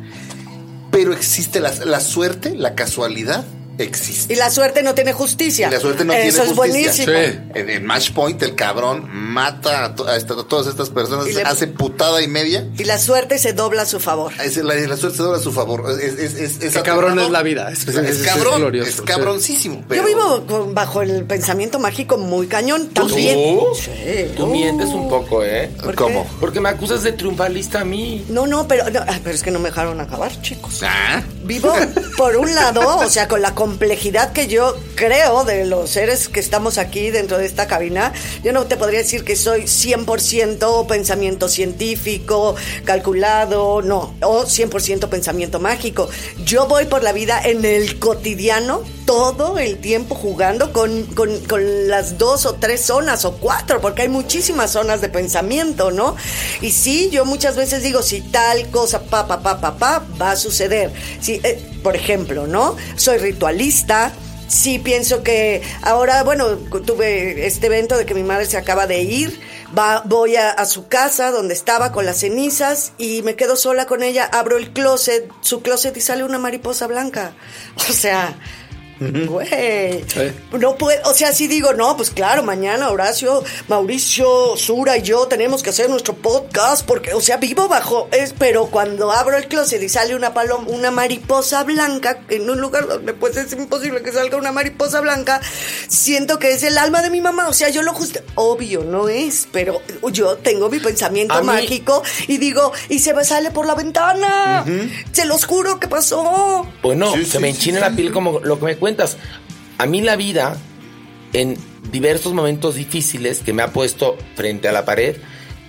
Pero 0.91 1.13
existe 1.13 1.61
la, 1.61 1.73
la 1.85 2.01
suerte, 2.01 2.55
la 2.57 2.75
casualidad, 2.75 3.45
existe. 3.79 4.33
Y 4.33 4.37
la 4.37 4.51
suerte 4.51 4.83
no 4.83 4.95
tiene 4.95 5.13
justicia. 5.13 5.69
Y 5.69 5.71
la 5.73 5.81
suerte 5.81 6.05
no 6.05 6.13
Eso 6.13 6.23
tiene 6.43 6.51
es 6.51 6.57
justicia. 6.59 7.07
buenísimo. 7.07 7.13
Sí. 7.13 7.39
En, 7.55 7.71
en 7.71 7.87
Match 7.87 8.11
Point, 8.13 8.43
el 8.43 8.55
cabrón 8.55 9.09
mata 9.11 9.85
a, 9.85 9.95
to- 9.95 10.07
a 10.09 10.17
esta- 10.17 10.35
a 10.35 10.45
todas 10.45 10.67
estas 10.67 10.91
personas, 10.91 11.27
Y 11.29 11.33
le- 11.35 11.43
hace 11.43 11.67
putada 11.67 12.21
y 12.23 12.29
media. 12.29 12.67
Y 12.79 12.85
la 12.85 12.99
suerte 12.99 13.39
se 13.39 13.53
dobla 13.53 13.83
a 13.83 13.87
su 13.87 14.01
favor. 14.01 14.33
Es- 14.43 14.57
la, 14.59 14.75
la 14.75 14.97
suerte 14.97 15.17
se 15.19 15.23
dobla 15.23 15.39
a 15.39 15.43
su 15.43 15.53
favor. 15.53 15.85
Es, 15.91 16.15
es, 16.19 16.35
es, 16.35 16.63
es 16.63 16.75
Qué 16.75 16.83
cabrón 16.83 17.13
aterrador. 17.13 17.25
es 17.25 17.31
la 17.31 17.43
vida. 17.43 17.71
Es- 17.71 17.83
Es, 17.89 17.89
es 17.89 17.97
es- 17.97 18.21
es 18.21 18.27
cabrón. 18.27 18.61
glorioso, 18.61 18.89
Es 18.91 18.97
sí. 18.97 19.03
cabroncísimo. 19.03 19.85
pero- 19.89 20.03
Yo 20.03 20.09
vivo 20.09 20.47
con- 20.47 20.75
bajo 20.75 21.03
el 21.03 21.25
pensamiento 21.25 21.79
mágico 21.79 22.19
muy 22.19 22.47
cañón 22.47 22.89
también. 22.89 23.59
¿Tú? 23.61 23.67
Sí. 23.75 24.33
Tú 24.37 24.47
mientes 24.47 24.89
un 24.89 25.09
poco, 25.09 25.45
¿eh? 25.45 25.71
¿Por 25.83 25.91
qué? 25.91 25.97
¿Cómo? 25.97 26.27
Porque 26.41 26.61
me 26.61 26.69
acusas 26.69 27.03
de 27.03 27.13
triunfalista 27.13 27.81
a 27.81 27.85
mí. 27.85 28.25
No, 28.29 28.47
no, 28.47 28.67
pero, 28.69 28.89
no, 28.91 29.01
ah, 29.01 29.19
pero 29.23 29.35
es 29.35 29.43
que 29.43 29.51
no 29.51 29.59
me 29.59 29.69
dejaron 29.69 30.01
acabar, 30.01 30.41
chicos. 30.43 30.81
Ah, 30.83 31.23
Vivo, 31.45 31.73
por 32.17 32.37
un 32.37 32.55
lado, 32.55 32.99
o 32.99 33.09
sea, 33.09 33.27
con 33.29 33.41
la 33.41 33.55
complejidad 33.69 34.33
que 34.33 34.47
yo 34.47 34.75
creo, 34.95 35.45
de 35.45 35.67
los 35.67 35.91
seres 35.91 36.31
que 36.31 36.41
estamos 36.41 36.79
aquí 36.79 37.11
dentro 37.11 37.37
de 37.37 37.45
esta 37.45 37.67
cabina, 37.67 38.15
yo 38.43 38.55
no 38.55 38.65
te 38.65 38.79
podría 38.79 39.01
decir 39.01 39.25
que 39.25 39.37
soy 39.37 39.65
100% 39.65 40.87
pensamiento 40.87 41.51
científico, 41.51 42.57
calculado, 42.87 43.83
no, 43.83 44.15
o 44.23 44.45
100% 44.45 45.11
pensamiento 45.11 45.61
mágico. 45.61 46.09
Yo 46.47 46.67
voy 46.67 46.87
por 46.87 47.03
la 47.03 47.13
vida 47.13 47.43
en 47.45 47.67
el 47.67 47.99
cotidiano 47.99 48.85
todo 49.05 49.59
el 49.59 49.79
tiempo 49.79 50.15
jugando 50.15 50.73
con, 50.73 51.05
con, 51.15 51.39
con, 51.47 51.89
las 51.89 52.19
dos 52.19 52.45
o 52.45 52.57
tres 52.57 52.83
zonas 52.83 53.25
o 53.25 53.33
cuatro, 53.39 53.81
porque 53.81 54.03
hay 54.03 54.09
muchísimas 54.09 54.73
zonas 54.73 55.01
de 55.01 55.09
pensamiento, 55.09 55.91
¿no? 55.91 56.15
Y 56.61 56.73
sí, 56.73 57.09
yo 57.11 57.25
muchas 57.25 57.57
veces 57.57 57.83
digo, 57.83 58.03
si 58.03 58.21
tal 58.21 58.71
cosa, 58.71 59.01
pa, 59.01 59.27
pa, 59.27 59.41
pa, 59.41 59.61
pa, 59.61 59.79
pa, 59.79 60.07
va 60.21 60.33
a 60.33 60.37
suceder. 60.37 60.93
Si, 61.23 61.41
eh, 61.43 61.59
por 61.83 61.97
ejemplo, 61.97 62.47
¿no? 62.47 62.77
Soy 62.97 63.17
ritualista. 63.59 64.13
Sí, 64.47 64.79
pienso 64.79 65.23
que 65.23 65.63
ahora, 65.83 66.23
bueno, 66.25 66.57
tuve 66.87 67.47
este 67.47 67.67
evento 67.67 67.99
de 67.99 68.07
que 68.07 68.15
mi 68.15 68.23
madre 68.23 68.47
se 68.47 68.57
acaba 68.57 68.87
de 68.87 69.03
ir. 69.03 69.39
Va, 69.77 70.03
voy 70.07 70.37
a, 70.37 70.65
su 70.65 70.89
casa 70.89 71.31
donde 71.31 71.53
estaba 71.53 71.93
con 71.93 72.07
las 72.07 72.21
cenizas 72.21 72.93
y 72.97 73.21
me 73.23 73.37
quedo 73.37 73.57
sola 73.57 73.85
con 73.85 74.03
ella. 74.03 74.25
Abro 74.25 74.57
el 74.57 74.73
closet, 74.73 75.31
su 75.43 75.61
closet 75.61 75.95
y 75.99 76.01
sale 76.01 76.25
una 76.25 76.39
mariposa 76.39 76.87
blanca. 76.87 77.35
O 77.91 77.93
sea, 77.93 78.39
Güey. 79.01 80.05
No 80.59 80.77
puede, 80.77 81.01
o 81.05 81.15
sea, 81.15 81.33
si 81.33 81.47
digo, 81.47 81.73
no, 81.73 81.97
pues 81.97 82.11
claro, 82.11 82.43
mañana 82.43 82.91
Horacio, 82.91 83.45
Mauricio, 83.69 84.57
Sura 84.57 84.97
y 84.97 85.03
yo 85.03 85.27
tenemos 85.29 85.63
que 85.63 85.71
hacer 85.71 85.89
nuestro 85.89 86.15
podcast 86.15 86.85
porque, 86.85 87.15
o 87.15 87.21
sea, 87.21 87.37
vivo 87.37 87.69
bajo, 87.69 88.09
es, 88.11 88.35
pero 88.37 88.67
cuando 88.67 89.13
abro 89.13 89.37
el 89.37 89.47
closet 89.47 89.81
y 89.83 89.89
sale 89.89 90.17
una 90.17 90.35
paloma, 90.35 90.65
una 90.69 90.91
mariposa 90.91 91.63
blanca 91.63 92.21
en 92.29 92.51
un 92.51 92.61
lugar 92.61 92.89
donde 92.89 93.15
pues 93.15 93.37
es 93.37 93.53
imposible 93.53 94.03
que 94.03 94.13
salga 94.13 94.37
una 94.37 94.51
mariposa 94.51 95.01
blanca, 95.01 95.41
siento 95.89 96.39
que 96.39 96.53
es 96.53 96.63
el 96.65 96.77
alma 96.77 97.01
de 97.01 97.11
mi 97.11 97.21
mamá, 97.21 97.49
o 97.49 97.53
sea, 97.53 97.69
yo 97.69 97.83
lo 97.83 97.93
justo, 97.93 98.21
obvio, 98.35 98.83
no 98.83 99.09
es, 99.09 99.47
pero 99.53 99.81
yo 100.11 100.37
tengo 100.39 100.69
mi 100.69 100.81
pensamiento 100.81 101.43
mágico 101.45 102.03
y 102.27 102.39
digo, 102.39 102.73
y 102.89 102.99
se 102.99 103.15
me 103.15 103.25
sale 103.25 103.53
por 103.53 103.65
la 103.67 103.75
ventana, 103.75 104.65
se 105.13 105.25
los 105.25 105.45
juro 105.45 105.79
que 105.79 105.87
pasó. 105.87 106.67
Bueno, 106.83 107.13
sí, 107.13 107.25
se 107.25 107.33
sí, 107.33 107.39
me 107.39 107.51
enchina 107.51 107.79
sí, 107.79 107.85
la 107.85 107.97
piel 107.97 108.13
como 108.13 108.41
lo 108.41 108.59
que 108.59 108.65
me 108.65 108.77
cuenta 108.77 108.88
cuentas, 108.89 109.19
a 109.77 109.85
mí 109.85 110.01
la 110.01 110.17
vida, 110.17 110.57
en 111.35 111.59
diversos 111.93 112.33
momentos 112.33 112.75
difíciles 112.75 113.41
que 113.41 113.53
me 113.53 113.63
ha 113.63 113.71
puesto 113.71 114.17
frente 114.35 114.67
a 114.67 114.73
la 114.73 114.87
pared, 114.87 115.17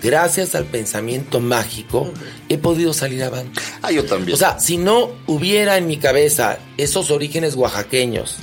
gracias 0.02 0.56
al 0.56 0.64
pensamiento 0.64 1.42
mágico, 1.42 2.14
he 2.48 2.58
podido 2.58 2.94
salir 2.94 3.22
avante. 3.26 3.60
Ah, 3.82 3.92
yo 3.92 4.06
también. 4.06 4.36
O 4.36 4.38
sea, 4.38 4.58
si 4.58 4.78
no 4.78 5.12
hubiera 5.28 5.76
en 5.76 5.88
mi 5.88 5.98
cabeza 5.98 6.60
esos 6.78 7.12
orígenes 7.12 7.56
oaxaqueños, 7.56 8.38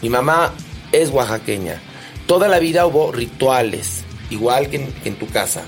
mi 0.00 0.08
mamá 0.08 0.54
es 0.92 1.10
oaxaqueña, 1.10 1.82
toda 2.26 2.48
la 2.48 2.58
vida 2.58 2.86
hubo 2.86 3.12
rituales, 3.12 4.02
igual 4.30 4.70
que 4.70 4.76
en, 4.76 4.92
que 4.92 5.10
en 5.10 5.16
tu 5.16 5.26
casa, 5.26 5.64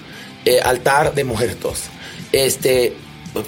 eh, 0.47 0.61
altar 0.61 1.15
de 1.15 1.25
muertos, 1.25 1.83
este, 2.33 2.97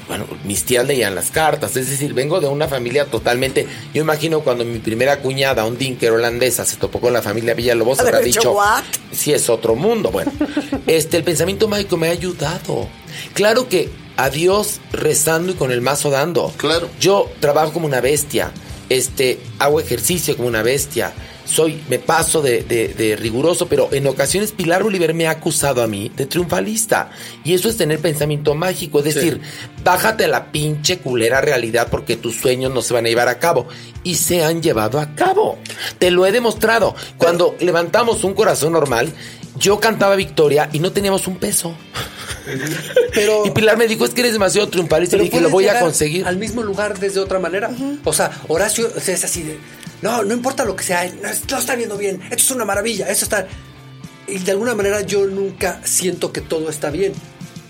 bueno, 0.08 0.26
mis 0.44 0.64
tías 0.64 0.86
leían 0.86 1.14
las 1.14 1.30
cartas, 1.30 1.76
es 1.76 1.88
decir, 1.88 2.12
vengo 2.12 2.40
de 2.40 2.48
una 2.48 2.68
familia 2.68 3.06
totalmente, 3.06 3.66
yo 3.94 4.02
imagino 4.02 4.40
cuando 4.40 4.64
mi 4.64 4.78
primera 4.78 5.20
cuñada, 5.20 5.64
un 5.64 5.78
dinker 5.78 6.12
holandesa, 6.12 6.64
se 6.64 6.76
topó 6.76 7.00
con 7.00 7.12
la 7.12 7.22
familia 7.22 7.54
Villalobos, 7.54 8.00
habrá 8.00 8.20
dicho, 8.20 8.52
what? 8.52 8.82
sí 9.12 9.32
es 9.32 9.48
otro 9.48 9.76
mundo, 9.76 10.10
bueno, 10.10 10.32
este, 10.86 11.18
el 11.18 11.24
pensamiento 11.24 11.68
mágico 11.68 11.96
me 11.96 12.08
ha 12.08 12.12
ayudado, 12.12 12.88
claro 13.34 13.68
que 13.68 13.90
a 14.16 14.30
Dios 14.30 14.80
rezando 14.92 15.52
y 15.52 15.54
con 15.54 15.70
el 15.70 15.80
mazo 15.80 16.10
dando, 16.10 16.52
claro, 16.56 16.88
yo 16.98 17.30
trabajo 17.40 17.72
como 17.72 17.86
una 17.86 18.00
bestia, 18.00 18.50
este, 18.88 19.38
hago 19.58 19.80
ejercicio 19.80 20.36
como 20.36 20.48
una 20.48 20.62
bestia, 20.62 21.12
soy, 21.46 21.82
me 21.88 21.98
paso 21.98 22.42
de, 22.42 22.62
de, 22.62 22.88
de, 22.88 23.16
riguroso, 23.16 23.68
pero 23.68 23.88
en 23.92 24.06
ocasiones 24.06 24.52
Pilar 24.52 24.82
Oliver 24.82 25.14
me 25.14 25.26
ha 25.28 25.30
acusado 25.30 25.82
a 25.82 25.86
mí 25.86 26.10
de 26.14 26.26
triunfalista. 26.26 27.10
Y 27.44 27.54
eso 27.54 27.68
es 27.68 27.76
tener 27.76 28.00
pensamiento 28.00 28.54
mágico, 28.54 28.98
es 28.98 29.14
decir, 29.14 29.40
sí. 29.42 29.72
bájate 29.84 30.24
a 30.24 30.28
la 30.28 30.50
pinche 30.50 30.98
culera 30.98 31.40
realidad 31.40 31.88
porque 31.90 32.16
tus 32.16 32.36
sueños 32.36 32.72
no 32.74 32.82
se 32.82 32.94
van 32.94 33.06
a 33.06 33.08
llevar 33.08 33.28
a 33.28 33.38
cabo. 33.38 33.68
Y 34.02 34.16
se 34.16 34.44
han 34.44 34.62
llevado 34.62 35.00
a 35.00 35.14
cabo. 35.14 35.58
Te 35.98 36.10
lo 36.10 36.26
he 36.26 36.32
demostrado. 36.32 36.94
Cuando 37.16 37.52
pero, 37.52 37.66
levantamos 37.66 38.24
un 38.24 38.34
corazón 38.34 38.72
normal, 38.72 39.12
yo 39.58 39.80
cantaba 39.80 40.16
Victoria 40.16 40.68
y 40.72 40.80
no 40.80 40.92
teníamos 40.92 41.26
un 41.26 41.36
peso. 41.36 41.74
Pero, 43.14 43.46
y 43.46 43.50
Pilar 43.50 43.76
me 43.76 43.88
dijo, 43.88 44.04
es 44.04 44.10
que 44.10 44.20
eres 44.20 44.32
demasiado 44.32 44.68
triunfalista 44.68 45.16
y 45.16 45.20
dije, 45.20 45.40
lo 45.40 45.50
voy 45.50 45.68
a 45.68 45.80
conseguir. 45.80 46.26
Al 46.26 46.36
mismo 46.36 46.62
lugar 46.62 46.98
desde 46.98 47.20
otra 47.20 47.38
manera. 47.38 47.68
Uh 47.68 47.72
-huh. 47.72 47.98
O 48.04 48.12
sea, 48.12 48.30
Horacio 48.48 48.88
es 48.94 49.24
así 49.24 49.42
de, 49.42 49.58
no, 50.06 50.22
no 50.22 50.34
importa 50.34 50.64
lo 50.64 50.76
que 50.76 50.84
sea, 50.84 51.04
no, 51.04 51.28
lo 51.28 51.58
está 51.58 51.74
viendo 51.74 51.98
bien, 51.98 52.22
esto 52.22 52.36
es 52.36 52.50
una 52.52 52.64
maravilla, 52.64 53.08
esto 53.08 53.24
está... 53.24 53.48
Y 54.28 54.38
de 54.38 54.52
alguna 54.52 54.74
manera 54.74 55.00
yo 55.00 55.26
nunca 55.26 55.80
siento 55.84 56.32
que 56.32 56.40
todo 56.40 56.70
está 56.70 56.90
bien. 56.90 57.12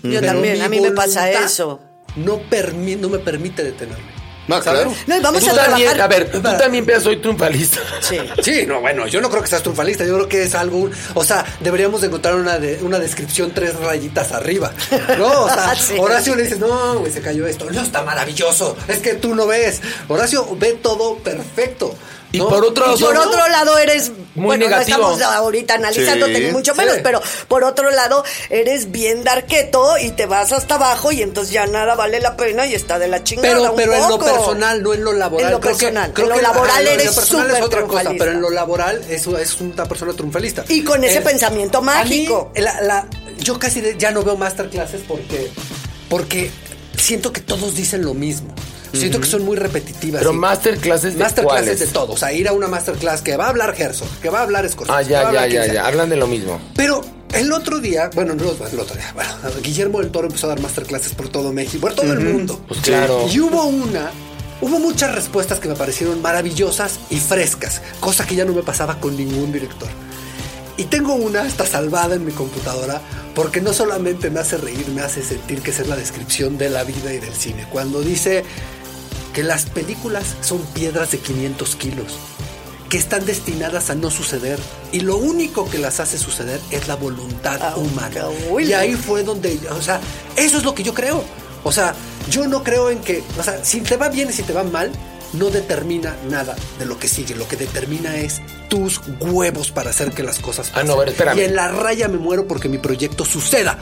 Yo 0.03 0.21
también, 0.21 0.61
a 0.61 0.69
mí 0.69 0.79
me 0.79 0.91
pasa 0.91 1.29
eso. 1.31 1.79
No, 2.15 2.39
permi 2.49 2.95
no 2.95 3.09
me 3.09 3.19
permite 3.19 3.63
detenerme. 3.63 4.17
No, 4.47 4.61
claro. 4.61 4.93
No, 5.07 5.21
vamos 5.21 5.43
tú 5.43 5.49
a 5.51 5.55
también, 5.55 5.93
trabajar. 5.93 6.01
a 6.01 6.07
ver, 6.07 6.31
tú 6.31 6.41
también 6.41 6.85
Pea, 6.85 7.01
soy 7.01 7.17
triunfalista. 7.17 7.79
Sí. 8.01 8.17
Sí, 8.41 8.65
no, 8.65 8.79
bueno, 8.79 9.07
yo 9.07 9.19
no 9.19 9.29
creo 9.29 9.41
que 9.41 9.49
seas 9.49 9.61
triunfalista, 9.61 10.05
yo 10.05 10.15
creo 10.15 10.29
que 10.29 10.43
es 10.43 10.55
algo, 10.55 10.89
o 11.15 11.23
sea, 11.23 11.45
deberíamos 11.59 11.99
de 12.01 12.07
encontrar 12.07 12.35
una, 12.35 12.59
de, 12.59 12.79
una 12.81 12.97
descripción 12.97 13.51
tres 13.53 13.75
rayitas 13.75 14.31
arriba, 14.31 14.71
¿no? 15.17 15.43
O 15.43 15.49
sea, 15.49 15.75
sí. 15.79 15.95
Horacio 15.99 16.35
le 16.35 16.43
dice, 16.43 16.57
no, 16.57 16.99
güey, 16.99 17.11
se 17.11 17.21
cayó 17.21 17.45
esto, 17.45 17.69
no, 17.69 17.81
está 17.81 18.03
maravilloso, 18.03 18.77
es 18.87 18.99
que 18.99 19.15
tú 19.15 19.35
no 19.35 19.47
ves, 19.47 19.81
Horacio 20.07 20.47
ve 20.55 20.73
todo 20.81 21.17
perfecto. 21.17 21.93
Y 22.31 22.39
¿no? 22.39 22.49
por 22.49 22.65
otro, 22.65 22.93
y 22.97 23.01
por 23.01 23.15
otro 23.17 23.47
lado 23.47 23.77
eres 23.77 24.11
muy 24.35 24.47
bueno, 24.47 24.65
negativo. 24.65 24.97
No 24.97 25.13
estamos 25.13 25.35
ahorita 25.35 25.75
analizándote 25.75 26.47
Sí. 26.47 26.51
mucho 26.51 26.75
menos, 26.75 26.95
Sí. 26.95 26.99
pero 27.01 27.21
por 27.47 27.63
otro 27.63 27.89
lado 27.89 28.23
eres 28.49 28.91
bien 28.91 29.23
darqueto 29.23 29.97
y 29.97 30.11
te 30.11 30.25
vas 30.25 30.51
hasta 30.51 30.75
abajo 30.75 31.11
y 31.13 31.21
entonces 31.21 31.53
ya 31.53 31.65
nada 31.67 31.95
vale 31.95 32.19
la 32.19 32.35
pena 32.35 32.65
y 32.67 32.75
está 32.75 32.99
de 32.99 33.07
la 33.07 33.23
chingada 33.23 33.47
Pero, 33.47 33.71
un 33.71 33.75
pero 33.77 33.93
en 33.93 34.09
lo 34.09 34.19
personal, 34.19 34.83
no 34.83 34.93
en 34.93 35.03
lo 35.05 35.13
laboral. 35.13 35.45
En 35.47 35.51
lo 35.53 35.59
Creo 35.61 35.77
que- 35.77 35.85
personal. 35.85 36.13
creo 36.13 36.25
En 36.25 36.29
lo 36.31 36.35
que- 36.35 36.41
laboral 36.41 36.69
ajá, 36.69 36.79
en 36.79 36.85
lo 36.85 36.91
eres 36.91 37.15
personal 37.15 37.45
es 37.47 37.51
súper 37.53 37.63
otra 37.63 37.81
cosa, 37.81 37.87
triunfalista. 37.99 38.25
pero 38.25 38.35
en 38.35 38.41
lo 38.41 38.49
laboral 38.49 39.05
es, 39.09 39.27
es 39.27 39.61
una 39.61 39.85
persona 39.85 40.13
triunfalista. 40.13 40.65
Y 40.67 40.83
con 40.83 41.03
ese 41.05 41.19
Es- 41.19 41.23
pensamiento 41.23 41.77
a 41.77 41.81
mí, 41.81 41.87
mágico. 41.87 42.51
la- 42.55 42.81
la- 42.81 43.07
yo 43.39 43.57
casi 43.57 43.79
de- 43.79 43.97
ya 43.97 44.11
no 44.11 44.21
veo 44.23 44.35
masterclasses 44.35 44.99
porque, 45.07 45.49
porque 46.09 46.51
siento 46.97 47.31
que 47.31 47.39
todos 47.39 47.73
dicen 47.75 48.03
lo 48.03 48.13
mismo. 48.13 48.53
Siento 48.97 49.19
que 49.19 49.27
son 49.27 49.43
muy 49.43 49.55
repetitivas. 49.55 50.19
Pero 50.19 50.33
masterclasses 50.33 51.13
de 51.13 51.23
Masterclasses 51.23 51.79
de 51.79 51.87
todo. 51.87 52.13
O 52.13 52.17
sea, 52.17 52.33
ir 52.33 52.47
a 52.47 52.53
una 52.53 52.67
masterclass 52.67 53.21
que 53.21 53.37
va 53.37 53.45
a 53.45 53.49
hablar 53.49 53.75
Herzog, 53.77 54.09
que 54.21 54.29
va 54.29 54.39
a 54.39 54.43
hablar 54.43 54.67
Scorsese. 54.69 54.97
Ah, 54.97 55.01
ya, 55.01 55.31
ya, 55.31 55.47
ya, 55.47 55.73
ya. 55.73 55.87
Hablan 55.87 56.09
de 56.09 56.15
lo 56.15 56.27
mismo. 56.27 56.59
Pero 56.75 57.01
el 57.33 57.51
otro 57.51 57.79
día, 57.79 58.09
bueno, 58.13 58.33
no 58.35 58.43
el 58.43 58.79
otro 58.79 58.95
día, 58.95 59.11
bueno, 59.13 59.31
Guillermo 59.63 59.99
del 59.99 60.11
Toro 60.11 60.27
empezó 60.27 60.47
a 60.47 60.49
dar 60.49 60.61
masterclasses 60.61 61.13
por 61.13 61.29
todo 61.29 61.51
México, 61.51 61.81
por 61.81 61.93
todo 61.93 62.13
el 62.13 62.19
mundo. 62.19 62.61
Pues 62.67 62.81
claro. 62.81 63.27
Y 63.31 63.39
hubo 63.39 63.65
una, 63.65 64.11
hubo 64.61 64.79
muchas 64.79 65.13
respuestas 65.13 65.59
que 65.59 65.67
me 65.67 65.75
parecieron 65.75 66.21
maravillosas 66.21 66.99
y 67.09 67.17
frescas, 67.17 67.81
cosa 67.99 68.25
que 68.25 68.35
ya 68.35 68.45
no 68.45 68.53
me 68.53 68.63
pasaba 68.63 68.99
con 68.99 69.17
ningún 69.17 69.51
director. 69.51 69.89
Y 70.77 70.85
tengo 70.85 71.15
una, 71.15 71.45
está 71.45 71.65
salvada 71.65 72.15
en 72.15 72.23
mi 72.23 72.31
computadora, 72.31 73.01
porque 73.33 73.61
no 73.61 73.73
solamente 73.73 74.29
me 74.29 74.39
hace 74.39 74.57
reír, 74.57 74.87
me 74.89 75.01
hace 75.01 75.23
sentir 75.23 75.61
que 75.61 75.71
esa 75.71 75.81
es 75.81 75.87
la 75.87 75.95
descripción 75.95 76.57
de 76.57 76.69
la 76.69 76.83
vida 76.83 77.11
y 77.13 77.17
del 77.17 77.33
cine. 77.33 77.65
Cuando 77.71 78.01
dice 78.01 78.43
que 79.37 79.43
las 79.43 79.67
películas 79.67 80.35
son 80.41 80.57
piedras 80.73 81.11
de 81.11 81.19
500 81.19 81.75
kilos, 81.75 82.15
que 82.89 82.97
están 82.97 83.23
destinadas 83.23 83.91
a 83.91 83.93
no 83.93 84.09
suceder, 84.09 84.57
y 84.91 85.01
lo 85.01 85.15
único 85.17 85.69
que 85.69 85.77
las 85.77 85.99
hace 85.99 86.17
suceder 86.17 86.59
es 86.71 86.87
la 86.87 86.95
voluntad 86.95 87.59
Ah, 87.61 87.75
humana. 87.77 88.09
Y 88.59 88.73
ahí 88.73 88.95
fue 88.95 89.21
donde, 89.21 89.59
o 89.69 89.79
sea, 89.79 90.01
eso 90.35 90.57
es 90.57 90.63
lo 90.63 90.73
que 90.73 90.81
yo 90.81 90.95
creo. 90.95 91.23
O 91.63 91.71
sea, 91.71 91.93
yo 92.31 92.47
no 92.47 92.63
creo 92.63 92.89
en 92.89 92.97
que, 92.97 93.23
o 93.39 93.43
sea, 93.43 93.63
si 93.63 93.81
te 93.81 93.95
va 93.95 94.09
bien 94.09 94.27
y 94.31 94.33
si 94.33 94.41
te 94.41 94.53
va 94.53 94.63
mal, 94.63 94.89
no 95.33 95.49
determina 95.49 96.15
nada 96.29 96.55
de 96.79 96.85
lo 96.85 96.97
que 96.99 97.07
sigue. 97.07 97.35
Lo 97.35 97.47
que 97.47 97.55
determina 97.55 98.15
es 98.17 98.41
tus 98.69 99.01
huevos 99.19 99.71
para 99.71 99.89
hacer 99.89 100.11
que 100.11 100.23
las 100.23 100.39
cosas 100.39 100.67
Ah, 100.69 100.73
pasen. 100.75 100.87
no, 100.87 100.93
a 100.93 100.97
ver, 100.97 101.09
espérame. 101.09 101.37
Y 101.37 101.41
en 101.43 101.55
la 101.55 101.67
raya 101.69 102.07
me 102.07 102.17
muero 102.17 102.47
porque 102.47 102.69
mi 102.69 102.77
proyecto 102.77 103.25
suceda. 103.25 103.77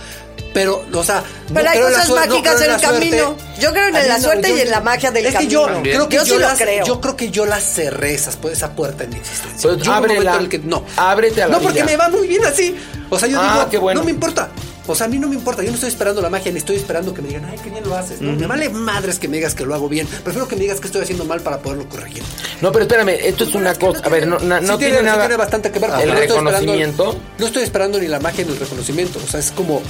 Pero, 0.53 0.85
o 0.93 1.03
sea, 1.03 1.23
Pero 1.53 1.63
no 1.65 1.69
hay 1.69 1.77
creo 1.77 1.87
en 1.87 1.93
la 1.93 1.99
cosas 1.99 2.09
no 2.09 2.15
mágicas 2.15 2.55
creo 2.55 2.63
en 2.63 2.69
la 2.69 2.75
el 2.75 2.81
camino. 2.81 3.17
suerte. 3.25 3.43
Yo 3.61 3.71
creo 3.73 3.87
en 3.87 3.93
la 3.93 4.17
no, 4.17 4.23
suerte 4.23 4.49
yo- 4.49 4.57
y 4.57 4.61
en 4.61 4.71
la 4.71 4.79
magia 4.81 5.11
del 5.11 5.25
es 5.25 5.35
que 5.35 5.47
yo 5.47 5.63
camino. 5.65 5.81
creo 5.83 6.09
que 6.09 6.15
Yo 6.15 6.21
yo, 6.23 6.25
sí 6.25 6.39
lo 6.39 6.47
las- 6.47 6.57
creo. 6.57 6.85
Yo 6.85 7.01
creo 7.01 7.15
que 7.17 7.29
yo 7.29 7.45
las 7.45 7.63
cerré 7.63 8.13
esas, 8.13 8.37
pues, 8.37 8.53
esa 8.53 8.71
puerta 8.73 9.03
en 9.03 9.09
mi 9.09 9.17
existencia. 9.17 9.69
Pues 9.69 9.87
ábrela. 9.87 10.35
en 10.35 10.39
el 10.41 10.49
que 10.49 10.59
no. 10.59 10.85
Ábrete 10.95 11.43
a 11.43 11.47
la 11.47 11.57
No, 11.57 11.61
porque 11.61 11.79
vida. 11.83 11.85
me 11.85 11.97
va 11.97 12.09
muy 12.09 12.27
bien 12.27 12.45
así. 12.45 12.75
O 13.09 13.19
sea, 13.19 13.27
yo 13.27 13.37
Ah, 13.41 13.53
digo, 13.57 13.69
qué 13.69 13.77
bueno. 13.77 13.99
no 13.99 14.05
me 14.05 14.11
importa. 14.11 14.49
O 14.87 14.93
sea, 14.95 15.07
a 15.07 15.09
mí 15.09 15.17
no 15.17 15.27
me 15.27 15.35
importa, 15.35 15.63
yo 15.63 15.69
no 15.69 15.75
estoy 15.75 15.89
esperando 15.89 16.21
la 16.21 16.29
magia, 16.29 16.51
ni 16.51 16.59
estoy 16.59 16.75
esperando 16.75 17.13
que 17.13 17.21
me 17.21 17.29
digan, 17.29 17.45
ay, 17.45 17.57
qué 17.63 17.69
bien 17.69 17.83
lo 17.87 17.95
haces. 17.95 18.21
No, 18.21 18.33
me 18.33 18.45
vale 18.45 18.69
madres 18.69 19.17
que 19.19 19.27
me 19.27 19.37
digas 19.37 19.55
que 19.55 19.65
lo 19.65 19.73
hago 19.73 19.89
bien. 19.89 20.07
Prefiero 20.23 20.47
que 20.47 20.55
me 20.55 20.61
digas 20.61 20.79
que 20.79 20.87
estoy 20.87 21.01
haciendo 21.01 21.25
mal 21.25 21.41
para 21.41 21.59
poderlo 21.59 21.89
corregir. 21.89 22.21
No, 22.61 22.71
pero 22.71 22.83
espérame, 22.83 23.09
esto 23.21 23.45
es 23.45 23.55
una 23.55 23.73
cosa. 23.75 24.01
A 24.05 24.09
ver, 24.09 24.27
no, 24.27 24.37
no, 24.39 24.59
Sí 24.59 24.65
no 24.65 24.77
tiene, 24.77 24.93
tiene 24.93 24.97
sí 24.99 25.03
nada. 25.05 25.19
tiene 25.21 25.37
bastante 25.37 25.71
que 25.71 25.79
ver. 25.79 25.89
El 25.89 25.95
estoy 25.95 26.09
esperando- 26.11 26.51
reconocimiento. 26.51 27.19
no 27.39 27.45
estoy 27.45 27.63
esperando 27.63 27.99
ni 27.99 28.07
la 28.07 28.19
magia 28.19 28.45
ni 28.45 28.51
el 28.51 28.59
reconocimiento. 28.59 29.19
O 29.23 29.27
sea, 29.27 29.39
es 29.39 29.51
como 29.51 29.81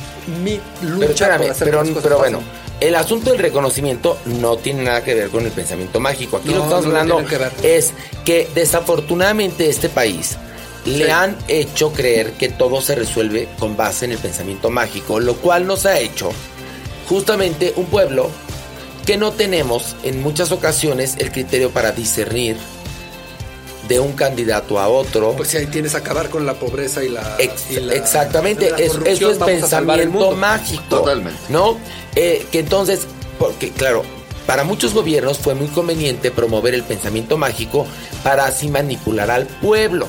mi 0.43 0.59
lucha 0.81 0.97
Pero 0.99 1.11
espérame, 1.11 1.41
por 1.41 1.51
hacer 1.51 1.65
pero, 1.67 1.77
que 1.81 1.85
las 1.85 1.93
cosas 1.95 2.03
pero 2.03 2.17
pasen. 2.17 2.34
bueno, 2.34 2.47
el 2.80 2.95
asunto 2.95 3.30
del 3.31 3.39
reconocimiento 3.39 4.17
no 4.26 4.57
tiene 4.57 4.84
nada 4.84 5.03
que 5.03 5.13
ver 5.13 5.30
con 5.30 5.45
el 5.45 5.51
pensamiento 5.51 5.99
mágico. 5.99 6.38
Aquí 6.38 6.49
No, 6.49 6.55
lo 6.55 6.59
que 6.61 6.65
estamos 6.67 6.85
hablando 6.85 7.26
que 7.26 7.77
es 7.77 7.91
que 8.23 8.47
desafortunadamente 8.55 9.69
este 9.69 9.89
país 9.89 10.38
le 10.86 11.12
han 11.12 11.36
hecho 11.48 11.91
creer 11.91 12.32
que 12.34 12.49
todo 12.49 12.80
se 12.82 12.95
resuelve 12.95 13.48
con 13.60 13.76
base 13.76 14.06
en 14.06 14.12
el 14.12 14.18
pensamiento 14.20 14.70
mágico, 14.70 15.20
lo 15.20 15.36
cual 15.36 15.66
nos 15.68 15.86
ha 15.86 15.99
hecho 15.99 16.32
justamente 17.10 17.74
un 17.76 17.86
pueblo 17.86 18.30
que 19.06 19.18
no 19.18 19.32
tenemos 19.32 19.95
en 20.03 20.22
muchas 20.22 20.52
ocasiones 20.52 21.16
el 21.20 21.32
criterio 21.32 21.70
para 21.72 21.91
discernir 21.91 22.57
de 23.88 23.99
un 23.99 24.14
candidato 24.14 24.80
a 24.80 24.88
otro. 24.88 25.34
Pues 25.34 25.49
si 25.49 25.57
ahí 25.57 25.68
tienes 25.68 25.91
que 25.91 25.98
acabar 25.98 26.30
con 26.30 26.45
la 26.45 26.56
pobreza 26.56 27.03
y 27.03 27.10
la. 27.10 27.36
Ex- 27.38 27.70
y 27.70 27.76
la- 27.80 27.94
exactamente, 27.94 28.72
la 28.72 28.78
eso 28.78 28.99
es 29.06 29.20
pensamiento 29.38 30.32
mágico. 30.32 30.84
Totalmente. 30.90 31.40
¿No? 31.49 31.78
Eh, 32.16 32.48
que 32.52 32.60
entonces, 32.60 33.02
porque 33.38 33.70
claro, 33.70 34.03
para 34.45 34.63
muchos 34.63 34.93
gobiernos 34.93 35.39
fue 35.39 35.55
muy 35.55 35.67
conveniente 35.67 36.31
promover 36.31 36.73
el 36.73 36.84
pensamiento 36.84 37.38
mágico 37.38 37.85
para 38.23 38.45
así 38.45 38.67
manipular 38.67 39.31
al 39.31 39.47
pueblo. 39.47 40.07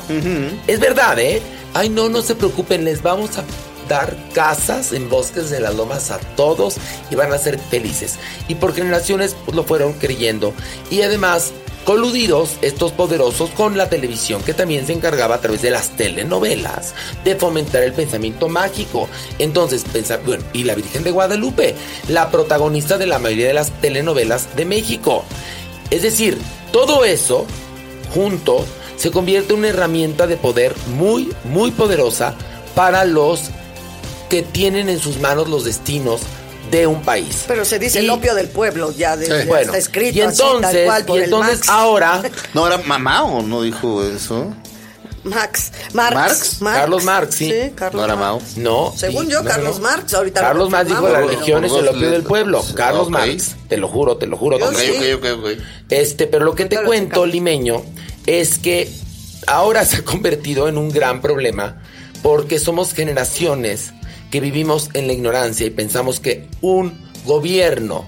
Es 0.67 0.81
verdad, 0.81 1.19
¿eh? 1.19 1.43
Ay, 1.75 1.89
no, 1.89 2.09
no 2.09 2.23
se 2.23 2.35
preocupen, 2.35 2.85
les 2.85 3.03
vamos 3.03 3.39
a 3.39 3.45
dar 3.89 4.17
casas 4.35 4.93
en 4.93 5.09
bosques 5.09 5.51
de 5.51 5.61
las 5.61 5.75
lomas 5.75 6.11
a 6.11 6.19
todos 6.19 6.77
y 7.11 7.15
van 7.15 7.33
a 7.33 7.39
ser 7.39 7.59
felices. 7.59 8.17
Y 8.49 8.57
por 8.57 8.75
generaciones 8.75 9.37
pues, 9.45 9.57
lo 9.57 9.65
fueron 9.65 9.93
creyendo. 9.95 10.53
Y 10.91 11.03
además, 11.03 11.53
coludidos 11.87 12.57
estos 12.63 12.91
poderosos 12.91 13.49
con 13.51 13.77
la 13.77 13.89
televisión 13.89 14.43
que 14.43 14.55
también 14.55 14.87
se 14.87 14.93
encargaba 14.93 15.37
a 15.37 15.41
través 15.41 15.63
de 15.63 15.71
las 15.71 15.91
telenovelas 15.91 16.95
de 17.25 17.37
fomentar 17.37 17.85
el 17.85 17.93
pensamiento 17.93 18.49
mágico. 18.49 19.09
Entonces, 19.39 19.85
pensar, 19.85 20.21
bueno, 20.27 20.43
y 20.53 20.65
la 20.65 20.75
Virgen 20.75 21.05
de 21.05 21.13
Guadalupe, 21.13 21.77
la 22.09 22.33
protagonista 22.33 22.99
de 22.99 23.07
la 23.07 23.21
mayoría 23.21 23.47
de 23.47 23.55
las 23.55 23.71
telenovelas 23.81 24.57
de 24.57 24.65
México. 24.65 25.25
Es 25.91 26.03
decir, 26.03 26.37
todo 26.73 27.05
eso 27.05 27.47
junto 28.13 28.67
se 28.97 29.13
convierte 29.13 29.53
en 29.53 29.61
una 29.61 29.69
herramienta 29.69 30.27
de 30.27 30.37
poder 30.37 30.75
muy, 30.89 31.33
muy 31.45 31.71
poderosa 31.71 32.35
para 32.75 33.05
los 33.05 33.43
que 34.29 34.43
tienen 34.43 34.89
en 34.89 34.99
sus 34.99 35.21
manos 35.21 35.49
los 35.49 35.65
destinos 35.65 36.23
de 36.71 36.87
un 36.87 37.03
país. 37.03 37.45
Pero 37.47 37.65
se 37.65 37.79
dice 37.79 38.01
el 38.01 38.11
opio 38.11 38.35
del 38.35 38.49
pueblo, 38.49 38.93
ya, 38.93 39.17
de, 39.17 39.27
ya 39.29 39.45
Bueno, 39.47 39.67
está 39.67 39.79
escrito 39.79 40.19
y 40.19 40.21
así, 40.23 40.39
tal 40.39 40.57
entonces, 40.57 40.87
cual, 40.87 41.05
por 41.05 41.17
y 41.17 41.19
el 41.19 41.25
entonces 41.25 41.59
Max. 41.59 41.69
ahora 41.69 42.23
No, 42.55 42.67
era 42.67 42.79
mamá 42.79 43.25
o 43.25 43.43
no 43.43 43.63
dijo 43.63 44.03
eso. 44.05 44.53
Max. 45.25 45.73
Marx. 45.93 46.61
Marx. 46.61 46.79
Carlos 46.79 47.05
Marx, 47.05 47.35
sí. 47.35 47.53
Carlos 47.75 48.01
No 48.01 48.05
era. 48.05 48.17
Mao. 48.17 48.41
No. 48.57 48.95
Según 48.97 49.27
sí, 49.27 49.33
yo, 49.33 49.43
no, 49.43 49.49
Carlos 49.49 49.77
no. 49.79 49.83
Marx, 49.83 50.15
ahorita 50.15 50.41
lo 50.41 50.47
Carlos 50.47 50.71
Marx 50.71 50.89
dijo 50.89 51.09
la 51.09 51.21
religión 51.21 51.65
es 51.65 51.73
el 51.73 51.89
opio 51.89 52.11
del 52.11 52.23
pueblo. 52.23 52.65
Carlos. 52.75 53.11
Marx, 53.11 53.57
te 53.69 53.77
lo 53.77 53.89
juro, 53.89 54.17
te 54.19 54.27
lo 54.27 54.37
juro. 54.37 54.59
Yo 54.59 54.67
don 54.67 54.75
Ok, 54.75 54.81
sí. 54.81 54.93
Gabriel. 54.93 55.15
ok, 55.17 55.25
ok, 55.25 55.45
ok. 55.57 55.63
Este, 55.91 56.27
pero 56.29 56.45
lo 56.45 56.55
que 56.55 56.67
te 56.67 56.81
cuento, 56.85 57.27
limeño, 57.27 57.83
es 58.27 58.59
que 58.59 58.89
ahora 59.49 59.85
se 59.87 59.97
ha 59.99 60.05
convertido 60.05 60.69
en 60.69 60.79
un 60.79 60.91
gran 60.91 61.21
problema 61.21 61.83
porque 62.23 62.59
somos 62.61 62.93
generaciones 62.93 63.93
que 64.31 64.41
vivimos 64.41 64.91
en 64.95 65.07
la 65.07 65.13
ignorancia 65.13 65.67
y 65.67 65.71
pensamos 65.71 66.21
que 66.21 66.47
un 66.61 66.93
gobierno 67.25 68.05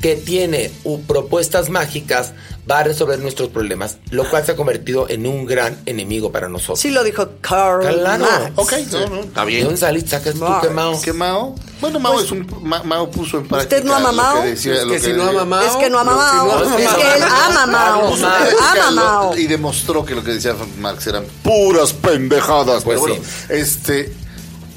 que 0.00 0.16
tiene 0.16 0.70
uh, 0.84 1.00
propuestas 1.02 1.70
mágicas 1.70 2.32
va 2.70 2.80
a 2.80 2.82
resolver 2.84 3.18
nuestros 3.20 3.48
problemas, 3.48 3.96
lo 4.10 4.28
cual 4.28 4.44
se 4.44 4.52
ha 4.52 4.56
convertido 4.56 5.06
en 5.08 5.26
un 5.26 5.46
gran 5.46 5.78
enemigo 5.86 6.30
para 6.30 6.48
nosotros. 6.50 6.80
Sí 6.80 6.90
lo 6.90 7.02
dijo 7.04 7.26
Karl 7.40 7.80
Claro. 8.00 8.24
Marx. 8.24 8.52
Ok, 8.56 8.72
no, 8.92 9.06
no, 9.08 9.20
está 9.20 9.40
¿De 9.42 9.46
bien. 9.50 9.64
dónde 9.64 9.78
saliste? 9.78 10.10
Sacas 10.10 10.34
tú 10.34 10.44
que 10.62 10.68
Mao? 10.70 11.00
¿Qué 11.00 11.12
Mao? 11.14 11.54
Bueno, 11.80 12.00
Mao 12.00 12.20
es 12.20 12.30
un. 12.30 12.46
Ma- 12.62 12.82
Mao 12.82 13.10
puso 13.10 13.38
en 13.38 13.48
práctica. 13.48 13.76
¿Usted 13.76 13.86
no 13.88 13.94
ama 13.94 14.12
Mao? 14.12 14.42
que 14.42 14.48
decía- 14.50 14.74
Es 14.74 14.84
que 14.84 14.98
si 15.00 15.12
no 15.14 15.22
ama 15.28 15.44
Mao. 15.46 15.62
Es 15.64 15.76
que 15.76 15.88
no 15.90 15.98
ama 15.98 16.14
Mao. 16.16 16.46
no 16.46 16.52
ama 16.66 16.76
Es 16.78 16.94
que 16.94 17.14
él 17.16 17.22
ama 17.22 17.66
Mao. 17.66 18.14
Ama 18.14 18.90
Mao. 18.92 19.36
Y 19.38 19.46
demostró 19.46 20.04
que 20.04 20.14
lo 20.14 20.22
que 20.24 20.32
decía 20.32 20.54
Marx 20.80 21.06
eran 21.06 21.24
puras 21.42 21.92
pendejadas. 21.94 22.84
Pues 22.84 22.98
Pero 23.00 23.00
bueno, 23.00 23.24
sí. 23.24 23.46
este. 23.50 24.12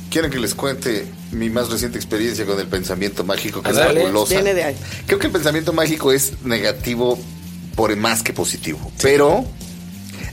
¿Quieren 0.10 0.32
que 0.32 0.40
les 0.40 0.56
cuente 0.56 1.06
mi 1.32 1.50
más 1.50 1.70
reciente 1.70 1.98
experiencia 1.98 2.46
con 2.46 2.60
el 2.60 2.68
pensamiento 2.68 3.24
mágico 3.24 3.62
que 3.62 3.72
es 3.72 3.78
fabulosa? 3.78 4.34
Viene 4.34 4.54
de 4.54 4.64
ahí. 4.64 4.76
Creo 5.06 5.20
que 5.20 5.28
el 5.28 5.34
pensamiento 5.34 5.74
mágico 5.74 6.12
es 6.12 6.34
negativo 6.44 7.20
por 7.76 7.96
más 7.96 8.24
que 8.24 8.34
positivo. 8.34 8.92
Pero 9.02 9.46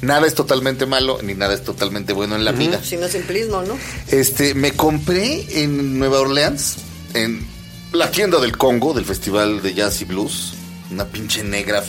nada 0.00 0.26
es 0.26 0.34
totalmente 0.34 0.86
malo 0.86 1.18
ni 1.22 1.34
nada 1.34 1.54
es 1.54 1.64
totalmente 1.64 2.12
bueno 2.12 2.36
en 2.36 2.44
la 2.44 2.52
vida. 2.52 2.80
Si 2.82 2.96
no 2.96 3.08
simplismo, 3.08 3.62
¿no? 3.62 3.76
Este, 4.08 4.54
me 4.54 4.72
compré 4.72 5.62
en 5.62 5.98
Nueva 5.98 6.20
Orleans, 6.20 6.76
en 7.14 7.44
la 7.92 8.10
tienda 8.10 8.40
del 8.40 8.56
Congo, 8.56 8.94
del 8.94 9.04
Festival 9.04 9.62
de 9.62 9.74
Jazz 9.74 10.00
y 10.00 10.04
Blues, 10.04 10.54
una 10.90 11.04
pinche 11.04 11.42
negra 11.42 11.82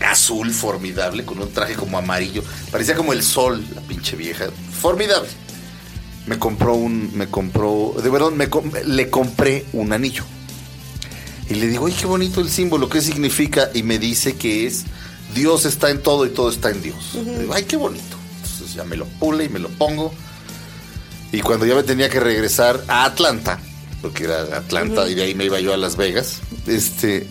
azul 0.00 0.50
formidable, 0.50 1.24
con 1.24 1.38
un 1.40 1.52
traje 1.52 1.74
como 1.74 1.98
amarillo. 1.98 2.42
Parecía 2.70 2.94
como 2.94 3.12
el 3.12 3.22
sol, 3.22 3.64
la 3.74 3.80
pinche 3.82 4.16
vieja. 4.16 4.46
Formidable. 4.80 5.28
Me 6.26 6.38
compró 6.38 6.74
un, 6.74 7.10
me 7.16 7.26
compró, 7.28 7.94
de 8.02 8.08
verdad, 8.10 8.30
me 8.30 8.48
le 8.86 9.10
compré 9.10 9.64
un 9.72 9.92
anillo. 9.92 10.24
Y 11.48 11.54
le 11.54 11.66
digo, 11.66 11.86
ay, 11.86 11.94
qué 11.98 12.06
bonito 12.06 12.40
el 12.40 12.48
símbolo, 12.50 12.88
¿qué 12.88 13.00
significa? 13.00 13.70
Y 13.74 13.82
me 13.82 13.98
dice 13.98 14.36
que 14.36 14.66
es, 14.66 14.84
Dios 15.34 15.64
está 15.64 15.90
en 15.90 16.00
todo 16.02 16.24
y 16.26 16.30
todo 16.30 16.50
está 16.50 16.70
en 16.70 16.80
Dios. 16.82 17.14
Le 17.14 17.40
digo, 17.40 17.54
ay, 17.54 17.64
qué 17.64 17.76
bonito. 17.76 18.16
Entonces 18.44 18.74
ya 18.74 18.84
me 18.84 18.96
lo 18.96 19.06
pule 19.06 19.44
y 19.44 19.48
me 19.48 19.58
lo 19.58 19.68
pongo. 19.70 20.12
Y 21.32 21.40
cuando 21.40 21.66
ya 21.66 21.74
me 21.74 21.82
tenía 21.82 22.08
que 22.08 22.20
regresar 22.20 22.84
a 22.86 23.04
Atlanta, 23.04 23.58
porque 24.02 24.24
era 24.24 24.42
Atlanta 24.56 25.08
y 25.08 25.14
de 25.14 25.22
ahí 25.24 25.34
me 25.34 25.44
iba 25.46 25.58
yo 25.60 25.72
a 25.72 25.76
Las 25.76 25.96
Vegas, 25.96 26.38
este, 26.66 27.26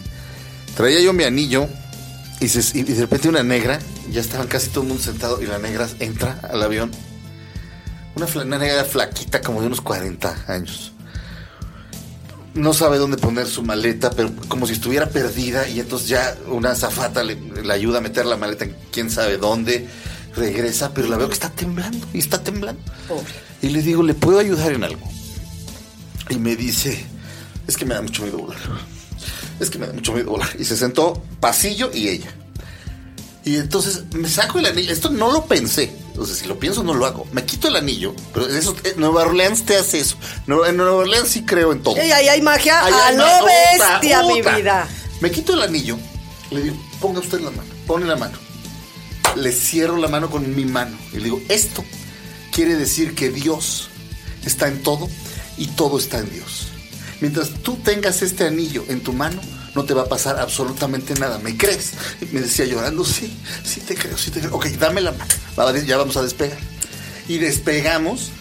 traía 0.76 1.00
yo 1.02 1.14
mi 1.14 1.24
anillo 1.24 1.68
y, 2.42 2.48
se- 2.50 2.78
y 2.78 2.84
de 2.84 2.96
repente 3.02 3.30
una 3.30 3.44
negra, 3.44 3.80
ya 4.12 4.20
estaban 4.22 4.48
casi 4.48 4.70
todo 4.70 4.82
el 4.84 4.90
mundo 4.90 5.04
sentado 5.04 5.42
y 5.42 5.46
la 5.46 5.60
negra 5.60 5.88
entra 6.00 6.40
al 6.50 6.62
avión. 6.64 6.92
Una, 8.20 8.44
una 8.44 8.58
negra 8.58 8.84
flaquita 8.84 9.40
como 9.42 9.62
de 9.62 9.68
unos 9.68 9.80
40 9.80 10.46
años. 10.48 10.92
No 12.54 12.74
sabe 12.74 12.98
dónde 12.98 13.16
poner 13.16 13.48
su 13.48 13.64
maleta, 13.64 14.10
pero 14.10 14.36
como 14.50 14.68
si 14.68 14.74
estuviera 14.74 15.08
perdida 15.08 15.70
y 15.70 15.80
entonces 15.80 16.10
ya 16.10 16.36
una 16.48 16.72
azafata 16.72 17.24
le, 17.24 17.36
le 17.36 17.74
ayuda 17.74 18.00
a 18.00 18.02
meter 18.02 18.26
la 18.26 18.36
maleta 18.36 18.66
en 18.66 18.76
quién 18.92 19.10
sabe 19.10 19.38
dónde. 19.38 19.88
Regresa, 20.36 20.94
pero 20.94 21.08
la 21.08 21.16
veo 21.16 21.28
que 21.28 21.34
está 21.34 21.50
temblando 21.50 22.06
y 22.14 22.20
está 22.20 22.44
temblando. 22.44 22.82
Y 23.62 23.70
le 23.70 23.82
digo, 23.82 24.04
¿le 24.04 24.14
puedo 24.14 24.40
ayudar 24.40 24.74
en 24.74 24.84
algo? 24.84 25.08
Y 26.30 26.38
me 26.38 26.58
dice, 26.58 27.02
es 27.68 27.78
que 27.78 27.86
me 27.86 27.96
da 27.96 28.02
mucho 28.02 28.24
miedo 28.24 28.38
volar. 28.38 28.60
Es 29.62 29.70
que 29.70 29.80
me 29.80 29.88
da 29.88 29.94
mucho 29.94 30.12
miedo 30.12 30.32
volar. 30.32 30.50
Y 30.60 30.66
se 30.66 30.76
sentó 30.76 31.24
pasillo 31.40 31.90
y 31.94 32.10
ella. 32.10 32.34
Y 33.46 33.56
entonces 33.56 34.04
me 34.14 34.28
saco 34.30 34.60
el 34.60 34.66
anillo. 34.68 34.92
Esto 34.92 35.10
no 35.10 35.32
lo 35.32 35.46
pensé. 35.46 35.92
O 36.18 36.26
sea, 36.26 36.36
si 36.36 36.46
lo 36.48 36.60
pienso, 36.60 36.84
no 36.84 36.94
lo 36.94 37.06
hago. 37.06 37.26
Me 37.32 37.46
quito 37.46 37.70
el 37.70 37.78
anillo. 37.78 38.14
Pero 38.34 38.48
eso, 38.48 38.76
eh, 38.84 38.94
Nueva 38.98 39.22
Orleans 39.24 39.66
te 39.66 39.78
hace 39.78 40.00
eso. 40.00 40.18
Nueva- 40.48 40.70
en 40.70 40.78
Nueva 40.78 40.94
Orleans 40.96 41.30
sí 41.30 41.44
creo 41.46 41.72
en 41.72 41.82
todo. 41.82 41.96
Ey, 41.96 42.12
ahí 42.12 42.28
hay 42.28 42.42
magia 42.42 42.84
Ahí 42.84 42.94
a 42.94 43.08
hay 43.08 43.16
lo 43.18 43.24
ma- 43.24 43.42
bestia, 43.46 44.24
mi 44.24 44.42
vida. 44.42 44.88
Me 45.22 45.32
quito 45.32 45.54
el 45.54 45.62
anillo. 45.62 45.98
Le 46.52 46.64
digo, 46.64 46.76
ponga 47.00 47.20
usted 47.22 47.40
la 47.40 47.52
mano. 47.52 47.70
Pone 47.88 48.06
la 48.06 48.18
mano. 48.18 48.38
Le 49.36 49.52
cierro 49.52 49.98
la 49.98 50.08
mano 50.10 50.30
con 50.30 50.54
mi 50.56 50.66
mano. 50.66 50.98
Y 51.14 51.18
le 51.18 51.24
digo, 51.26 51.42
esto 51.48 51.84
quiere 52.52 52.76
decir 52.76 53.16
que 53.16 53.30
Dios 53.30 53.90
está 54.46 54.68
en 54.68 54.84
todo 54.84 55.08
y 55.58 55.68
todo 55.68 55.98
está 55.98 56.18
en 56.20 56.30
Dios. 56.32 56.68
Mientras 57.22 57.50
tú 57.64 57.76
tengas 57.78 58.22
este 58.22 58.46
anillo 58.48 58.84
en 58.90 59.02
tu 59.02 59.14
mano, 59.14 59.42
no 59.76 59.84
te 59.86 59.94
va 59.94 60.04
a 60.04 60.06
pasar 60.10 60.40
absolutamente 60.40 61.14
nada. 61.16 61.40
¿Me 61.40 61.56
crees? 61.58 61.92
Y 62.22 62.26
me 62.34 62.42
decía 62.42 62.66
llorando, 62.66 63.04
sí, 63.06 63.32
sí 63.64 63.82
te 63.82 63.96
creo, 63.96 64.18
sí 64.18 64.32
te 64.32 64.40
creo. 64.40 64.56
Ok, 64.56 64.66
dame 64.80 65.02
la 65.02 65.12
mano. 65.12 65.76
Ya 65.86 65.98
vamos 65.98 66.18
a 66.18 66.22
despegar. 66.24 66.58
Y 67.28 67.38
despegamos 67.38 68.32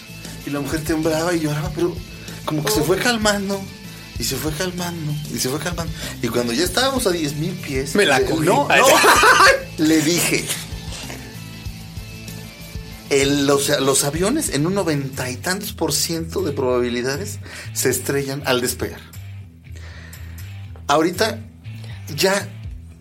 y 0.45 0.49
la 0.49 0.59
mujer 0.59 0.83
temblaba 0.83 1.33
y 1.35 1.41
lloraba, 1.41 1.71
pero 1.75 1.95
como 2.45 2.63
que 2.63 2.71
se 2.71 2.81
fue 2.81 2.97
calmando. 2.97 3.61
Y 4.17 4.23
se 4.25 4.35
fue 4.35 4.51
calmando, 4.51 5.13
y 5.33 5.39
se 5.39 5.47
fue 5.47 5.59
calmando. 5.59 5.93
Y 6.21 6.27
cuando 6.27 6.51
ya 6.51 6.65
estábamos 6.65 7.07
a 7.07 7.11
10 7.11 7.35
mil 7.35 7.51
pies. 7.53 7.95
Me 7.95 8.05
la 8.05 8.19
le- 8.19 8.25
cogí. 8.25 8.45
No, 8.45 8.67
no. 8.67 8.85
le 9.85 10.01
dije. 10.01 10.45
el- 13.09 13.47
los, 13.47 13.69
los 13.79 14.03
aviones 14.03 14.49
en 14.49 14.67
un 14.67 14.73
noventa 14.75 15.29
y 15.29 15.35
tantos 15.37 15.73
por 15.73 15.93
ciento 15.93 16.41
de 16.41 16.51
probabilidades 16.51 17.39
se 17.73 17.89
estrellan 17.89 18.43
al 18.45 18.61
despegar. 18.61 18.99
Ahorita 20.89 21.39
ya 22.15 22.49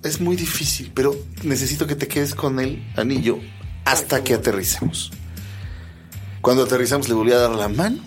es 0.02 0.20
muy 0.20 0.36
difícil, 0.36 0.93
pero 0.94 1.16
necesito 1.43 1.86
que 1.86 1.94
te 1.94 2.06
quedes 2.06 2.35
con 2.35 2.60
el 2.60 2.86
anillo 2.97 3.39
hasta 3.86 4.23
que 4.23 4.35
aterricemos. 4.35 5.10
Cuando 6.43 6.65
aterrizamos 6.65 7.09
le 7.09 7.15
volví 7.15 7.32
a 7.32 7.39
dar 7.39 7.51
la 7.51 7.69
mano 7.69 7.98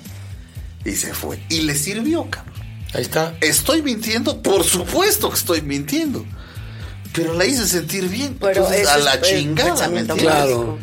y 0.86 0.92
se 0.92 1.16
fue. 1.16 1.44
Y 1.50 1.62
le 1.62 1.74
sirvió, 1.74 2.30
cabrón. 2.30 2.54
Ahí 2.94 3.02
está. 3.02 3.34
¿Estoy 3.42 3.82
mintiendo? 3.82 4.44
Por 4.44 4.64
supuesto 4.64 5.30
que 5.30 5.36
estoy 5.36 5.62
mintiendo. 5.64 6.26
Pero 7.12 7.34
la 7.34 7.46
hice 7.46 7.68
sentir 7.68 8.08
bien. 8.08 8.38
Pero 8.40 8.62
Entonces, 8.62 8.88
a 8.88 9.00
es 9.00 9.04
la 9.04 9.20
chingada. 9.20 9.66
¿me 9.66 9.72
pensamiento 9.72 10.14
entiendes? 10.14 10.46
Claro. 10.46 10.78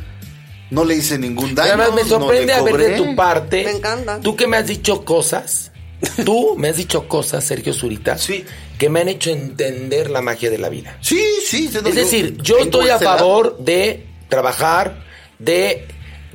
No 0.71 0.85
le 0.85 0.97
hice 0.97 1.21
ningún 1.21 1.55
daño. 1.55 1.75
Además, 1.75 1.95
me 1.95 2.03
no 2.03 2.09
sorprende 2.09 2.53
a 2.53 2.63
ver 2.63 2.77
de 2.77 2.85
cobré. 2.85 2.97
tu 2.97 3.15
parte. 3.15 3.65
Me 3.65 3.71
encanta. 3.71 4.21
Tú 4.21 4.35
que 4.35 4.49
me 4.49 4.57
has 4.57 4.67
dicho 4.67 5.05
cosas 5.05 5.71
Tú 6.25 6.55
me 6.57 6.69
has 6.69 6.77
dicho 6.77 7.09
cosas, 7.09 7.45
Sergio 7.45 7.73
Zurita, 7.73 8.19
Sí. 8.19 8.45
que 8.79 8.89
me 8.89 9.01
han 9.01 9.09
hecho 9.09 9.31
entender 9.31 10.11
la 10.11 10.23
magia 10.23 10.51
de 10.51 10.59
la 10.59 10.69
vida. 10.69 10.97
Sí, 11.01 11.21
sí. 11.47 11.69
se 11.69 11.79
Es 11.79 11.95
decir, 11.95 12.37
yo 12.43 12.59
estoy 12.59 12.89
a 12.91 12.99
favor 12.99 13.59
de 13.59 14.05
trabajar, 14.29 15.03
de, 15.39 15.87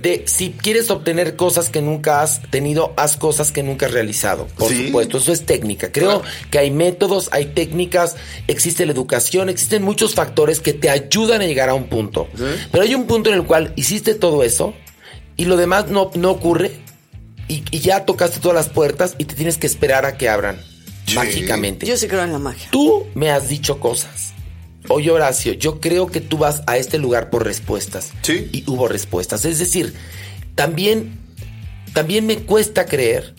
de 0.02 0.24
si 0.28 0.50
quieres 0.52 0.90
obtener 0.92 1.36
cosas 1.38 1.70
que 1.70 1.82
nunca 1.82 2.22
has 2.22 2.42
tenido, 2.50 2.94
haz 2.98 3.16
cosas 3.16 3.52
que 3.54 3.64
nunca 3.64 3.86
has 3.86 3.94
realizado. 3.94 4.48
Por 4.58 4.70
Sí. 4.70 4.88
supuesto, 4.88 5.18
eso 5.20 5.32
es 5.32 5.46
técnica. 5.46 5.92
Creo 5.94 6.22
Claro. 6.22 6.36
que 6.52 6.60
hay 6.60 6.72
métodos, 6.72 7.30
hay 7.32 7.46
técnicas, 7.46 8.18
existe 8.48 8.86
la 8.86 8.92
educación, 8.92 9.48
existen 9.48 9.82
muchos 9.84 10.14
factores 10.14 10.60
que 10.60 10.74
te 10.74 10.90
ayudan 10.90 11.42
a 11.42 11.46
llegar 11.46 11.70
a 11.70 11.74
un 11.74 11.86
punto. 11.86 12.28
Sí. 12.36 12.44
Pero 12.72 12.84
hay 12.84 12.96
un 12.96 13.06
punto 13.06 13.30
en 13.30 13.36
el 13.36 13.44
cual 13.46 13.72
hiciste 13.78 14.14
todo 14.16 14.44
eso 14.44 14.74
y 15.38 15.46
lo 15.46 15.56
demás 15.56 15.88
no, 15.88 16.12
no 16.16 16.32
ocurre 16.32 16.72
y, 17.56 17.64
y 17.72 17.80
ya 17.80 18.06
tocaste 18.06 18.40
todas 18.40 18.56
las 18.56 18.70
puertas 18.70 19.16
y 19.18 19.26
te 19.26 19.36
tienes 19.36 19.58
que 19.58 19.68
esperar 19.68 20.06
a 20.06 20.18
que 20.18 20.30
abran 20.30 20.58
Sí. 21.06 21.16
mágicamente. 21.16 21.86
Yo 21.86 21.98
sí 21.98 22.08
creo 22.08 22.24
en 22.24 22.32
la 22.32 22.40
magia. 22.40 22.70
Tú 22.72 23.06
me 23.14 23.30
has 23.30 23.50
dicho 23.50 23.80
cosas. 23.80 24.34
Oye, 24.90 25.12
Horacio, 25.12 25.54
yo 25.54 25.80
creo 25.82 26.08
que 26.08 26.22
tú 26.22 26.38
vas 26.38 26.64
a 26.66 26.78
este 26.78 26.98
lugar 26.98 27.30
por 27.30 27.44
respuestas. 27.46 28.12
Sí. 28.22 28.48
Y 28.54 28.64
hubo 28.68 28.88
respuestas. 28.88 29.44
Es 29.46 29.60
decir, 29.60 29.94
también, 30.56 31.20
también 31.94 32.26
me 32.26 32.38
cuesta 32.38 32.86
creer. 32.86 33.34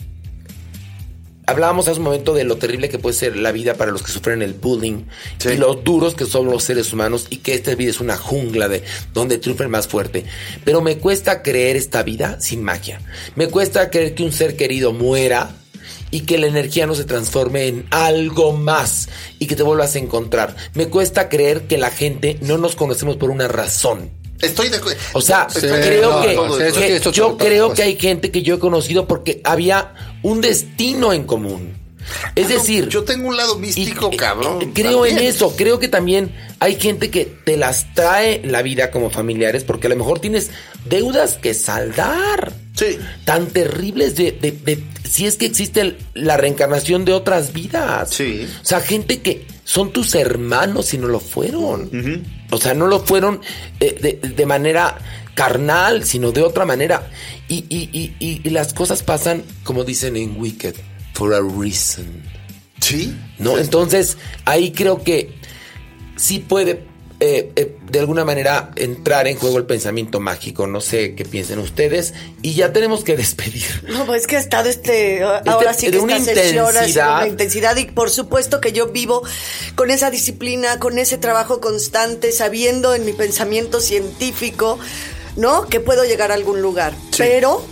Hablábamos 1.47 1.87
hace 1.87 1.99
un 1.99 2.05
momento 2.05 2.33
de 2.33 2.43
lo 2.43 2.57
terrible 2.57 2.89
que 2.89 2.97
puede 2.99 3.15
ser 3.15 3.37
la 3.37 3.51
vida 3.51 3.75
para 3.75 3.91
los 3.91 4.01
que 4.01 4.11
sufren 4.11 4.41
el 4.41 4.53
bullying 4.53 5.03
Sí. 5.37 5.49
y 5.49 5.57
lo 5.57 5.75
duros 5.75 6.15
que 6.15 6.25
son 6.25 6.47
los 6.47 6.63
seres 6.63 6.91
humanos 6.91 7.27
y 7.29 7.37
que 7.37 7.53
esta 7.53 7.75
vida 7.75 7.91
es 7.91 7.99
una 7.99 8.17
jungla 8.17 8.67
de 8.67 8.83
donde 9.13 9.37
triunfa 9.37 9.63
el 9.63 9.69
más 9.69 9.87
fuerte. 9.87 10.25
Pero 10.63 10.81
me 10.81 10.97
cuesta 10.97 11.41
creer 11.43 11.75
esta 11.75 12.01
vida 12.03 12.39
sin 12.41 12.63
magia. 12.63 12.99
Me 13.35 13.47
cuesta 13.47 13.89
creer 13.89 14.15
que 14.15 14.23
un 14.23 14.31
ser 14.31 14.55
querido 14.55 14.91
muera 14.91 15.51
y 16.11 16.21
que 16.21 16.37
la 16.37 16.47
energía 16.47 16.87
no 16.87 16.95
se 16.95 17.03
transforme 17.03 17.67
en 17.67 17.85
algo 17.91 18.53
más 18.53 19.09
y 19.37 19.47
que 19.47 19.55
te 19.55 19.63
vuelvas 19.63 19.95
a 19.95 19.99
encontrar. 19.99 20.55
Me 20.73 20.87
cuesta 20.87 21.29
creer 21.29 21.63
que 21.67 21.77
la 21.77 21.91
gente 21.91 22.37
no 22.41 22.57
nos 22.57 22.75
conocemos 22.75 23.17
por 23.17 23.29
una 23.29 23.47
razón. 23.47 24.11
Estoy 24.41 24.69
de 24.69 24.77
acuerdo. 24.77 24.99
O 25.13 25.21
sea, 25.21 25.47
creo 25.49 26.21
que, 26.21 26.99
que 27.01 27.11
yo 27.11 27.37
creo 27.37 27.73
que 27.73 27.83
hay 27.83 27.97
gente 27.97 28.31
que 28.31 28.41
yo 28.41 28.55
he 28.55 28.59
conocido 28.59 29.07
porque 29.07 29.41
había 29.43 29.93
un 30.25 30.41
destino 30.41 31.13
en 31.13 31.23
común. 31.23 31.73
Es 32.35 32.45
Ah, 32.45 32.49
decir, 32.49 32.87
yo 32.87 33.03
tengo 33.03 33.27
un 33.29 33.35
lado 33.37 33.57
místico, 33.57 34.09
y- 34.13 34.17
cabrón. 34.17 34.61
eh, 34.61 34.69
Creo 34.75 35.05
en 35.07 35.17
eso, 35.17 35.55
creo 35.55 35.79
que 35.79 35.87
también 35.87 36.31
hay 36.59 36.75
gente 36.79 37.09
que 37.09 37.25
te 37.25 37.57
las 37.57 37.93
trae 37.95 38.41
la 38.45 38.61
vida 38.61 38.91
como 38.91 39.09
familiares 39.09 39.63
porque 39.63 39.87
a 39.87 39.89
lo 39.89 39.95
mejor 39.95 40.19
tienes 40.19 40.51
deudas 40.85 41.35
que 41.41 41.53
saldar. 41.55 42.53
Sí. 42.75 42.99
Tan 43.23 43.47
terribles 43.47 44.15
de, 44.15 44.31
de- 44.33 44.51
de- 44.51 44.83
si 45.09 45.25
es 45.25 45.35
que 45.37 45.45
existe 45.47 45.81
el- 45.81 45.97
la 46.13 46.37
reencarnación 46.37 47.05
de 47.05 47.13
otras 47.13 47.53
vidas. 47.53 48.11
Sí. 48.11 48.47
O 48.61 48.65
sea, 48.65 48.81
gente 48.81 49.21
que 49.21 49.45
son 49.63 49.91
tus 49.91 50.13
hermanos 50.15 50.93
y 50.93 50.97
no 50.99 51.07
lo 51.07 51.19
fueron. 51.19 51.89
O 52.51 52.57
sea, 52.57 52.73
no 52.75 52.85
lo 52.87 52.99
fueron 52.99 53.41
eh, 53.79 53.97
de, 54.21 54.27
de 54.29 54.45
manera 54.45 54.97
carnal, 55.33 56.05
sino 56.05 56.31
de 56.31 56.41
otra 56.43 56.65
manera. 56.65 57.09
Y, 57.47 57.65
y- 57.69 57.89
y- 57.93 58.15
y- 58.19 58.41
y 58.43 58.49
las 58.49 58.73
cosas 58.73 59.03
pasan, 59.03 59.43
como 59.63 59.83
dicen 59.83 60.15
en 60.17 60.39
Wicked, 60.39 60.75
for 61.13 61.33
a 61.33 61.39
reason. 61.41 62.21
Sí. 62.81 63.15
¿no? 63.39 63.57
Entonces, 63.57 64.17
ahí 64.45 64.71
creo 64.71 65.03
que 65.03 65.33
sí 66.17 66.39
puede 66.39 66.83
eh, 67.21 67.53
eh, 67.55 67.77
de 67.89 67.99
alguna 67.99 68.25
manera 68.25 68.71
entrar 68.75 69.25
en 69.29 69.37
juego 69.37 69.57
el 69.57 69.65
pensamiento 69.65 70.19
mágico. 70.19 70.67
No 70.67 70.81
sé 70.81 71.15
qué 71.15 71.23
piensen 71.23 71.59
ustedes. 71.59 72.13
Y 72.41 72.55
ya 72.55 72.73
tenemos 72.73 73.05
que 73.05 73.15
despedir. 73.17 73.63
No, 73.87 74.05
pues 74.05 74.21
es 74.23 74.27
que 74.27 74.35
ha 74.35 74.39
estado 74.39 74.67
este, 74.69 75.23
ahora 75.23 75.73
sí 75.73 75.85
de 75.85 75.93
que 75.93 75.99
una 75.99 76.17
esta 76.17 76.33
sesión 76.33 76.65
ha 76.65 76.71
sido 76.71 76.79
intensidad. 76.81 77.15
una 77.19 77.27
intensidad 77.27 77.77
y 77.77 77.85
por 77.85 78.09
supuesto 78.09 78.59
que 78.59 78.73
yo 78.73 78.87
vivo 78.87 79.21
con 79.75 79.91
esa 79.91 80.11
disciplina, 80.11 80.77
con 80.79 80.99
ese 80.99 81.17
trabajo 81.17 81.61
constante, 81.61 82.33
sabiendo 82.33 82.93
en 82.93 83.05
mi 83.05 83.13
pensamiento 83.13 83.79
científico, 83.79 84.77
¿no? 85.35 85.67
Que 85.67 85.79
puedo 85.79 86.05
llegar 86.05 86.31
a 86.31 86.35
algún 86.35 86.61
lugar. 86.61 86.93
Pero 87.17 87.65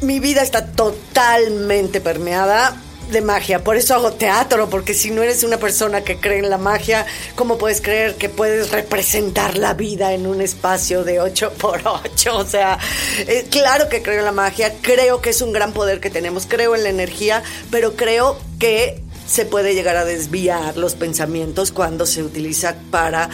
mi 0.00 0.20
vida 0.20 0.42
está 0.42 0.66
totalmente 0.66 2.00
permeada 2.00 2.76
de 3.10 3.22
magia, 3.22 3.64
por 3.64 3.76
eso 3.76 3.94
hago 3.94 4.12
teatro, 4.12 4.68
porque 4.68 4.92
si 4.92 5.10
no 5.10 5.22
eres 5.22 5.42
una 5.42 5.56
persona 5.56 6.02
que 6.02 6.18
cree 6.20 6.38
en 6.40 6.50
la 6.50 6.58
magia, 6.58 7.06
¿cómo 7.36 7.56
puedes 7.56 7.80
creer 7.80 8.16
que 8.16 8.28
puedes 8.28 8.70
representar 8.70 9.56
la 9.56 9.74
vida 9.74 10.12
en 10.12 10.26
un 10.26 10.40
espacio 10.42 11.04
de 11.04 11.20
8 11.20 11.52
por 11.58 11.80
8? 11.84 12.36
O 12.36 12.44
sea, 12.44 12.78
eh, 13.26 13.46
claro 13.50 13.88
que 13.88 14.02
creo 14.02 14.18
en 14.18 14.24
la 14.24 14.32
magia, 14.32 14.74
creo 14.82 15.20
que 15.20 15.30
es 15.30 15.40
un 15.40 15.52
gran 15.52 15.72
poder 15.72 16.00
que 16.00 16.10
tenemos, 16.10 16.46
creo 16.46 16.74
en 16.74 16.82
la 16.82 16.90
energía, 16.90 17.42
pero 17.70 17.94
creo 17.96 18.38
que 18.58 19.02
se 19.26 19.44
puede 19.44 19.74
llegar 19.74 19.96
a 19.96 20.04
desviar 20.04 20.76
los 20.76 20.94
pensamientos 20.94 21.70
cuando 21.70 22.06
se 22.06 22.22
utiliza 22.22 22.76
para 22.90 23.28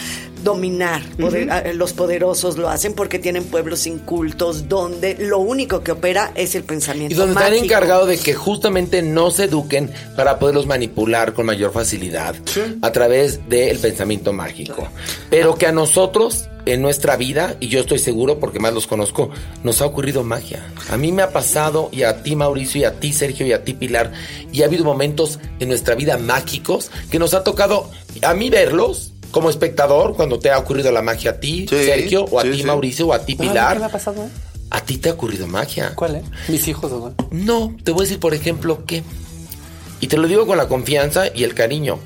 dominar. 0.44 1.02
Poder- 1.20 1.74
Los 1.74 1.92
poderosos 1.92 2.56
lo 2.58 2.68
hacen 2.68 2.92
porque 2.92 3.18
tienen 3.18 3.44
pueblos 3.44 3.86
incultos 3.86 4.68
donde 4.68 5.16
lo 5.18 5.38
único 5.38 5.82
que 5.82 5.92
opera 5.92 6.32
es 6.34 6.54
el 6.54 6.62
pensamiento. 6.64 7.14
Y 7.14 7.16
donde 7.16 7.32
están 7.34 7.54
encargados 7.54 8.06
de 8.08 8.18
que 8.18 8.34
justamente 8.34 9.02
no 9.02 9.30
se 9.30 9.44
eduquen 9.44 9.90
para 10.16 10.38
poderlos 10.38 10.66
manipular 10.66 11.32
con 11.32 11.46
mayor 11.46 11.72
facilidad 11.72 12.36
a 12.82 12.92
través 12.92 13.48
del 13.48 13.78
pensamiento 13.78 14.32
mágico. 14.32 14.86
Pero 15.30 15.56
que 15.56 15.66
a 15.66 15.72
nosotros, 15.72 16.48
en 16.66 16.80
nuestra 16.82 17.16
vida, 17.16 17.56
y 17.60 17.68
yo 17.68 17.80
estoy 17.80 17.98
seguro 17.98 18.38
porque 18.38 18.58
más 18.60 18.72
los 18.74 18.86
conozco, 18.86 19.30
nos 19.62 19.80
ha 19.82 19.86
ocurrido 19.86 20.22
magia. 20.22 20.64
A 20.90 20.96
mí 20.96 21.12
me 21.12 21.22
ha 21.22 21.30
pasado, 21.30 21.88
y 21.92 22.02
a 22.04 22.22
ti 22.22 22.36
Mauricio, 22.36 22.80
y 22.80 22.84
a 22.84 23.00
ti 23.00 23.12
Sergio, 23.12 23.46
y 23.46 23.52
a 23.52 23.64
ti 23.64 23.72
Pilar, 23.74 24.12
y 24.52 24.62
ha 24.62 24.66
habido 24.66 24.84
momentos 24.84 25.38
en 25.60 25.68
nuestra 25.68 25.94
vida 25.94 26.18
mágicos 26.18 26.90
que 27.10 27.18
nos 27.18 27.34
ha 27.34 27.42
tocado 27.44 27.90
a 28.22 28.34
mí 28.34 28.50
verlos. 28.50 29.10
Como 29.34 29.50
espectador, 29.50 30.14
cuando 30.14 30.38
te 30.38 30.50
ha 30.50 30.58
ocurrido 30.58 30.92
la 30.92 31.02
magia 31.02 31.32
a 31.32 31.40
ti, 31.40 31.66
Sí, 31.68 31.76
Sergio, 31.84 32.24
o 32.24 32.38
a 32.38 32.42
sí, 32.42 32.50
ti, 32.52 32.56
sí. 32.58 32.62
Mauricio, 32.64 33.08
o 33.08 33.12
a 33.12 33.18
ti, 33.18 33.36
¿Qué 33.36 33.42
Pilar, 33.48 33.80
me 33.80 33.86
ha 33.86 33.88
pasado? 33.88 34.22
eh? 34.24 34.28
a 34.70 34.80
ti 34.80 34.96
te 34.98 35.08
ha 35.08 35.12
ocurrido 35.12 35.46
magia. 35.48 35.92
¿Cuál, 35.96 36.16
eh? 36.16 36.22
Mis 36.48 36.66
hijos, 36.68 36.90
¿o 36.92 37.00
cuál? 37.00 37.14
No, 37.32 37.76
te 37.82 37.90
voy 37.90 38.02
a 38.02 38.04
decir, 38.04 38.20
por 38.20 38.32
ejemplo, 38.32 38.84
que. 38.86 39.02
Y 40.00 40.06
te 40.06 40.16
lo 40.18 40.28
digo 40.28 40.46
con 40.46 40.56
la 40.56 40.68
confianza 40.68 41.24
y 41.34 41.42
el 41.44 41.52
cariño. 41.54 41.98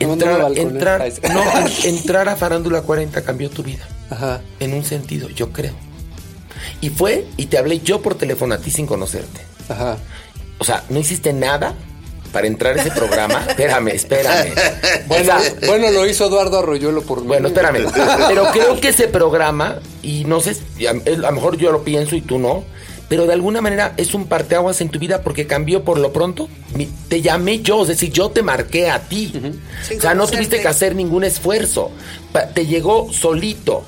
Entrar, 0.00 0.56
entrar, 0.56 1.10
sí. 1.10 1.20
no, 1.32 1.42
en- 1.58 1.96
entrar 1.96 2.28
a 2.28 2.36
Farándula 2.36 2.82
40 2.82 3.22
cambió 3.22 3.50
tu 3.50 3.62
vida. 3.62 3.86
Ajá. 4.10 4.40
En 4.60 4.74
un 4.74 4.84
sentido, 4.84 5.28
yo 5.30 5.50
creo. 5.52 5.72
Y 6.80 6.90
fue, 6.90 7.26
y 7.36 7.46
te 7.46 7.58
hablé 7.58 7.80
yo 7.80 8.00
por 8.02 8.14
teléfono 8.16 8.54
a 8.54 8.58
ti 8.58 8.70
sin 8.70 8.86
conocerte. 8.86 9.40
Ajá. 9.68 9.96
O 10.58 10.64
sea, 10.64 10.84
no 10.88 10.98
hiciste 11.00 11.32
nada 11.32 11.74
para 12.34 12.46
entrar 12.46 12.76
a 12.78 12.82
ese 12.82 12.90
programa. 12.90 13.46
espérame, 13.48 13.88
espérame. 13.88 14.52
Bueno, 15.06 15.22
O 15.22 15.40
sea, 15.40 15.54
bueno, 15.66 15.90
lo 15.90 16.04
hizo 16.06 16.26
Eduardo 16.26 16.58
Arroyuelo 16.58 17.00
por 17.02 17.22
mí. 17.22 17.28
bueno, 17.28 17.48
espérame. 17.48 17.86
Pero 18.28 18.44
creo 18.52 18.78
que 18.80 18.88
ese 18.88 19.08
programa, 19.08 19.78
y 20.02 20.24
no 20.26 20.40
sé, 20.40 20.54
si- 20.54 20.86
a, 20.86 20.90
a 20.90 20.94
lo 20.94 21.32
mejor 21.32 21.56
yo 21.56 21.72
lo 21.72 21.82
pienso 21.84 22.16
y 22.16 22.20
tú 22.20 22.38
no, 22.38 22.64
pero 23.08 23.26
de 23.26 23.32
alguna 23.34 23.60
manera 23.60 23.92
es 23.96 24.14
un 24.14 24.26
parteaguas 24.26 24.80
en 24.80 24.88
tu 24.88 24.98
vida 24.98 25.22
porque 25.22 25.46
cambió 25.46 25.84
por 25.84 25.98
lo 25.98 26.12
pronto. 26.12 26.48
Mi- 26.74 26.88
te 27.08 27.22
llamé 27.22 27.60
yo, 27.60 27.82
es 27.82 27.88
decir, 27.88 28.10
yo 28.12 28.30
te 28.30 28.42
marqué 28.42 28.90
a 28.90 28.98
ti. 29.00 29.32
O 29.96 30.00
sea, 30.00 30.14
no 30.14 30.26
tuviste 30.26 30.60
que 30.60 30.68
hacer 30.68 30.94
ningún 30.96 31.22
esfuerzo. 31.24 31.90
Pa- 32.32 32.48
Te 32.48 32.66
llegó 32.66 33.12
solito 33.12 33.84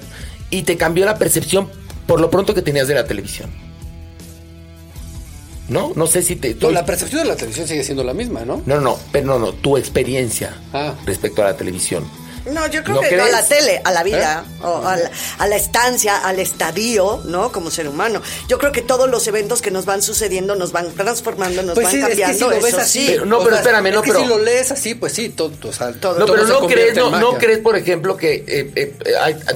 y 0.51 0.63
te 0.63 0.77
cambió 0.77 1.05
la 1.05 1.19
percepción 1.19 1.69
por 2.07 2.21
lo 2.21 2.31
pronto 2.31 2.55
que 2.55 2.63
tenías 2.63 2.87
de 2.87 2.95
la 2.95 3.05
televisión. 3.07 3.51
¿No? 5.69 5.93
No 5.97 6.07
sé 6.07 6.23
si 6.23 6.37
te... 6.37 6.55
No, 6.55 6.71
la 6.71 6.87
percepción 6.87 7.23
de 7.23 7.29
la 7.29 7.35
televisión 7.37 7.67
sigue 7.67 7.83
siendo 7.83 8.05
la 8.05 8.15
misma, 8.15 8.45
¿no? 8.45 8.63
No, 8.67 8.81
no, 8.81 8.99
pero 9.11 9.27
no, 9.27 9.39
no, 9.39 9.53
tu 9.53 9.77
experiencia 9.77 10.55
Ah. 10.73 10.95
respecto 11.05 11.43
a 11.43 11.47
la 11.47 11.57
televisión. 11.57 12.05
No, 12.53 12.65
yo 12.69 12.85
creo 12.85 12.95
¿No 12.95 13.01
que 13.03 13.17
no 13.17 13.25
a 13.25 13.29
la 13.29 13.43
tele, 13.43 13.81
a 13.83 13.91
la 13.91 14.05
vida, 14.05 14.45
o 14.63 14.77
a 14.87 14.97
la, 14.97 15.11
a 15.39 15.49
la 15.49 15.57
estancia, 15.57 16.19
al 16.19 16.39
estadio, 16.39 17.21
¿no? 17.25 17.51
Como 17.51 17.73
ser 17.73 17.89
humano. 17.89 18.23
Yo 18.47 18.59
creo 18.61 18.71
que 18.71 18.83
todos 18.83 19.11
los 19.11 19.27
eventos 19.27 19.61
que 19.63 19.73
nos 19.73 19.85
van 19.85 20.01
sucediendo 20.01 20.55
nos 20.55 20.71
van 20.71 20.93
transformando, 20.93 21.65
nos 21.65 21.75
Pues 21.75 21.87
van 21.87 21.93
sí, 21.93 21.99
es 21.99 22.07
que 22.07 22.15
si 22.15 22.21
cambiando. 22.23 22.51
lo 22.51 22.57
ves 22.63 22.67
eso 22.75 22.79
así. 22.83 23.01
sí. 23.01 23.07
Pero- 23.09 23.27
no, 23.27 23.39
o 23.39 23.43
pero 23.43 23.57
sea, 23.57 23.63
espérame, 23.63 23.87
es 23.89 23.95
no, 23.95 24.03
que 24.03 24.11
pero- 24.13 24.23
si 24.23 24.27
lo 24.29 24.39
lees 24.39 24.71
así, 24.71 24.95
pues 24.95 25.13
sí, 25.13 25.31
todo, 25.31 25.51
o 25.69 25.73
sea, 25.73 25.93
todo, 25.95 26.21
No, 26.21 26.25
todo 26.27 26.37
pero 26.37 26.47
no 26.47 26.67
crees, 26.69 26.97
en 26.97 27.11
no, 27.19 27.37
crees, 27.37 27.59
por 27.59 27.77
ejemplo, 27.77 28.17
que 28.17 28.45
eh, 28.47 28.71
eh, 28.77 28.95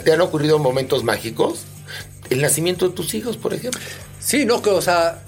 te 0.04 0.12
han 0.12 0.20
ocurrido 0.20 0.58
momentos 0.58 1.04
mágicos. 1.04 1.60
El 2.28 2.42
nacimiento 2.42 2.88
de 2.88 2.94
tus 2.96 3.14
hijos, 3.14 3.36
por 3.36 3.54
ejemplo. 3.54 3.80
Sí, 4.18 4.44
no, 4.46 4.62
que, 4.62 4.70
o 4.70 4.82
sea, 4.82 5.22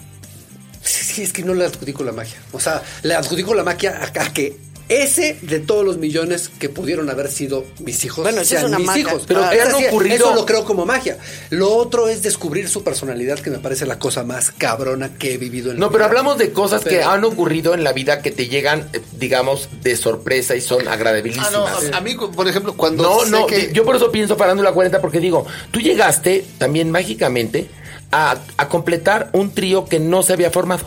sí, 1.13 1.23
es 1.23 1.33
que 1.33 1.43
no 1.43 1.55
le 1.55 1.65
adjudico 1.65 2.03
la 2.05 2.13
magia. 2.13 2.39
O 2.53 2.61
sea, 2.61 2.83
le 3.03 3.15
adjudico 3.15 3.55
la 3.55 3.63
magia 3.65 4.01
a, 4.17 4.23
a 4.25 4.33
que 4.33 4.57
ese 4.89 5.39
de 5.43 5.59
todos 5.61 5.87
los 5.87 5.97
millones 5.97 6.51
que 6.59 6.69
pudieron 6.69 7.09
haber 7.09 7.31
sido 7.31 7.65
mis 7.79 8.05
hijos, 8.05 8.25
Bueno, 8.25 8.43
eso 8.43 8.55
es 8.57 8.61
sean 8.61 8.67
una 8.67 8.79
mis 8.79 8.87
magia. 8.89 9.01
hijos. 9.03 9.23
Pero 9.27 9.43
Ah, 9.45 9.51
¿qué 9.51 9.63
han 9.63 9.69
esa 9.69 9.79
sí, 9.79 9.85
ocurrido? 9.87 10.17
Eso 10.17 10.35
lo 10.35 10.45
creo 10.45 10.65
como 10.65 10.85
magia. 10.85 11.17
Lo 11.51 11.73
otro 11.75 12.09
es 12.09 12.23
descubrir 12.23 12.69
su 12.69 12.83
personalidad, 12.83 13.39
que 13.39 13.49
me 13.51 13.59
parece 13.59 13.87
la 13.87 13.99
cosa 13.99 14.23
más 14.25 14.51
cabrona 14.51 15.15
que 15.17 15.33
he 15.35 15.39
vivido 15.39 15.71
en 15.71 15.77
la 15.79 15.81
No, 15.81 15.93
pero 15.93 16.01
vida. 16.01 16.09
hablamos 16.09 16.37
de 16.37 16.53
cosas 16.53 16.85
que 16.85 17.03
han 17.03 17.25
ocurrido 17.25 17.73
en 17.73 17.85
la 17.85 17.93
vida 17.95 18.21
que 18.21 18.33
te 18.33 18.49
llegan, 18.49 18.89
eh, 18.93 19.01
digamos, 19.19 19.69
de 19.83 19.97
sorpresa 19.97 20.57
y 20.57 20.61
son 20.61 20.87
Ah, 20.89 20.93
agradabilísimas. 20.95 21.53
no, 21.53 21.67
a, 21.67 21.79
a 21.97 22.01
mí, 22.03 22.15
por 22.15 22.47
ejemplo, 22.49 22.77
cuando 22.77 23.03
No, 23.05 23.21
sé 23.21 23.31
no, 23.31 23.47
que- 23.47 23.71
yo 23.73 23.85
por 23.85 23.97
eso 23.97 24.11
pienso 24.13 24.37
Farándula 24.37 24.73
40 24.73 25.01
porque 25.01 25.21
digo, 25.21 25.47
tú 25.71 25.81
llegaste 25.81 26.45
también 26.59 26.91
mágicamente 26.91 27.71
a, 28.11 28.37
a 28.59 28.69
completar 28.69 29.31
un 29.33 29.55
trío 29.55 29.87
que 29.87 30.01
no 30.01 30.23
se 30.23 30.35
había 30.35 30.51
formado. 30.51 30.85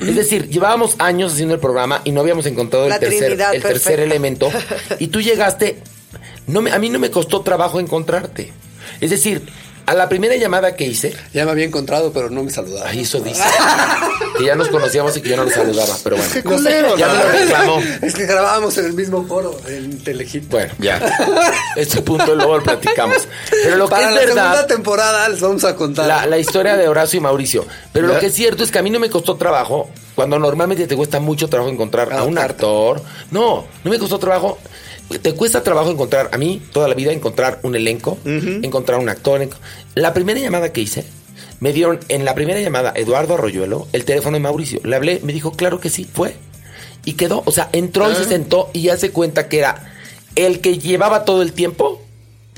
Es 0.00 0.16
decir, 0.16 0.48
llevábamos 0.48 0.96
años 0.98 1.32
haciendo 1.32 1.54
el 1.54 1.60
programa 1.60 2.00
y 2.04 2.12
no 2.12 2.20
habíamos 2.20 2.46
encontrado 2.46 2.86
el 2.86 2.98
tercer, 2.98 4.00
el 4.00 4.06
elemento. 4.06 4.50
Y 4.98 5.08
tú 5.08 5.20
llegaste, 5.20 5.82
no 6.46 6.62
me, 6.62 6.72
a 6.72 6.78
mí 6.78 6.90
no 6.90 6.98
me 6.98 7.10
costó 7.10 7.42
trabajo 7.42 7.80
encontrarte. 7.80 8.52
Es 9.00 9.10
decir, 9.10 9.42
a 9.90 9.94
la 9.94 10.08
primera 10.08 10.36
llamada 10.36 10.76
que 10.76 10.84
hice, 10.84 11.14
Ya 11.32 11.44
me 11.44 11.50
había 11.52 11.64
encontrado, 11.64 12.12
pero 12.12 12.30
no 12.30 12.42
me 12.42 12.50
saludaba. 12.50 12.88
ahí 12.90 13.00
eso 13.00 13.20
dice 13.20 13.42
que 14.38 14.44
ya 14.44 14.54
nos 14.54 14.68
conocíamos 14.68 15.16
y 15.16 15.20
que 15.20 15.30
yo 15.30 15.36
no 15.36 15.44
lo 15.44 15.50
saludaba, 15.50 15.96
pero 16.04 16.16
bueno. 16.16 16.30
Qué 16.32 16.42
culero, 16.42 16.96
ya 16.96 17.08
me 17.08 17.14
¿no? 17.14 17.22
lo 17.24 17.30
reclamó. 17.30 17.82
Es 18.02 18.14
que 18.14 18.26
grabábamos 18.26 18.76
en 18.78 18.86
el 18.86 18.92
mismo 18.92 19.24
foro, 19.26 19.58
en 19.66 19.98
Telehit. 20.04 20.48
Bueno, 20.48 20.72
Ya. 20.78 21.00
este 21.76 22.02
punto 22.02 22.34
luego 22.34 22.58
lo 22.58 22.62
platicamos. 22.62 23.26
Pero 23.50 23.76
lo 23.76 23.88
que 23.88 23.94
es 23.96 24.00
la 24.02 24.10
verdad. 24.12 24.34
segunda 24.52 24.66
temporada 24.66 25.28
les 25.28 25.40
vamos 25.40 25.64
a 25.64 25.74
contar. 25.74 26.06
La, 26.06 26.26
la 26.26 26.38
historia 26.38 26.76
de 26.76 26.88
Horacio 26.88 27.18
y 27.18 27.20
Mauricio. 27.20 27.66
Pero 27.92 28.06
lo 28.08 28.18
que 28.18 28.26
es 28.26 28.34
cierto 28.34 28.64
es 28.64 28.70
que 28.70 28.78
a 28.78 28.82
mí 28.82 28.90
no 28.90 28.98
me 29.00 29.10
costó 29.10 29.36
trabajo, 29.36 29.90
cuando 30.14 30.38
normalmente 30.38 30.86
te 30.86 30.96
cuesta 30.96 31.20
mucho 31.20 31.48
trabajo 31.48 31.70
encontrar 31.70 32.12
a 32.12 32.22
un 32.24 32.38
actor. 32.38 33.00
No, 33.30 33.66
no 33.84 33.90
me 33.90 33.98
costó 33.98 34.18
trabajo. 34.18 34.58
Te 35.22 35.32
cuesta 35.34 35.62
trabajo 35.62 35.90
encontrar, 35.90 36.28
a 36.32 36.38
mí 36.38 36.60
toda 36.72 36.86
la 36.88 36.94
vida, 36.94 37.12
encontrar 37.12 37.60
un 37.62 37.74
elenco, 37.74 38.18
encontrar 38.24 38.98
un 38.98 39.08
actor. 39.08 39.48
La 39.94 40.12
primera 40.12 40.38
llamada 40.38 40.72
que 40.72 40.82
hice, 40.82 41.04
me 41.60 41.72
dieron 41.72 41.98
en 42.08 42.24
la 42.24 42.34
primera 42.34 42.60
llamada 42.60 42.92
Eduardo 42.94 43.34
Arroyuelo 43.34 43.88
el 43.92 44.04
teléfono 44.04 44.36
de 44.36 44.40
Mauricio. 44.40 44.80
Le 44.84 44.94
hablé, 44.96 45.20
me 45.22 45.32
dijo, 45.32 45.52
claro 45.52 45.80
que 45.80 45.88
sí, 45.90 46.04
fue. 46.04 46.36
Y 47.04 47.14
quedó, 47.14 47.42
o 47.46 47.52
sea, 47.52 47.70
entró 47.72 48.10
y 48.10 48.14
se 48.14 48.24
sentó 48.24 48.68
y 48.74 48.82
ya 48.82 48.96
se 48.98 49.10
cuenta 49.10 49.48
que 49.48 49.58
era 49.60 49.92
el 50.36 50.60
que 50.60 50.78
llevaba 50.78 51.24
todo 51.24 51.40
el 51.42 51.52
tiempo, 51.52 52.02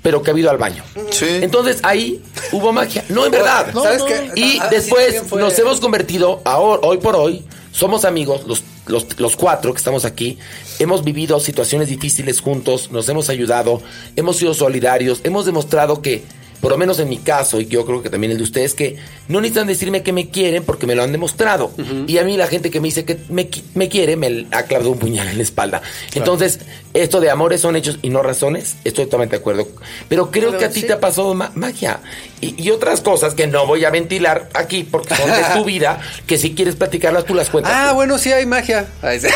pero 0.02 0.22
que 0.22 0.32
ha 0.32 0.36
ido 0.38 0.50
al 0.50 0.58
baño. 0.58 0.82
Sí. 1.10 1.26
Entonces 1.28 1.78
ahí 1.84 2.22
hubo 2.50 2.72
magia. 2.72 3.04
No, 3.10 3.24
en 3.26 3.30
verdad. 3.32 3.72
No, 3.72 3.82
¿Sabes 3.82 4.02
qué? 4.02 4.30
Y 4.34 4.58
Ah, 4.60 4.68
después 4.70 5.30
nos 5.32 5.56
hemos 5.58 5.78
convertido, 5.80 6.40
ahora, 6.44 6.80
hoy 6.86 6.98
por 6.98 7.14
hoy, 7.14 7.44
somos 7.72 8.04
amigos, 8.04 8.46
los, 8.46 8.62
los, 8.86 9.18
los 9.18 9.36
cuatro 9.36 9.72
que 9.72 9.78
estamos 9.78 10.04
aquí. 10.04 10.38
Hemos 10.78 11.04
vivido 11.04 11.38
situaciones 11.40 11.88
difíciles 11.88 12.40
juntos, 12.40 12.90
nos 12.90 13.08
hemos 13.08 13.28
ayudado, 13.28 13.82
hemos 14.16 14.36
sido 14.36 14.54
solidarios, 14.54 15.20
hemos 15.24 15.46
demostrado 15.46 16.02
que, 16.02 16.24
por 16.60 16.70
lo 16.70 16.78
menos 16.78 16.98
en 17.00 17.08
mi 17.08 17.18
caso, 17.18 17.60
y 17.60 17.66
yo 17.66 17.86
creo 17.86 18.02
que 18.02 18.10
también 18.10 18.30
el 18.32 18.36
de 18.38 18.44
ustedes, 18.44 18.74
que 18.74 18.96
no 19.28 19.40
necesitan 19.40 19.66
decirme 19.66 20.02
que 20.02 20.12
me 20.12 20.28
quieren 20.28 20.62
porque 20.64 20.86
me 20.86 20.94
lo 20.94 21.02
han 21.02 21.12
demostrado. 21.12 21.72
Y 22.06 22.18
a 22.18 22.24
mí 22.24 22.36
la 22.36 22.46
gente 22.46 22.70
que 22.70 22.80
me 22.80 22.88
dice 22.88 23.04
que 23.04 23.18
me, 23.30 23.48
me 23.74 23.88
quiere 23.88 24.16
me 24.16 24.46
ha 24.52 24.64
clavado 24.64 24.90
un 24.90 24.98
puñal 24.98 25.28
en 25.28 25.36
la 25.38 25.42
espalda. 25.42 25.80
Entonces, 26.14 26.60
esto 26.92 27.20
de 27.20 27.30
amores 27.30 27.60
son 27.62 27.76
hechos 27.76 27.98
y 28.02 28.10
no 28.10 28.22
razones, 28.22 28.76
estoy 28.84 29.04
totalmente 29.06 29.36
de 29.36 29.40
acuerdo. 29.40 29.68
Pero 30.08 30.30
creo 30.30 30.48
Pero 30.48 30.58
que 30.58 30.64
a 30.66 30.70
ti 30.70 30.80
sí. 30.82 30.86
te 30.86 30.92
ha 30.92 31.00
pasado 31.00 31.32
ma- 31.34 31.52
magia. 31.54 32.00
Y, 32.40 32.62
y 32.62 32.70
otras 32.70 33.00
cosas 33.00 33.34
que 33.34 33.46
no 33.46 33.66
voy 33.66 33.84
a 33.84 33.90
ventilar 33.90 34.48
aquí 34.54 34.84
porque 34.84 35.14
son 35.14 35.30
de 35.30 35.42
tu 35.54 35.64
vida, 35.64 36.00
que 36.26 36.36
si 36.38 36.54
quieres 36.54 36.76
platicarlas 36.76 37.24
tú 37.24 37.34
las 37.34 37.48
cuentas. 37.50 37.72
Ah, 37.74 37.88
tú. 37.90 37.94
bueno, 37.96 38.18
sí 38.18 38.32
hay 38.32 38.44
magia. 38.46 38.86
Ahí 39.02 39.18
sí. 39.20 39.28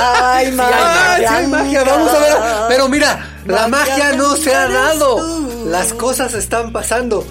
Ay, 0.00 0.46
hay 0.46 0.46
Ah, 0.46 0.46
sí 0.46 0.52
magia. 0.52 1.36
hay 1.36 1.46
magia. 1.46 1.84
Vamos 1.84 2.10
a 2.12 2.18
ver. 2.18 2.34
Pero 2.68 2.88
mira, 2.88 3.33
la 3.44 3.68
Magia 3.68 4.12
no 4.12 4.36
se 4.36 4.54
ha 4.54 4.68
dado. 4.68 5.40
Las 5.66 5.92
cosas 5.92 6.34
están 6.34 6.72
pasando. 6.72 7.26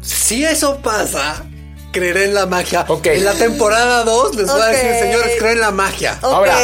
Si 0.00 0.44
eso 0.44 0.78
pasa, 0.82 1.44
creeré 1.92 2.24
en 2.24 2.34
la 2.34 2.46
magia. 2.46 2.84
Ok. 2.88 3.06
En 3.06 3.24
la 3.24 3.32
temporada 3.32 4.04
2 4.04 4.36
les 4.36 4.46
voy 4.46 4.60
a 4.60 4.66
decir, 4.66 4.90
señores, 5.00 5.32
creen 5.38 5.54
en 5.54 5.60
la 5.60 5.70
magia. 5.70 6.18
Ahora, 6.20 6.56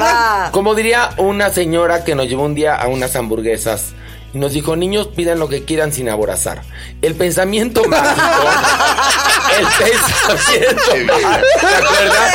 va. 0.00 0.50
como 0.52 0.74
diría 0.74 1.10
una 1.18 1.50
señora 1.50 2.04
que 2.04 2.14
nos 2.14 2.26
llevó 2.26 2.44
un 2.44 2.54
día 2.54 2.74
a 2.74 2.88
unas 2.88 3.14
hamburguesas 3.14 3.92
y 4.34 4.38
nos 4.38 4.52
dijo, 4.52 4.76
niños, 4.76 5.08
pidan 5.14 5.38
lo 5.38 5.48
que 5.48 5.64
quieran 5.64 5.92
sin 5.92 6.08
aborazar. 6.08 6.62
El 7.02 7.14
pensamiento 7.14 7.82
mágico, 7.84 8.20
el 9.58 9.66
pensamiento 9.66 11.12
mágico, 11.14 11.46
¿te 11.60 11.66
acuerdas? 11.74 12.34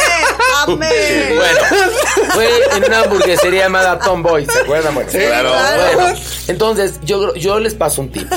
Amén. 0.68 0.90
Bueno, 1.36 1.60
fue 2.34 2.50
en 2.78 2.84
una 2.86 3.00
hamburguesería 3.02 3.64
llamada 3.64 4.00
Tomboy, 4.00 4.46
¿se 4.46 4.60
acuerdan? 4.60 4.94
Bueno, 4.96 5.10
claro. 5.12 5.52
Bueno, 5.96 6.20
entonces 6.48 7.00
yo, 7.04 7.34
yo 7.36 7.60
les 7.60 7.74
paso 7.76 8.02
un 8.02 8.12
tip. 8.12 8.32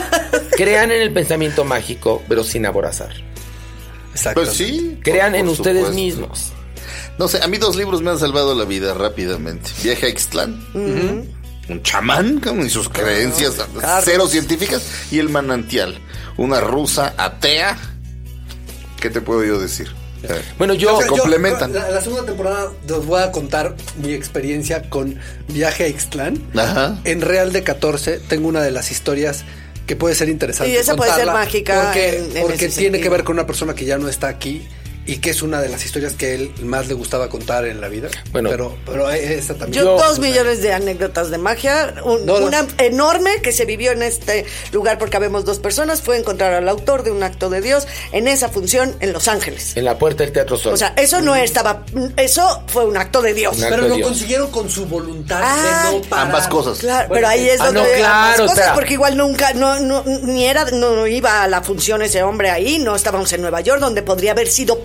Crean 0.57 0.91
en 0.91 1.03
el 1.03 1.13
pensamiento 1.13 1.65
mágico, 1.65 2.23
pero 2.29 2.43
sin 2.45 2.67
aborazar. 2.67 3.11
Exacto. 4.13 4.41
Pues 4.43 4.57
sí. 4.57 4.99
Crean 5.03 5.33
por- 5.33 5.41
en 5.41 5.47
por 5.47 5.53
ustedes 5.55 5.87
supuesto. 5.87 5.95
mismos. 5.95 6.53
No 7.19 7.29
sé, 7.29 7.41
a 7.43 7.47
mí 7.49 7.57
dos 7.59 7.77
libros 7.77 8.03
me 8.03 8.11
han 8.11 8.19
salvado 8.19 8.55
la 8.55 8.65
vida 8.65 8.93
rápidamente. 8.95 9.71
Viaje 9.83 10.07
a 10.07 10.09
Ixtlán. 10.09 10.67
Un 11.69 11.83
chamán 11.83 12.39
con 12.41 12.65
y 12.65 12.71
sus 12.71 12.89
creencias 12.89 13.55
cero 14.05 14.29
científicas. 14.29 14.83
Y 15.11 15.19
El 15.19 15.29
manantial. 15.29 15.99
Una 16.37 16.61
rusa 16.61 17.15
atea. 17.17 17.77
¿Qué 19.01 19.11
te 19.11 19.21
puedo 19.21 19.45
yo 19.45 19.59
decir? 19.61 19.89
Bueno, 20.59 20.75
yo... 20.75 20.97
O 20.97 20.99
sea, 21.01 21.09
yo- 21.09 21.17
complementan. 21.19 21.73
la, 21.73 21.91
la 21.91 22.01
segunda 22.01 22.25
temporada 22.25 22.73
les 22.89 23.05
voy 23.07 23.23
a 23.23 23.31
contar 23.31 23.77
mi 24.03 24.13
experiencia 24.13 24.89
con 24.91 25.19
Viaje 25.49 25.85
a 25.85 25.89
Ixtlán. 25.89 26.43
Ajá. 26.57 26.99
En 27.05 27.21
Real 27.21 27.53
de 27.53 27.63
14 27.63 28.21
tengo 28.29 28.49
una 28.49 28.63
de 28.63 28.71
las 28.73 28.91
historias 28.91 29.45
que 29.87 29.95
puede 29.95 30.15
ser 30.17 30.29
interesante. 30.29 30.73
Y 30.73 30.77
esa 30.77 30.97
puede 30.97 31.15
ser 31.15 31.27
mágica 31.27 31.83
Porque, 31.85 32.19
en- 32.19 32.37
en 32.37 32.43
porque 32.43 32.67
ese 32.67 32.81
tiene 32.81 33.01
que 33.01 33.09
ver 33.09 33.23
con 33.25 33.35
una 33.37 33.47
persona 33.47 33.75
que 33.75 33.85
ya 33.85 33.99
no 33.99 34.09
está 34.09 34.27
aquí 34.29 34.67
y 35.07 35.19
que 35.19 35.31
es 35.31 35.43
una 35.43 35.61
de 35.61 35.69
las 35.69 35.85
historias 35.85 36.15
que 36.15 36.35
él 36.35 36.53
más 36.63 36.89
le 36.89 36.95
gustaba 36.95 37.29
contar 37.29 37.65
en 37.67 37.81
la 37.81 37.89
vida. 37.89 38.09
Bueno. 38.33 38.51
pero, 38.51 38.77
pero 38.85 39.09
esa 39.11 39.55
también. 39.55 39.85
Yo, 39.85 39.97
dos 39.99 40.19
millones 40.19 40.63
de 40.63 40.73
anécdotas 40.73 41.31
de 41.31 41.39
magia. 41.39 41.95
Un- 42.05 42.27
No, 42.27 42.41
no. 42.41 42.47
Una 42.47 42.67
enorme 42.79 43.41
que 43.43 43.53
se 43.53 43.65
vivió 43.65 43.93
en 43.93 44.03
este 44.03 44.45
lugar 44.73 44.99
porque 44.99 45.17
habemos 45.17 45.45
dos 45.45 45.59
personas. 45.59 46.03
Fue 46.03 46.17
encontrar 46.19 46.53
al 46.55 46.69
autor 46.69 47.03
de 47.05 47.11
un 47.13 47.23
acto 47.23 47.51
de 47.51 47.61
Dios 47.61 47.87
en 48.13 48.29
esa 48.29 48.49
función 48.49 48.97
en 49.01 49.13
Los 49.13 49.29
Ángeles. 49.29 49.77
En 49.77 49.85
la 49.85 49.97
puerta 49.99 50.25
del 50.25 50.33
Teatro 50.33 50.57
Sol. 50.57 50.75
O 50.75 50.77
sea, 50.77 50.93
eso 50.97 51.21
no 51.21 51.35
estaba. 51.37 51.85
Eso 52.17 52.63
fue 52.67 52.85
un 52.85 52.97
acto 52.97 53.23
de 53.23 53.35
Dios. 53.35 53.57
Acto 53.63 53.67
pero 53.71 53.83
de 53.85 53.89
lo 53.91 53.95
Dios. 53.97 54.09
consiguieron 54.09 54.51
con 54.51 54.69
su 54.71 54.87
voluntad 54.87 55.41
Ah, 55.43 55.91
de 55.93 55.99
no 55.99 56.03
parar. 56.05 56.27
Ambas 56.27 56.49
cosas. 56.49 56.79
Claro, 56.79 57.09
Bueno, 57.09 57.15
pero 57.15 57.29
ahí 57.29 57.49
es 57.49 57.61
ah, 57.61 57.67
donde 57.67 57.81
no, 57.81 57.87
ambas 58.07 58.35
claro, 58.37 58.47
cosas, 58.51 58.71
porque 58.75 58.93
igual 58.95 59.17
nunca, 59.17 59.53
no, 59.55 59.79
no, 59.81 60.03
ni 60.05 60.47
era, 60.47 60.65
no 60.73 61.07
iba 61.07 61.43
a 61.43 61.49
la 61.49 61.63
función 61.63 62.03
ese 62.03 62.23
hombre 62.23 62.51
ahí, 62.51 62.79
no 62.79 62.97
estábamos 62.97 63.33
en 63.33 63.43
Nueva 63.43 63.61
York, 63.61 63.81
donde 63.81 64.03
podría 64.03 64.33
haber 64.33 64.49
sido 64.49 64.81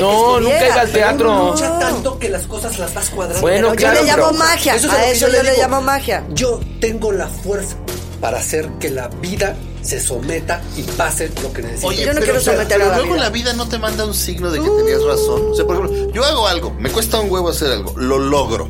No, 0.00 0.08
que 0.10 0.14
estuviera. 0.14 0.40
nunca 0.40 0.66
iba 0.72 0.80
al 0.82 0.92
teatro. 0.92 1.32
Uno 1.32 1.50
lucha 1.52 1.78
tanto 1.78 2.18
que 2.18 2.28
las 2.28 2.46
cosas 2.46 2.78
las 2.78 2.94
vas 2.94 3.10
cuadrando. 3.10 3.40
Bueno, 3.42 3.72
claro, 3.74 3.96
yo 3.98 4.02
le 4.04 4.10
llamo 4.10 4.26
pero- 4.28 4.38
magia, 4.38 4.74
es 4.74 4.84
a 4.84 4.86
lo 4.86 4.92
que 4.94 5.10
eso 5.12 5.26
yo 5.26 5.32
le 5.42 5.50
digo. 5.50 5.62
llamo 5.62 5.80
magia. 5.82 6.24
Yo 6.30 6.60
tengo 6.80 7.12
la 7.12 7.28
fuerza 7.28 7.76
para 8.20 8.38
hacer 8.38 8.68
que 8.80 8.90
la 8.90 9.08
vida 9.08 9.56
se 9.82 10.00
someta 10.00 10.60
y 10.76 10.82
pase 10.82 11.30
lo 11.42 11.52
que 11.52 11.62
necesite. 11.62 11.86
Oye, 11.86 12.00
Yo 12.04 12.06
no 12.08 12.20
pero, 12.20 12.24
quiero 12.24 12.40
someter 12.40 12.66
pero 12.78 12.84
a 12.84 12.88
la 12.88 12.96
luego 12.98 13.14
vida. 13.14 13.24
la 13.24 13.30
vida 13.30 13.52
no 13.54 13.68
te 13.68 13.78
manda 13.78 14.04
un 14.04 14.12
signo 14.14 14.50
de 14.50 14.60
que 14.60 14.68
tenías 14.68 15.02
razón. 15.04 15.50
O 15.52 15.54
sea, 15.54 15.64
por 15.64 15.76
ejemplo, 15.76 16.12
yo 16.12 16.24
hago 16.24 16.46
algo, 16.48 16.70
me 16.78 16.90
cuesta 16.90 17.20
un 17.20 17.30
huevo 17.30 17.48
hacer 17.48 17.70
algo, 17.72 17.94
lo 17.96 18.18
logro. 18.18 18.68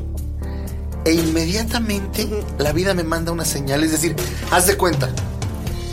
E 1.05 1.13
inmediatamente 1.13 2.29
la 2.59 2.73
vida 2.73 2.93
me 2.93 3.03
manda 3.05 3.33
una 3.33 3.45
señal. 3.47 3.83
Es 3.83 3.93
decir, 3.93 4.15
haz 4.51 4.67
de 4.67 4.77
cuenta, 4.77 5.09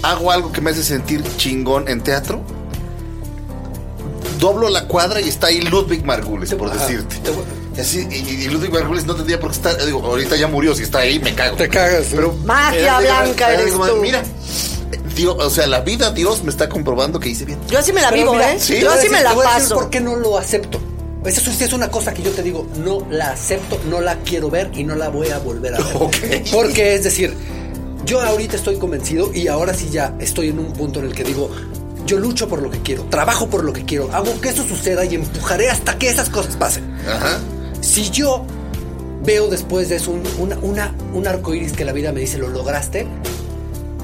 hago 0.03 0.32
algo 0.32 0.52
que 0.52 0.60
me 0.62 0.72
hace 0.72 0.84
sentir 0.84 1.24
chingón 1.38 1.88
en 1.88 2.02
teatro. 2.02 2.41
Doblo 4.40 4.70
la 4.70 4.88
cuadra 4.88 5.22
y 5.22 5.30
está 5.30 5.48
ahí 5.48 5.62
Ludwig 5.62 6.03
Margules, 6.06 6.53
por 6.56 6.70
Ajá. 6.72 6.80
decirte. 6.86 7.16
Así, 7.80 8.07
y, 8.10 8.16
y 8.16 8.48
Ludwig 8.48 8.72
Margules 8.72 9.06
no 9.06 9.16
tendría 9.16 9.40
por 9.40 9.52
qué 9.52 9.57
estar. 9.57 9.86
Digo, 9.86 10.02
ahorita 10.06 10.36
ya 10.36 10.48
murió, 10.48 10.74
si 10.76 10.84
está 10.84 10.99
ahí 10.99 11.20
me 11.20 11.34
cago. 11.36 11.57
Te 11.57 11.68
cagas, 11.70 12.07
Pero 12.12 12.34
Magia 12.45 12.80
Era- 12.80 12.99
blanca 12.99 13.52
era- 13.53 13.62
eres 13.64 13.74
tú. 13.74 13.95
Mira, 14.02 14.24
Dios, 15.16 15.36
o 15.40 15.49
sea, 15.49 15.68
la 15.68 15.82
vida, 15.82 16.12
Dios 16.12 16.44
me 16.44 16.49
está 16.52 16.70
comprobando 16.70 17.20
que 17.20 17.30
hice 17.30 17.45
bien. 17.45 17.60
Yo 17.70 17.80
así 17.80 17.91
me 17.94 18.02
la 18.02 18.10
Pero 18.10 18.22
vivo, 18.22 18.34
mira, 18.34 18.53
¿eh? 18.53 18.60
sí, 18.60 18.80
yo 18.82 18.90
así 18.91 19.07
decir- 19.07 19.12
me 19.12 19.24
la 19.24 19.34
paso. 19.36 19.76
¿Por 19.76 19.90
qué 19.90 19.99
no 20.02 20.16
lo 20.16 20.38
acepto? 20.38 20.80
Eso 21.26 21.52
sí 21.52 21.64
es 21.64 21.74
una 21.74 21.90
cosa 21.90 22.14
que 22.14 22.22
yo 22.22 22.32
te 22.32 22.44
digo, 22.44 22.68
no 22.78 23.06
la 23.10 23.32
acepto, 23.32 23.80
no 23.90 23.99
la 23.99 24.18
quiero 24.20 24.49
ver 24.52 24.70
y 24.76 24.84
no 24.84 24.95
la 24.95 25.10
voy 25.10 25.30
a 25.30 25.40
volver 25.40 25.74
a 25.76 25.78
ver. 25.80 25.95
Ok. 25.99 26.16
Porque 26.52 26.94
es 26.95 27.03
decir, 27.03 27.34
yo 28.06 28.22
ahorita 28.22 28.56
estoy 28.56 28.78
convencido 28.78 29.34
y 29.34 29.48
ahora 29.48 29.74
sí 29.74 29.90
ya 29.91 30.14
estoy 30.20 30.49
en 30.49 30.60
un 30.60 30.72
punto 30.74 30.99
en 30.99 31.06
el 31.07 31.16
que 31.16 31.24
digo, 31.24 31.49
yo 32.06 32.19
lucho 32.19 32.48
por 32.48 32.61
lo 32.61 32.69
que 32.69 32.80
quiero, 32.82 33.03
trabajo 33.06 33.48
por 33.49 33.64
lo 33.64 33.73
que 33.73 33.84
quiero, 33.86 34.10
hago 34.14 34.40
que 34.41 34.49
eso 34.49 34.64
suceda 34.64 35.06
y 35.06 35.15
empujaré 35.15 35.69
hasta 35.69 35.98
que 35.98 36.10
esas 36.10 36.30
cosas 36.30 36.56
pasen. 36.57 36.84
Ajá. 37.07 37.40
Si 37.82 38.10
yo 38.11 38.45
veo 39.23 39.48
después 39.49 39.90
de 39.90 39.95
eso 39.95 40.11
un, 40.11 40.23
una, 40.40 40.57
una- 40.60 40.94
un 41.14 41.27
arco 41.27 41.53
iris 41.56 41.73
que 41.73 41.84
la 41.86 41.91
vida 41.94 42.11
me 42.11 42.19
dice, 42.22 42.38
lo 42.38 42.48
lograste, 42.49 43.07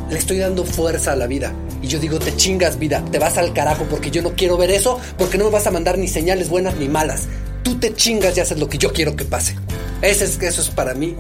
le 0.10 0.18
estoy 0.18 0.40
dando 0.40 0.66
fuerza 0.66 1.12
a 1.14 1.16
la 1.16 1.28
vida. 1.28 1.54
Y 1.82 1.88
yo 1.88 2.00
digo, 2.00 2.20
te 2.20 2.36
chingas 2.36 2.78
vida, 2.78 3.04
te 3.12 3.18
vas 3.20 3.38
al 3.38 3.54
carajo 3.54 3.86
porque 3.90 4.12
yo 4.12 4.22
no 4.22 4.34
quiero 4.36 4.56
ver 4.58 4.70
eso, 4.72 5.00
porque 5.18 5.38
no 5.38 5.46
me 5.46 5.50
vas 5.52 5.66
a 5.68 5.72
mandar 5.72 5.98
ni 5.98 6.08
señales 6.08 6.50
buenas 6.50 6.76
ni 6.76 6.88
malas. 6.88 7.24
Tú 7.64 7.76
te 7.76 7.94
chingas 7.94 8.36
y 8.38 8.40
haces 8.42 8.58
lo 8.60 8.68
que 8.68 8.78
yo 8.78 8.92
quiero 8.92 9.16
que 9.16 9.26
pase. 9.26 9.56
Ese 10.02 10.26
es, 10.26 10.42
eso 10.42 10.62
es 10.62 10.70
para 10.70 10.96
mí 10.96 11.16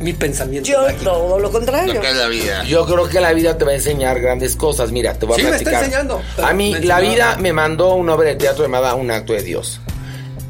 mi 0.00 0.12
pensamiento. 0.12 0.68
Yo 0.68 0.82
mágico. 0.82 1.04
todo 1.04 1.38
lo 1.38 1.50
contrario. 1.50 1.94
Lo 1.94 2.00
que 2.02 2.10
es 2.10 2.16
la 2.16 2.28
vida. 2.28 2.64
Yo 2.64 2.84
creo 2.86 3.08
que 3.08 3.18
la 3.20 3.32
vida 3.32 3.56
te 3.56 3.64
va 3.64 3.70
a 3.72 3.74
enseñar 3.74 4.20
grandes 4.20 4.56
cosas. 4.56 4.92
Mira, 4.92 5.14
te 5.14 5.24
voy 5.24 5.40
Sí, 5.40 5.46
a 5.46 5.50
me 5.50 5.56
está 5.56 5.70
platicar. 5.70 5.84
enseñando. 5.84 6.22
A 6.42 6.52
mí, 6.52 6.72
Me 6.72 6.80
la 6.80 7.00
vida 7.00 7.36
me 7.38 7.52
mandó 7.54 7.94
una 7.94 8.14
obra 8.14 8.28
de 8.28 8.36
teatro 8.36 8.62
llamada 8.64 8.94
Un 8.94 9.10
acto 9.10 9.32
de 9.32 9.42
Dios. 9.42 9.80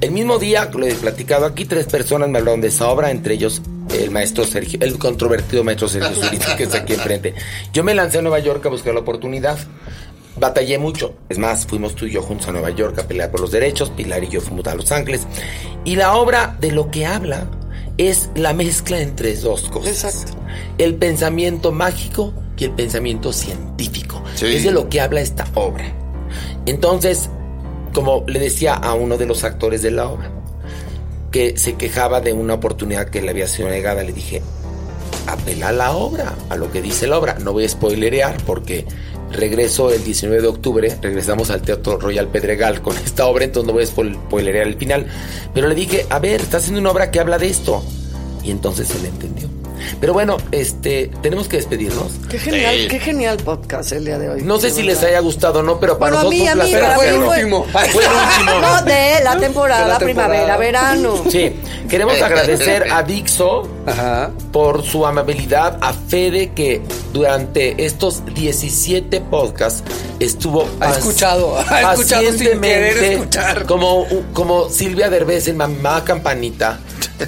El 0.01 0.11
mismo 0.13 0.39
día, 0.39 0.69
lo 0.73 0.87
he 0.87 0.95
platicado 0.95 1.45
aquí, 1.47 1.65
tres 1.67 1.87
personas 1.87 2.29
me 2.29 2.39
hablaron 2.39 2.61
de 2.61 2.69
esa 2.69 2.89
obra, 2.89 3.11
entre 3.11 3.35
ellos 3.35 3.61
el 3.97 4.11
maestro 4.11 4.45
Sergio, 4.45 4.79
el 4.83 4.99
controvertido 4.99 5.63
maestro 5.63 5.89
Sergio 5.89 6.15
Zurita, 6.15 6.57
que 6.57 6.63
está 6.65 6.79
aquí 6.79 6.95
enfrente. 6.95 7.35
Yo 7.73 7.85
me 7.85 7.93
lancé 7.95 8.19
a 8.19 8.23
Nueva 8.23 8.39
York 8.39 8.65
a 8.65 8.69
buscar 8.71 8.95
la 8.95 9.01
oportunidad. 9.01 9.59
Batallé 10.41 10.79
mucho. 10.79 11.15
Es 11.29 11.39
más, 11.39 11.67
fuimos 11.67 11.95
tú 11.95 12.07
y 12.07 12.13
yo 12.13 12.23
juntos 12.23 12.49
a 12.49 12.53
Nueva 12.53 12.71
York 12.71 12.99
a 12.99 13.07
pelear 13.07 13.31
por 13.31 13.41
los 13.41 13.53
derechos, 13.53 13.91
Pilar 13.91 14.25
y 14.25 14.29
yo 14.29 14.41
fuimos 14.41 14.67
a 14.67 14.75
Los 14.75 14.91
Ángeles. 14.91 15.27
Y 15.85 15.97
la 15.97 16.17
obra 16.17 16.57
de 16.61 16.73
lo 16.73 16.91
que 16.91 17.07
habla 17.07 17.47
es 17.99 18.31
la 18.35 18.55
mezcla 18.55 18.99
entre 19.01 19.37
dos 19.37 19.69
cosas. 19.69 20.05
Exacto. 20.05 20.33
El 20.79 20.95
pensamiento 20.97 21.71
mágico 21.71 22.33
y 22.57 22.65
el 22.65 22.73
pensamiento 22.73 23.33
científico. 23.33 24.23
Sí. 24.35 24.47
Es 24.47 24.65
de 24.65 24.71
lo 24.73 24.89
que 24.89 25.01
habla 25.01 25.21
esta 25.21 25.47
obra. 25.55 25.85
Entonces, 26.67 27.29
como 27.93 28.25
le 28.27 28.39
decía 28.39 28.75
a 28.75 28.95
uno 28.95 29.19
de 29.19 29.27
los 29.27 29.45
actores 29.45 29.83
de 29.83 29.91
la 29.91 30.09
obra, 30.09 30.31
que 31.31 31.57
se 31.57 31.75
quejaba 31.75 32.21
de 32.21 32.33
una 32.33 32.55
oportunidad 32.55 33.09
que 33.09 33.23
le 33.23 33.31
había 33.31 33.47
sido 33.47 33.69
negada, 33.69 34.03
le 34.03 34.13
dije, 34.13 34.43
apela 35.27 35.69
a 35.69 35.73
la 35.73 35.93
obra, 35.93 36.35
a 36.49 36.57
lo 36.57 36.73
que 36.73 36.83
dice 36.83 37.07
la 37.07 37.19
obra. 37.19 37.39
No 37.39 37.53
voy 37.53 37.65
a 37.65 37.69
spoilerear 37.69 38.37
porque 38.45 38.87
regreso 39.33 39.91
el 39.93 40.03
19 40.05 40.43
de 40.43 40.49
octubre, 40.49 40.99
regresamos 41.03 41.51
al 41.51 41.63
Teatro 41.63 41.99
Royal 41.99 42.29
Pedregal 42.29 42.81
con 42.83 42.97
esta 43.05 43.27
obra, 43.27 43.45
entonces 43.45 43.67
no 43.67 43.73
voy 43.73 43.83
a 43.83 43.87
spoil- 43.87 44.15
spoilerear 44.27 44.67
el 44.67 44.77
final. 44.77 45.07
Pero 45.55 45.69
le 45.69 45.75
dije, 45.75 46.07
a 46.09 46.19
ver, 46.19 46.41
está 46.41 46.57
haciendo 46.59 46.81
una 46.81 46.91
obra 46.91 47.11
que 47.11 47.21
habla 47.21 47.39
de 47.39 47.49
esto. 47.49 47.83
Y 48.43 48.51
entonces 48.51 48.89
se 48.89 48.99
le 49.01 49.09
entendió. 49.09 49.50
Pero 50.01 50.13
bueno, 50.13 50.37
este, 50.53 51.11
tenemos 51.23 51.49
que 51.49 51.57
despedirnos. 51.57 52.13
Qué 52.29 52.39
genial, 52.39 52.75
Sí. 52.77 52.89
qué 52.89 53.01
genial 53.01 53.37
podcast 53.39 53.93
el 53.93 54.05
día 54.05 54.19
de 54.19 54.29
hoy. 54.29 54.43
No 54.43 54.59
sé 54.61 54.71
si 54.71 54.83
les 54.83 55.03
haya 55.03 55.21
gustado 55.21 55.61
o 55.61 55.63
no, 55.63 55.81
pero 55.81 55.99
para 55.99 56.23
Bueno, 56.23 56.29
a 56.31 56.31
nosotros 56.31 56.41
mí, 56.41 56.49
a 56.49 56.53
fue 56.55 56.63
un 56.63 56.71
mí, 56.71 56.95
fue 56.95 57.09
el 57.09 57.15
hacerlo. 57.15 57.31
último. 57.31 57.65
Fue 57.93 58.05
el 58.05 58.11
último. 58.11 58.61
No, 58.61 58.83
de 58.83 59.25
la 59.25 59.37
temporada, 59.39 59.83
De 59.85 59.89
la 59.89 59.99
temporada. 59.99 59.99
primavera, 59.99 60.57
verano. 60.57 61.25
Sí, 61.31 61.53
queremos 61.89 62.21
agradecer 62.21 62.87
a 62.93 63.03
Dixo 63.03 63.69
Ajá. 63.87 64.31
por 64.53 64.83
su 64.85 65.07
amabilidad, 65.07 65.79
a 65.81 65.93
Fede 65.93 66.53
que 66.55 66.81
durante 67.13 67.85
estos 67.85 68.23
17 68.35 69.21
podcasts 69.21 69.83
estuvo 70.19 70.69
Ha 70.81 70.91
escuchado, 70.91 71.57
ha 71.59 71.93
escuchado 71.93 72.23
sin 72.23 72.31
pacientemente, 72.33 72.69
querer 72.69 73.13
escuchar. 73.15 73.67
Como, 73.67 74.07
como 74.33 74.69
Silvia 74.69 75.09
Derbez 75.11 75.49
en 75.49 75.57
Mamá 75.57 76.05
Campanita, 76.05 76.79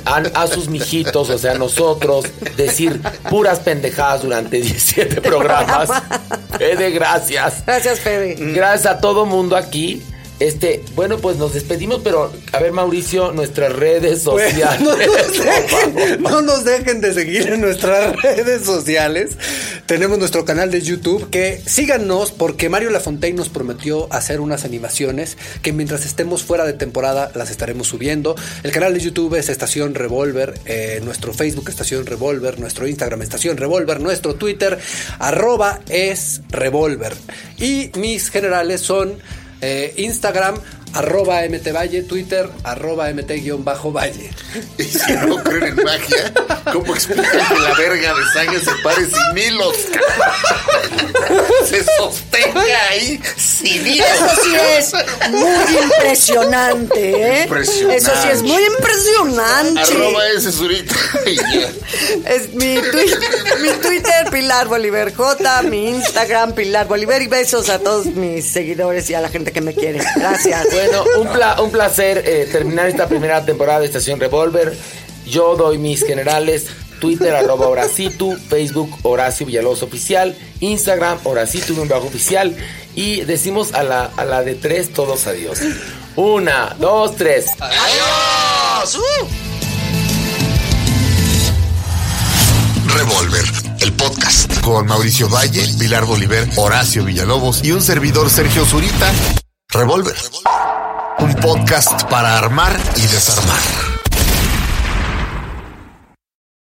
a, 0.04 0.16
a 0.34 0.46
sus 0.46 0.68
mijitos, 0.68 1.28
o 1.30 1.38
sea, 1.38 1.54
nosotros, 1.54 2.24
decir 2.56 3.00
puras 3.30 3.60
pendejadas 3.60 4.22
durante 4.22 4.56
17 4.56 5.20
programas. 5.20 5.90
Fede, 6.58 6.90
gracias. 6.90 7.62
Gracias, 7.66 8.00
Fede. 8.00 8.36
Gracias 8.38 8.94
a 8.94 9.00
todo 9.00 9.26
mundo 9.26 9.56
aquí. 9.56 10.02
Este, 10.42 10.82
bueno, 10.96 11.18
pues 11.18 11.36
nos 11.36 11.54
despedimos, 11.54 12.00
pero 12.02 12.32
a 12.52 12.58
ver, 12.58 12.72
Mauricio, 12.72 13.30
nuestras 13.30 13.72
redes 13.72 14.22
Pues, 14.24 14.50
sociales. 14.52 14.80
no, 14.80 14.96
nos 14.96 15.06
por 15.06 15.68
favor. 15.68 15.94
dejen, 15.94 16.22
no 16.22 16.42
nos 16.42 16.64
dejen 16.64 17.00
de 17.00 17.14
seguir 17.14 17.46
en 17.52 17.60
nuestras 17.60 18.16
redes 18.22 18.64
sociales. 18.64 19.36
Tenemos 19.86 20.18
nuestro 20.18 20.44
canal 20.44 20.72
de 20.72 20.80
YouTube 20.82 21.30
que 21.30 21.62
síganos 21.64 22.32
porque 22.32 22.68
Mario 22.68 22.90
Lafontaine 22.90 23.36
nos 23.36 23.50
prometió 23.50 24.12
hacer 24.12 24.40
unas 24.40 24.64
animaciones 24.64 25.38
que 25.62 25.72
mientras 25.72 26.04
estemos 26.04 26.42
fuera 26.42 26.64
de 26.64 26.72
temporada 26.72 27.30
las 27.36 27.50
estaremos 27.52 27.86
subiendo. 27.86 28.34
El 28.64 28.72
canal 28.72 28.94
de 28.94 29.00
YouTube 29.00 29.36
es 29.36 29.48
Estación 29.48 29.94
Revolver, 29.94 30.58
eh, 30.64 31.00
nuestro 31.04 31.32
Facebook 31.32 31.68
Estación 31.68 32.04
Revolver, 32.04 32.58
nuestro 32.58 32.88
Instagram 32.88 33.22
Estación 33.22 33.56
Revolver, 33.58 34.00
nuestro 34.00 34.34
Twitter 34.34 34.76
arroba 35.20 35.78
es 35.88 36.40
Revolver. 36.50 37.12
Y 37.58 37.92
mis 37.96 38.28
generales 38.28 38.80
son 38.80 39.18
eh, 39.62 39.94
Instagram 39.96 40.58
arroba 40.94 41.40
mtvalle, 41.48 42.02
Twitter 42.02 42.48
arroba 42.64 43.08
mt-valle. 43.12 44.30
Y 44.78 44.84
si 44.84 45.12
no 45.26 45.42
creen 45.42 45.64
en 45.78 45.84
magia, 45.84 46.32
¿cómo 46.72 46.94
explican 46.94 47.48
que 47.48 47.58
la 47.58 47.74
verga 47.74 48.14
de 48.14 48.22
sangre 48.34 48.60
se 48.60 48.70
pare 48.82 49.06
sin 49.06 49.38
hilos? 49.38 49.76
Se 51.68 51.84
sostenga 51.96 52.88
ahí 52.90 53.20
sin 53.36 53.86
hilos. 53.86 54.06
Eso 54.06 54.28
sí 54.42 54.54
es 54.78 54.92
muy 55.30 55.78
impresionante, 55.82 57.10
¿eh? 57.10 57.42
Impresionante. 57.44 57.96
Eso 57.96 58.10
sí 58.22 58.28
es 58.32 58.42
muy 58.42 58.62
impresionante. 58.64 59.80
Arroba 59.80 60.28
ese 60.28 60.50
ya. 61.54 62.30
Es 62.30 62.52
mi, 62.54 62.76
twi- 62.76 63.60
mi 63.60 63.68
Twitter, 63.80 64.30
Pilar 64.30 64.68
Bolívar 64.68 65.14
J, 65.14 65.62
mi 65.62 65.88
Instagram, 65.90 66.52
Pilar 66.54 66.86
Bolívar, 66.88 67.22
y 67.22 67.26
besos 67.28 67.68
a 67.70 67.78
todos 67.78 68.06
mis 68.06 68.44
seguidores 68.46 69.08
y 69.10 69.14
a 69.14 69.20
la 69.20 69.28
gente 69.28 69.52
que 69.52 69.60
me 69.60 69.74
quiere. 69.74 70.00
Gracias. 70.16 70.66
Bueno, 70.84 71.04
un, 71.20 71.28
pla- 71.28 71.60
un 71.62 71.70
placer 71.70 72.22
eh, 72.26 72.48
terminar 72.50 72.88
esta 72.88 73.06
primera 73.08 73.44
temporada 73.44 73.80
de 73.80 73.86
Estación 73.86 74.18
Revolver. 74.20 74.76
Yo 75.26 75.56
doy 75.56 75.78
mis 75.78 76.04
generales. 76.04 76.66
Twitter, 77.00 77.34
arroba 77.34 77.66
Horacitu, 77.66 78.36
Facebook, 78.48 78.96
Horacio 79.02 79.44
Villalobos 79.44 79.82
Oficial, 79.82 80.36
Instagram, 80.60 81.18
Horacitu, 81.24 81.80
un 81.80 81.88
bajo 81.88 82.06
oficial. 82.06 82.56
Y 82.94 83.22
decimos 83.22 83.74
a 83.74 83.82
la, 83.82 84.04
a 84.16 84.24
la 84.24 84.42
de 84.44 84.54
tres, 84.54 84.92
todos 84.92 85.26
adiós. 85.26 85.58
Una, 86.14 86.76
dos, 86.78 87.16
tres. 87.16 87.46
Revolver, 92.86 93.44
el 93.80 93.92
podcast. 93.94 94.60
Con 94.60 94.86
Mauricio 94.86 95.28
Valle, 95.28 95.62
Pilar 95.78 96.04
Bolívar, 96.04 96.46
Horacio 96.56 97.04
Villalobos 97.04 97.64
y 97.64 97.72
un 97.72 97.82
servidor 97.82 98.30
Sergio 98.30 98.64
Zurita. 98.64 99.12
Revolver. 99.74 100.16
Un 101.18 101.34
podcast 101.36 102.04
para 102.04 102.36
armar 102.36 102.78
y 102.96 103.06
desarmar. 103.06 103.91